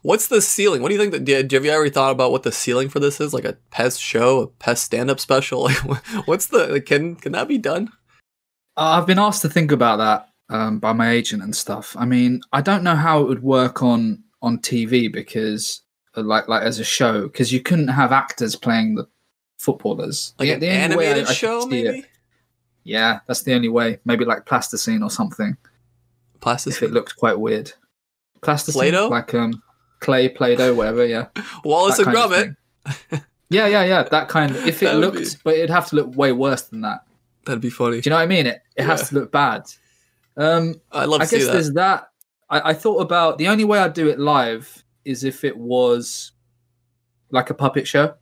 what's 0.03 0.29
the 0.29 0.41
ceiling 0.41 0.81
what 0.81 0.89
do 0.89 0.95
you 0.95 1.01
think 1.01 1.13
that 1.13 1.25
do, 1.27 1.35
have 1.35 1.65
you 1.65 1.71
ever 1.71 1.91
thought 1.91 2.11
about 2.11 2.33
what 2.33 2.43
the 2.43 2.51
ceiling 2.53 2.89
for 2.89 3.01
this 3.01 3.21
is 3.21 3.35
like 3.35 3.45
a 3.45 3.53
PES 3.71 3.99
show 3.99 4.41
a 4.41 4.47
PES 4.47 4.81
stand-up 4.81 5.21
special 5.21 5.63
like 5.65 5.77
what's 6.27 6.47
the 6.47 6.67
like, 6.69 6.87
can 6.87 7.17
can 7.17 7.33
that 7.33 7.49
be 7.49 7.59
done 7.59 7.89
Uh, 8.77 8.97
I've 8.99 9.07
been 9.07 9.19
asked 9.19 9.43
to 9.43 9.49
think 9.51 9.73
about 9.73 9.99
that 9.99 10.29
um, 10.55 10.79
by 10.79 10.93
my 10.95 11.11
agent 11.11 11.43
and 11.43 11.55
stuff. 11.55 11.95
I 11.99 12.07
mean, 12.07 12.41
I 12.53 12.61
don't 12.63 12.83
know 12.83 12.95
how 12.97 13.21
it 13.21 13.29
would 13.29 13.43
work 13.43 13.83
on 13.83 14.23
on 14.43 14.59
TV 14.59 15.13
because, 15.13 15.83
uh, 16.17 16.23
like, 16.23 16.49
like 16.49 16.63
as 16.63 16.79
a 16.79 16.85
show, 16.85 17.23
because 17.25 17.53
you 17.53 17.61
couldn't 17.61 17.89
have 17.89 18.11
actors 18.13 18.57
playing 18.57 18.95
the 18.95 19.07
footballers. 19.61 20.35
like 20.39 20.49
The- 20.49 20.55
an 20.55 20.93
only 20.93 21.07
I- 21.07 21.09
animated 21.11 21.27
I 21.29 21.33
show 21.33 21.69
see 21.69 21.83
it- 21.87 22.07
Yeah, 22.85 23.21
that's 23.27 23.43
the 23.43 23.55
only 23.55 23.69
way. 23.69 23.99
Maybe 24.05 24.25
like 24.25 24.47
plasticine 24.47 25.03
or 25.03 25.11
something. 25.11 25.57
If 26.45 26.83
it 26.83 26.91
looked 26.93 27.17
quite 27.17 27.39
weird. 27.39 27.73
Plasticine, 28.41 28.81
Play-Doh? 28.81 29.09
like 29.09 29.35
um, 29.35 29.63
clay, 30.01 30.31
play-doh, 30.31 30.75
whatever. 30.75 31.05
Yeah, 31.05 31.27
wallace 31.65 31.99
and 31.99 32.09
gromit 32.09 32.57
yeah, 33.51 33.67
yeah, 33.67 33.85
yeah. 33.85 34.03
That 34.05 34.29
kind 34.31 34.57
of. 34.57 34.67
If 34.67 34.83
it 34.83 34.95
looked, 34.95 35.19
be- 35.19 35.41
but 35.45 35.55
it'd 35.57 35.69
have 35.69 35.89
to 35.91 35.97
look 35.97 36.17
way 36.17 36.33
worse 36.33 36.63
than 36.63 36.81
that. 36.81 37.01
that'd 37.45 37.61
be 37.61 37.69
funny 37.69 38.01
Do 38.01 38.09
you 38.09 38.11
know 38.11 38.17
what 38.17 38.23
I 38.23 38.27
mean? 38.27 38.47
It 38.47 38.63
it 38.77 38.83
Yeah. 38.83 38.85
has 38.87 39.09
to 39.11 39.15
look 39.17 39.31
bad. 39.31 39.65
Um, 40.39 40.81
i'd 40.93 41.05
love 41.07 41.19
to 41.21 41.25
I 41.25 41.27
see 41.27 41.37
guess 41.39 41.47
that 41.47 41.53
there's 41.53 41.73
that. 41.73 42.09
I, 42.49 42.71
I 42.71 42.73
thought 42.73 43.01
about 43.01 43.37
the 43.37 43.49
only 43.49 43.65
way 43.65 43.79
I'd 43.79 43.93
do 43.93 44.09
it 44.09 44.19
live 44.19 44.83
is 45.05 45.23
if 45.25 45.45
it 45.45 45.57
was 45.57 46.33
like 47.31 47.51
a 47.51 47.55
puppet 47.55 47.87
show 47.87 48.15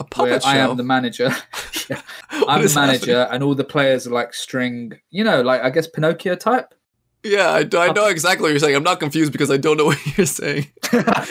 a 0.00 0.02
where 0.02 0.08
puppet 0.10 0.42
show 0.42 0.48
I 0.48 0.56
am 0.56 0.76
the 0.76 0.82
manager. 0.84 1.30
Yeah, 1.90 2.00
I'm 2.48 2.60
the 2.60 2.64
is 2.64 2.74
happening? 2.74 2.92
manager, 2.92 3.28
and 3.30 3.42
all 3.42 3.54
the 3.54 3.62
players 3.64 4.06
are 4.06 4.10
like 4.10 4.32
string. 4.32 4.98
You 5.10 5.22
know, 5.22 5.42
like 5.42 5.60
I 5.62 5.68
guess 5.68 5.86
Pinocchio 5.86 6.34
type. 6.34 6.72
Yeah, 7.22 7.50
I, 7.50 7.68
I 7.76 7.92
know 7.92 8.06
exactly 8.06 8.44
what 8.44 8.50
you're 8.50 8.58
saying. 8.58 8.74
I'm 8.74 8.82
not 8.82 9.00
confused 9.00 9.32
because 9.32 9.50
I 9.50 9.58
don't 9.58 9.76
know 9.76 9.84
what 9.86 10.16
you're 10.16 10.26
saying. 10.26 10.66
I 10.92 11.26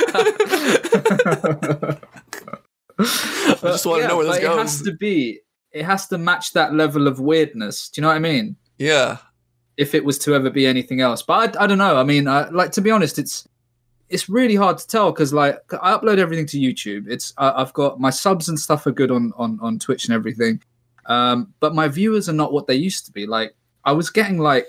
just 3.63 3.85
wanna 3.85 4.07
know 4.07 4.17
where 4.17 4.27
this 4.27 4.39
goes. 4.39 4.55
It 4.55 4.59
has 4.59 4.81
to 4.83 4.91
be. 4.93 5.39
It 5.71 5.85
has 5.85 6.07
to 6.09 6.17
match 6.17 6.53
that 6.53 6.73
level 6.73 7.07
of 7.07 7.19
weirdness. 7.19 7.89
Do 7.89 7.99
you 7.99 8.03
know 8.03 8.09
what 8.09 8.15
I 8.15 8.19
mean? 8.19 8.55
Yeah. 8.77 9.17
if 9.77 9.95
it 9.95 10.05
was 10.05 10.19
to 10.19 10.35
ever 10.35 10.51
be 10.51 10.67
anything 10.67 11.01
else. 11.01 11.23
But 11.23 11.57
I, 11.57 11.63
I 11.63 11.67
don't 11.67 11.79
know. 11.79 11.97
I 11.97 12.03
mean, 12.03 12.27
I, 12.27 12.47
like 12.49 12.71
to 12.73 12.81
be 12.81 12.91
honest, 12.91 13.17
it's 13.17 13.47
it's 14.09 14.29
really 14.29 14.55
hard 14.55 14.77
to 14.77 14.87
tell 14.87 15.11
because 15.11 15.33
like 15.33 15.57
I 15.81 15.97
upload 15.97 16.17
everything 16.17 16.45
to 16.47 16.59
YouTube. 16.59 17.07
It's 17.07 17.33
I, 17.37 17.51
I've 17.61 17.73
got 17.73 17.99
my 17.99 18.09
subs 18.09 18.49
and 18.49 18.59
stuff 18.59 18.85
are 18.85 18.91
good 18.91 19.11
on 19.11 19.31
on 19.37 19.59
on 19.61 19.79
Twitch 19.79 20.05
and 20.05 20.13
everything, 20.13 20.61
um, 21.05 21.53
but 21.59 21.75
my 21.75 21.87
viewers 21.87 22.29
are 22.29 22.33
not 22.33 22.53
what 22.53 22.67
they 22.67 22.75
used 22.75 23.05
to 23.05 23.11
be. 23.11 23.25
Like 23.25 23.55
I 23.85 23.91
was 23.91 24.09
getting 24.09 24.39
like 24.39 24.67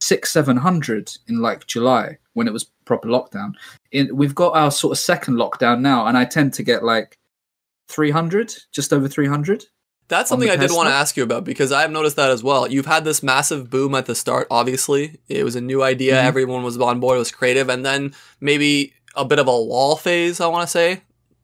six, 0.00 0.30
seven 0.30 0.56
hundred 0.56 1.10
in 1.28 1.40
like 1.40 1.66
July 1.66 2.18
when 2.34 2.46
it 2.46 2.52
was 2.52 2.64
proper 2.84 3.08
lockdown. 3.08 3.52
In 3.92 4.14
we've 4.16 4.34
got 4.34 4.56
our 4.56 4.70
sort 4.70 4.92
of 4.92 4.98
second 4.98 5.34
lockdown 5.34 5.80
now, 5.80 6.06
and 6.06 6.16
I 6.16 6.24
tend 6.24 6.52
to 6.54 6.62
get 6.62 6.84
like 6.84 7.18
three 7.88 8.10
hundred, 8.10 8.54
just 8.72 8.92
over 8.92 9.08
three 9.08 9.26
hundred. 9.26 9.64
That's 10.08 10.28
something 10.30 10.48
I 10.48 10.56
did 10.56 10.70
want 10.72 10.88
to 10.88 10.94
ask 10.94 11.16
you 11.16 11.22
about 11.22 11.44
because 11.44 11.70
I 11.70 11.82
have 11.82 11.90
noticed 11.90 12.16
that 12.16 12.30
as 12.30 12.42
well. 12.42 12.66
You've 12.70 12.86
had 12.86 13.04
this 13.04 13.22
massive 13.22 13.68
boom 13.68 13.94
at 13.94 14.06
the 14.06 14.14
start, 14.14 14.46
obviously. 14.50 15.20
It 15.28 15.44
was 15.44 15.54
a 15.54 15.60
new 15.60 15.82
idea, 15.82 16.14
Mhm. 16.14 16.24
everyone 16.24 16.62
was 16.62 16.78
on 16.78 16.98
board, 17.00 17.16
it 17.16 17.18
was 17.18 17.30
creative, 17.30 17.68
and 17.68 17.84
then 17.84 18.14
maybe 18.40 18.94
a 19.14 19.24
bit 19.24 19.38
of 19.38 19.48
a 19.48 19.62
wall 19.62 19.96
phase, 19.96 20.40
I 20.40 20.46
want 20.46 20.66
to 20.66 20.70
say. 20.70 21.02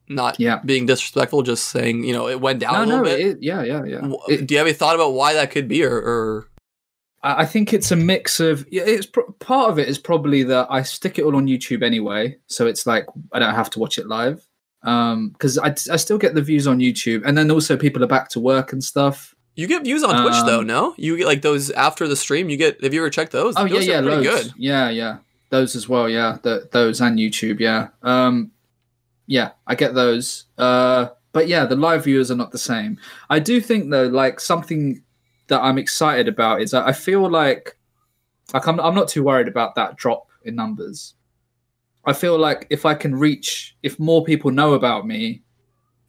Not 0.09 0.39
Yeah. 0.41 0.61
being 0.65 0.87
disrespectful, 0.87 1.43
just 1.43 1.69
saying, 1.69 2.05
you 2.05 2.13
know, 2.13 2.29
it 2.29 2.41
went 2.41 2.59
down 2.61 2.73
No, 2.75 2.81
a 2.81 2.85
little 2.85 2.99
no, 2.99 3.05
bit. 3.05 3.21
it, 3.21 3.39
yeah, 3.43 3.63
yeah, 3.63 3.85
yeah. 3.85 4.09
It- 4.29 4.47
Do 4.47 4.55
you 4.55 4.59
have 4.59 4.67
any 4.67 4.75
thought 4.75 4.95
about 4.95 5.13
why 5.15 5.33
that 5.35 5.51
could 5.51 5.69
be, 5.69 5.85
or, 5.85 5.97
or 5.97 6.49
I 7.23 7.43
I 7.43 7.47
think 7.47 7.73
it's 7.73 7.91
a 7.91 7.97
mix 7.97 8.39
of. 8.39 8.67
Yeah, 8.71 8.83
it's 8.85 9.09
part 9.41 9.71
of 9.71 9.79
it 9.79 9.89
is 9.89 9.99
probably 9.99 10.43
that 10.45 10.67
I 10.71 10.83
stick 10.83 11.19
it 11.19 11.25
all 11.25 11.37
on 11.37 11.47
YouTube 11.47 11.83
anyway, 11.83 12.37
so 12.49 12.67
it's 12.67 12.87
like 12.87 13.07
I 13.33 13.39
don't 13.39 13.55
have 13.55 13.71
to 13.71 13.79
watch 13.79 13.97
it 13.99 14.07
live. 14.07 14.47
Um, 14.85 15.31
because 15.31 15.59
I, 15.59 15.75
I 15.91 15.97
still 15.97 16.19
get 16.19 16.35
the 16.35 16.43
views 16.43 16.67
on 16.67 16.79
YouTube, 16.79 17.23
and 17.25 17.37
then 17.37 17.51
also 17.51 17.77
people 17.77 18.05
are 18.05 18.07
back 18.09 18.29
to 18.31 18.41
work 18.41 18.73
and 18.73 18.85
stuff. 18.85 19.35
you 19.57 19.67
get 19.67 19.83
views 19.85 20.05
on 20.05 20.23
Twitch 20.23 20.43
though? 20.45 20.61
Um, 20.61 20.67
No, 20.67 20.95
you 20.99 21.17
get 21.17 21.27
like 21.27 21.43
those 21.43 21.71
after 21.71 22.07
the 22.07 22.17
stream. 22.17 22.51
You 22.51 22.57
get. 22.57 22.83
Have 22.85 22.93
you 22.93 23.01
ever 23.01 23.11
checked 23.11 23.33
those? 23.33 23.55
Oh 23.57 23.65
yeah, 23.65 23.73
those 23.75 23.87
yeah, 23.87 23.99
are 23.99 24.03
pretty 24.03 24.29
loads. 24.29 24.43
good. 24.45 24.53
Yeah, 24.59 24.91
yeah, 24.91 25.19
those 25.51 25.75
as 25.75 25.89
well. 25.89 26.09
Yeah, 26.09 26.37
the, 26.43 26.69
those 26.71 27.01
and 27.01 27.19
YouTube. 27.19 27.61
Yeah, 27.61 27.89
um, 28.03 28.51
yeah, 29.27 29.53
I 29.67 29.75
get 29.75 29.95
those. 29.95 30.45
Uh, 30.59 31.09
but 31.33 31.49
yeah, 31.49 31.65
the 31.65 31.77
live 31.77 32.05
viewers 32.05 32.31
are 32.31 32.37
not 32.37 32.53
the 32.53 32.59
same. 32.59 32.99
I 33.31 33.39
do 33.39 33.61
think 33.61 33.91
though, 33.91 34.07
like 34.07 34.39
something 34.39 35.03
that 35.49 35.61
I'm 35.63 35.79
excited 35.79 36.29
about 36.29 36.61
is 36.61 36.71
that 36.73 36.87
I 36.87 36.93
feel 36.93 37.29
like, 37.31 37.77
like 38.53 38.67
I'm 38.67 38.79
I'm 38.81 38.95
not 38.95 39.09
too 39.09 39.23
worried 39.23 39.49
about 39.49 39.75
that 39.77 39.97
drop 39.97 40.29
in 40.45 40.55
numbers. 40.55 41.15
I 42.07 42.13
feel 42.13 42.39
like 42.39 42.67
if 42.71 42.85
I 42.85 42.95
can 42.95 43.15
reach, 43.15 43.77
if 43.83 43.99
more 43.99 44.25
people 44.25 44.51
know 44.51 44.75
about 44.75 45.07
me, 45.07 45.43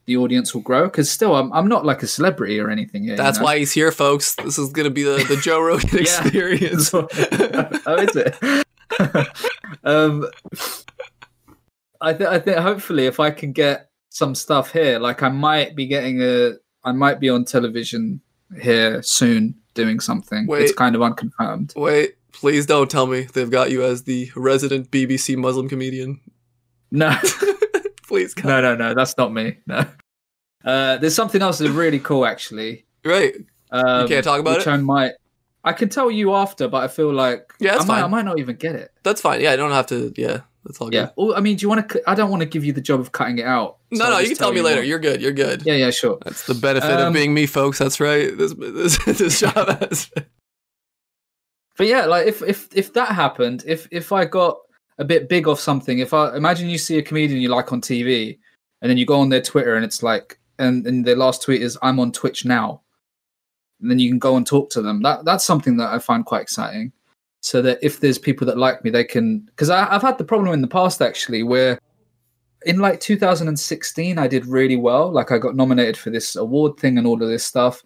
the 0.05 0.17
audience 0.17 0.53
will 0.53 0.61
grow. 0.61 0.85
Because 0.85 1.09
still, 1.09 1.35
I'm 1.35 1.51
I'm 1.53 1.67
not 1.67 1.85
like 1.85 2.03
a 2.03 2.07
celebrity 2.07 2.59
or 2.59 2.69
anything. 2.69 3.03
You 3.03 3.15
That's 3.15 3.39
know? 3.39 3.45
why 3.45 3.59
he's 3.59 3.71
here, 3.71 3.91
folks. 3.91 4.35
This 4.35 4.57
is 4.57 4.71
gonna 4.71 4.89
be 4.89 5.03
the, 5.03 5.23
the 5.27 5.37
Joe 5.37 5.61
Rogan 5.61 5.89
experience. 5.99 6.93
oh, 6.93 7.07
is 7.07 8.15
it? 8.15 8.65
um, 9.83 10.29
I 12.01 12.13
think 12.13 12.29
I 12.29 12.39
think 12.39 12.57
hopefully 12.57 13.05
if 13.07 13.19
I 13.19 13.31
can 13.31 13.51
get 13.51 13.89
some 14.09 14.35
stuff 14.35 14.71
here, 14.71 14.99
like 14.99 15.23
I 15.23 15.29
might 15.29 15.75
be 15.75 15.87
getting 15.87 16.21
a, 16.21 16.53
I 16.83 16.91
might 16.91 17.19
be 17.19 17.29
on 17.29 17.45
television 17.45 18.21
here 18.61 19.01
soon 19.01 19.55
doing 19.73 19.99
something. 19.99 20.47
It's 20.51 20.73
kind 20.73 20.95
of 20.95 21.01
unconfirmed. 21.01 21.73
Wait, 21.75 22.15
please 22.35 22.65
don't 22.65 22.89
tell 22.91 23.07
me 23.07 23.21
they've 23.33 23.49
got 23.49 23.71
you 23.71 23.83
as 23.83 24.03
the 24.03 24.31
resident 24.35 24.91
BBC 24.91 25.35
Muslim 25.37 25.67
comedian. 25.67 26.19
No, 26.91 27.17
please, 28.07 28.33
God. 28.33 28.45
no, 28.47 28.61
no, 28.61 28.75
no. 28.75 28.93
That's 28.93 29.17
not 29.17 29.33
me. 29.33 29.57
No. 29.65 29.85
Uh, 30.63 30.97
there's 30.97 31.15
something 31.15 31.41
else 31.41 31.57
that's 31.59 31.71
really 31.71 31.99
cool 31.99 32.25
actually. 32.25 32.85
Right. 33.03 33.35
Um, 33.71 34.07
can't 34.07 34.23
talk 34.23 34.39
about 34.39 34.57
which 34.57 34.67
it? 34.67 34.71
I 34.71 34.77
might. 34.77 35.13
I 35.63 35.73
can 35.73 35.89
tell 35.89 36.11
you 36.11 36.33
after, 36.35 36.67
but 36.67 36.83
I 36.83 36.87
feel 36.87 37.11
like 37.11 37.51
Yeah, 37.59 37.71
that's 37.73 37.85
I 37.85 37.87
might, 37.87 38.03
I 38.03 38.07
might 38.07 38.25
not 38.25 38.37
even 38.39 38.55
get 38.55 38.75
it. 38.75 38.91
That's 39.03 39.21
fine. 39.21 39.41
Yeah, 39.41 39.51
I 39.51 39.55
don't 39.55 39.71
have 39.71 39.87
to. 39.87 40.13
Yeah, 40.15 40.41
that's 40.63 40.79
all 40.79 40.89
good. 40.89 40.95
Yeah. 40.95 41.09
Well, 41.17 41.35
I 41.35 41.39
mean, 41.39 41.57
do 41.57 41.63
you 41.63 41.69
want 41.69 41.89
to? 41.89 42.01
I 42.09 42.13
don't 42.13 42.29
want 42.29 42.41
to 42.41 42.45
give 42.47 42.63
you 42.63 42.71
the 42.73 42.81
job 42.81 42.99
of 42.99 43.11
cutting 43.11 43.39
it 43.39 43.45
out. 43.45 43.77
No, 43.91 43.97
so 43.99 44.05
I'll 44.05 44.11
no, 44.11 44.19
you 44.19 44.27
can 44.29 44.37
tell 44.37 44.53
me 44.53 44.61
later. 44.61 44.81
what- 44.81 44.87
You're 44.87 44.99
good. 44.99 45.21
You're 45.21 45.31
good. 45.31 45.63
Yeah, 45.65 45.73
yeah, 45.73 45.89
sure. 45.89 46.19
That's 46.23 46.45
the 46.45 46.53
benefit 46.53 46.91
of 46.91 46.99
Um, 46.99 47.13
being 47.13 47.33
me, 47.33 47.47
folks. 47.47 47.79
That's 47.79 47.99
right. 47.99 48.35
This 48.37 48.53
this, 48.53 48.97
this 49.05 49.39
job 49.39 49.79
has. 49.81 50.11
But 51.77 51.87
yeah, 51.87 52.05
like 52.05 52.27
if 52.27 52.41
if 52.41 52.69
if 52.75 52.93
that 52.93 53.09
happened, 53.09 53.63
if 53.67 53.87
if 53.91 54.11
I 54.11 54.25
got 54.25 54.57
a 54.97 55.05
bit 55.05 55.27
big 55.27 55.47
off 55.47 55.59
something, 55.59 55.99
if 55.99 56.13
I 56.13 56.35
imagine 56.35 56.69
you 56.69 56.77
see 56.77 56.97
a 56.97 57.03
comedian 57.03 57.41
you 57.41 57.49
like 57.49 57.71
on 57.71 57.81
TV, 57.81 58.37
and 58.81 58.89
then 58.89 58.97
you 58.97 59.05
go 59.05 59.19
on 59.19 59.29
their 59.29 59.41
Twitter 59.41 59.75
and 59.75 59.83
it's 59.83 60.01
like, 60.01 60.39
and 60.59 60.85
and 60.87 61.05
their 61.05 61.17
last 61.17 61.41
tweet 61.41 61.61
is 61.61 61.77
"I'm 61.81 61.99
on 61.99 62.11
Twitch 62.11 62.45
now," 62.45 62.81
and 63.81 63.91
then 63.91 63.99
you 63.99 64.09
can 64.09 64.19
go 64.19 64.37
and 64.37 64.47
talk 64.47 64.69
to 64.71 64.81
them. 64.81 65.01
That 65.01 65.25
that's 65.25 65.45
something 65.45 65.77
that 65.77 65.93
I 65.93 65.99
find 65.99 66.25
quite 66.25 66.41
exciting. 66.41 66.93
So 67.41 67.61
that 67.61 67.79
if 67.81 67.99
there's 67.99 68.17
people 68.17 68.47
that 68.47 68.57
like 68.57 68.83
me, 68.83 68.89
they 68.89 69.03
can. 69.03 69.39
Because 69.41 69.69
I've 69.69 70.01
had 70.01 70.17
the 70.17 70.23
problem 70.23 70.53
in 70.53 70.61
the 70.61 70.67
past 70.67 71.01
actually, 71.01 71.43
where 71.43 71.77
in 72.65 72.79
like 72.79 72.99
2016 72.99 74.17
I 74.17 74.27
did 74.27 74.45
really 74.47 74.77
well. 74.77 75.11
Like 75.11 75.31
I 75.31 75.37
got 75.37 75.55
nominated 75.55 75.97
for 75.97 76.09
this 76.09 76.35
award 76.35 76.77
thing 76.77 76.97
and 76.97 77.05
all 77.05 77.21
of 77.21 77.29
this 77.29 77.43
stuff 77.45 77.83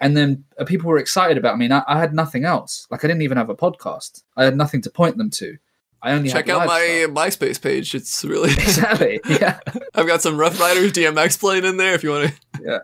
and 0.00 0.16
then 0.16 0.44
uh, 0.58 0.64
people 0.64 0.88
were 0.88 0.98
excited 0.98 1.36
about 1.36 1.58
me 1.58 1.64
and 1.66 1.74
I, 1.74 1.82
I 1.86 1.98
had 1.98 2.14
nothing 2.14 2.44
else 2.44 2.86
like 2.90 3.04
i 3.04 3.08
didn't 3.08 3.22
even 3.22 3.36
have 3.36 3.50
a 3.50 3.56
podcast 3.56 4.22
i 4.36 4.44
had 4.44 4.56
nothing 4.56 4.80
to 4.82 4.90
point 4.90 5.16
them 5.16 5.30
to 5.30 5.56
i 6.02 6.12
only 6.12 6.28
Check 6.28 6.48
out 6.48 6.66
my 6.66 7.04
stuff. 7.04 7.10
MySpace 7.16 7.60
page. 7.60 7.94
It's 7.94 8.24
really. 8.24 8.50
exactly 8.52 9.20
yeah 9.28 9.58
I've 9.94 10.06
got 10.06 10.22
some 10.22 10.36
Ruff 10.38 10.60
Ryders 10.60 10.92
DMX 10.92 11.38
playing 11.40 11.64
in 11.64 11.76
there 11.76 11.94
if 11.94 12.02
you 12.04 12.10
want 12.10 12.30
to. 12.30 12.34
Yeah. 12.62 12.78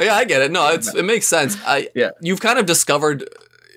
yeah, 0.00 0.14
I 0.14 0.24
get 0.24 0.42
it. 0.42 0.50
No, 0.50 0.68
it's 0.72 0.92
it 0.94 1.04
makes 1.04 1.26
sense. 1.26 1.56
I 1.64 1.88
Yeah. 1.94 2.10
You've 2.20 2.40
kind 2.40 2.58
of 2.58 2.66
discovered. 2.66 3.22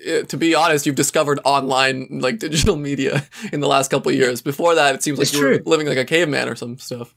uh, 0.06 0.22
To 0.24 0.36
be 0.36 0.54
honest, 0.54 0.86
you've 0.86 0.96
discovered 0.96 1.38
online 1.44 2.18
like 2.20 2.38
digital 2.38 2.76
media 2.76 3.24
in 3.52 3.60
the 3.60 3.68
last 3.68 3.90
couple 3.90 4.10
of 4.10 4.16
years. 4.18 4.42
Before 4.42 4.74
that, 4.74 4.94
it 4.96 5.02
seems 5.02 5.18
like 5.18 5.28
It's 5.28 5.34
you 5.34 5.44
were 5.44 5.60
living 5.64 5.86
like 5.86 5.98
a 5.98 6.04
caveman 6.04 6.48
or 6.48 6.56
some 6.56 6.78
stuff. 6.78 7.14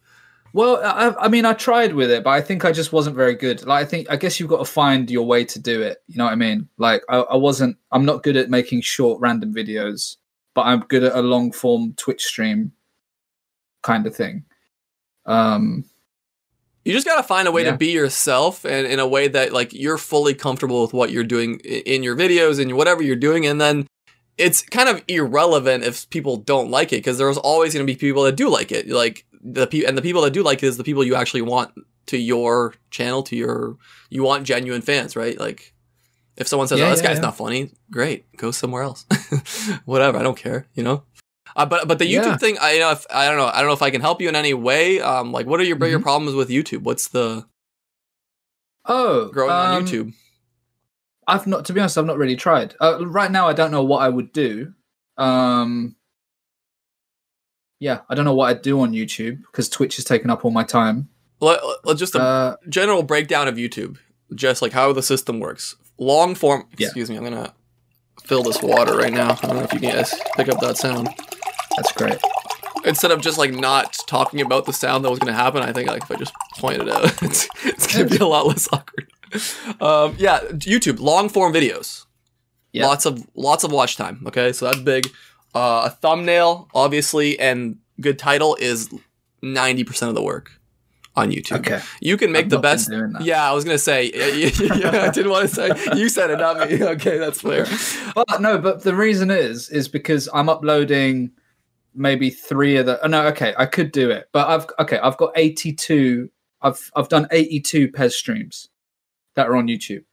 Well 0.56 0.78
I, 0.84 1.26
I 1.26 1.28
mean 1.28 1.44
i 1.46 1.54
tried 1.54 1.94
with 1.94 2.10
it 2.10 2.24
but 2.24 2.30
i 2.32 2.42
think 2.42 2.64
i 2.66 2.72
just 2.72 2.94
wasn't 2.94 3.16
very 3.16 3.36
good 3.36 3.66
like 3.66 3.86
i 3.86 3.88
think 3.88 4.08
i 4.10 4.16
guess 4.16 4.40
you've 4.40 4.50
got 4.50 4.60
to 4.60 4.66
find 4.66 5.12
your 5.12 5.26
way 5.28 5.44
to 5.46 5.60
do 5.60 5.82
it 5.82 5.98
you 6.08 6.18
know 6.18 6.24
what 6.24 6.32
i 6.34 6.36
mean 6.36 6.68
like 6.78 7.04
I, 7.10 7.18
I 7.18 7.36
wasn't 7.36 7.78
i'm 7.92 8.06
not 8.06 8.24
good 8.24 8.38
at 8.38 8.50
making 8.50 8.82
short 8.82 9.20
random 9.20 9.54
videos 9.54 10.16
but 10.54 10.62
i'm 10.64 10.80
good 10.88 11.04
at 11.04 11.14
a 11.16 11.22
long 11.22 11.52
form 11.52 11.94
twitch 11.98 12.24
stream 12.24 12.72
kind 13.84 14.08
of 14.08 14.16
thing 14.16 14.46
um 15.26 15.84
You 16.86 16.94
just 16.94 17.06
gotta 17.08 17.24
find 17.24 17.48
a 17.48 17.52
way 17.52 17.64
Yeah. 17.64 17.72
to 17.72 17.78
be 17.78 17.92
yourself 17.92 18.64
and 18.64 18.86
in 18.88 19.00
a 19.00 19.08
way 19.08 19.28
that 19.28 19.52
like 19.52 19.74
you're 19.74 19.98
fully 19.98 20.36
comfortable 20.36 20.82
with 20.84 20.94
what 20.94 21.10
you're 21.12 21.24
doing 21.36 21.60
in 21.60 22.02
your 22.04 22.16
videos 22.16 22.62
and 22.62 22.72
whatever 22.78 23.02
you're 23.04 23.16
doing, 23.16 23.46
and 23.48 23.60
then 23.60 23.88
it's 24.38 24.62
kind 24.62 24.88
of 24.90 25.02
irrelevant 25.08 25.84
if 25.84 26.08
people 26.12 26.38
don't 26.38 26.70
like 26.70 26.94
it 26.94 26.98
because 26.98 27.18
there's 27.18 27.38
always 27.40 27.74
going 27.74 27.86
to 27.86 27.92
be 27.92 27.98
people 27.98 28.22
that 28.24 28.36
do 28.36 28.50
like 28.50 28.72
it. 28.72 28.88
Like 28.88 29.26
the 29.54 29.68
pe- 29.68 29.84
and 29.86 29.98
the 29.98 30.02
people 30.02 30.22
that 30.24 30.34
do 30.34 30.42
like 30.44 30.64
it 30.64 30.68
is 30.68 30.78
the 30.78 30.84
people 30.84 31.04
you 31.04 31.16
actually 31.16 31.42
want 31.44 31.72
to 32.08 32.18
your 32.18 32.74
channel, 32.90 33.22
to 33.24 33.36
your 33.36 33.78
you 34.10 34.24
want 34.24 34.46
genuine 34.46 34.82
fans, 34.82 35.16
right? 35.16 35.40
Like 35.40 35.74
if 36.38 36.48
someone 36.48 36.68
says, 36.68 36.80
Yeah, 36.80 36.88
"Oh, 36.88 36.90
this 36.92 37.02
yeah, 37.02 37.08
guy's 37.10 37.18
yeah. 37.18 37.22
not 37.22 37.38
funny," 37.38 37.72
great, 37.92 38.26
go 38.38 38.52
somewhere 38.52 38.84
else. 38.84 39.06
Whatever, 39.86 40.18
I 40.18 40.24
don't 40.24 40.38
care, 40.38 40.68
you 40.74 40.84
know. 40.84 41.04
Uh, 41.56 41.66
but 41.66 41.88
but 41.88 42.00
the 42.00 42.12
YouTube 42.12 42.40
thing, 42.40 42.58
I 42.60 42.74
you 42.74 42.80
know 42.80 42.92
if, 42.92 43.06
I 43.10 43.28
don't 43.28 43.38
know 43.38 43.46
I 43.46 43.60
don't 43.60 43.68
know 43.68 43.74
if 43.74 43.82
I 43.84 43.92
can 43.92 44.02
help 44.02 44.20
you 44.22 44.28
in 44.30 44.36
any 44.36 44.54
way. 44.54 45.00
Um, 45.00 45.32
like 45.32 45.46
what 45.46 45.60
are 45.60 45.64
your 45.64 45.78
bigger 45.78 46.00
Mhm. 46.00 46.04
problems 46.04 46.36
with 46.36 46.50
YouTube? 46.50 46.82
What's 46.84 47.08
the 47.08 47.46
oh 48.86 49.30
growing 49.30 49.52
on 49.52 49.76
um, 49.78 49.86
YouTube? 49.86 50.14
I've 51.28 51.48
not, 51.48 51.66
to 51.66 51.74
be 51.74 51.80
honest, 51.80 51.98
I've 51.98 52.06
not 52.06 52.18
really 52.20 52.36
tried. 52.36 52.76
Uh, 52.80 53.04
right 53.08 53.32
now, 53.32 53.48
I 53.48 53.54
don't 53.54 53.72
know 53.72 53.84
what 53.84 54.04
I 54.04 54.10
would 54.10 54.32
do. 54.32 54.74
Um, 55.18 55.96
yeah, 57.86 58.00
I 58.10 58.16
don't 58.16 58.26
know 58.26 58.34
what 58.34 58.50
I'd 58.50 58.62
do 58.64 58.80
on 58.82 58.94
YouTube 58.94 59.36
because 59.52 59.70
Twitch 59.70 59.96
has 59.98 60.06
taken 60.06 60.30
up 60.32 60.44
all 60.44 60.52
my 60.52 60.64
time. 60.64 61.08
Let- 61.40 61.60
just 61.98 62.16
a 62.16 62.22
Uh, 62.22 62.56
general 62.68 63.04
breakdown 63.04 63.48
of 63.48 63.56
YouTube, 63.56 63.98
just 64.34 64.62
like 64.64 64.74
how 64.74 64.92
the 64.94 65.04
system 65.04 65.40
works. 65.40 65.76
Long 66.00 66.34
form. 66.36 66.66
Yeah. 66.78 66.88
Excuse 66.88 67.10
me, 67.10 67.16
I'm 67.18 67.24
gonna 67.24 67.54
fill 68.24 68.42
this 68.44 68.62
water 68.62 68.96
right 68.98 69.14
now. 69.14 69.38
I 69.44 69.48
don't 69.48 69.58
know 69.58 69.64
if 69.64 69.74
you 69.74 69.80
can 69.80 69.92
guys 69.96 70.14
pick 70.36 70.50
up 70.50 70.60
that 70.62 70.78
sound. 70.78 71.10
that's 71.78 71.92
great. 71.92 72.18
Instead 72.86 73.12
of 73.12 73.22
just 73.22 73.38
like 73.38 73.52
not 73.54 73.98
talking 74.08 74.42
about 74.42 74.66
the 74.66 74.74
sound 74.74 75.04
that 75.06 75.10
was 75.12 75.20
gonna 75.20 75.34
happen, 75.34 75.62
I 75.62 75.72
think 75.74 75.88
like 75.90 76.04
if 76.04 76.12
I 76.12 76.16
just 76.16 76.34
point 76.58 76.82
it 76.82 76.90
out, 76.90 77.04
it's, 77.22 77.48
it's 77.64 77.86
gonna 77.94 78.10
be 78.10 78.18
a 78.18 78.26
lot 78.26 78.48
less 78.48 78.68
awkward. 78.74 79.08
Um, 79.82 80.16
yeah, 80.18 80.40
YouTube 80.74 81.00
long 81.00 81.30
form 81.30 81.54
videos. 81.54 82.06
Yeah. 82.72 82.88
Lots 82.88 83.06
of 83.06 83.26
lots 83.36 83.64
of 83.64 83.72
watch 83.72 83.96
time. 83.98 84.24
Okay, 84.28 84.52
so 84.54 84.66
that's 84.66 84.80
big. 84.80 85.10
Uh, 85.56 85.84
a 85.86 85.90
thumbnail, 85.90 86.68
obviously, 86.76 87.40
and 87.40 87.78
good 88.02 88.20
title 88.20 88.58
is 88.60 88.94
ninety 89.42 89.84
percent 89.84 90.10
of 90.10 90.16
the 90.16 90.22
work 90.22 90.52
on 91.16 91.32
YouTube. 91.32 91.60
Okay. 91.60 91.82
You 92.02 92.18
can 92.18 92.32
make 92.32 92.46
I've 92.46 92.50
the 92.50 92.60
best. 92.60 92.92
Yeah, 93.22 93.50
I 93.50 93.54
was 93.54 93.64
gonna 93.64 93.78
say. 93.78 94.12
Yeah, 94.76 95.04
I 95.04 95.10
didn't 95.10 95.32
want 95.32 95.50
to 95.50 95.56
say. 95.56 95.72
You 95.96 96.10
said 96.10 96.30
it, 96.30 96.38
not 96.38 96.70
me. 96.70 96.82
Okay, 96.96 97.18
that's 97.18 97.42
fair. 97.42 97.66
But 98.14 98.42
no, 98.42 98.58
but 98.58 98.84
the 98.84 98.96
reason 98.96 99.32
is 99.32 99.70
is 99.70 99.88
because 99.88 100.28
I'm 100.34 100.50
uploading 100.50 101.32
maybe 101.94 102.30
three 102.30 102.78
of 102.78 102.86
the. 102.86 103.04
Oh, 103.04 103.08
no, 103.08 103.26
okay, 103.28 103.54
I 103.58 103.66
could 103.66 103.92
do 103.92 104.10
it, 104.10 104.30
but 104.32 104.48
I've 104.48 104.68
okay, 104.80 105.00
I've 105.00 105.18
got 105.18 105.32
82. 105.36 106.30
I've 106.62 106.92
I've 106.96 107.10
done 107.10 107.28
82 107.32 107.92
PES 107.92 108.16
streams 108.16 108.70
that 109.36 109.48
are 109.48 109.56
on 109.56 109.68
YouTube, 109.68 110.04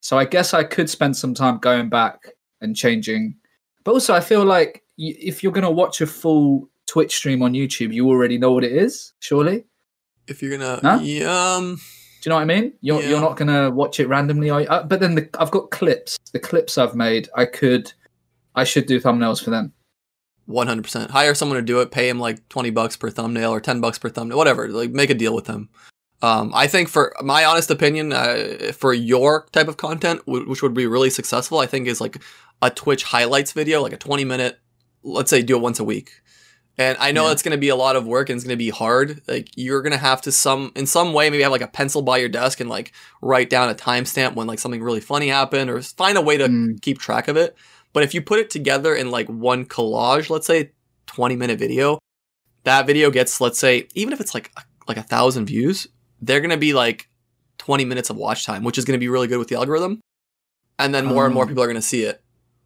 so 0.00 0.18
I 0.18 0.24
guess 0.24 0.54
I 0.54 0.64
could 0.64 0.88
spend 0.88 1.16
some 1.16 1.34
time 1.34 1.58
going 1.58 1.88
back 1.88 2.28
and 2.60 2.74
changing. 2.74 3.36
But 3.88 3.94
also, 3.94 4.12
I 4.12 4.20
feel 4.20 4.44
like 4.44 4.82
if 4.98 5.42
you're 5.42 5.50
gonna 5.50 5.70
watch 5.70 6.02
a 6.02 6.06
full 6.06 6.68
Twitch 6.84 7.16
stream 7.16 7.42
on 7.42 7.54
YouTube, 7.54 7.90
you 7.90 8.06
already 8.06 8.36
know 8.36 8.52
what 8.52 8.62
it 8.62 8.72
is, 8.72 9.14
surely. 9.20 9.64
If 10.26 10.42
you're 10.42 10.50
gonna, 10.58 10.78
No? 10.82 11.00
yeah, 11.00 11.54
um, 11.54 11.76
Do 11.76 11.80
you 12.24 12.28
know 12.28 12.34
what 12.34 12.42
I 12.42 12.44
mean? 12.44 12.74
You're 12.82 13.00
Yeah. 13.00 13.08
you're 13.08 13.20
not 13.22 13.38
gonna 13.38 13.70
watch 13.70 13.98
it 13.98 14.06
randomly. 14.06 14.50
Are 14.50 14.60
you? 14.60 14.66
Uh, 14.68 14.82
but 14.82 15.00
then 15.00 15.14
the, 15.14 15.30
I've 15.38 15.50
got 15.50 15.70
clips. 15.70 16.18
The 16.34 16.38
clips 16.38 16.76
I've 16.76 16.94
made, 16.94 17.30
I 17.34 17.46
could 17.46 17.90
I 18.54 18.64
should 18.64 18.84
do 18.84 19.00
thumbnails 19.00 19.42
for 19.42 19.48
them. 19.48 19.72
100%. 20.46 21.08
Hire 21.08 21.34
someone 21.34 21.56
to 21.56 21.62
do 21.62 21.80
it, 21.80 21.90
pay 21.90 22.10
him 22.10 22.18
like 22.20 22.46
20 22.50 22.68
bucks 22.68 22.94
per 22.94 23.08
thumbnail 23.08 23.54
or 23.54 23.60
10 23.60 23.80
bucks 23.80 23.98
per 23.98 24.10
thumbnail, 24.10 24.36
whatever. 24.36 24.68
Like 24.68 24.90
make 24.90 25.08
a 25.08 25.14
deal 25.14 25.34
with 25.34 25.46
them. 25.46 25.70
Um, 26.20 26.50
I 26.54 26.66
think 26.66 26.88
for 26.88 27.14
my 27.22 27.44
honest 27.46 27.70
opinion, 27.70 28.12
uh, 28.12 28.72
for 28.76 28.92
your 28.92 29.46
type 29.52 29.68
of 29.68 29.76
content, 29.78 30.20
w- 30.26 30.46
which 30.46 30.62
would 30.62 30.74
be 30.74 30.86
really 30.86 31.10
successful, 31.10 31.58
I 31.60 31.66
think 31.66 31.86
is 31.86 32.00
like 32.02 32.20
a 32.62 32.70
Twitch 32.70 33.04
highlights 33.04 33.52
video, 33.52 33.82
like 33.82 33.92
a 33.92 33.96
20 33.96 34.24
minute, 34.24 34.58
let's 35.02 35.30
say 35.30 35.42
do 35.42 35.56
it 35.56 35.62
once 35.62 35.78
a 35.80 35.84
week. 35.84 36.10
And 36.80 36.96
I 37.00 37.10
know 37.10 37.26
Yeah. 37.26 37.32
it's 37.32 37.42
going 37.42 37.52
to 37.56 37.58
be 37.58 37.70
a 37.70 37.76
lot 37.76 37.96
of 37.96 38.06
work 38.06 38.28
and 38.30 38.36
it's 38.36 38.44
going 38.44 38.54
to 38.56 38.64
be 38.64 38.70
hard. 38.70 39.20
Like 39.26 39.48
you're 39.56 39.82
going 39.82 39.92
to 39.92 39.98
have 39.98 40.20
to 40.22 40.32
some, 40.32 40.70
in 40.76 40.86
some 40.86 41.12
way, 41.12 41.28
maybe 41.28 41.42
have 41.42 41.50
like 41.52 41.60
a 41.60 41.66
pencil 41.68 42.02
by 42.02 42.18
your 42.18 42.28
desk 42.28 42.60
and 42.60 42.70
like 42.70 42.92
write 43.20 43.50
down 43.50 43.68
a 43.68 43.74
timestamp 43.74 44.34
when 44.34 44.46
like 44.46 44.58
something 44.60 44.82
really 44.82 45.00
funny 45.00 45.28
happened 45.28 45.70
or 45.70 45.82
find 45.82 46.16
a 46.16 46.20
way 46.22 46.36
to 46.36 46.46
Mm. 46.48 46.80
keep 46.80 46.98
track 46.98 47.26
of 47.28 47.36
it. 47.36 47.56
But 47.92 48.04
if 48.04 48.14
you 48.14 48.22
put 48.22 48.38
it 48.38 48.48
together 48.50 48.94
in 48.94 49.10
like 49.10 49.26
one 49.28 49.64
collage, 49.64 50.30
let's 50.30 50.46
say 50.46 50.70
20 51.06 51.34
minute 51.36 51.58
video, 51.58 51.98
that 52.64 52.86
video 52.86 53.10
gets, 53.10 53.40
let's 53.40 53.58
say, 53.58 53.88
even 53.94 54.12
if 54.12 54.20
it's 54.20 54.34
like 54.34 54.52
like 54.86 54.98
a 54.98 55.02
thousand 55.02 55.46
views, 55.46 55.88
they're 56.22 56.40
gonna 56.40 56.56
be 56.56 56.72
like 56.74 57.08
20 57.58 57.84
minutes 57.86 58.08
of 58.10 58.16
watch 58.16 58.46
time, 58.46 58.62
which 58.62 58.78
is 58.78 58.84
gonna 58.84 58.98
be 58.98 59.08
really 59.08 59.26
good 59.26 59.38
with 59.38 59.48
the 59.48 59.56
algorithm. 59.56 60.00
And 60.78 60.94
then 60.94 61.06
more 61.06 61.24
and 61.24 61.34
more 61.34 61.44
Oh. 61.44 61.46
people 61.48 61.62
are 61.62 61.66
gonna 61.66 61.82
see 61.82 62.02
it. 62.04 62.22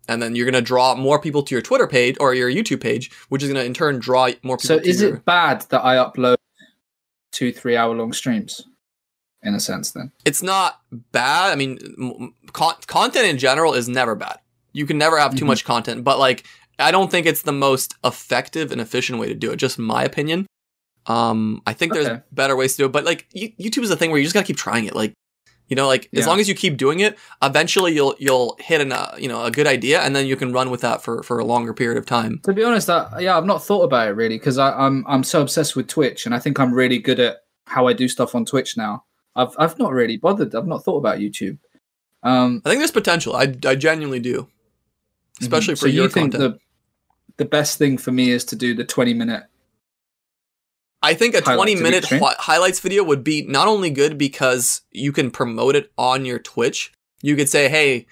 And 0.09 0.21
then 0.21 0.35
you're 0.35 0.47
gonna 0.47 0.61
draw 0.61 0.95
more 0.95 1.21
people 1.21 1.43
to 1.45 1.55
your 1.55 1.63
Twitter 1.63 1.87
page 1.87 2.17
or 2.21 2.35
your 2.35 2.51
YouTube 2.51 2.81
page, 2.81 3.11
which 3.29 3.43
is 3.43 3.49
gonna 3.49 3.65
in 3.65 3.73
turn 3.75 3.99
draw 3.99 4.31
more 4.43 4.57
people 4.57 4.69
So 4.69 4.79
to 4.81 4.89
is 4.89 5.01
your 5.01 5.15
it 5.17 5.25
bad 5.25 5.63
that 5.71 5.85
I 5.85 5.97
upload 5.97 6.37
two, 7.31 7.53
three 7.53 7.77
hour 7.77 7.95
long 7.95 8.13
streams? 8.13 8.63
In 9.45 9.55
a 9.57 9.61
sense, 9.61 9.91
then. 9.91 10.13
it's 10.25 10.41
not 10.41 10.81
bad. 11.11 11.51
I 11.51 11.57
mean, 11.57 12.33
con- 12.53 12.77
content 12.87 13.27
in 13.27 13.39
general 13.39 13.75
is 13.75 13.89
never 13.89 14.15
bad. 14.15 14.39
You 14.73 14.87
can 14.87 14.99
never 14.99 15.19
have 15.19 15.35
too 15.35 15.45
Mhm. 15.45 15.49
much 15.49 15.65
content, 15.65 16.05
but 16.05 16.21
like, 16.21 16.45
I 16.79 16.93
don't 16.93 17.11
think 17.11 17.27
it's 17.27 17.43
the 17.43 17.53
most 17.53 17.95
effective 18.05 18.71
and 18.71 18.81
efficient 18.81 19.19
way 19.19 19.27
to 19.27 19.35
do 19.35 19.51
it. 19.51 19.57
Just 19.57 19.81
my 19.81 20.05
opinion. 20.05 20.47
Um, 21.07 21.61
I 21.67 21.73
think 21.73 21.93
there's 21.93 22.21
better 22.31 22.55
ways 22.55 22.73
to 22.77 22.83
do 22.83 22.87
it, 22.87 22.93
but 22.93 23.05
like, 23.05 23.27
you- 23.33 23.51
YouTube 23.59 23.83
is 23.83 23.91
a 23.91 23.97
thing 23.97 24.11
where 24.11 24.19
you 24.21 24.25
just 24.25 24.35
gotta 24.35 24.47
keep 24.47 24.57
trying 24.57 24.85
it. 24.85 24.95
Like, 24.95 25.13
you 25.73 25.77
know, 25.77 25.87
like 25.87 26.11
as 26.13 26.27
long 26.27 26.39
as 26.39 26.51
you 26.51 26.55
keep 26.55 26.77
doing 26.77 27.01
it, 27.01 27.19
eventually 27.43 27.95
you'll 27.95 28.15
you'll 28.19 28.57
hit 28.61 28.83
an 28.83 28.93
uh, 28.93 29.15
you 29.17 29.27
know 29.27 29.43
a 29.45 29.51
good 29.51 29.67
idea, 29.67 30.03
and 30.03 30.15
then 30.15 30.27
you 30.27 30.37
can 30.37 30.53
run 30.53 30.69
with 30.69 30.83
that 30.83 31.03
for 31.03 31.23
for 31.23 31.39
a 31.39 31.47
longer 31.47 31.73
period 31.73 31.97
of 31.97 32.05
time. 32.05 32.41
To 32.45 32.53
be 32.53 32.63
honest, 32.63 32.91
I, 32.91 33.21
yeah, 33.21 33.39
I've 33.39 33.47
not 33.47 33.65
thought 33.65 33.81
about 33.81 34.09
it 34.09 34.11
really 34.11 34.37
because 34.37 34.59
I'm 34.59 35.03
I'm 35.09 35.25
so 35.25 35.41
obsessed 35.41 35.75
with 35.75 35.89
Twitch, 35.89 36.27
and 36.27 36.35
I 36.35 36.41
think 36.41 36.61
I'm 36.61 36.75
really 36.75 36.99
good 36.99 37.19
at 37.19 37.39
how 37.65 37.87
I 37.87 37.95
do 37.95 38.07
stuff 38.07 38.35
on 38.35 38.45
Twitch 38.45 38.77
now. 38.77 39.05
I've 39.35 39.55
I've 39.59 39.79
not 39.79 39.93
really 39.93 40.19
bothered. 40.19 40.55
I've 40.55 40.67
not 40.67 40.85
thought 40.85 40.99
about 40.99 41.21
YouTube. 41.21 41.57
Um, 42.23 42.61
I 42.67 42.69
think 42.69 42.81
there's 42.81 42.91
potential. 42.91 43.35
I 43.35 43.55
I 43.65 43.75
genuinely 43.75 44.21
do, 44.21 44.49
especially 45.41 45.73
mhm. 45.73 45.79
for 45.79 45.89
so 45.89 45.95
your 45.95 46.05
you 46.05 46.11
think 46.11 46.33
content. 46.33 46.61
the 47.37 47.45
the 47.45 47.49
best 47.49 47.79
thing 47.79 47.97
for 47.97 48.13
me 48.13 48.31
is 48.31 48.45
to 48.45 48.57
do 48.57 48.75
the 48.75 48.85
20 48.85 49.15
minute. 49.15 49.45
I 51.03 51.15
think 51.15 51.35
a 51.35 51.43
Highlights 51.43 51.57
20 51.57 51.75
minute 51.77 52.05
hi- 52.05 52.37
highlights 52.39 52.81
video 52.81 53.03
would 53.03 53.25
be 53.25 53.43
not 53.43 53.67
only 53.69 53.91
good 53.91 54.17
because 54.19 54.83
you 54.93 55.11
can 55.13 55.31
promote 55.31 55.75
it 55.75 55.91
on 55.99 56.25
your 56.25 56.39
Twitch. 56.39 56.93
You 57.23 57.35
could 57.37 57.49
say, 57.49 57.69
"Hey, 57.69 58.07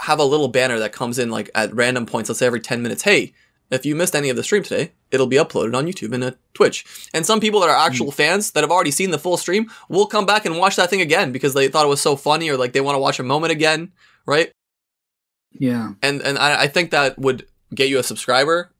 have 0.00 0.18
a 0.18 0.24
little 0.24 0.48
banner 0.48 0.78
that 0.78 0.92
comes 0.92 1.18
in 1.18 1.30
like 1.30 1.50
at 1.54 1.74
random 1.74 2.04
points, 2.04 2.28
let's 2.28 2.40
say 2.40 2.46
every 2.46 2.60
10 2.60 2.82
minutes. 2.82 3.02
Hey, 3.04 3.32
if 3.70 3.86
you 3.86 3.94
missed 3.96 4.14
any 4.14 4.28
of 4.28 4.36
the 4.36 4.42
stream 4.42 4.62
today, 4.62 4.92
it'll 5.10 5.26
be 5.26 5.36
uploaded 5.36 5.74
on 5.74 5.86
YouTube 5.86 6.12
and 6.12 6.22
a 6.24 6.36
Twitch." 6.52 6.84
And 7.14 7.24
some 7.24 7.40
people 7.40 7.60
that 7.60 7.70
are 7.70 7.76
actual 7.86 8.10
Hmm. 8.10 8.16
fans 8.16 8.50
that 8.50 8.62
have 8.62 8.70
already 8.70 8.90
seen 8.90 9.10
the 9.10 9.18
full 9.18 9.36
stream 9.38 9.70
will 9.88 10.06
come 10.06 10.26
back 10.26 10.44
and 10.44 10.58
watch 10.58 10.76
that 10.76 10.90
thing 10.90 11.00
again 11.00 11.32
because 11.32 11.54
they 11.54 11.68
thought 11.68 11.86
it 11.86 11.88
was 11.88 12.02
so 12.02 12.16
funny 12.16 12.50
or 12.50 12.56
like 12.58 12.72
they 12.74 12.80
want 12.82 12.96
to 12.96 13.00
watch 13.00 13.18
a 13.18 13.22
moment 13.22 13.52
again, 13.52 13.92
right? 14.26 14.50
Yeah. 15.58 15.92
and 16.02 16.20
and 16.22 16.36
I, 16.38 16.62
I 16.62 16.66
think 16.66 16.90
that 16.90 17.18
would 17.18 17.46
get 17.74 17.88
you 17.88 17.98
a 17.98 18.02
subscriber, 18.02 18.70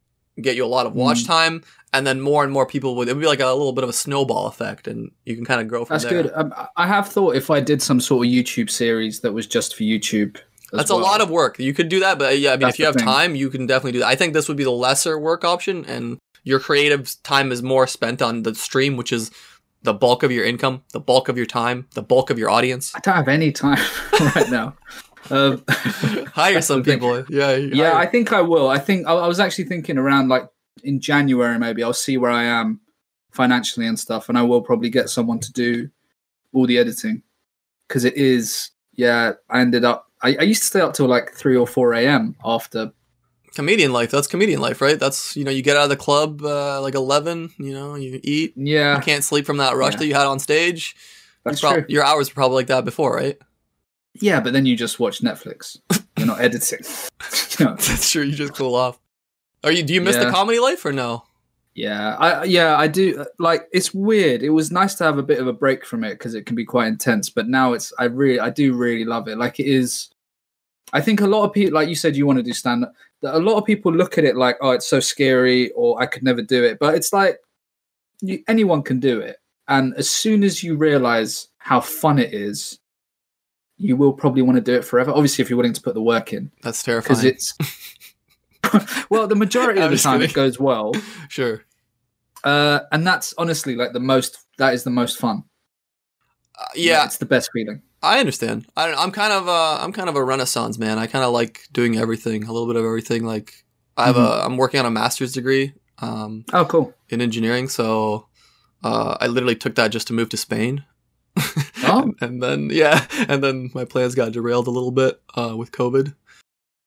get 0.41 0.57
you 0.57 0.65
a 0.65 0.67
lot 0.67 0.87
of 0.87 0.95
watch 0.95 1.25
Mm. 1.25 1.27
time, 1.27 1.65
and 1.93 2.07
then 2.07 2.21
more 2.21 2.43
and 2.45 2.53
more 2.53 2.67
people 2.67 2.97
would. 2.97 3.09
It 3.09 3.15
would 3.15 3.21
be 3.21 3.27
like 3.27 3.41
a 3.41 3.47
little 3.47 3.73
bit 3.73 3.85
of 3.85 3.91
a 3.91 3.95
snowball 3.95 4.47
effect, 4.47 4.89
and 4.89 5.11
you 5.25 5.37
can 5.37 5.45
kind 5.45 5.61
of 5.61 5.69
grow 5.69 5.85
from 5.85 5.99
there. 5.99 6.11
That's 6.11 6.13
there. 6.13 6.23
good. 6.25 6.33
Um, 6.35 6.55
I 6.77 6.87
have 6.87 7.09
thought 7.09 7.37
if 7.37 7.51
I 7.51 7.61
did 7.61 7.81
some 7.83 8.01
sort 8.01 8.27
of 8.27 8.33
YouTube 8.33 8.69
series 8.71 9.21
that 9.21 9.33
was 9.33 9.47
just 9.47 9.77
for 9.77 9.83
YouTube. 9.85 10.37
That's 10.73 10.91
a 10.91 10.97
lot 10.97 11.21
of 11.21 11.31
work. 11.31 11.61
You 11.61 11.73
could 11.73 11.89
do 11.89 12.01
that, 12.01 12.19
but 12.19 12.37
yeah, 12.41 12.51
I 12.51 12.53
mean, 12.55 12.61
That's 12.63 12.75
if 12.75 12.79
you 12.81 12.87
have 12.87 12.97
thing. 12.97 13.05
time, 13.05 13.37
you 13.37 13.49
can 13.49 13.67
definitely 13.67 13.93
do 13.93 13.99
that. 14.01 14.09
I 14.09 14.17
think 14.17 14.33
this 14.35 14.49
would 14.49 14.57
be 14.57 14.65
the 14.65 14.73
lesser 14.73 15.17
work 15.19 15.45
option, 15.45 15.85
and 15.85 16.19
your 16.43 16.59
creative 16.59 17.15
time 17.23 17.53
is 17.53 17.63
more 17.63 17.87
spent 17.87 18.21
on 18.21 18.43
the 18.43 18.57
stream, 18.57 18.97
which 18.97 19.13
is 19.13 19.31
the 19.85 19.95
bulk 19.95 20.25
of 20.25 20.33
your 20.33 20.45
income, 20.45 20.83
the 20.93 20.99
bulk 20.99 21.29
of 21.29 21.37
your 21.37 21.47
time, 21.47 21.87
the 21.95 22.03
bulk 22.03 22.29
of 22.31 22.39
your 22.41 22.51
audience. 22.51 22.93
I 22.97 22.99
don't 23.01 23.15
have 23.15 23.29
any 23.29 23.53
time 23.53 23.79
right 24.35 24.51
now. 24.51 24.75
Um, 25.31 25.65
Hire 25.69 26.61
some 26.61 26.83
people. 26.83 27.25
Yeah, 27.29 27.55
Yeah, 27.57 27.93
hire- 27.93 28.01
I 28.01 28.07
think 28.07 28.33
I 28.33 28.41
will. 28.41 28.69
I 28.69 28.79
think 28.79 29.07
I, 29.07 29.13
I 29.13 29.27
was 29.29 29.41
actually 29.41 29.65
thinking 29.65 29.99
around 29.99 30.29
like 30.29 30.49
in 30.83 31.01
January 31.01 31.59
maybe 31.59 31.83
I'll 31.83 31.93
see 31.95 32.17
where 32.19 32.31
I 32.31 32.45
am 32.45 32.81
financially 33.31 33.87
and 33.87 33.99
stuff, 33.99 34.29
and 34.29 34.37
I 34.39 34.43
will 34.43 34.61
probably 34.63 34.91
get 34.91 35.09
someone 35.09 35.39
to 35.41 35.53
do 35.53 35.89
all 36.53 36.67
the 36.67 36.79
editing 36.79 37.23
because 37.89 38.05
it 38.05 38.17
is. 38.17 38.71
Yeah, 38.97 39.33
I 39.51 39.61
ended 39.61 39.85
up. 39.85 40.07
I, 40.23 40.37
I 40.39 40.43
used 40.43 40.63
to 40.63 40.67
stay 40.67 40.81
up 40.81 40.95
till 40.95 41.07
like 41.07 41.33
three 41.35 41.57
or 41.57 41.67
four 41.67 41.95
a.m. 41.95 42.37
after. 42.45 42.93
comedian 43.57 43.93
life. 43.93 44.11
That's 44.11 44.27
comedian 44.27 44.61
life, 44.61 44.81
right? 44.81 44.99
That's 44.99 45.37
you 45.37 45.45
know, 45.45 45.51
you 45.51 45.63
get 45.63 45.77
out 45.77 45.85
of 45.85 45.91
the 45.91 45.97
club 45.97 46.43
uh, 46.45 46.81
like 46.83 46.95
eleven. 46.95 47.51
You 47.59 47.73
know, 47.73 47.95
you 47.97 48.21
eat. 48.23 48.55
Yeah, 48.57 48.97
You 48.97 49.03
can't 49.03 49.25
sleep 49.25 49.47
from 49.47 49.57
that 49.59 49.75
rush 49.77 49.95
Yeah. 49.95 49.99
that 50.01 50.07
you 50.07 50.15
had 50.15 50.27
on 50.27 50.39
stage. 50.39 50.95
that's 51.45 51.61
You 51.63 51.69
prob- 51.69 51.79
true. 51.81 51.87
Your 51.89 52.05
hours 52.05 52.31
were 52.31 52.35
probably 52.35 52.57
like 52.57 52.67
that 52.69 52.85
before, 52.85 53.15
right? 53.17 53.37
Yeah, 54.15 54.41
but 54.41 54.53
then 54.53 54.67
you 54.67 54.77
just 54.77 55.01
watch 55.01 55.21
Netflix. 55.21 55.79
You're 56.17 56.27
not 56.27 56.41
editing. 56.41 56.81
you 57.59 57.67
know? 57.67 57.75
That's 57.75 58.11
true. 58.11 58.23
You 58.23 58.33
just 58.33 58.55
cool 58.55 58.75
off. 58.75 58.99
Are 59.65 59.73
you? 59.73 59.83
Do 59.83 59.95
you 59.95 60.01
miss 60.01 60.17
the 60.17 60.31
comedy 60.31 60.59
life 60.59 60.85
or 60.85 60.93
no? 60.93 61.25
Yeah, 61.75 62.17
I 62.17 62.45
yeah 62.45 62.77
I 62.77 62.87
do. 62.87 63.25
Like 63.39 63.69
it's 63.73 63.93
weird. 63.93 64.43
It 64.43 64.51
was 64.51 64.71
nice 64.71 64.95
to 64.97 65.05
have 65.05 65.19
a 65.19 65.23
bit 65.23 65.41
of 65.41 65.49
a 65.49 65.53
break 65.53 65.85
from 65.85 66.05
it 66.05 66.13
because 66.13 66.35
it 66.35 66.47
can 66.47 66.55
be 66.55 66.65
quite 66.65 66.87
intense. 66.87 67.31
But 67.31 67.49
now 67.49 67.73
it's 67.73 67.93
I 67.99 68.05
really 68.05 68.39
I 68.39 68.51
do 68.51 68.75
really 68.75 69.05
love 69.05 69.27
it. 69.27 69.39
Like 69.39 69.59
it 69.59 69.67
is. 69.67 70.11
I 70.93 71.01
think 71.01 71.21
a 71.21 71.27
lot 71.27 71.45
of 71.45 71.53
people, 71.53 71.75
like 71.75 71.89
you 71.89 71.97
said, 71.97 72.15
you 72.15 72.27
want 72.27 72.39
to 72.39 72.43
do 72.45 72.53
stand 72.53 72.85
up. 72.85 72.95
A 73.25 73.41
lot 73.41 73.57
of 73.57 73.65
people 73.65 73.93
look 73.93 74.19
at 74.19 74.25
it 74.25 74.37
like, 74.37 74.57
oh, 74.61 74.71
it's 74.71 74.87
so 74.87 75.01
scary, 75.01 75.71
or 75.73 76.01
I 76.01 76.07
could 76.07 76.23
never 76.23 76.43
do 76.43 76.63
it. 76.63 76.79
But 76.79 76.95
it's 76.95 77.13
like 77.13 77.41
you, 78.21 78.45
anyone 78.47 78.83
can 78.83 79.01
do 79.01 79.19
it. 79.19 79.39
And 79.67 79.95
as 79.95 80.09
soon 80.09 80.45
as 80.45 80.63
you 80.63 80.77
realize 80.77 81.49
how 81.59 81.81
fun 81.81 82.19
it 82.19 82.33
is, 82.35 82.79
you 83.77 83.97
will 83.97 84.13
probably 84.13 84.43
want 84.43 84.57
to 84.57 84.61
do 84.63 84.75
it 84.75 84.85
forever. 84.85 85.11
Obviously, 85.11 85.43
if 85.43 85.51
you're 85.51 85.57
willing 85.57 85.73
to 85.73 85.81
put 85.83 85.95
the 85.95 86.03
work 86.03 86.33
in, 86.33 86.51
That's 86.63 86.83
terrifying. 86.83 87.21
because 87.21 87.25
it's. 87.25 87.55
well, 89.11 89.27
the 89.27 89.35
majority 89.37 89.81
of 89.81 89.91
the 89.91 89.97
time 89.99 90.21
kidding. 90.21 90.31
it 90.31 90.35
goes 90.35 90.59
well. 90.59 90.93
sure. 91.29 91.65
Uh, 92.43 92.81
and 92.93 93.07
that's 93.07 93.35
honestly 93.39 93.75
like 93.77 93.93
the 93.93 94.01
most. 94.01 94.39
That 94.59 94.75
is 94.75 94.85
the 94.85 94.91
most 94.91 95.19
fun. 95.19 95.45
Uh, 96.59 96.65
yeah, 96.75 97.05
it's 97.05 97.19
the 97.19 97.27
best 97.27 97.51
feeling. 97.53 97.83
I 98.03 98.21
understand. 98.21 98.67
I, 98.77 98.93
I'm 98.93 99.11
kind 99.11 99.33
of 99.33 99.49
uh, 99.49 99.79
I'm 99.81 99.93
kind 99.93 100.09
of 100.09 100.17
a 100.17 100.23
renaissance 100.25 100.79
man. 100.79 100.99
I 100.99 101.07
kind 101.07 101.25
of 101.25 101.33
like 101.33 101.63
doing 101.73 101.97
everything, 101.97 102.45
a 102.45 102.53
little 102.53 102.67
bit 102.67 102.77
of 102.77 102.85
everything. 102.85 103.25
Like 103.25 103.65
I 103.97 104.07
have 104.07 104.17
Mm-hmm. 104.17 104.41
a 104.43 104.45
I'm 104.47 104.57
working 104.57 104.81
on 104.81 104.87
a 104.87 104.91
master's 104.91 105.33
degree 105.33 105.73
um, 105.99 106.45
Oh, 106.53 106.65
cool. 106.65 106.95
in 107.09 107.21
engineering, 107.21 107.69
so 107.69 108.29
uh, 108.83 109.17
I 109.21 109.27
literally 109.27 109.57
took 109.57 109.75
that 109.77 109.89
just 109.89 110.07
to 110.09 110.13
move 110.13 110.29
to 110.31 110.37
Spain. 110.37 110.85
Oh. 111.83 112.13
and 112.21 112.43
then 112.43 112.71
yeah, 112.71 113.07
and 113.29 113.43
then 113.43 113.71
my 113.75 113.85
plans 113.85 114.15
got 114.15 114.33
derailed 114.33 114.67
a 114.67 114.71
little 114.71 114.91
bit 114.93 115.21
uh, 115.37 115.55
with 115.57 115.73
COVID. 115.73 116.15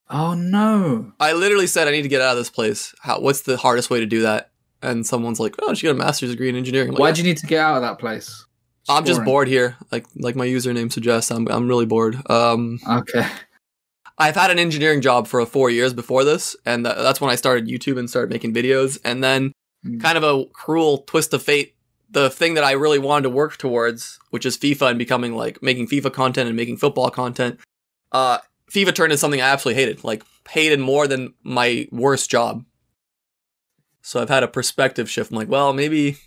Oh 0.09 0.33
no. 0.33 1.11
I 1.19 1.33
literally 1.33 1.67
said 1.67 1.87
I 1.87 1.91
need 1.91 2.03
to 2.03 2.07
get 2.07 2.21
out 2.21 2.31
of 2.31 2.37
this 2.37 2.49
place. 2.49 2.95
How? 3.01 3.19
What's 3.19 3.41
the 3.41 3.57
hardest 3.57 3.89
way 3.89 3.99
to 3.99 4.05
do 4.05 4.21
that? 4.21 4.51
And 4.81 5.05
someone's 5.05 5.39
like, 5.39 5.55
"Oh, 5.59 5.73
she 5.73 5.87
got 5.87 5.95
a 5.95 5.99
master's 5.99 6.31
degree 6.31 6.49
in 6.49 6.55
engineering." 6.55 6.91
Like, 6.91 6.99
Why'd 6.99 7.17
you 7.17 7.23
need 7.23 7.37
to 7.37 7.47
get 7.47 7.59
out 7.59 7.75
of 7.77 7.81
that 7.81 7.99
place? 7.99 8.45
It's 8.81 8.89
I'm 8.89 9.03
just 9.05 9.23
bored 9.25 9.47
here. 9.49 9.75
Like 9.91 10.05
like 10.15 10.35
my 10.35 10.47
username 10.47 10.91
suggests, 10.91 11.29
I'm 11.31 11.47
I'm 11.49 11.67
really 11.67 11.85
bored. 11.85 12.17
Um, 12.29 12.79
Okay. 12.89 13.25
I've 14.19 14.35
had 14.35 14.49
an 14.49 14.57
engineering 14.59 15.01
job 15.01 15.27
for 15.27 15.45
four 15.45 15.69
years 15.69 15.93
before 15.93 16.23
this, 16.23 16.55
and 16.65 16.85
th- 16.85 16.95
that's 16.97 17.21
when 17.21 17.29
I 17.29 17.35
started 17.35 17.67
YouTube 17.67 17.99
and 17.99 18.09
started 18.09 18.31
making 18.31 18.53
videos. 18.53 18.97
And 19.03 19.23
then, 19.23 19.51
Mm. 19.85 20.01
kind 20.01 20.17
of 20.17 20.23
a 20.23 20.45
cruel 20.53 20.99
twist 21.05 21.33
of 21.35 21.43
fate, 21.43 21.75
the 22.09 22.29
thing 22.29 22.53
that 22.53 22.63
I 22.63 22.71
really 22.71 22.99
wanted 22.99 23.23
to 23.23 23.29
work 23.29 23.57
towards, 23.57 24.19
which 24.29 24.45
is 24.45 24.57
FIFA 24.57 24.91
and 24.91 24.99
becoming 24.99 25.35
like 25.35 25.61
making 25.61 25.87
FIFA 25.87 26.13
content 26.13 26.47
and 26.47 26.55
making 26.55 26.77
football 26.77 27.09
content, 27.09 27.59
uh, 28.11 28.39
FIFA 28.71 28.95
turned 28.95 29.11
into 29.11 29.17
something 29.17 29.41
I 29.41 29.49
absolutely 29.49 29.81
hated, 29.81 30.03
like 30.03 30.23
hated 30.49 30.79
more 30.79 31.07
than 31.07 31.33
my 31.43 31.87
worst 31.91 32.29
job. 32.29 32.63
So 34.01 34.21
I've 34.21 34.29
had 34.29 34.43
a 34.43 34.47
perspective 34.47 35.09
shift. 35.09 35.31
I'm 35.31 35.37
like, 35.37 35.49
well, 35.49 35.73
maybe 35.73 36.17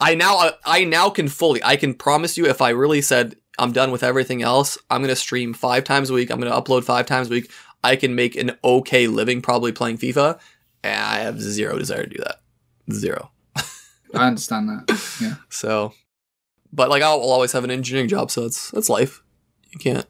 I 0.00 0.14
now 0.14 0.50
I 0.64 0.84
now 0.84 1.10
can 1.10 1.28
fully 1.28 1.62
I 1.62 1.76
can 1.76 1.94
promise 1.94 2.36
you 2.36 2.46
if 2.46 2.60
I 2.60 2.70
really 2.70 3.00
said 3.00 3.36
I'm 3.58 3.72
done 3.72 3.90
with 3.90 4.02
everything 4.02 4.42
else, 4.42 4.76
I'm 4.90 5.02
gonna 5.02 5.16
stream 5.16 5.54
five 5.54 5.84
times 5.84 6.10
a 6.10 6.14
week. 6.14 6.30
I'm 6.30 6.40
gonna 6.40 6.60
upload 6.60 6.84
five 6.84 7.06
times 7.06 7.28
a 7.28 7.30
week. 7.30 7.50
I 7.82 7.96
can 7.96 8.14
make 8.14 8.36
an 8.36 8.58
okay 8.64 9.06
living 9.06 9.40
probably 9.40 9.72
playing 9.72 9.98
FIFA, 9.98 10.38
and 10.82 11.00
I 11.00 11.18
have 11.20 11.40
zero 11.40 11.78
desire 11.78 12.02
to 12.02 12.10
do 12.10 12.18
that. 12.18 12.40
Zero. 12.92 13.30
I 14.16 14.26
understand 14.26 14.68
that. 14.68 15.16
Yeah. 15.20 15.34
So, 15.50 15.92
but 16.72 16.90
like 16.90 17.02
I'll, 17.02 17.12
I'll 17.20 17.30
always 17.30 17.52
have 17.52 17.64
an 17.64 17.70
engineering 17.70 18.08
job, 18.08 18.30
so 18.30 18.42
that's 18.42 18.70
that's 18.70 18.88
life. 18.88 19.22
You 19.72 19.78
can't. 19.78 20.06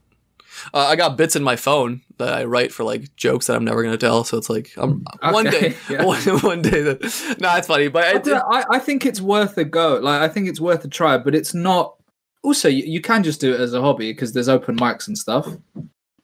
Uh, 0.72 0.86
I 0.86 0.96
got 0.96 1.16
bits 1.18 1.36
in 1.36 1.42
my 1.42 1.54
phone 1.57 2.00
that 2.16 2.32
I 2.32 2.44
write 2.44 2.72
for 2.72 2.82
like 2.82 3.14
jokes 3.14 3.46
that 3.46 3.57
I'm 3.57 3.64
never 3.64 3.82
gonna 3.82 3.98
tell. 3.98 4.24
So 4.24 4.38
it's 4.38 4.48
like 4.48 4.72
one 4.76 5.04
Okay, 5.22 5.50
day, 5.70 5.76
yeah. 5.90 6.04
one, 6.04 6.20
one 6.40 6.62
day 6.62 6.80
that. 6.82 7.36
No, 7.40 7.54
it's 7.57 7.66
funny, 7.66 7.88
but 7.88 8.04
I, 8.04 8.18
don't 8.18 8.42
I, 8.50 8.64
I 8.70 8.78
think 8.78 9.04
it's 9.04 9.20
worth 9.20 9.57
a 9.59 9.64
go. 9.64 9.96
Like 10.02 10.22
I 10.22 10.28
think 10.28 10.48
it's 10.48 10.61
worth 10.61 10.84
a 10.84 10.88
try, 10.88 11.18
but 11.18 11.34
it's 11.34 11.52
not. 11.54 11.94
Also, 12.42 12.68
you, 12.68 12.84
you 12.84 13.00
can 13.00 13.22
just 13.22 13.40
do 13.40 13.52
it 13.54 13.61
as 13.61 13.74
a 13.74 13.80
hobby 13.80 14.12
because 14.12 14.32
there's 14.32 14.48
open 14.48 14.76
mics 14.78 15.07
and 15.09 15.18
stuff. 15.18 15.46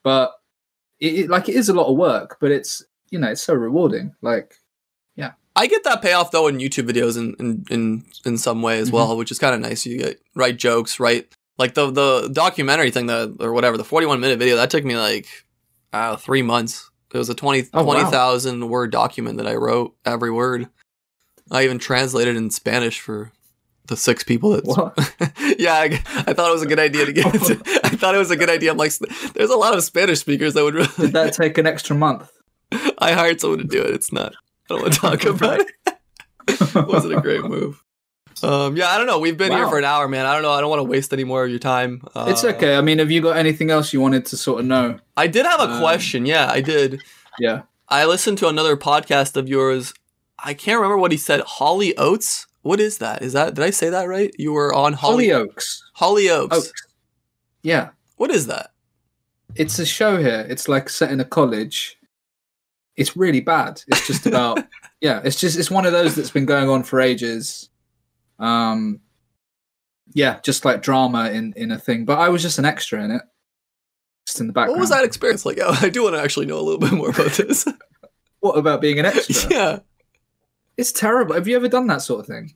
But 0.03 0.31
it, 0.99 1.13
it 1.15 1.29
like 1.29 1.47
it 1.47 1.55
is 1.55 1.69
a 1.69 1.73
lot 1.73 1.87
of 1.87 1.95
work, 1.97 2.37
but 2.41 2.49
it's 2.51 2.83
you 3.11 3.19
know 3.19 3.29
it's 3.29 3.41
so 3.41 3.53
rewarding. 3.53 4.15
Like 4.21 4.55
I 5.55 5.67
get 5.67 5.83
that 5.83 6.01
payoff 6.01 6.31
though 6.31 6.47
in 6.47 6.57
YouTube 6.57 6.89
videos 6.89 7.17
in 7.17 7.35
in 7.39 7.65
in, 7.69 8.05
in 8.25 8.37
some 8.37 8.61
way 8.61 8.79
as 8.79 8.87
Mm-hmm. 8.87 8.95
well, 8.97 9.17
which 9.17 9.31
is 9.31 9.39
kind 9.39 9.53
of 9.55 9.61
nice. 9.61 9.85
You 9.85 9.97
get 9.99 10.21
write 10.35 10.57
jokes, 10.57 10.99
right? 10.99 11.27
Like 11.57 11.73
the 11.75 11.91
the 11.91 12.29
documentary 12.33 12.89
thing 12.91 13.05
that 13.07 13.35
or 13.39 13.53
whatever 13.53 13.77
the 13.77 13.83
41 13.83 14.19
minute 14.19 14.39
video 14.39 14.55
that 14.55 14.69
took 14.69 14.83
me 14.83 14.97
like 14.97 15.27
uh, 15.93 16.15
three 16.15 16.41
months. 16.41 16.89
It 17.13 17.17
was 17.19 17.29
a 17.29 17.35
20 17.35 17.69
Oh, 17.73 17.83
wow. 17.83 17.93
20,000 17.93 18.69
word 18.69 18.91
document 18.91 19.37
that 19.37 19.45
I 19.45 19.53
wrote 19.53 19.95
every 20.03 20.31
word. 20.31 20.67
I 21.51 21.63
even 21.63 21.77
translated 21.77 22.35
in 22.35 22.49
Spanish 22.49 22.99
for 22.99 23.31
the 23.85 23.95
six 23.95 24.23
people 24.23 24.49
that 24.51 24.63
yeah, 25.59 25.73
I, 25.73 26.01
I 26.25 26.33
thought 26.33 26.49
it 26.49 26.53
was 26.53 26.63
a 26.63 26.67
good 26.67 26.79
idea 26.79 27.05
to 27.05 27.13
get. 27.13 27.25
Into, 27.35 27.61
I 27.83 27.89
thought 27.89 28.15
it 28.15 28.17
was 28.17 28.31
a 28.31 28.35
good 28.37 28.49
idea. 28.49 28.71
I'm 28.71 28.77
like, 28.77 28.93
there's 29.33 29.51
a 29.51 29.55
lot 29.57 29.75
of 29.77 29.83
Spanish 29.83 30.19
speakers 30.21 30.55
that 30.55 30.63
would 30.63 30.73
really. 30.73 30.87
Did 30.97 31.11
that 31.11 31.33
take 31.33 31.59
an 31.59 31.67
extra 31.67 31.95
month? 31.95 32.31
I 32.97 33.11
hired 33.11 33.39
someone 33.41 33.59
to 33.59 33.65
do 33.65 33.81
it. 33.83 33.91
It's 33.93 34.11
not. 34.11 34.33
I 34.69 34.73
don't 34.73 34.81
want 34.81 34.93
to 34.93 34.99
talk 34.99 35.23
about 35.25 35.59
it. 35.61 36.75
wasn't 36.87 37.13
a 37.15 37.21
great 37.21 37.43
move. 37.43 37.83
Um, 38.41 38.75
yeah, 38.75 38.89
I 38.89 38.97
don't 38.97 39.07
know. 39.07 39.19
We've 39.19 39.37
been 39.37 39.51
here 39.51 39.67
for 39.69 39.77
an 39.77 39.85
hour, 39.85 40.07
man. 40.07 40.25
I 40.25 40.33
don't 40.33 40.41
know. 40.41 40.51
I 40.51 40.59
don't 40.59 40.69
want 40.69 40.79
to 40.81 40.83
waste 40.83 41.13
any 41.13 41.23
more 41.23 41.43
of 41.45 41.49
your 41.49 41.59
time. 41.59 42.01
Uh, 42.15 42.25
It's 42.29 42.43
okay. 42.43 42.75
I 42.75 42.81
mean, 42.81 42.99
have 42.99 43.11
you 43.11 43.21
got 43.21 43.37
anything 43.37 43.69
else 43.71 43.93
you 43.93 44.01
wanted 44.01 44.25
to 44.27 44.37
sort 44.37 44.59
of 44.59 44.65
know? 44.65 44.99
I 45.15 45.27
did 45.27 45.45
have 45.45 45.59
a 45.61 45.71
Um, 45.73 45.79
question. 45.79 46.25
Yeah, 46.25 46.49
I 46.51 46.59
did. 46.61 47.01
Yeah. 47.39 47.61
I 47.87 48.05
listened 48.05 48.37
to 48.39 48.47
another 48.47 48.75
podcast 48.75 49.37
of 49.37 49.47
yours. 49.47 49.93
I 50.39 50.53
can't 50.53 50.77
remember 50.77 50.97
what 50.97 51.11
he 51.11 51.17
said. 51.17 51.41
Holly 51.41 51.95
Oates. 51.97 52.47
What 52.63 52.79
is 52.79 52.97
that? 52.97 53.21
Is 53.21 53.33
that 53.33 53.53
did 53.53 53.63
I 53.63 53.69
say 53.69 53.89
that 53.89 54.07
right? 54.07 54.33
You 54.37 54.53
were 54.53 54.73
on 54.73 54.93
Holly 54.93 55.27
Hollyoaks. 55.27 55.79
Holly 55.93 56.29
Oaks. 56.29 56.57
Oaks. 56.57 56.71
Yeah. 57.61 57.89
What 58.17 58.31
is 58.31 58.47
that? 58.47 58.71
It's 59.55 59.79
a 59.79 59.85
show 59.85 60.17
here. 60.17 60.45
It's 60.49 60.67
like 60.67 60.89
set 60.89 61.11
in 61.11 61.19
a 61.19 61.25
college. 61.25 61.97
It's 62.95 63.17
really 63.17 63.41
bad. 63.41 63.81
It's 63.87 64.07
just 64.07 64.25
about 64.25 64.65
yeah, 65.01 65.21
it's 65.23 65.39
just 65.39 65.57
it's 65.57 65.71
one 65.71 65.85
of 65.85 65.91
those 65.91 66.15
that's 66.15 66.31
been 66.31 66.45
going 66.45 66.69
on 66.69 66.83
for 66.83 66.99
ages. 67.01 67.69
Um 68.39 68.99
yeah, 70.13 70.39
just 70.41 70.65
like 70.65 70.81
drama 70.81 71.29
in 71.31 71.53
in 71.55 71.71
a 71.71 71.79
thing. 71.79 72.05
But 72.05 72.19
I 72.19 72.29
was 72.29 72.41
just 72.41 72.59
an 72.59 72.65
extra 72.65 73.03
in 73.03 73.11
it. 73.11 73.21
Just 74.27 74.39
in 74.39 74.47
the 74.47 74.53
background. 74.53 74.77
What 74.77 74.81
was 74.81 74.89
that 74.89 75.03
experience 75.03 75.45
like? 75.45 75.59
Oh, 75.61 75.77
I 75.81 75.89
do 75.89 76.03
want 76.03 76.15
to 76.15 76.21
actually 76.21 76.45
know 76.45 76.59
a 76.59 76.61
little 76.61 76.79
bit 76.79 76.93
more 76.93 77.09
about 77.09 77.31
this. 77.37 77.67
What 78.39 78.57
about 78.57 78.81
being 78.81 78.99
an 78.99 79.05
extra? 79.05 79.51
yeah. 79.51 79.79
It's 80.77 80.91
terrible. 80.91 81.35
Have 81.35 81.47
you 81.47 81.55
ever 81.55 81.67
done 81.67 81.87
that 81.87 82.01
sort 82.01 82.21
of 82.21 82.27
thing? 82.27 82.51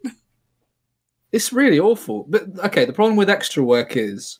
It's 1.32 1.54
really 1.54 1.80
awful. 1.80 2.26
But 2.28 2.44
okay, 2.66 2.86
the 2.86 2.94
problem 2.94 3.16
with 3.16 3.30
extra 3.30 3.64
work 3.64 3.96
is 3.96 4.40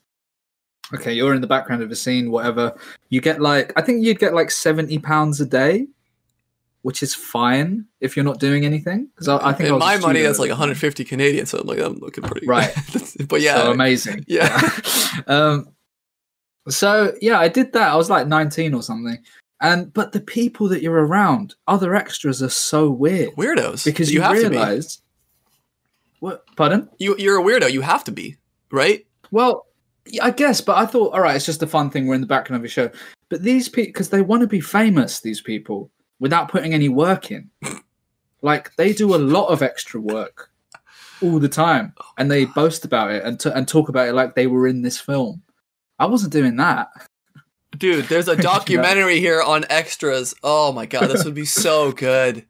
okay, 0.94 1.12
you're 1.12 1.34
in 1.34 1.40
the 1.40 1.46
background 1.46 1.82
of 1.82 1.90
a 1.90 1.96
scene, 1.96 2.30
whatever. 2.30 2.76
You 3.08 3.20
get 3.20 3.40
like 3.40 3.72
I 3.76 3.82
think 3.82 4.04
you'd 4.04 4.18
get 4.18 4.34
like 4.34 4.50
seventy 4.50 4.98
pounds 4.98 5.40
a 5.40 5.46
day, 5.46 5.86
which 6.82 7.02
is 7.02 7.14
fine 7.14 7.84
if 8.00 8.16
you're 8.16 8.24
not 8.24 8.40
doing 8.40 8.64
anything. 8.64 9.08
Because 9.14 9.28
I, 9.28 9.48
I 9.48 9.52
think 9.52 9.68
in 9.68 9.78
my 9.78 9.98
money 9.98 10.22
that's 10.22 10.38
like 10.38 10.50
150 10.50 11.04
Canadian, 11.04 11.46
so 11.46 11.58
I'm 11.58 11.66
like 11.66 11.78
I'm 11.78 11.96
looking 11.96 12.24
pretty 12.24 12.46
Right. 12.46 12.74
but 13.28 13.40
yeah, 13.40 13.56
so 13.56 13.72
amazing. 13.72 14.24
Yeah. 14.26 14.60
um. 15.26 15.68
So 16.68 17.14
yeah, 17.20 17.40
I 17.40 17.48
did 17.48 17.72
that. 17.72 17.92
I 17.92 17.96
was 17.96 18.10
like 18.10 18.26
nineteen 18.26 18.74
or 18.74 18.82
something. 18.82 19.18
And 19.60 19.92
but 19.92 20.12
the 20.12 20.20
people 20.20 20.68
that 20.68 20.82
you're 20.82 21.04
around, 21.06 21.56
other 21.66 21.96
extras, 21.96 22.42
are 22.42 22.48
so 22.48 22.90
weird 22.90 23.34
weirdos 23.34 23.84
because 23.84 24.12
you, 24.12 24.20
you, 24.20 24.22
have 24.22 24.32
realize. 24.32 25.00
What? 26.20 26.44
Pardon? 26.56 26.88
You 26.98 27.16
you're 27.18 27.40
a 27.40 27.42
weirdo. 27.42 27.70
You 27.72 27.80
have 27.80 28.04
to 28.04 28.12
be 28.12 28.36
right. 28.70 29.04
Well, 29.30 29.66
yeah, 30.10 30.24
I 30.24 30.30
guess, 30.30 30.60
but 30.60 30.76
I 30.76 30.86
thought, 30.86 31.12
all 31.12 31.20
right, 31.20 31.36
it's 31.36 31.46
just 31.46 31.62
a 31.62 31.66
fun 31.66 31.90
thing. 31.90 32.06
We're 32.06 32.14
in 32.14 32.20
the 32.20 32.26
background 32.26 32.60
of 32.60 32.64
a 32.64 32.68
show. 32.68 32.90
But 33.28 33.42
these 33.42 33.68
people, 33.68 33.90
because 33.90 34.10
they 34.10 34.22
want 34.22 34.42
to 34.42 34.46
be 34.46 34.60
famous, 34.60 35.20
these 35.20 35.40
people, 35.40 35.90
without 36.20 36.50
putting 36.50 36.74
any 36.74 36.88
work 36.88 37.30
in. 37.30 37.50
like 38.42 38.74
they 38.76 38.92
do 38.92 39.14
a 39.14 39.16
lot 39.18 39.48
of 39.48 39.62
extra 39.62 40.00
work 40.00 40.50
all 41.22 41.38
the 41.38 41.48
time, 41.48 41.92
and 42.16 42.30
they 42.30 42.44
boast 42.44 42.84
about 42.84 43.10
it 43.10 43.24
and 43.24 43.38
t- 43.38 43.50
and 43.50 43.66
talk 43.66 43.88
about 43.88 44.08
it 44.08 44.14
like 44.14 44.34
they 44.34 44.46
were 44.46 44.66
in 44.66 44.82
this 44.82 45.00
film. 45.00 45.42
I 45.98 46.06
wasn't 46.06 46.32
doing 46.32 46.56
that. 46.56 46.88
Dude, 47.76 48.06
there's 48.06 48.28
a 48.28 48.36
documentary 48.42 49.20
here 49.20 49.42
on 49.42 49.64
extras. 49.68 50.34
Oh 50.42 50.72
my 50.72 50.86
god, 50.86 51.08
this 51.08 51.24
would 51.24 51.34
be 51.34 51.44
so 51.44 51.92
good. 51.92 52.46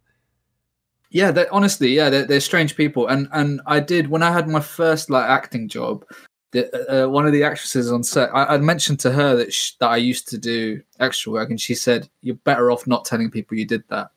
Yeah, 1.11 1.45
honestly, 1.51 1.95
yeah, 1.95 2.11
they're, 2.11 2.27
they're 2.27 2.41
strange 2.41 2.77
people. 2.77 3.09
And 3.09 3.29
and 3.33 3.61
I 3.67 3.81
did 3.81 4.09
when 4.09 4.23
I 4.23 4.31
had 4.31 4.49
my 4.49 4.61
first 4.61 5.11
like 5.11 5.29
acting 5.29 5.69
job. 5.69 6.05
The, 6.53 7.05
uh, 7.05 7.09
one 7.09 7.27
of 7.27 7.33
the 7.33 7.45
actresses 7.45 7.93
on 7.93 8.03
set, 8.03 8.31
I, 8.35 8.55
I 8.55 8.59
mentioned 8.59 9.01
to 9.01 9.13
her 9.13 9.37
that 9.37 9.53
sh- 9.53 9.73
that 9.81 9.89
I 9.91 9.99
used 9.99 10.29
to 10.29 10.39
do 10.39 10.81
extra 10.99 11.31
work, 11.33 11.51
and 11.51 11.61
she 11.61 11.75
said, 11.75 12.09
"You're 12.23 12.37
better 12.37 12.71
off 12.71 12.87
not 12.87 13.05
telling 13.05 13.31
people 13.31 13.59
you 13.59 13.67
did 13.67 13.83
that 13.89 14.11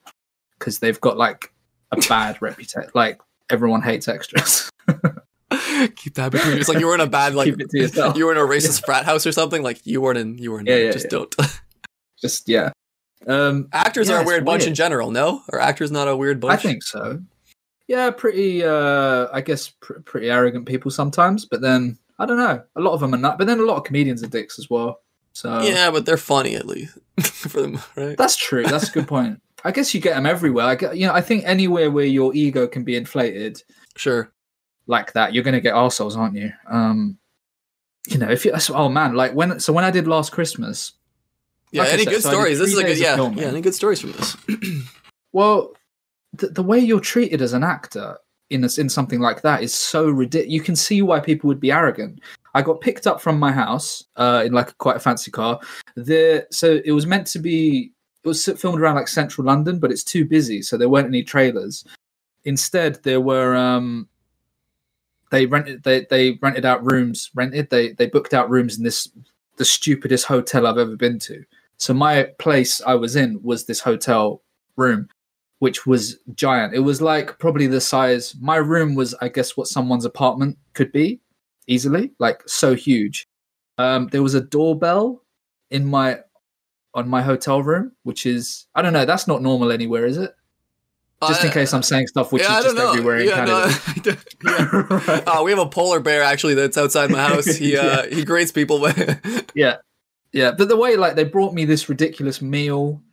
because 0.57 0.79
they've 0.79 0.99
got 1.01 1.17
like 1.17 1.51
a 1.91 1.97
bad 2.09 2.41
reputation. 2.41 2.89
Like 2.93 3.19
everyone 3.49 3.82
hates 3.82 4.07
extras." 4.07 4.69
Keep 5.97 6.13
that 6.13 6.32
between 6.32 6.53
you. 6.53 6.59
It's 6.59 6.69
like 6.69 6.79
you 6.79 6.88
were 6.88 6.95
in 6.95 7.01
a 7.01 7.07
bad 7.07 7.36
like 7.36 7.47
Keep 7.47 7.59
it 7.61 7.69
to 7.71 7.79
yourself. 7.79 8.15
you 8.17 8.25
were 8.25 8.32
in 8.32 8.38
a 8.38 8.41
racist 8.41 8.86
frat 8.86 9.03
house 9.03 9.27
or 9.27 9.34
something. 9.34 9.61
Like 9.61 9.86
you 9.86 9.99
weren't 9.99 10.17
in 10.17 10.38
you 10.38 10.51
weren't 10.53 10.67
Yeah, 10.67 10.75
in. 10.75 10.86
yeah, 10.86 10.91
just 10.93 11.05
yeah. 11.05 11.09
don't. 11.09 11.36
Just 12.21 12.47
yeah. 12.47 12.71
Um, 13.27 13.67
actors 13.73 14.07
Yeah, 14.07 14.15
are 14.15 14.17
a 14.19 14.21
it's 14.21 14.27
weird 14.27 14.45
bunch 14.45 14.65
in 14.65 14.73
general, 14.73 15.11
no? 15.11 15.41
Are 15.51 15.59
actors 15.59 15.91
not 15.91 16.07
a 16.07 16.15
weird 16.15 16.39
bunch? 16.39 16.53
I 16.53 16.57
think 16.57 16.84
so. 16.84 17.19
Yeah, 17.88 18.09
pretty. 18.11 18.63
uh 18.63 19.27
I 19.34 19.41
guess 19.41 19.69
pr- 19.82 19.99
pretty 20.05 20.29
arrogant 20.29 20.65
people 20.65 20.89
sometimes, 20.91 21.45
but 21.45 21.59
then 21.61 21.97
I 22.22 22.26
don't 22.28 22.38
know. 22.38 22.63
A 22.76 22.82
lot 22.82 22.93
of 22.93 22.99
them 22.99 23.13
are 23.15 23.17
not. 23.17 23.38
But 23.39 23.47
then 23.47 23.59
a 23.59 23.63
lot 23.63 23.78
of 23.78 23.84
comedians 23.84 24.22
are 24.24 24.28
dicks 24.28 24.59
as 24.59 24.69
well. 24.69 25.01
So 25.34 25.61
Yeah, 25.61 25.89
but 25.89 26.05
they're 26.05 26.17
funny 26.17 26.55
at 26.55 26.67
least 26.67 26.97
for 27.22 27.61
them, 27.61 27.80
right? 27.95 28.17
That's 28.17 28.36
true. 28.36 28.63
That's 28.63 28.89
a 28.89 28.91
good 28.91 29.07
point. 29.07 29.41
I 29.63 29.72
guess 29.72 29.93
you 29.93 30.01
get 30.01 30.15
them 30.15 30.26
everywhere. 30.26 30.65
I 30.65 30.76
get, 30.76 30.97
you 30.97 31.07
know, 31.07 31.13
I 31.13 31.22
think 31.22 31.43
anywhere 31.45 31.89
where 31.89 32.05
your 32.05 32.34
ego 32.36 32.67
can 32.67 32.84
be 32.84 32.95
inflated 32.95 33.63
Sure. 33.95 34.32
like 34.88 35.13
that, 35.13 35.34
you're 35.34 35.43
going 35.43 35.53
to 35.53 35.61
get 35.61 35.76
assholes, 35.76 36.15
aren't 36.15 36.36
you? 36.36 36.51
Um, 36.69 37.17
you 38.07 38.17
know, 38.17 38.30
if 38.30 38.45
you, 38.45 38.53
oh 38.69 38.89
man, 38.89 39.15
like 39.15 39.34
when, 39.34 39.59
so 39.59 39.72
when 39.74 39.84
I 39.84 39.91
did 39.91 40.07
last 40.07 40.32
Christmas, 40.32 40.93
Yeah. 41.72 41.84
Like 41.84 41.93
any 41.93 42.03
said, 42.03 42.11
good 42.11 42.24
so 42.24 42.30
stories? 42.30 42.59
This 42.59 42.69
is 42.69 42.76
three 42.76 42.84
a 42.84 42.88
good 42.88 42.99
yeah. 42.99 43.32
Yeah. 43.32 43.47
Any 43.47 43.61
good 43.61 43.76
stories 43.76 44.01
from 44.01 44.11
this? 44.11 44.36
well, 45.32 45.74
the, 46.34 46.47
the 46.47 46.63
way 46.63 46.80
you're 46.80 46.99
treated 46.99 47.41
as 47.41 47.53
an 47.53 47.63
actor 47.63 48.17
in 48.52 48.64
in 48.64 48.89
something 48.89 49.20
like 49.20 49.41
that 49.41 49.64
is 49.64 49.74
so 49.74 50.10
ridiculous. 50.10 50.54
You 50.54 50.62
can 50.62 50.76
see 50.76 51.02
why 51.02 51.20
people 51.20 51.47
would 51.47 51.60
be 51.60 51.72
arrogant. 51.72 52.20
I 52.54 52.62
got 52.62 52.82
picked 52.82 53.08
up 53.08 53.22
from 53.22 53.39
my 53.39 53.52
house 53.52 54.06
uh, 54.18 54.43
in 54.45 54.54
like 54.54 54.72
a 54.72 54.74
quite 54.74 54.97
a 54.97 54.99
fancy 54.99 55.32
car. 55.32 55.60
The 55.95 56.45
so 56.52 56.80
it 56.84 56.91
was 56.91 57.06
meant 57.06 57.28
to 57.28 57.39
be. 57.39 57.91
It 58.24 58.28
was 58.28 58.45
filmed 58.45 58.80
around 58.80 58.95
like 58.95 59.08
central 59.08 59.47
London, 59.47 59.80
but 59.80 59.91
it's 59.91 60.04
too 60.04 60.25
busy, 60.25 60.62
so 60.62 60.78
there 60.78 60.89
weren't 60.89 61.08
any 61.08 61.24
trailers. 61.24 61.84
Instead, 62.46 63.01
there 63.04 63.21
were. 63.21 63.55
Um, 63.55 64.08
they 65.32 65.46
rented. 65.46 65.84
They 65.84 66.05
they 66.09 66.38
rented 66.42 66.66
out 66.66 66.92
rooms. 66.92 67.32
Rented. 67.34 67.70
They 67.70 67.93
they 67.93 68.08
booked 68.08 68.34
out 68.34 68.50
rooms 68.50 68.78
in 68.78 68.84
this 68.84 69.09
the 69.58 69.66
stupidest 69.66 70.25
hotel 70.25 70.67
I've 70.67 70.78
ever 70.78 70.96
been 70.96 71.20
to. 71.20 71.43
So 71.78 71.93
my 71.93 72.24
place 72.38 72.82
I 72.82 72.96
was 72.96 73.16
in 73.16 73.42
was 73.42 73.66
this 73.66 73.80
hotel 73.80 74.42
room, 74.75 75.09
which 75.62 75.86
was 75.86 76.17
giant. 76.33 76.74
It 76.74 76.79
was 76.79 77.04
like 77.04 77.38
probably 77.38 77.67
the 77.67 77.79
size. 77.79 78.36
My 78.42 78.55
room 78.55 78.96
was, 78.96 79.13
I 79.21 79.29
guess, 79.29 79.55
what 79.55 79.67
someone's 79.67 80.05
apartment 80.05 80.58
could 80.74 80.92
be 80.92 81.20
easily, 81.67 82.13
like 82.17 82.42
so 82.47 82.74
huge. 82.74 83.28
Um, 83.78 84.08
there 84.08 84.24
was 84.24 84.33
a 84.33 84.42
doorbell 84.42 85.21
in 85.70 85.86
my 85.86 86.21
on 86.96 87.08
my 87.08 87.21
hotel 87.21 87.62
room, 87.62 87.92
which 88.01 88.25
is 88.25 88.66
I 88.74 88.82
don't 88.82 88.92
know. 88.92 89.05
That's 89.05 89.28
not 89.28 89.43
normal 89.43 89.71
anywhere, 89.71 90.08
is 90.08 90.17
it? 90.17 90.33
Just 91.28 91.43
in 91.43 91.51
case 91.51 91.71
I'm 91.71 91.83
saying 91.83 92.08
stuff 92.08 92.32
which 92.32 92.42
yeah, 92.42 92.55
I 92.55 92.58
is 92.58 92.63
just 92.63 92.75
know. 92.75 92.89
everywhere 92.89 93.17
in 93.17 93.28
yeah, 93.28 93.46
no, 93.46 93.70
Canada. 93.70 93.79
I 93.88 94.00
don't- 94.00 95.05
yeah. 95.13 95.32
Uh, 95.32 95.43
we 95.46 95.51
have 95.51 95.59
a 95.59 95.70
polar 95.70 96.00
bear 96.00 96.24
actually 96.24 96.55
that's 96.55 96.75
outside 96.79 97.12
my 97.12 97.20
house. 97.20 97.46
He 97.58 97.78
uh, 97.78 98.08
he 98.08 98.25
greets 98.25 98.51
people, 98.51 98.89
yeah 99.54 99.75
yeah 100.33 100.51
but 100.58 100.70
the 100.70 100.75
way 100.78 100.96
like 100.96 101.16
they 101.16 101.24
brought 101.25 101.54
me 101.54 101.66
this 101.66 101.89
ridiculous 101.89 102.42
meal 102.42 103.04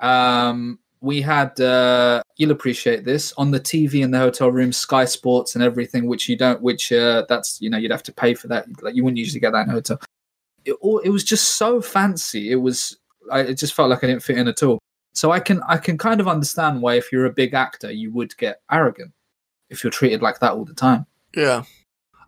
um 0.00 0.78
we 1.00 1.20
had 1.20 1.58
uh 1.60 2.22
you'll 2.36 2.50
appreciate 2.50 3.04
this 3.04 3.32
on 3.36 3.50
the 3.50 3.60
tv 3.60 4.02
in 4.02 4.10
the 4.10 4.18
hotel 4.18 4.50
room 4.50 4.72
sky 4.72 5.04
sports 5.04 5.54
and 5.54 5.62
everything 5.62 6.06
which 6.06 6.28
you 6.28 6.36
don't 6.36 6.62
which 6.62 6.90
uh 6.92 7.24
that's 7.28 7.60
you 7.60 7.68
know 7.68 7.78
you'd 7.78 7.90
have 7.90 8.02
to 8.02 8.12
pay 8.12 8.34
for 8.34 8.48
that 8.48 8.66
like 8.82 8.94
you 8.94 9.04
wouldn't 9.04 9.18
usually 9.18 9.40
get 9.40 9.52
that 9.52 9.64
in 9.64 9.70
a 9.70 9.72
hotel. 9.72 10.00
It, 10.64 10.74
it 11.04 11.10
was 11.10 11.22
just 11.22 11.56
so 11.56 11.80
fancy 11.80 12.50
it 12.50 12.56
was 12.56 12.98
I, 13.30 13.40
it 13.40 13.54
just 13.54 13.74
felt 13.74 13.90
like 13.90 14.02
i 14.02 14.06
didn't 14.06 14.22
fit 14.22 14.38
in 14.38 14.48
at 14.48 14.62
all. 14.62 14.78
So 15.14 15.30
i 15.30 15.40
can 15.40 15.62
i 15.68 15.76
can 15.76 15.98
kind 15.98 16.20
of 16.20 16.28
understand 16.28 16.82
why 16.82 16.94
if 16.94 17.12
you're 17.12 17.26
a 17.26 17.32
big 17.32 17.54
actor 17.54 17.90
you 17.90 18.12
would 18.12 18.36
get 18.36 18.62
arrogant 18.70 19.12
if 19.70 19.82
you're 19.82 19.90
treated 19.90 20.22
like 20.22 20.38
that 20.40 20.52
all 20.52 20.64
the 20.64 20.74
time. 20.74 21.06
Yeah. 21.34 21.64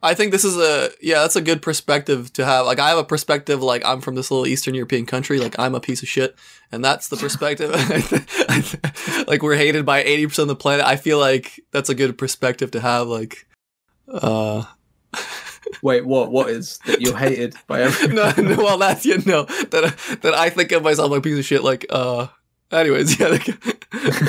I 0.02 0.14
think 0.14 0.30
this 0.30 0.44
is 0.44 0.56
a 0.56 0.90
yeah, 1.00 1.20
that's 1.20 1.36
a 1.36 1.42
good 1.42 1.60
perspective 1.60 2.32
to 2.34 2.44
have. 2.44 2.66
Like 2.66 2.78
I 2.78 2.90
have 2.90 2.98
a 2.98 3.04
perspective 3.04 3.62
like 3.62 3.84
I'm 3.84 4.00
from 4.00 4.14
this 4.14 4.30
little 4.30 4.46
Eastern 4.46 4.74
European 4.74 5.06
country, 5.06 5.38
like 5.38 5.58
I'm 5.58 5.74
a 5.74 5.80
piece 5.80 6.02
of 6.02 6.08
shit, 6.08 6.36
and 6.70 6.84
that's 6.84 7.08
the 7.08 7.16
perspective. 7.16 7.70
like 9.28 9.42
we're 9.42 9.56
hated 9.56 9.84
by 9.84 10.02
eighty 10.02 10.26
percent 10.26 10.44
of 10.44 10.56
the 10.56 10.62
planet. 10.62 10.86
I 10.86 10.96
feel 10.96 11.18
like 11.18 11.60
that's 11.72 11.88
a 11.88 11.94
good 11.94 12.16
perspective 12.16 12.70
to 12.72 12.80
have. 12.80 13.08
Like, 13.08 13.46
uh, 14.08 14.64
Wait, 15.82 16.06
what? 16.06 16.30
What 16.30 16.48
is 16.50 16.78
that 16.86 17.00
you're 17.00 17.16
hated 17.18 17.54
by 17.66 17.82
everyone? 17.82 18.16
no, 18.16 18.32
no, 18.36 18.56
well, 18.56 18.78
that's 18.78 19.04
you 19.04 19.18
know 19.26 19.44
that 19.44 20.18
that 20.22 20.34
I 20.34 20.50
think 20.50 20.72
of 20.72 20.82
myself 20.82 21.10
like 21.10 21.18
a 21.18 21.22
piece 21.22 21.38
of 21.38 21.44
shit. 21.44 21.64
Like, 21.64 21.86
uh, 21.90 22.28
anyways, 22.70 23.18
yeah, 23.18 23.28
like, 23.28 23.44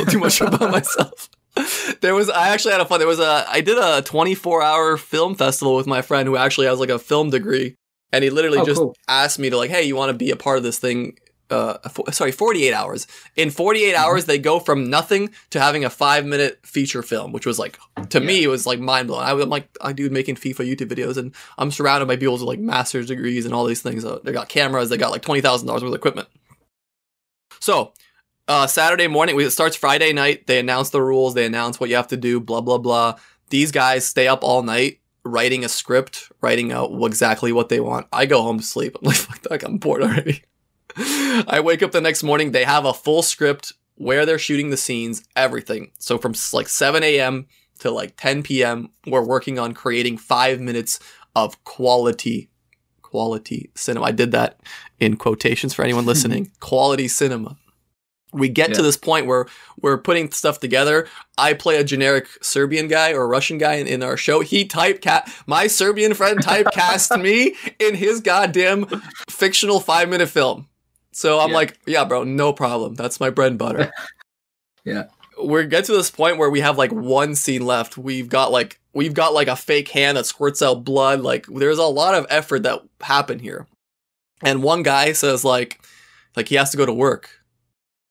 too 0.09 0.19
much 0.19 0.41
about 0.41 0.71
myself. 0.71 1.29
There 2.01 2.15
was 2.15 2.29
I 2.29 2.49
actually 2.49 2.71
had 2.71 2.81
a 2.81 2.85
fun. 2.85 2.99
There 2.99 3.07
was 3.07 3.19
a 3.19 3.45
I 3.49 3.61
did 3.61 3.77
a 3.77 4.01
24 4.01 4.61
hour 4.63 4.97
film 4.97 5.35
festival 5.35 5.75
with 5.75 5.87
my 5.87 6.01
friend 6.01 6.27
who 6.27 6.37
actually 6.37 6.67
has 6.67 6.79
like 6.79 6.89
a 6.89 6.99
film 6.99 7.29
degree, 7.29 7.75
and 8.13 8.23
he 8.23 8.29
literally 8.29 8.59
Oh, 8.59 8.65
just 8.65 8.79
cool. 8.79 8.95
asked 9.07 9.39
me 9.39 9.49
to 9.49 9.57
like, 9.57 9.69
hey, 9.69 9.83
you 9.83 9.95
want 9.95 10.09
to 10.11 10.17
be 10.17 10.31
a 10.31 10.35
part 10.35 10.57
of 10.57 10.63
this 10.63 10.79
thing? 10.79 11.17
Uh, 11.51 11.79
fo- 11.89 12.05
sorry, 12.11 12.31
48 12.31 12.73
hours. 12.73 13.07
In 13.35 13.49
48 13.49 13.95
Mm-hmm. 13.95 14.03
hours, 14.05 14.25
they 14.25 14.37
go 14.37 14.59
from 14.59 14.87
nothing 14.89 15.31
to 15.49 15.59
having 15.59 15.83
a 15.83 15.89
five 15.89 16.23
minute 16.25 16.59
feature 16.63 17.01
film, 17.01 17.31
which 17.31 17.45
was 17.47 17.57
like 17.57 17.79
to 18.09 18.19
me 18.19 18.43
it 18.43 18.47
was 18.47 18.67
like 18.67 18.79
mind 18.79 19.07
blowing. 19.07 19.25
I 19.25 19.33
was 19.33 19.43
I'm 19.43 19.49
like 19.49 19.67
I 19.81 19.91
do 19.91 20.09
making 20.11 20.35
FIFA 20.35 20.69
YouTube 20.73 20.89
videos, 20.93 21.17
and 21.17 21.33
I'm 21.57 21.71
surrounded 21.71 22.05
by 22.07 22.15
people 22.17 22.33
with 22.33 22.43
like 22.43 22.59
master's 22.59 23.07
degrees 23.07 23.45
and 23.45 23.53
all 23.55 23.65
these 23.65 23.81
things. 23.81 24.05
Uh, 24.05 24.19
they 24.23 24.31
got 24.31 24.47
cameras, 24.47 24.89
they 24.89 24.97
got 24.97 25.11
like 25.11 25.23
twenty 25.23 25.41
thousand 25.41 25.67
dollars 25.67 25.81
worth 25.83 25.91
of 25.91 25.95
equipment. 25.97 26.27
So, 27.59 27.93
uh, 28.49 28.67
Saturday 28.67 29.07
morning, 29.07 29.35
we, 29.35 29.45
it 29.45 29.51
starts 29.51 29.75
Friday 29.77 30.11
night. 30.11 30.47
They 30.47 30.59
announce 30.59 30.89
the 30.89 31.01
rules, 31.01 31.35
they 31.35 31.45
announce 31.45 31.79
what 31.79 31.89
you 31.89 31.95
have 31.95 32.07
to 32.07 32.17
do, 32.17 32.39
blah 32.39 32.61
blah 32.61 32.79
blah. 32.79 33.15
These 33.49 33.71
guys 33.71 34.05
stay 34.05 34.27
up 34.27 34.43
all 34.43 34.63
night 34.63 34.99
writing 35.23 35.63
a 35.63 35.69
script, 35.69 36.31
writing 36.41 36.71
out 36.71 36.91
exactly 37.03 37.51
what 37.51 37.69
they 37.69 37.79
want. 37.79 38.07
I 38.11 38.25
go 38.25 38.41
home 38.41 38.59
to 38.59 38.65
sleep. 38.65 38.97
I'm 38.99 39.07
like, 39.07 39.15
fuck 39.17 39.41
that, 39.43 39.63
I'm 39.63 39.77
bored 39.77 40.01
already. 40.01 40.43
I 40.97 41.61
wake 41.63 41.83
up 41.83 41.91
the 41.91 42.01
next 42.01 42.23
morning. 42.23 42.51
They 42.51 42.65
have 42.65 42.85
a 42.85 42.93
full 42.93 43.21
script 43.21 43.73
where 43.95 44.25
they're 44.25 44.39
shooting 44.39 44.69
the 44.69 44.77
scenes, 44.77 45.23
everything. 45.35 45.91
So 45.99 46.17
from 46.17 46.33
like 46.53 46.69
7 46.69 47.03
a.m. 47.03 47.47
to 47.79 47.91
like 47.91 48.15
10 48.17 48.43
p.m., 48.43 48.89
we're 49.05 49.25
working 49.25 49.59
on 49.59 49.73
creating 49.73 50.17
five 50.17 50.59
minutes 50.59 50.99
of 51.35 51.63
quality, 51.63 52.49
quality 53.01 53.69
cinema. 53.75 54.07
I 54.07 54.11
did 54.11 54.31
that 54.31 54.59
in 54.99 55.17
quotations 55.17 55.73
for 55.73 55.83
anyone 55.83 56.05
listening. 56.07 56.51
quality 56.59 57.07
cinema. 57.07 57.57
We 58.31 58.47
get 58.49 58.73
to 58.75 58.81
this 58.83 58.95
point 58.97 59.25
where 59.25 59.47
we're 59.81 59.97
putting 59.97 60.31
stuff 60.31 60.59
together. 60.59 61.07
I 61.37 61.53
play 61.53 61.77
a 61.77 61.83
generic 61.83 62.27
Serbian 62.41 62.87
guy 62.87 63.11
or 63.13 63.27
Russian 63.27 63.57
guy 63.57 63.75
in, 63.75 63.87
in 63.87 64.03
our 64.03 64.17
show. 64.17 64.41
He 64.41 64.65
typecast 64.67 65.43
my 65.47 65.65
Serbian 65.67 66.13
friend 66.13 66.39
typecast 66.43 67.19
me 67.21 67.55
in 67.79 67.95
his 67.95 68.21
goddamn 68.21 68.85
fictional 69.29 69.79
five 69.79 70.09
minute 70.09 70.29
film. 70.29 70.67
So 71.11 71.39
I'm 71.39 71.49
Yeah. 71.49 71.55
like, 71.55 71.79
yeah, 71.87 72.05
bro, 72.05 72.23
no 72.23 72.53
problem. 72.53 72.93
That's 72.93 73.19
my 73.19 73.29
bread 73.31 73.51
and 73.53 73.59
butter. 73.59 73.91
Yeah. 74.85 75.05
We 75.43 75.65
get 75.67 75.85
to 75.85 75.91
this 75.91 76.09
point 76.09 76.37
where 76.37 76.49
we 76.49 76.61
have 76.61 76.77
like 76.77 76.91
one 76.91 77.35
scene 77.35 77.65
left. 77.65 77.97
We've 77.97 78.29
got 78.29 78.51
like 78.51 78.79
we've 78.93 79.13
got 79.13 79.33
like 79.33 79.47
a 79.47 79.55
fake 79.55 79.89
hand 79.89 80.17
that 80.17 80.25
squirts 80.25 80.61
out 80.61 80.83
blood. 80.83 81.21
Like 81.21 81.45
there's 81.47 81.77
a 81.77 81.83
lot 81.83 82.15
of 82.15 82.25
effort 82.29 82.63
that 82.63 82.81
happened 83.01 83.41
here. 83.41 83.67
And 84.41 84.63
one 84.63 84.83
guy 84.83 85.11
says 85.13 85.43
like 85.45 85.79
like 86.35 86.47
he 86.47 86.55
has 86.55 86.71
to 86.71 86.77
go 86.77 86.85
to 86.85 86.93
work. 86.93 87.38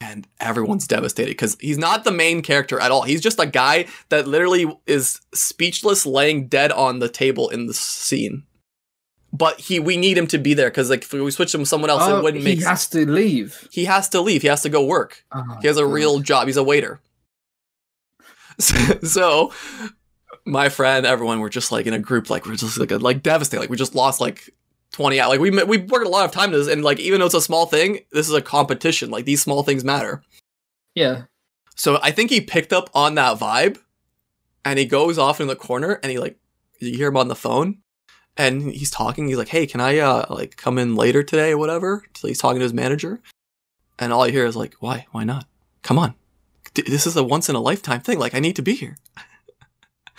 And 0.01 0.29
everyone's 0.39 0.87
devastated 0.87 1.31
because 1.33 1.57
he's 1.61 1.77
not 1.79 2.05
the 2.05 2.13
main 2.13 2.41
character 2.41 2.79
at 2.79 2.93
all. 2.93 3.03
He's 3.03 3.21
just 3.21 3.41
a 3.41 3.47
guy 3.47 3.87
that 4.11 4.29
literally 4.29 4.67
is 4.87 5.21
speechless, 5.35 6.07
laying 6.07 6.47
dead 6.47 6.71
on 6.71 7.01
the 7.01 7.09
table 7.09 7.49
in 7.49 7.67
the 7.67 7.75
scene. 7.75 8.45
But 9.33 9.59
he, 9.61 9.81
we 9.81 9.97
need 9.97 10.17
him 10.17 10.29
to 10.29 10.39
be 10.39 10.55
there 10.55 10.71
because 10.71 10.89
like 10.89 11.03
if 11.03 11.13
we 11.13 11.31
switch 11.33 11.53
him 11.55 11.61
with 11.61 11.69
someone 11.69 11.91
else, 11.91 12.03
Oh, 12.05 12.19
it 12.19 12.23
wouldn't 12.23 12.45
make. 12.45 12.59
he 12.59 12.65
has 12.65 12.87
to 12.91 13.11
leave. 13.11 13.69
he 13.73 13.87
has 13.87 14.09
to 14.11 14.21
leave. 14.21 14.43
He 14.43 14.49
has 14.49 14.63
to 14.63 14.69
go 14.69 14.85
work. 14.85 15.25
Oh, 15.33 15.43
He 15.61 15.67
has 15.67 15.77
a 15.77 15.83
God. 15.83 15.93
real 15.93 16.21
job. 16.21 16.47
He's 16.47 16.57
a 16.57 16.63
waiter. 16.63 17.01
so, 18.59 19.53
my 20.45 20.69
friend, 20.69 21.07
everyone, 21.07 21.41
we're 21.41 21.49
just 21.49 21.71
like 21.73 21.87
in 21.87 21.93
a 21.93 21.99
group, 21.99 22.31
like 22.31 22.47
we're 22.47 22.57
just 22.57 22.79
like 22.79 22.91
like 22.91 23.23
devastated. 23.23 23.61
Like 23.61 23.71
we 23.71 23.77
just 23.77 23.95
lost 23.95 24.21
like 24.21 24.51
twenty 24.93 25.21
out. 25.21 25.29
Like 25.31 25.41
we 25.41 25.51
we 25.51 25.79
worked 25.79 26.07
a 26.07 26.11
lot 26.11 26.25
of 26.25 26.33
time 26.33 26.51
to 26.51 26.59
this, 26.59 26.69
and 26.69 26.83
like 26.83 27.01
even 27.01 27.21
though 27.21 27.27
it's 27.27 27.35
a 27.35 27.41
small 27.41 27.67
thing, 27.67 28.01
this 28.13 28.29
is 28.29 28.35
a 28.35 28.43
competition. 28.43 29.11
Like 29.11 29.25
these 29.25 29.43
small 29.43 29.63
things 29.63 29.85
matter. 29.85 30.23
Yeah. 30.95 31.23
So 31.75 31.99
I 32.03 32.11
think 32.11 32.31
he 32.31 32.41
picked 32.41 32.73
up 32.73 32.91
on 32.95 33.15
that 33.15 33.39
vibe, 33.39 33.79
and 34.65 34.79
he 34.79 34.85
goes 34.85 35.19
off 35.19 35.41
in 35.41 35.47
the 35.47 35.57
corner, 35.57 36.01
and 36.03 36.11
he 36.11 36.19
like 36.19 36.39
you 36.81 36.97
hear 36.97 37.09
him 37.09 37.17
on 37.17 37.29
the 37.29 37.35
phone, 37.35 37.79
and 38.37 38.63
he's 38.63 38.91
talking. 38.91 39.29
He's 39.29 39.37
like, 39.37 39.49
"Hey, 39.49 39.67
can 39.67 39.81
I 39.81 39.99
uh 39.99 40.27
like 40.31 40.57
come 40.57 40.79
in 40.79 40.97
later 40.97 41.23
today 41.23 41.53
or 41.53 41.59
whatever?" 41.59 42.05
So 42.17 42.29
he's 42.29 42.39
talking 42.39 42.59
to 42.59 42.65
his 42.65 42.75
manager, 42.75 43.21
and 43.99 44.13
all 44.13 44.25
I 44.25 44.31
hear 44.31 44.47
is 44.47 44.57
like, 44.57 44.75
"Why? 44.81 45.07
Why 45.13 45.25
not? 45.25 45.47
Come 45.83 45.99
on, 45.99 46.15
D- 46.75 46.83
this 46.83 47.07
is 47.07 47.17
a 47.17 47.23
once 47.23 47.49
in 47.49 47.55
a 47.55 47.61
lifetime 47.61 48.01
thing. 48.01 48.19
Like 48.19 48.35
I 48.35 48.41
need 48.41 48.57
to 48.57 48.63
be 48.63 48.75
here." 48.75 48.97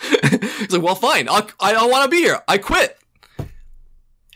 he's 0.00 0.72
like, 0.72 0.82
"Well, 0.82 0.94
fine. 0.94 1.28
I'll, 1.28 1.48
I 1.60 1.72
don't 1.72 1.90
want 1.90 2.04
to 2.04 2.10
be 2.10 2.22
here. 2.22 2.40
I 2.48 2.58
quit." 2.58 2.96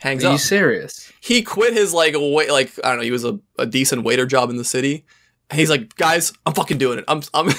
Hangs 0.01 0.23
Are 0.23 0.27
up 0.27 0.33
you 0.33 0.37
serious? 0.39 1.11
he 1.21 1.41
quit 1.41 1.73
his 1.73 1.93
like 1.93 2.13
wait 2.17 2.51
like 2.51 2.71
I 2.83 2.89
don't 2.89 2.97
know 2.97 3.03
he 3.03 3.11
was 3.11 3.25
a, 3.25 3.39
a 3.57 3.65
decent 3.65 4.03
waiter 4.03 4.25
job 4.25 4.49
in 4.49 4.57
the 4.57 4.65
city. 4.65 5.05
And 5.49 5.59
he's 5.59 5.69
like, 5.69 5.95
guys, 5.95 6.33
I'm 6.45 6.53
fucking 6.53 6.77
doing 6.77 6.99
it. 6.99 7.05
I'm 7.07 7.21
I'm 7.33 7.49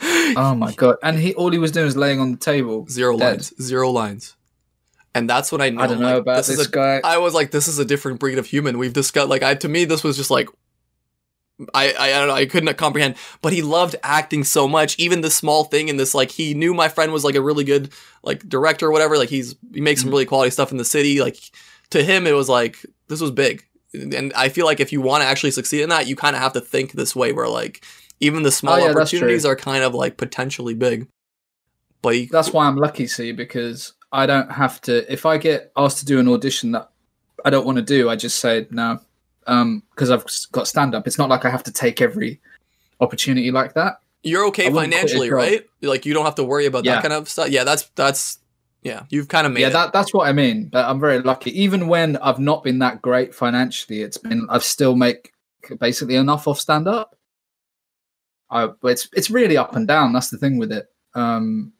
Oh 0.36 0.54
my 0.54 0.72
god! 0.72 0.96
And 1.02 1.18
he 1.18 1.34
all 1.34 1.50
he 1.50 1.58
was 1.58 1.72
doing 1.72 1.86
was 1.86 1.96
laying 1.96 2.20
on 2.20 2.32
the 2.32 2.38
table. 2.38 2.86
zero 2.88 3.16
dead. 3.16 3.24
lines, 3.24 3.52
zero 3.62 3.90
lines. 3.90 4.36
And 5.14 5.28
that's 5.28 5.52
when 5.52 5.60
I 5.60 5.68
know. 5.70 5.82
I 5.82 5.86
don't 5.86 6.00
know 6.00 6.06
like, 6.06 6.22
about 6.22 6.36
this. 6.36 6.48
this, 6.48 6.58
is 6.60 6.66
a, 6.68 6.70
guy. 6.70 7.00
I 7.04 7.18
was 7.18 7.34
like, 7.34 7.50
this 7.50 7.68
is 7.68 7.78
a 7.78 7.84
different 7.84 8.18
breed 8.18 8.38
of 8.38 8.46
human. 8.46 8.78
We've 8.78 8.92
discussed 8.92 9.28
like 9.28 9.42
I 9.42 9.54
to 9.56 9.68
me 9.68 9.84
this 9.84 10.02
was 10.02 10.16
just 10.16 10.30
like. 10.30 10.48
I, 11.74 11.92
I 11.92 12.06
I 12.06 12.18
don't 12.18 12.28
know 12.28 12.34
I 12.34 12.46
couldn't 12.46 12.76
comprehend, 12.76 13.16
but 13.40 13.52
he 13.52 13.62
loved 13.62 13.96
acting 14.02 14.44
so 14.44 14.66
much. 14.68 14.98
Even 14.98 15.20
this 15.20 15.34
small 15.34 15.64
thing 15.64 15.88
in 15.88 15.96
this, 15.96 16.14
like 16.14 16.30
he 16.30 16.54
knew 16.54 16.74
my 16.74 16.88
friend 16.88 17.12
was 17.12 17.24
like 17.24 17.34
a 17.34 17.40
really 17.42 17.64
good 17.64 17.92
like 18.22 18.48
director 18.48 18.86
or 18.86 18.92
whatever. 18.92 19.16
Like 19.18 19.28
he's 19.30 19.54
he 19.72 19.80
makes 19.80 20.00
some 20.00 20.08
Mhm. 20.10 20.12
really 20.12 20.26
quality 20.26 20.50
stuff 20.50 20.70
in 20.72 20.78
the 20.78 20.84
city. 20.84 21.20
Like 21.20 21.38
to 21.90 22.02
him, 22.02 22.26
it 22.26 22.32
was 22.32 22.48
like 22.48 22.84
this 23.08 23.20
was 23.20 23.30
big. 23.30 23.64
And 23.94 24.32
I 24.34 24.48
feel 24.48 24.64
like 24.64 24.80
if 24.80 24.90
you 24.92 25.00
want 25.02 25.22
to 25.22 25.28
actually 25.28 25.50
succeed 25.50 25.82
in 25.82 25.90
that, 25.90 26.06
you 26.06 26.16
kind 26.16 26.34
of 26.34 26.40
have 26.40 26.54
to 26.54 26.60
think 26.62 26.92
this 26.92 27.14
way, 27.14 27.32
where 27.32 27.48
like 27.48 27.84
even 28.20 28.42
the 28.42 28.52
small 28.52 28.74
Oh, 28.74 28.78
yeah, 28.78 28.90
opportunities 28.90 29.44
are 29.44 29.56
kind 29.56 29.84
of 29.84 29.94
like 29.94 30.16
potentially 30.16 30.74
big. 30.74 31.08
But 32.00 32.14
he, 32.14 32.26
That's 32.26 32.52
why 32.52 32.66
I'm 32.66 32.76
lucky, 32.76 33.06
see, 33.06 33.32
because 33.32 33.92
I 34.10 34.26
don't 34.26 34.50
have 34.50 34.80
to. 34.82 35.10
If 35.12 35.26
I 35.26 35.38
get 35.38 35.72
asked 35.76 35.98
to 35.98 36.04
do 36.04 36.18
an 36.18 36.28
audition 36.28 36.72
that 36.72 36.90
I 37.44 37.50
don't 37.50 37.66
want 37.66 37.76
to 37.76 37.82
do, 37.82 38.08
I 38.08 38.16
just 38.16 38.38
say 38.40 38.66
no, 38.70 39.00
because 39.44 40.10
I've 40.10 40.24
got 40.52 40.68
stand 40.68 40.94
up. 40.94 41.06
It's 41.06 41.18
not 41.18 41.28
like 41.28 41.44
I 41.44 41.50
have 41.50 41.62
to 41.64 41.72
take 41.72 42.00
every 42.00 42.40
opportunity 43.00 43.50
like 43.50 43.74
that. 43.74 44.00
you're 44.22 44.46
okay 44.46 44.66
I 44.66 44.68
wouldn't 44.70 44.92
quit 44.92 45.04
a 45.04 45.08
financially, 45.08 45.30
right? 45.30 45.66
Like 45.80 46.06
you 46.06 46.14
don't 46.14 46.24
have 46.24 46.36
to 46.36 46.44
worry 46.44 46.66
about 46.66 46.84
Yeah. 46.84 46.94
that 46.94 47.02
kind 47.02 47.14
of 47.14 47.28
stuff. 47.28 47.50
Yeah, 47.50 47.64
that's 47.64 47.84
that's 47.96 48.38
yeah. 48.82 49.04
You've 49.10 49.28
kind 49.28 49.46
of 49.46 49.52
made 49.52 49.60
yeah, 49.62 49.68
it. 49.68 49.72
that 49.72 49.92
that's 49.92 50.12
what 50.14 50.28
I 50.28 50.32
mean. 50.32 50.66
But 50.68 50.84
I'm 50.88 51.00
very 51.00 51.20
lucky. 51.20 51.50
Even 51.62 51.88
when 51.88 52.16
I've 52.18 52.38
not 52.38 52.62
been 52.64 52.78
that 52.80 53.02
great 53.02 53.34
financially, 53.34 54.02
it's 54.02 54.18
been 54.18 54.46
I've 54.50 54.64
still 54.64 54.94
make 54.96 55.32
basically 55.78 56.16
enough 56.16 56.46
off 56.48 56.58
stand 56.60 56.86
up. 56.88 57.16
I 58.50 58.66
but 58.66 58.88
it's 58.88 59.08
it's 59.12 59.30
really 59.30 59.56
up 59.56 59.74
and 59.76 59.86
down. 59.88 60.12
That's 60.12 60.30
the 60.30 60.38
thing 60.38 60.58
with 60.58 60.72
it. 60.72 60.86
Um, 61.14 61.72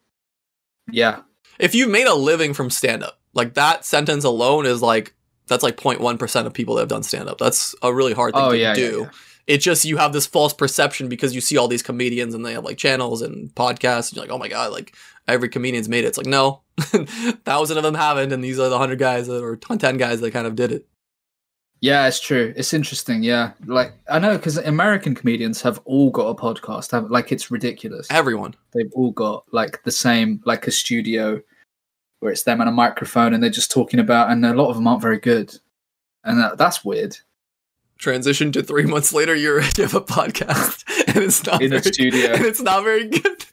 yeah, 0.90 1.20
if 1.59 1.74
you 1.74 1.86
made 1.89 2.06
a 2.06 2.14
living 2.14 2.55
from 2.55 2.70
stand 2.70 3.02
up, 3.05 3.20
like 3.34 3.55
that 3.55 3.84
sentence 3.84 4.24
alone 4.24 4.66
is 4.66 4.82
like 4.82 5.14
that's 5.48 5.62
like 5.62 5.77
0.1 5.77 6.19
percent 6.19 6.47
of 6.47 6.52
people 6.55 6.74
that 6.77 6.82
have 6.82 6.89
done 6.89 7.02
stand 7.02 7.28
up. 7.28 7.39
That's 7.39 7.74
a 7.82 7.93
really 7.93 8.12
hard 8.12 8.35
thing 8.35 8.43
Oh, 8.44 8.51
to 8.52 8.59
yeah, 8.59 8.69
yeah, 8.70 8.74
do. 8.74 9.01
yeah. 9.02 9.10
It's 9.48 9.64
just 9.64 9.85
you 9.85 9.97
have 9.97 10.12
this 10.12 10.24
false 10.27 10.55
perception 10.55 11.09
because 11.09 11.35
you 11.35 11.40
see 11.40 11.56
all 11.56 11.66
these 11.66 11.82
comedians 11.82 12.32
and 12.35 12.47
they 12.47 12.52
have 12.52 12.64
like 12.64 12.78
channels 12.78 13.23
and 13.23 13.52
podcasts, 13.55 14.10
and 14.10 14.16
you're 14.16 14.24
like, 14.27 14.32
oh 14.32 14.39
my 14.39 14.48
god, 14.48 14.70
like 14.73 14.94
every 15.27 15.48
comedian's 15.48 15.89
made 15.89 16.05
it. 16.05 16.09
It's 16.09 16.16
like 16.19 16.27
no, 16.28 16.62
thousand 16.78 17.77
of 17.77 17.82
them 17.82 17.94
haven't, 17.94 18.32
and 18.32 18.43
these 18.43 18.59
are 18.60 18.69
the 18.69 18.78
hundred 18.78 18.98
guys 18.98 19.27
that, 19.27 19.43
or 19.43 19.56
ten 19.56 19.97
guys 19.97 20.20
that 20.20 20.32
kind 20.32 20.47
of 20.47 20.55
did 20.55 20.70
it. 20.73 20.86
Yeah, 21.81 22.06
it's 22.06 22.20
true. 22.20 22.55
It's 22.56 22.73
interesting. 22.73 23.24
Yeah, 23.24 23.55
like 23.66 23.93
I 24.09 24.20
know 24.20 24.36
because 24.36 24.56
American 24.59 25.16
comedians 25.16 25.60
have 25.62 25.81
all 25.85 26.10
got 26.10 26.28
a 26.28 26.35
podcast. 26.36 26.93
Have, 26.93 27.10
like 27.10 27.32
it's 27.32 27.51
ridiculous. 27.51 28.06
Everyone. 28.10 28.55
They've 28.73 28.93
all 28.94 29.10
got 29.10 29.44
like 29.52 29.82
the 29.82 29.90
same, 29.90 30.40
like 30.44 30.69
a 30.69 30.70
studio 30.70 31.43
where 32.22 32.30
it's 32.30 32.44
them 32.44 32.60
and 32.60 32.68
a 32.68 32.72
microphone, 32.72 33.34
and 33.34 33.42
they're 33.42 33.50
just 33.50 33.72
talking 33.72 33.98
about. 33.98 34.30
And 34.30 34.46
a 34.46 34.54
lot 34.54 34.68
of 34.70 34.76
them 34.76 34.86
aren't 34.86 35.02
very 35.02 35.18
good, 35.18 35.58
and 36.22 36.38
that, 36.38 36.56
that's 36.56 36.84
weird. 36.84 37.16
Transition 37.98 38.52
to 38.52 38.62
three 38.62 38.84
months 38.84 39.12
later, 39.12 39.34
you're 39.34 39.60
you 39.76 39.82
have 39.82 39.94
a 39.94 40.00
podcast, 40.00 40.84
and 41.14 41.24
it's 41.24 41.44
not 41.44 41.60
In 41.60 41.72
a 41.72 41.80
very, 41.80 41.92
studio. 41.92 42.30
and 42.32 42.44
it's 42.46 42.60
not 42.60 42.84
very 42.84 43.08
good. 43.08 43.44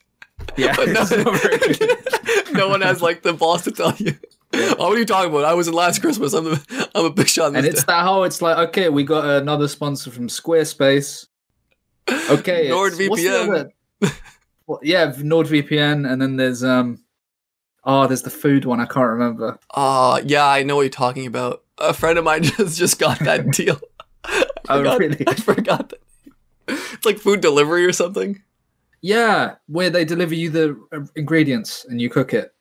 Yeah, 0.55 0.75
But 0.75 0.89
no, 0.89 1.01
it's 1.01 1.11
not 1.11 1.41
very 1.41 1.57
good. 2.45 2.53
no 2.53 2.69
one 2.69 2.81
has 2.81 3.01
like 3.01 3.23
the 3.23 3.33
balls 3.33 3.63
to 3.63 3.71
tell 3.71 3.93
you. 3.97 4.13
Yeah. 4.53 4.73
Oh, 4.79 4.89
what 4.89 4.95
are 4.97 4.99
you 4.99 5.05
talking 5.05 5.29
about? 5.31 5.45
I 5.45 5.53
was 5.53 5.67
in 5.67 5.73
last 5.73 5.99
Christmas. 6.01 6.33
I'm 6.33 6.47
a, 6.53 6.59
I'm 6.95 7.05
a 7.05 7.09
big 7.11 7.27
shot. 7.27 7.55
and 7.55 7.65
it's 7.65 7.83
that 7.85 8.03
whole. 8.03 8.23
It's 8.23 8.41
like 8.41 8.57
okay, 8.69 8.89
we 8.89 9.03
got 9.03 9.25
another 9.25 9.67
sponsor 9.67 10.09
from 10.11 10.27
Squarespace. 10.27 11.27
Okay, 12.29 12.67
the 12.69 12.73
NordVPN. 12.73 13.71
Well, 14.65 14.79
yeah, 14.83 15.11
NordVPN, 15.11 16.11
and 16.11 16.21
then 16.21 16.35
there's 16.37 16.63
um, 16.63 17.03
Oh, 17.83 18.07
there's 18.07 18.23
the 18.23 18.29
food 18.29 18.65
one. 18.65 18.79
I 18.79 18.85
can't 18.85 19.07
remember. 19.07 19.57
Uh 19.73 20.21
yeah, 20.25 20.45
I 20.45 20.63
know 20.63 20.75
what 20.75 20.81
you're 20.83 20.89
talking 20.89 21.25
about. 21.25 21.63
A 21.77 21.93
friend 21.93 22.17
of 22.19 22.25
mine 22.25 22.43
just 22.57 22.77
just 22.77 22.99
got 22.99 23.19
that 23.19 23.51
deal. 23.51 23.79
I 24.23 24.45
Oh, 24.69 24.77
forgot- 24.79 24.99
really? 24.99 25.23
I 25.27 25.33
forgot 25.35 25.89
that. 25.89 26.01
It's 26.93 27.05
like 27.05 27.17
food 27.17 27.41
delivery 27.41 27.85
or 27.85 27.93
something. 27.93 28.43
Yeah, 29.01 29.55
where 29.67 29.89
they 29.89 30.03
deliver 30.05 30.35
you 30.35 30.49
the 30.49 30.79
uh, 30.91 30.99
ingredients 31.15 31.85
and 31.89 31.99
you 32.01 32.09
cook 32.09 32.33
it. 32.33 32.53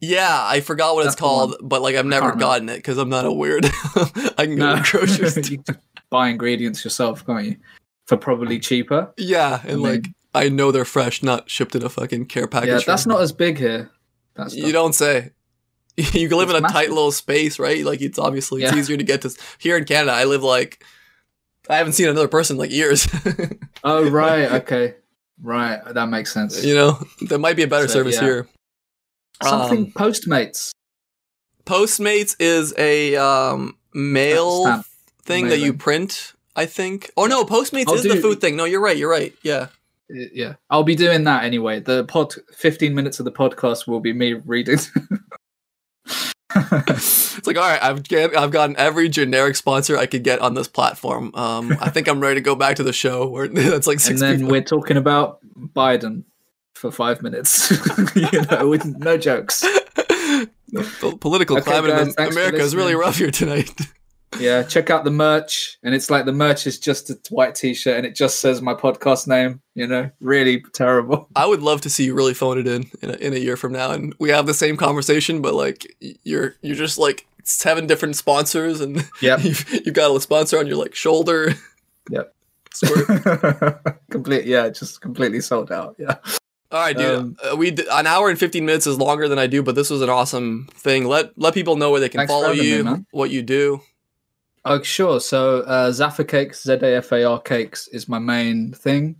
Yeah, 0.00 0.40
I 0.42 0.60
forgot 0.60 0.94
what 0.94 1.04
That's 1.04 1.14
it's 1.14 1.20
called, 1.20 1.56
but 1.62 1.80
like 1.82 1.94
I've 1.96 2.06
never 2.06 2.32
gotten 2.34 2.68
it 2.70 2.76
because 2.76 2.98
I'm 2.98 3.08
not 3.10 3.24
a 3.24 3.32
weird. 3.32 3.66
I 3.66 4.46
can 4.46 4.56
go 4.56 4.76
to 4.76 4.82
the 4.82 4.88
grocery 4.90 5.30
store. 5.30 5.76
buy 6.10 6.28
ingredients 6.28 6.82
yourself, 6.84 7.24
can't 7.26 7.44
you? 7.46 7.56
For 8.06 8.16
probably 8.16 8.58
cheaper. 8.58 9.12
Yeah, 9.16 9.60
and 9.66 9.82
mean- 9.82 9.92
like 9.92 10.06
I 10.34 10.48
know 10.48 10.70
they're 10.72 10.84
fresh, 10.84 11.22
not 11.22 11.48
shipped 11.48 11.74
in 11.76 11.82
a 11.84 11.88
fucking 11.88 12.26
care 12.26 12.46
package. 12.48 12.68
yeah, 12.68 12.78
that's 12.86 13.06
not 13.06 13.20
as 13.20 13.32
big 13.32 13.58
here. 13.58 13.90
That's 14.36 14.54
You 14.54 14.72
don't 14.72 14.94
say. 14.94 15.30
You 15.96 16.28
can 16.28 16.36
live 16.36 16.50
It's 16.50 16.58
in 16.58 16.64
a 16.64 16.68
tight 16.68 16.90
little 16.90 17.10
space, 17.10 17.58
right? 17.58 17.82
Like 17.82 18.02
it's 18.02 18.18
obviously 18.18 18.62
it's 18.62 18.72
Yeah. 18.72 18.78
easier 18.78 18.96
to 18.98 19.02
get 19.04 19.22
to. 19.22 19.30
Here 19.58 19.78
in 19.78 19.84
Canada, 19.84 20.12
I 20.12 20.24
live 20.24 20.42
like 20.42 20.84
I 21.70 21.76
haven't 21.78 21.94
seen 21.94 22.06
another 22.08 22.28
person 22.28 22.56
in 22.56 22.58
like 22.58 22.70
years. 22.70 23.08
Oh 23.84 24.08
right, 24.10 24.50
okay, 24.62 24.96
right. 25.40 25.80
That 25.94 26.06
makes 26.08 26.32
sense. 26.34 26.64
you 26.64 26.74
know, 26.74 26.98
there 27.28 27.38
might 27.38 27.54
be 27.56 27.62
a 27.62 27.66
better 27.68 27.86
So, 27.86 27.94
service 27.94 28.16
yeah. 28.16 28.20
here. 28.22 28.48
Something 29.42 29.84
Um, 29.86 29.92
Postmates. 29.92 30.70
Postmates 31.64 32.34
is 32.40 32.74
a 32.78 33.16
um, 33.16 33.76
mail 33.94 34.82
thing 35.22 35.48
that 35.48 35.58
you 35.60 35.72
print. 35.72 36.32
I 36.56 36.66
think. 36.66 37.10
Oh 37.16 37.26
no, 37.26 37.44
Postmates 37.44 37.84
I'll 37.88 37.94
is 37.94 38.02
the 38.02 38.16
food 38.16 38.40
thing. 38.40 38.56
No, 38.56 38.64
you're 38.64 38.80
right. 38.80 38.96
You're 38.96 39.10
right. 39.10 39.32
Yeah. 39.42 39.68
Y- 40.10 40.28
Yeah, 40.32 40.54
I'll 40.70 40.82
be 40.84 40.94
doing 40.94 41.24
that 41.24 41.44
anyway. 41.44 41.80
The 41.80 42.04
pod, 42.04 42.34
fifteen 42.52 42.94
minutes 42.94 43.18
of 43.18 43.24
the 43.24 43.32
podcast 43.32 43.86
will 43.86 44.00
be 44.00 44.12
me 44.12 44.34
reading. 44.34 44.78
It's 46.58 47.46
like, 47.46 47.58
all 47.58 47.68
right, 47.68 47.82
I've 47.82 48.02
get, 48.02 48.34
I've 48.36 48.50
gotten 48.50 48.76
every 48.78 49.08
generic 49.10 49.56
sponsor 49.56 49.98
I 49.98 50.06
could 50.06 50.24
get 50.24 50.38
on 50.40 50.54
this 50.54 50.68
platform. 50.68 51.30
Um, 51.34 51.76
I 51.80 51.90
think 51.90 52.08
I'm 52.08 52.18
ready 52.20 52.36
to 52.36 52.40
go 52.40 52.54
back 52.54 52.76
to 52.76 52.82
the 52.82 52.94
show 52.94 53.28
where 53.28 53.46
that's 53.48 53.86
like 53.86 53.98
and 54.08 54.18
then 54.18 54.36
people. 54.38 54.52
we're 54.52 54.62
talking 54.62 54.96
about 54.96 55.40
Biden 55.74 56.24
for 56.74 56.90
five 56.90 57.20
minutes. 57.20 57.70
you 58.16 58.42
know, 58.50 58.68
with 58.68 58.86
no 58.86 59.18
jokes. 59.18 59.60
the 59.60 61.16
political 61.20 61.58
Okay, 61.58 61.70
climate 61.70 61.90
guys, 61.90 62.14
in 62.16 62.32
America 62.32 62.58
is 62.58 62.74
really 62.74 62.94
rough 62.94 63.18
here 63.18 63.30
tonight. 63.30 63.70
Yeah, 64.38 64.62
check 64.62 64.90
out 64.90 65.04
the 65.04 65.10
merch, 65.10 65.78
and 65.82 65.94
it's 65.94 66.10
like 66.10 66.24
the 66.24 66.32
merch 66.32 66.66
is 66.66 66.78
just 66.78 67.10
a 67.10 67.18
white 67.30 67.54
T-shirt, 67.54 67.96
and 67.96 68.06
it 68.06 68.14
just 68.14 68.40
says 68.40 68.62
my 68.62 68.74
podcast 68.74 69.26
name. 69.26 69.60
You 69.74 69.86
know, 69.86 70.10
really 70.20 70.62
terrible. 70.72 71.28
I 71.36 71.46
would 71.46 71.62
love 71.62 71.80
to 71.82 71.90
see 71.90 72.04
you 72.04 72.14
really 72.14 72.34
phone 72.34 72.58
it 72.58 72.66
in 72.66 72.90
in 73.02 73.10
a, 73.10 73.14
in 73.14 73.32
a 73.32 73.38
year 73.38 73.56
from 73.56 73.72
now, 73.72 73.90
and 73.90 74.14
we 74.18 74.30
have 74.30 74.46
the 74.46 74.54
same 74.54 74.76
conversation, 74.76 75.42
but 75.42 75.54
like 75.54 75.96
you're 76.24 76.54
you're 76.62 76.76
just 76.76 76.98
like 76.98 77.26
seven 77.44 77.86
different 77.86 78.16
sponsors, 78.16 78.80
and 78.80 79.08
yeah, 79.20 79.38
you've, 79.38 79.68
you've 79.86 79.94
got 79.94 80.14
a 80.14 80.20
sponsor 80.20 80.58
on 80.58 80.66
your 80.66 80.76
like 80.76 80.94
shoulder. 80.94 81.54
Yep. 82.10 82.32
Complete. 84.10 84.44
Yeah, 84.44 84.68
just 84.68 85.00
completely 85.00 85.40
sold 85.40 85.72
out. 85.72 85.96
Yeah. 85.98 86.16
All 86.70 86.80
right, 86.80 86.96
dude. 86.96 87.18
Um, 87.18 87.36
uh, 87.42 87.56
we 87.56 87.70
d- 87.70 87.86
an 87.90 88.06
hour 88.06 88.28
and 88.28 88.38
fifteen 88.38 88.66
minutes 88.66 88.86
is 88.86 88.98
longer 88.98 89.28
than 89.28 89.38
I 89.38 89.46
do, 89.46 89.62
but 89.62 89.74
this 89.74 89.88
was 89.88 90.02
an 90.02 90.10
awesome 90.10 90.68
thing. 90.72 91.06
Let 91.06 91.38
let 91.38 91.54
people 91.54 91.76
know 91.76 91.90
where 91.90 92.00
they 92.00 92.08
can 92.08 92.26
follow 92.26 92.48
having 92.48 92.60
me, 92.60 92.68
you, 92.68 93.06
what 93.12 93.30
you 93.30 93.42
do. 93.42 93.80
Oh, 94.68 94.82
sure. 94.82 95.20
So, 95.20 95.60
uh, 95.60 95.92
Zafar 95.92 96.26
Cakes, 96.26 96.64
Z 96.64 96.72
A 96.72 96.96
F 96.96 97.12
A 97.12 97.22
R 97.22 97.40
Cakes, 97.40 97.86
is 97.88 98.08
my 98.08 98.18
main 98.18 98.72
thing. 98.72 99.14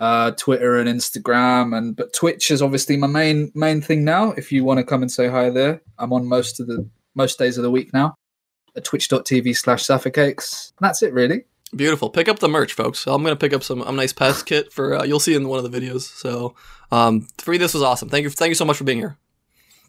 Uh, 0.00 0.32
Twitter 0.32 0.78
and 0.78 0.88
Instagram, 0.88 1.76
and 1.76 1.94
but 1.94 2.12
Twitch 2.12 2.50
is 2.50 2.60
obviously 2.60 2.96
my 2.96 3.06
main 3.06 3.52
main 3.54 3.80
thing 3.80 4.02
now. 4.02 4.32
If 4.32 4.50
you 4.50 4.64
want 4.64 4.78
to 4.78 4.84
come 4.84 5.02
and 5.02 5.12
say 5.12 5.28
hi 5.28 5.48
there, 5.48 5.80
I'm 5.98 6.12
on 6.12 6.26
most 6.26 6.58
of 6.58 6.66
the 6.66 6.88
most 7.14 7.38
days 7.38 7.56
of 7.56 7.62
the 7.62 7.70
week 7.70 7.92
now. 7.92 8.14
At 8.74 8.84
twitch.tv 8.84 9.56
slash 9.56 9.86
Cakes. 10.12 10.72
That's 10.80 11.02
it, 11.02 11.12
really. 11.12 11.44
Beautiful. 11.76 12.10
Pick 12.10 12.28
up 12.28 12.40
the 12.40 12.48
merch, 12.48 12.72
folks. 12.72 13.06
I'm 13.06 13.22
gonna 13.22 13.36
pick 13.36 13.52
up 13.52 13.62
some 13.62 13.82
a 13.82 13.92
nice 13.92 14.12
PES 14.12 14.42
kit 14.42 14.72
for 14.72 14.96
uh, 14.96 15.04
you'll 15.04 15.20
see 15.20 15.34
in 15.34 15.46
one 15.46 15.64
of 15.64 15.70
the 15.70 15.80
videos. 15.80 16.00
So, 16.00 16.56
um, 16.90 17.28
three, 17.38 17.58
this 17.58 17.74
was 17.74 17.82
awesome. 17.84 18.08
Thank 18.08 18.24
you, 18.24 18.30
thank 18.30 18.48
you 18.48 18.56
so 18.56 18.64
much 18.64 18.78
for 18.78 18.84
being 18.84 18.98
here. 18.98 19.18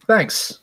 Thanks. 0.06 0.60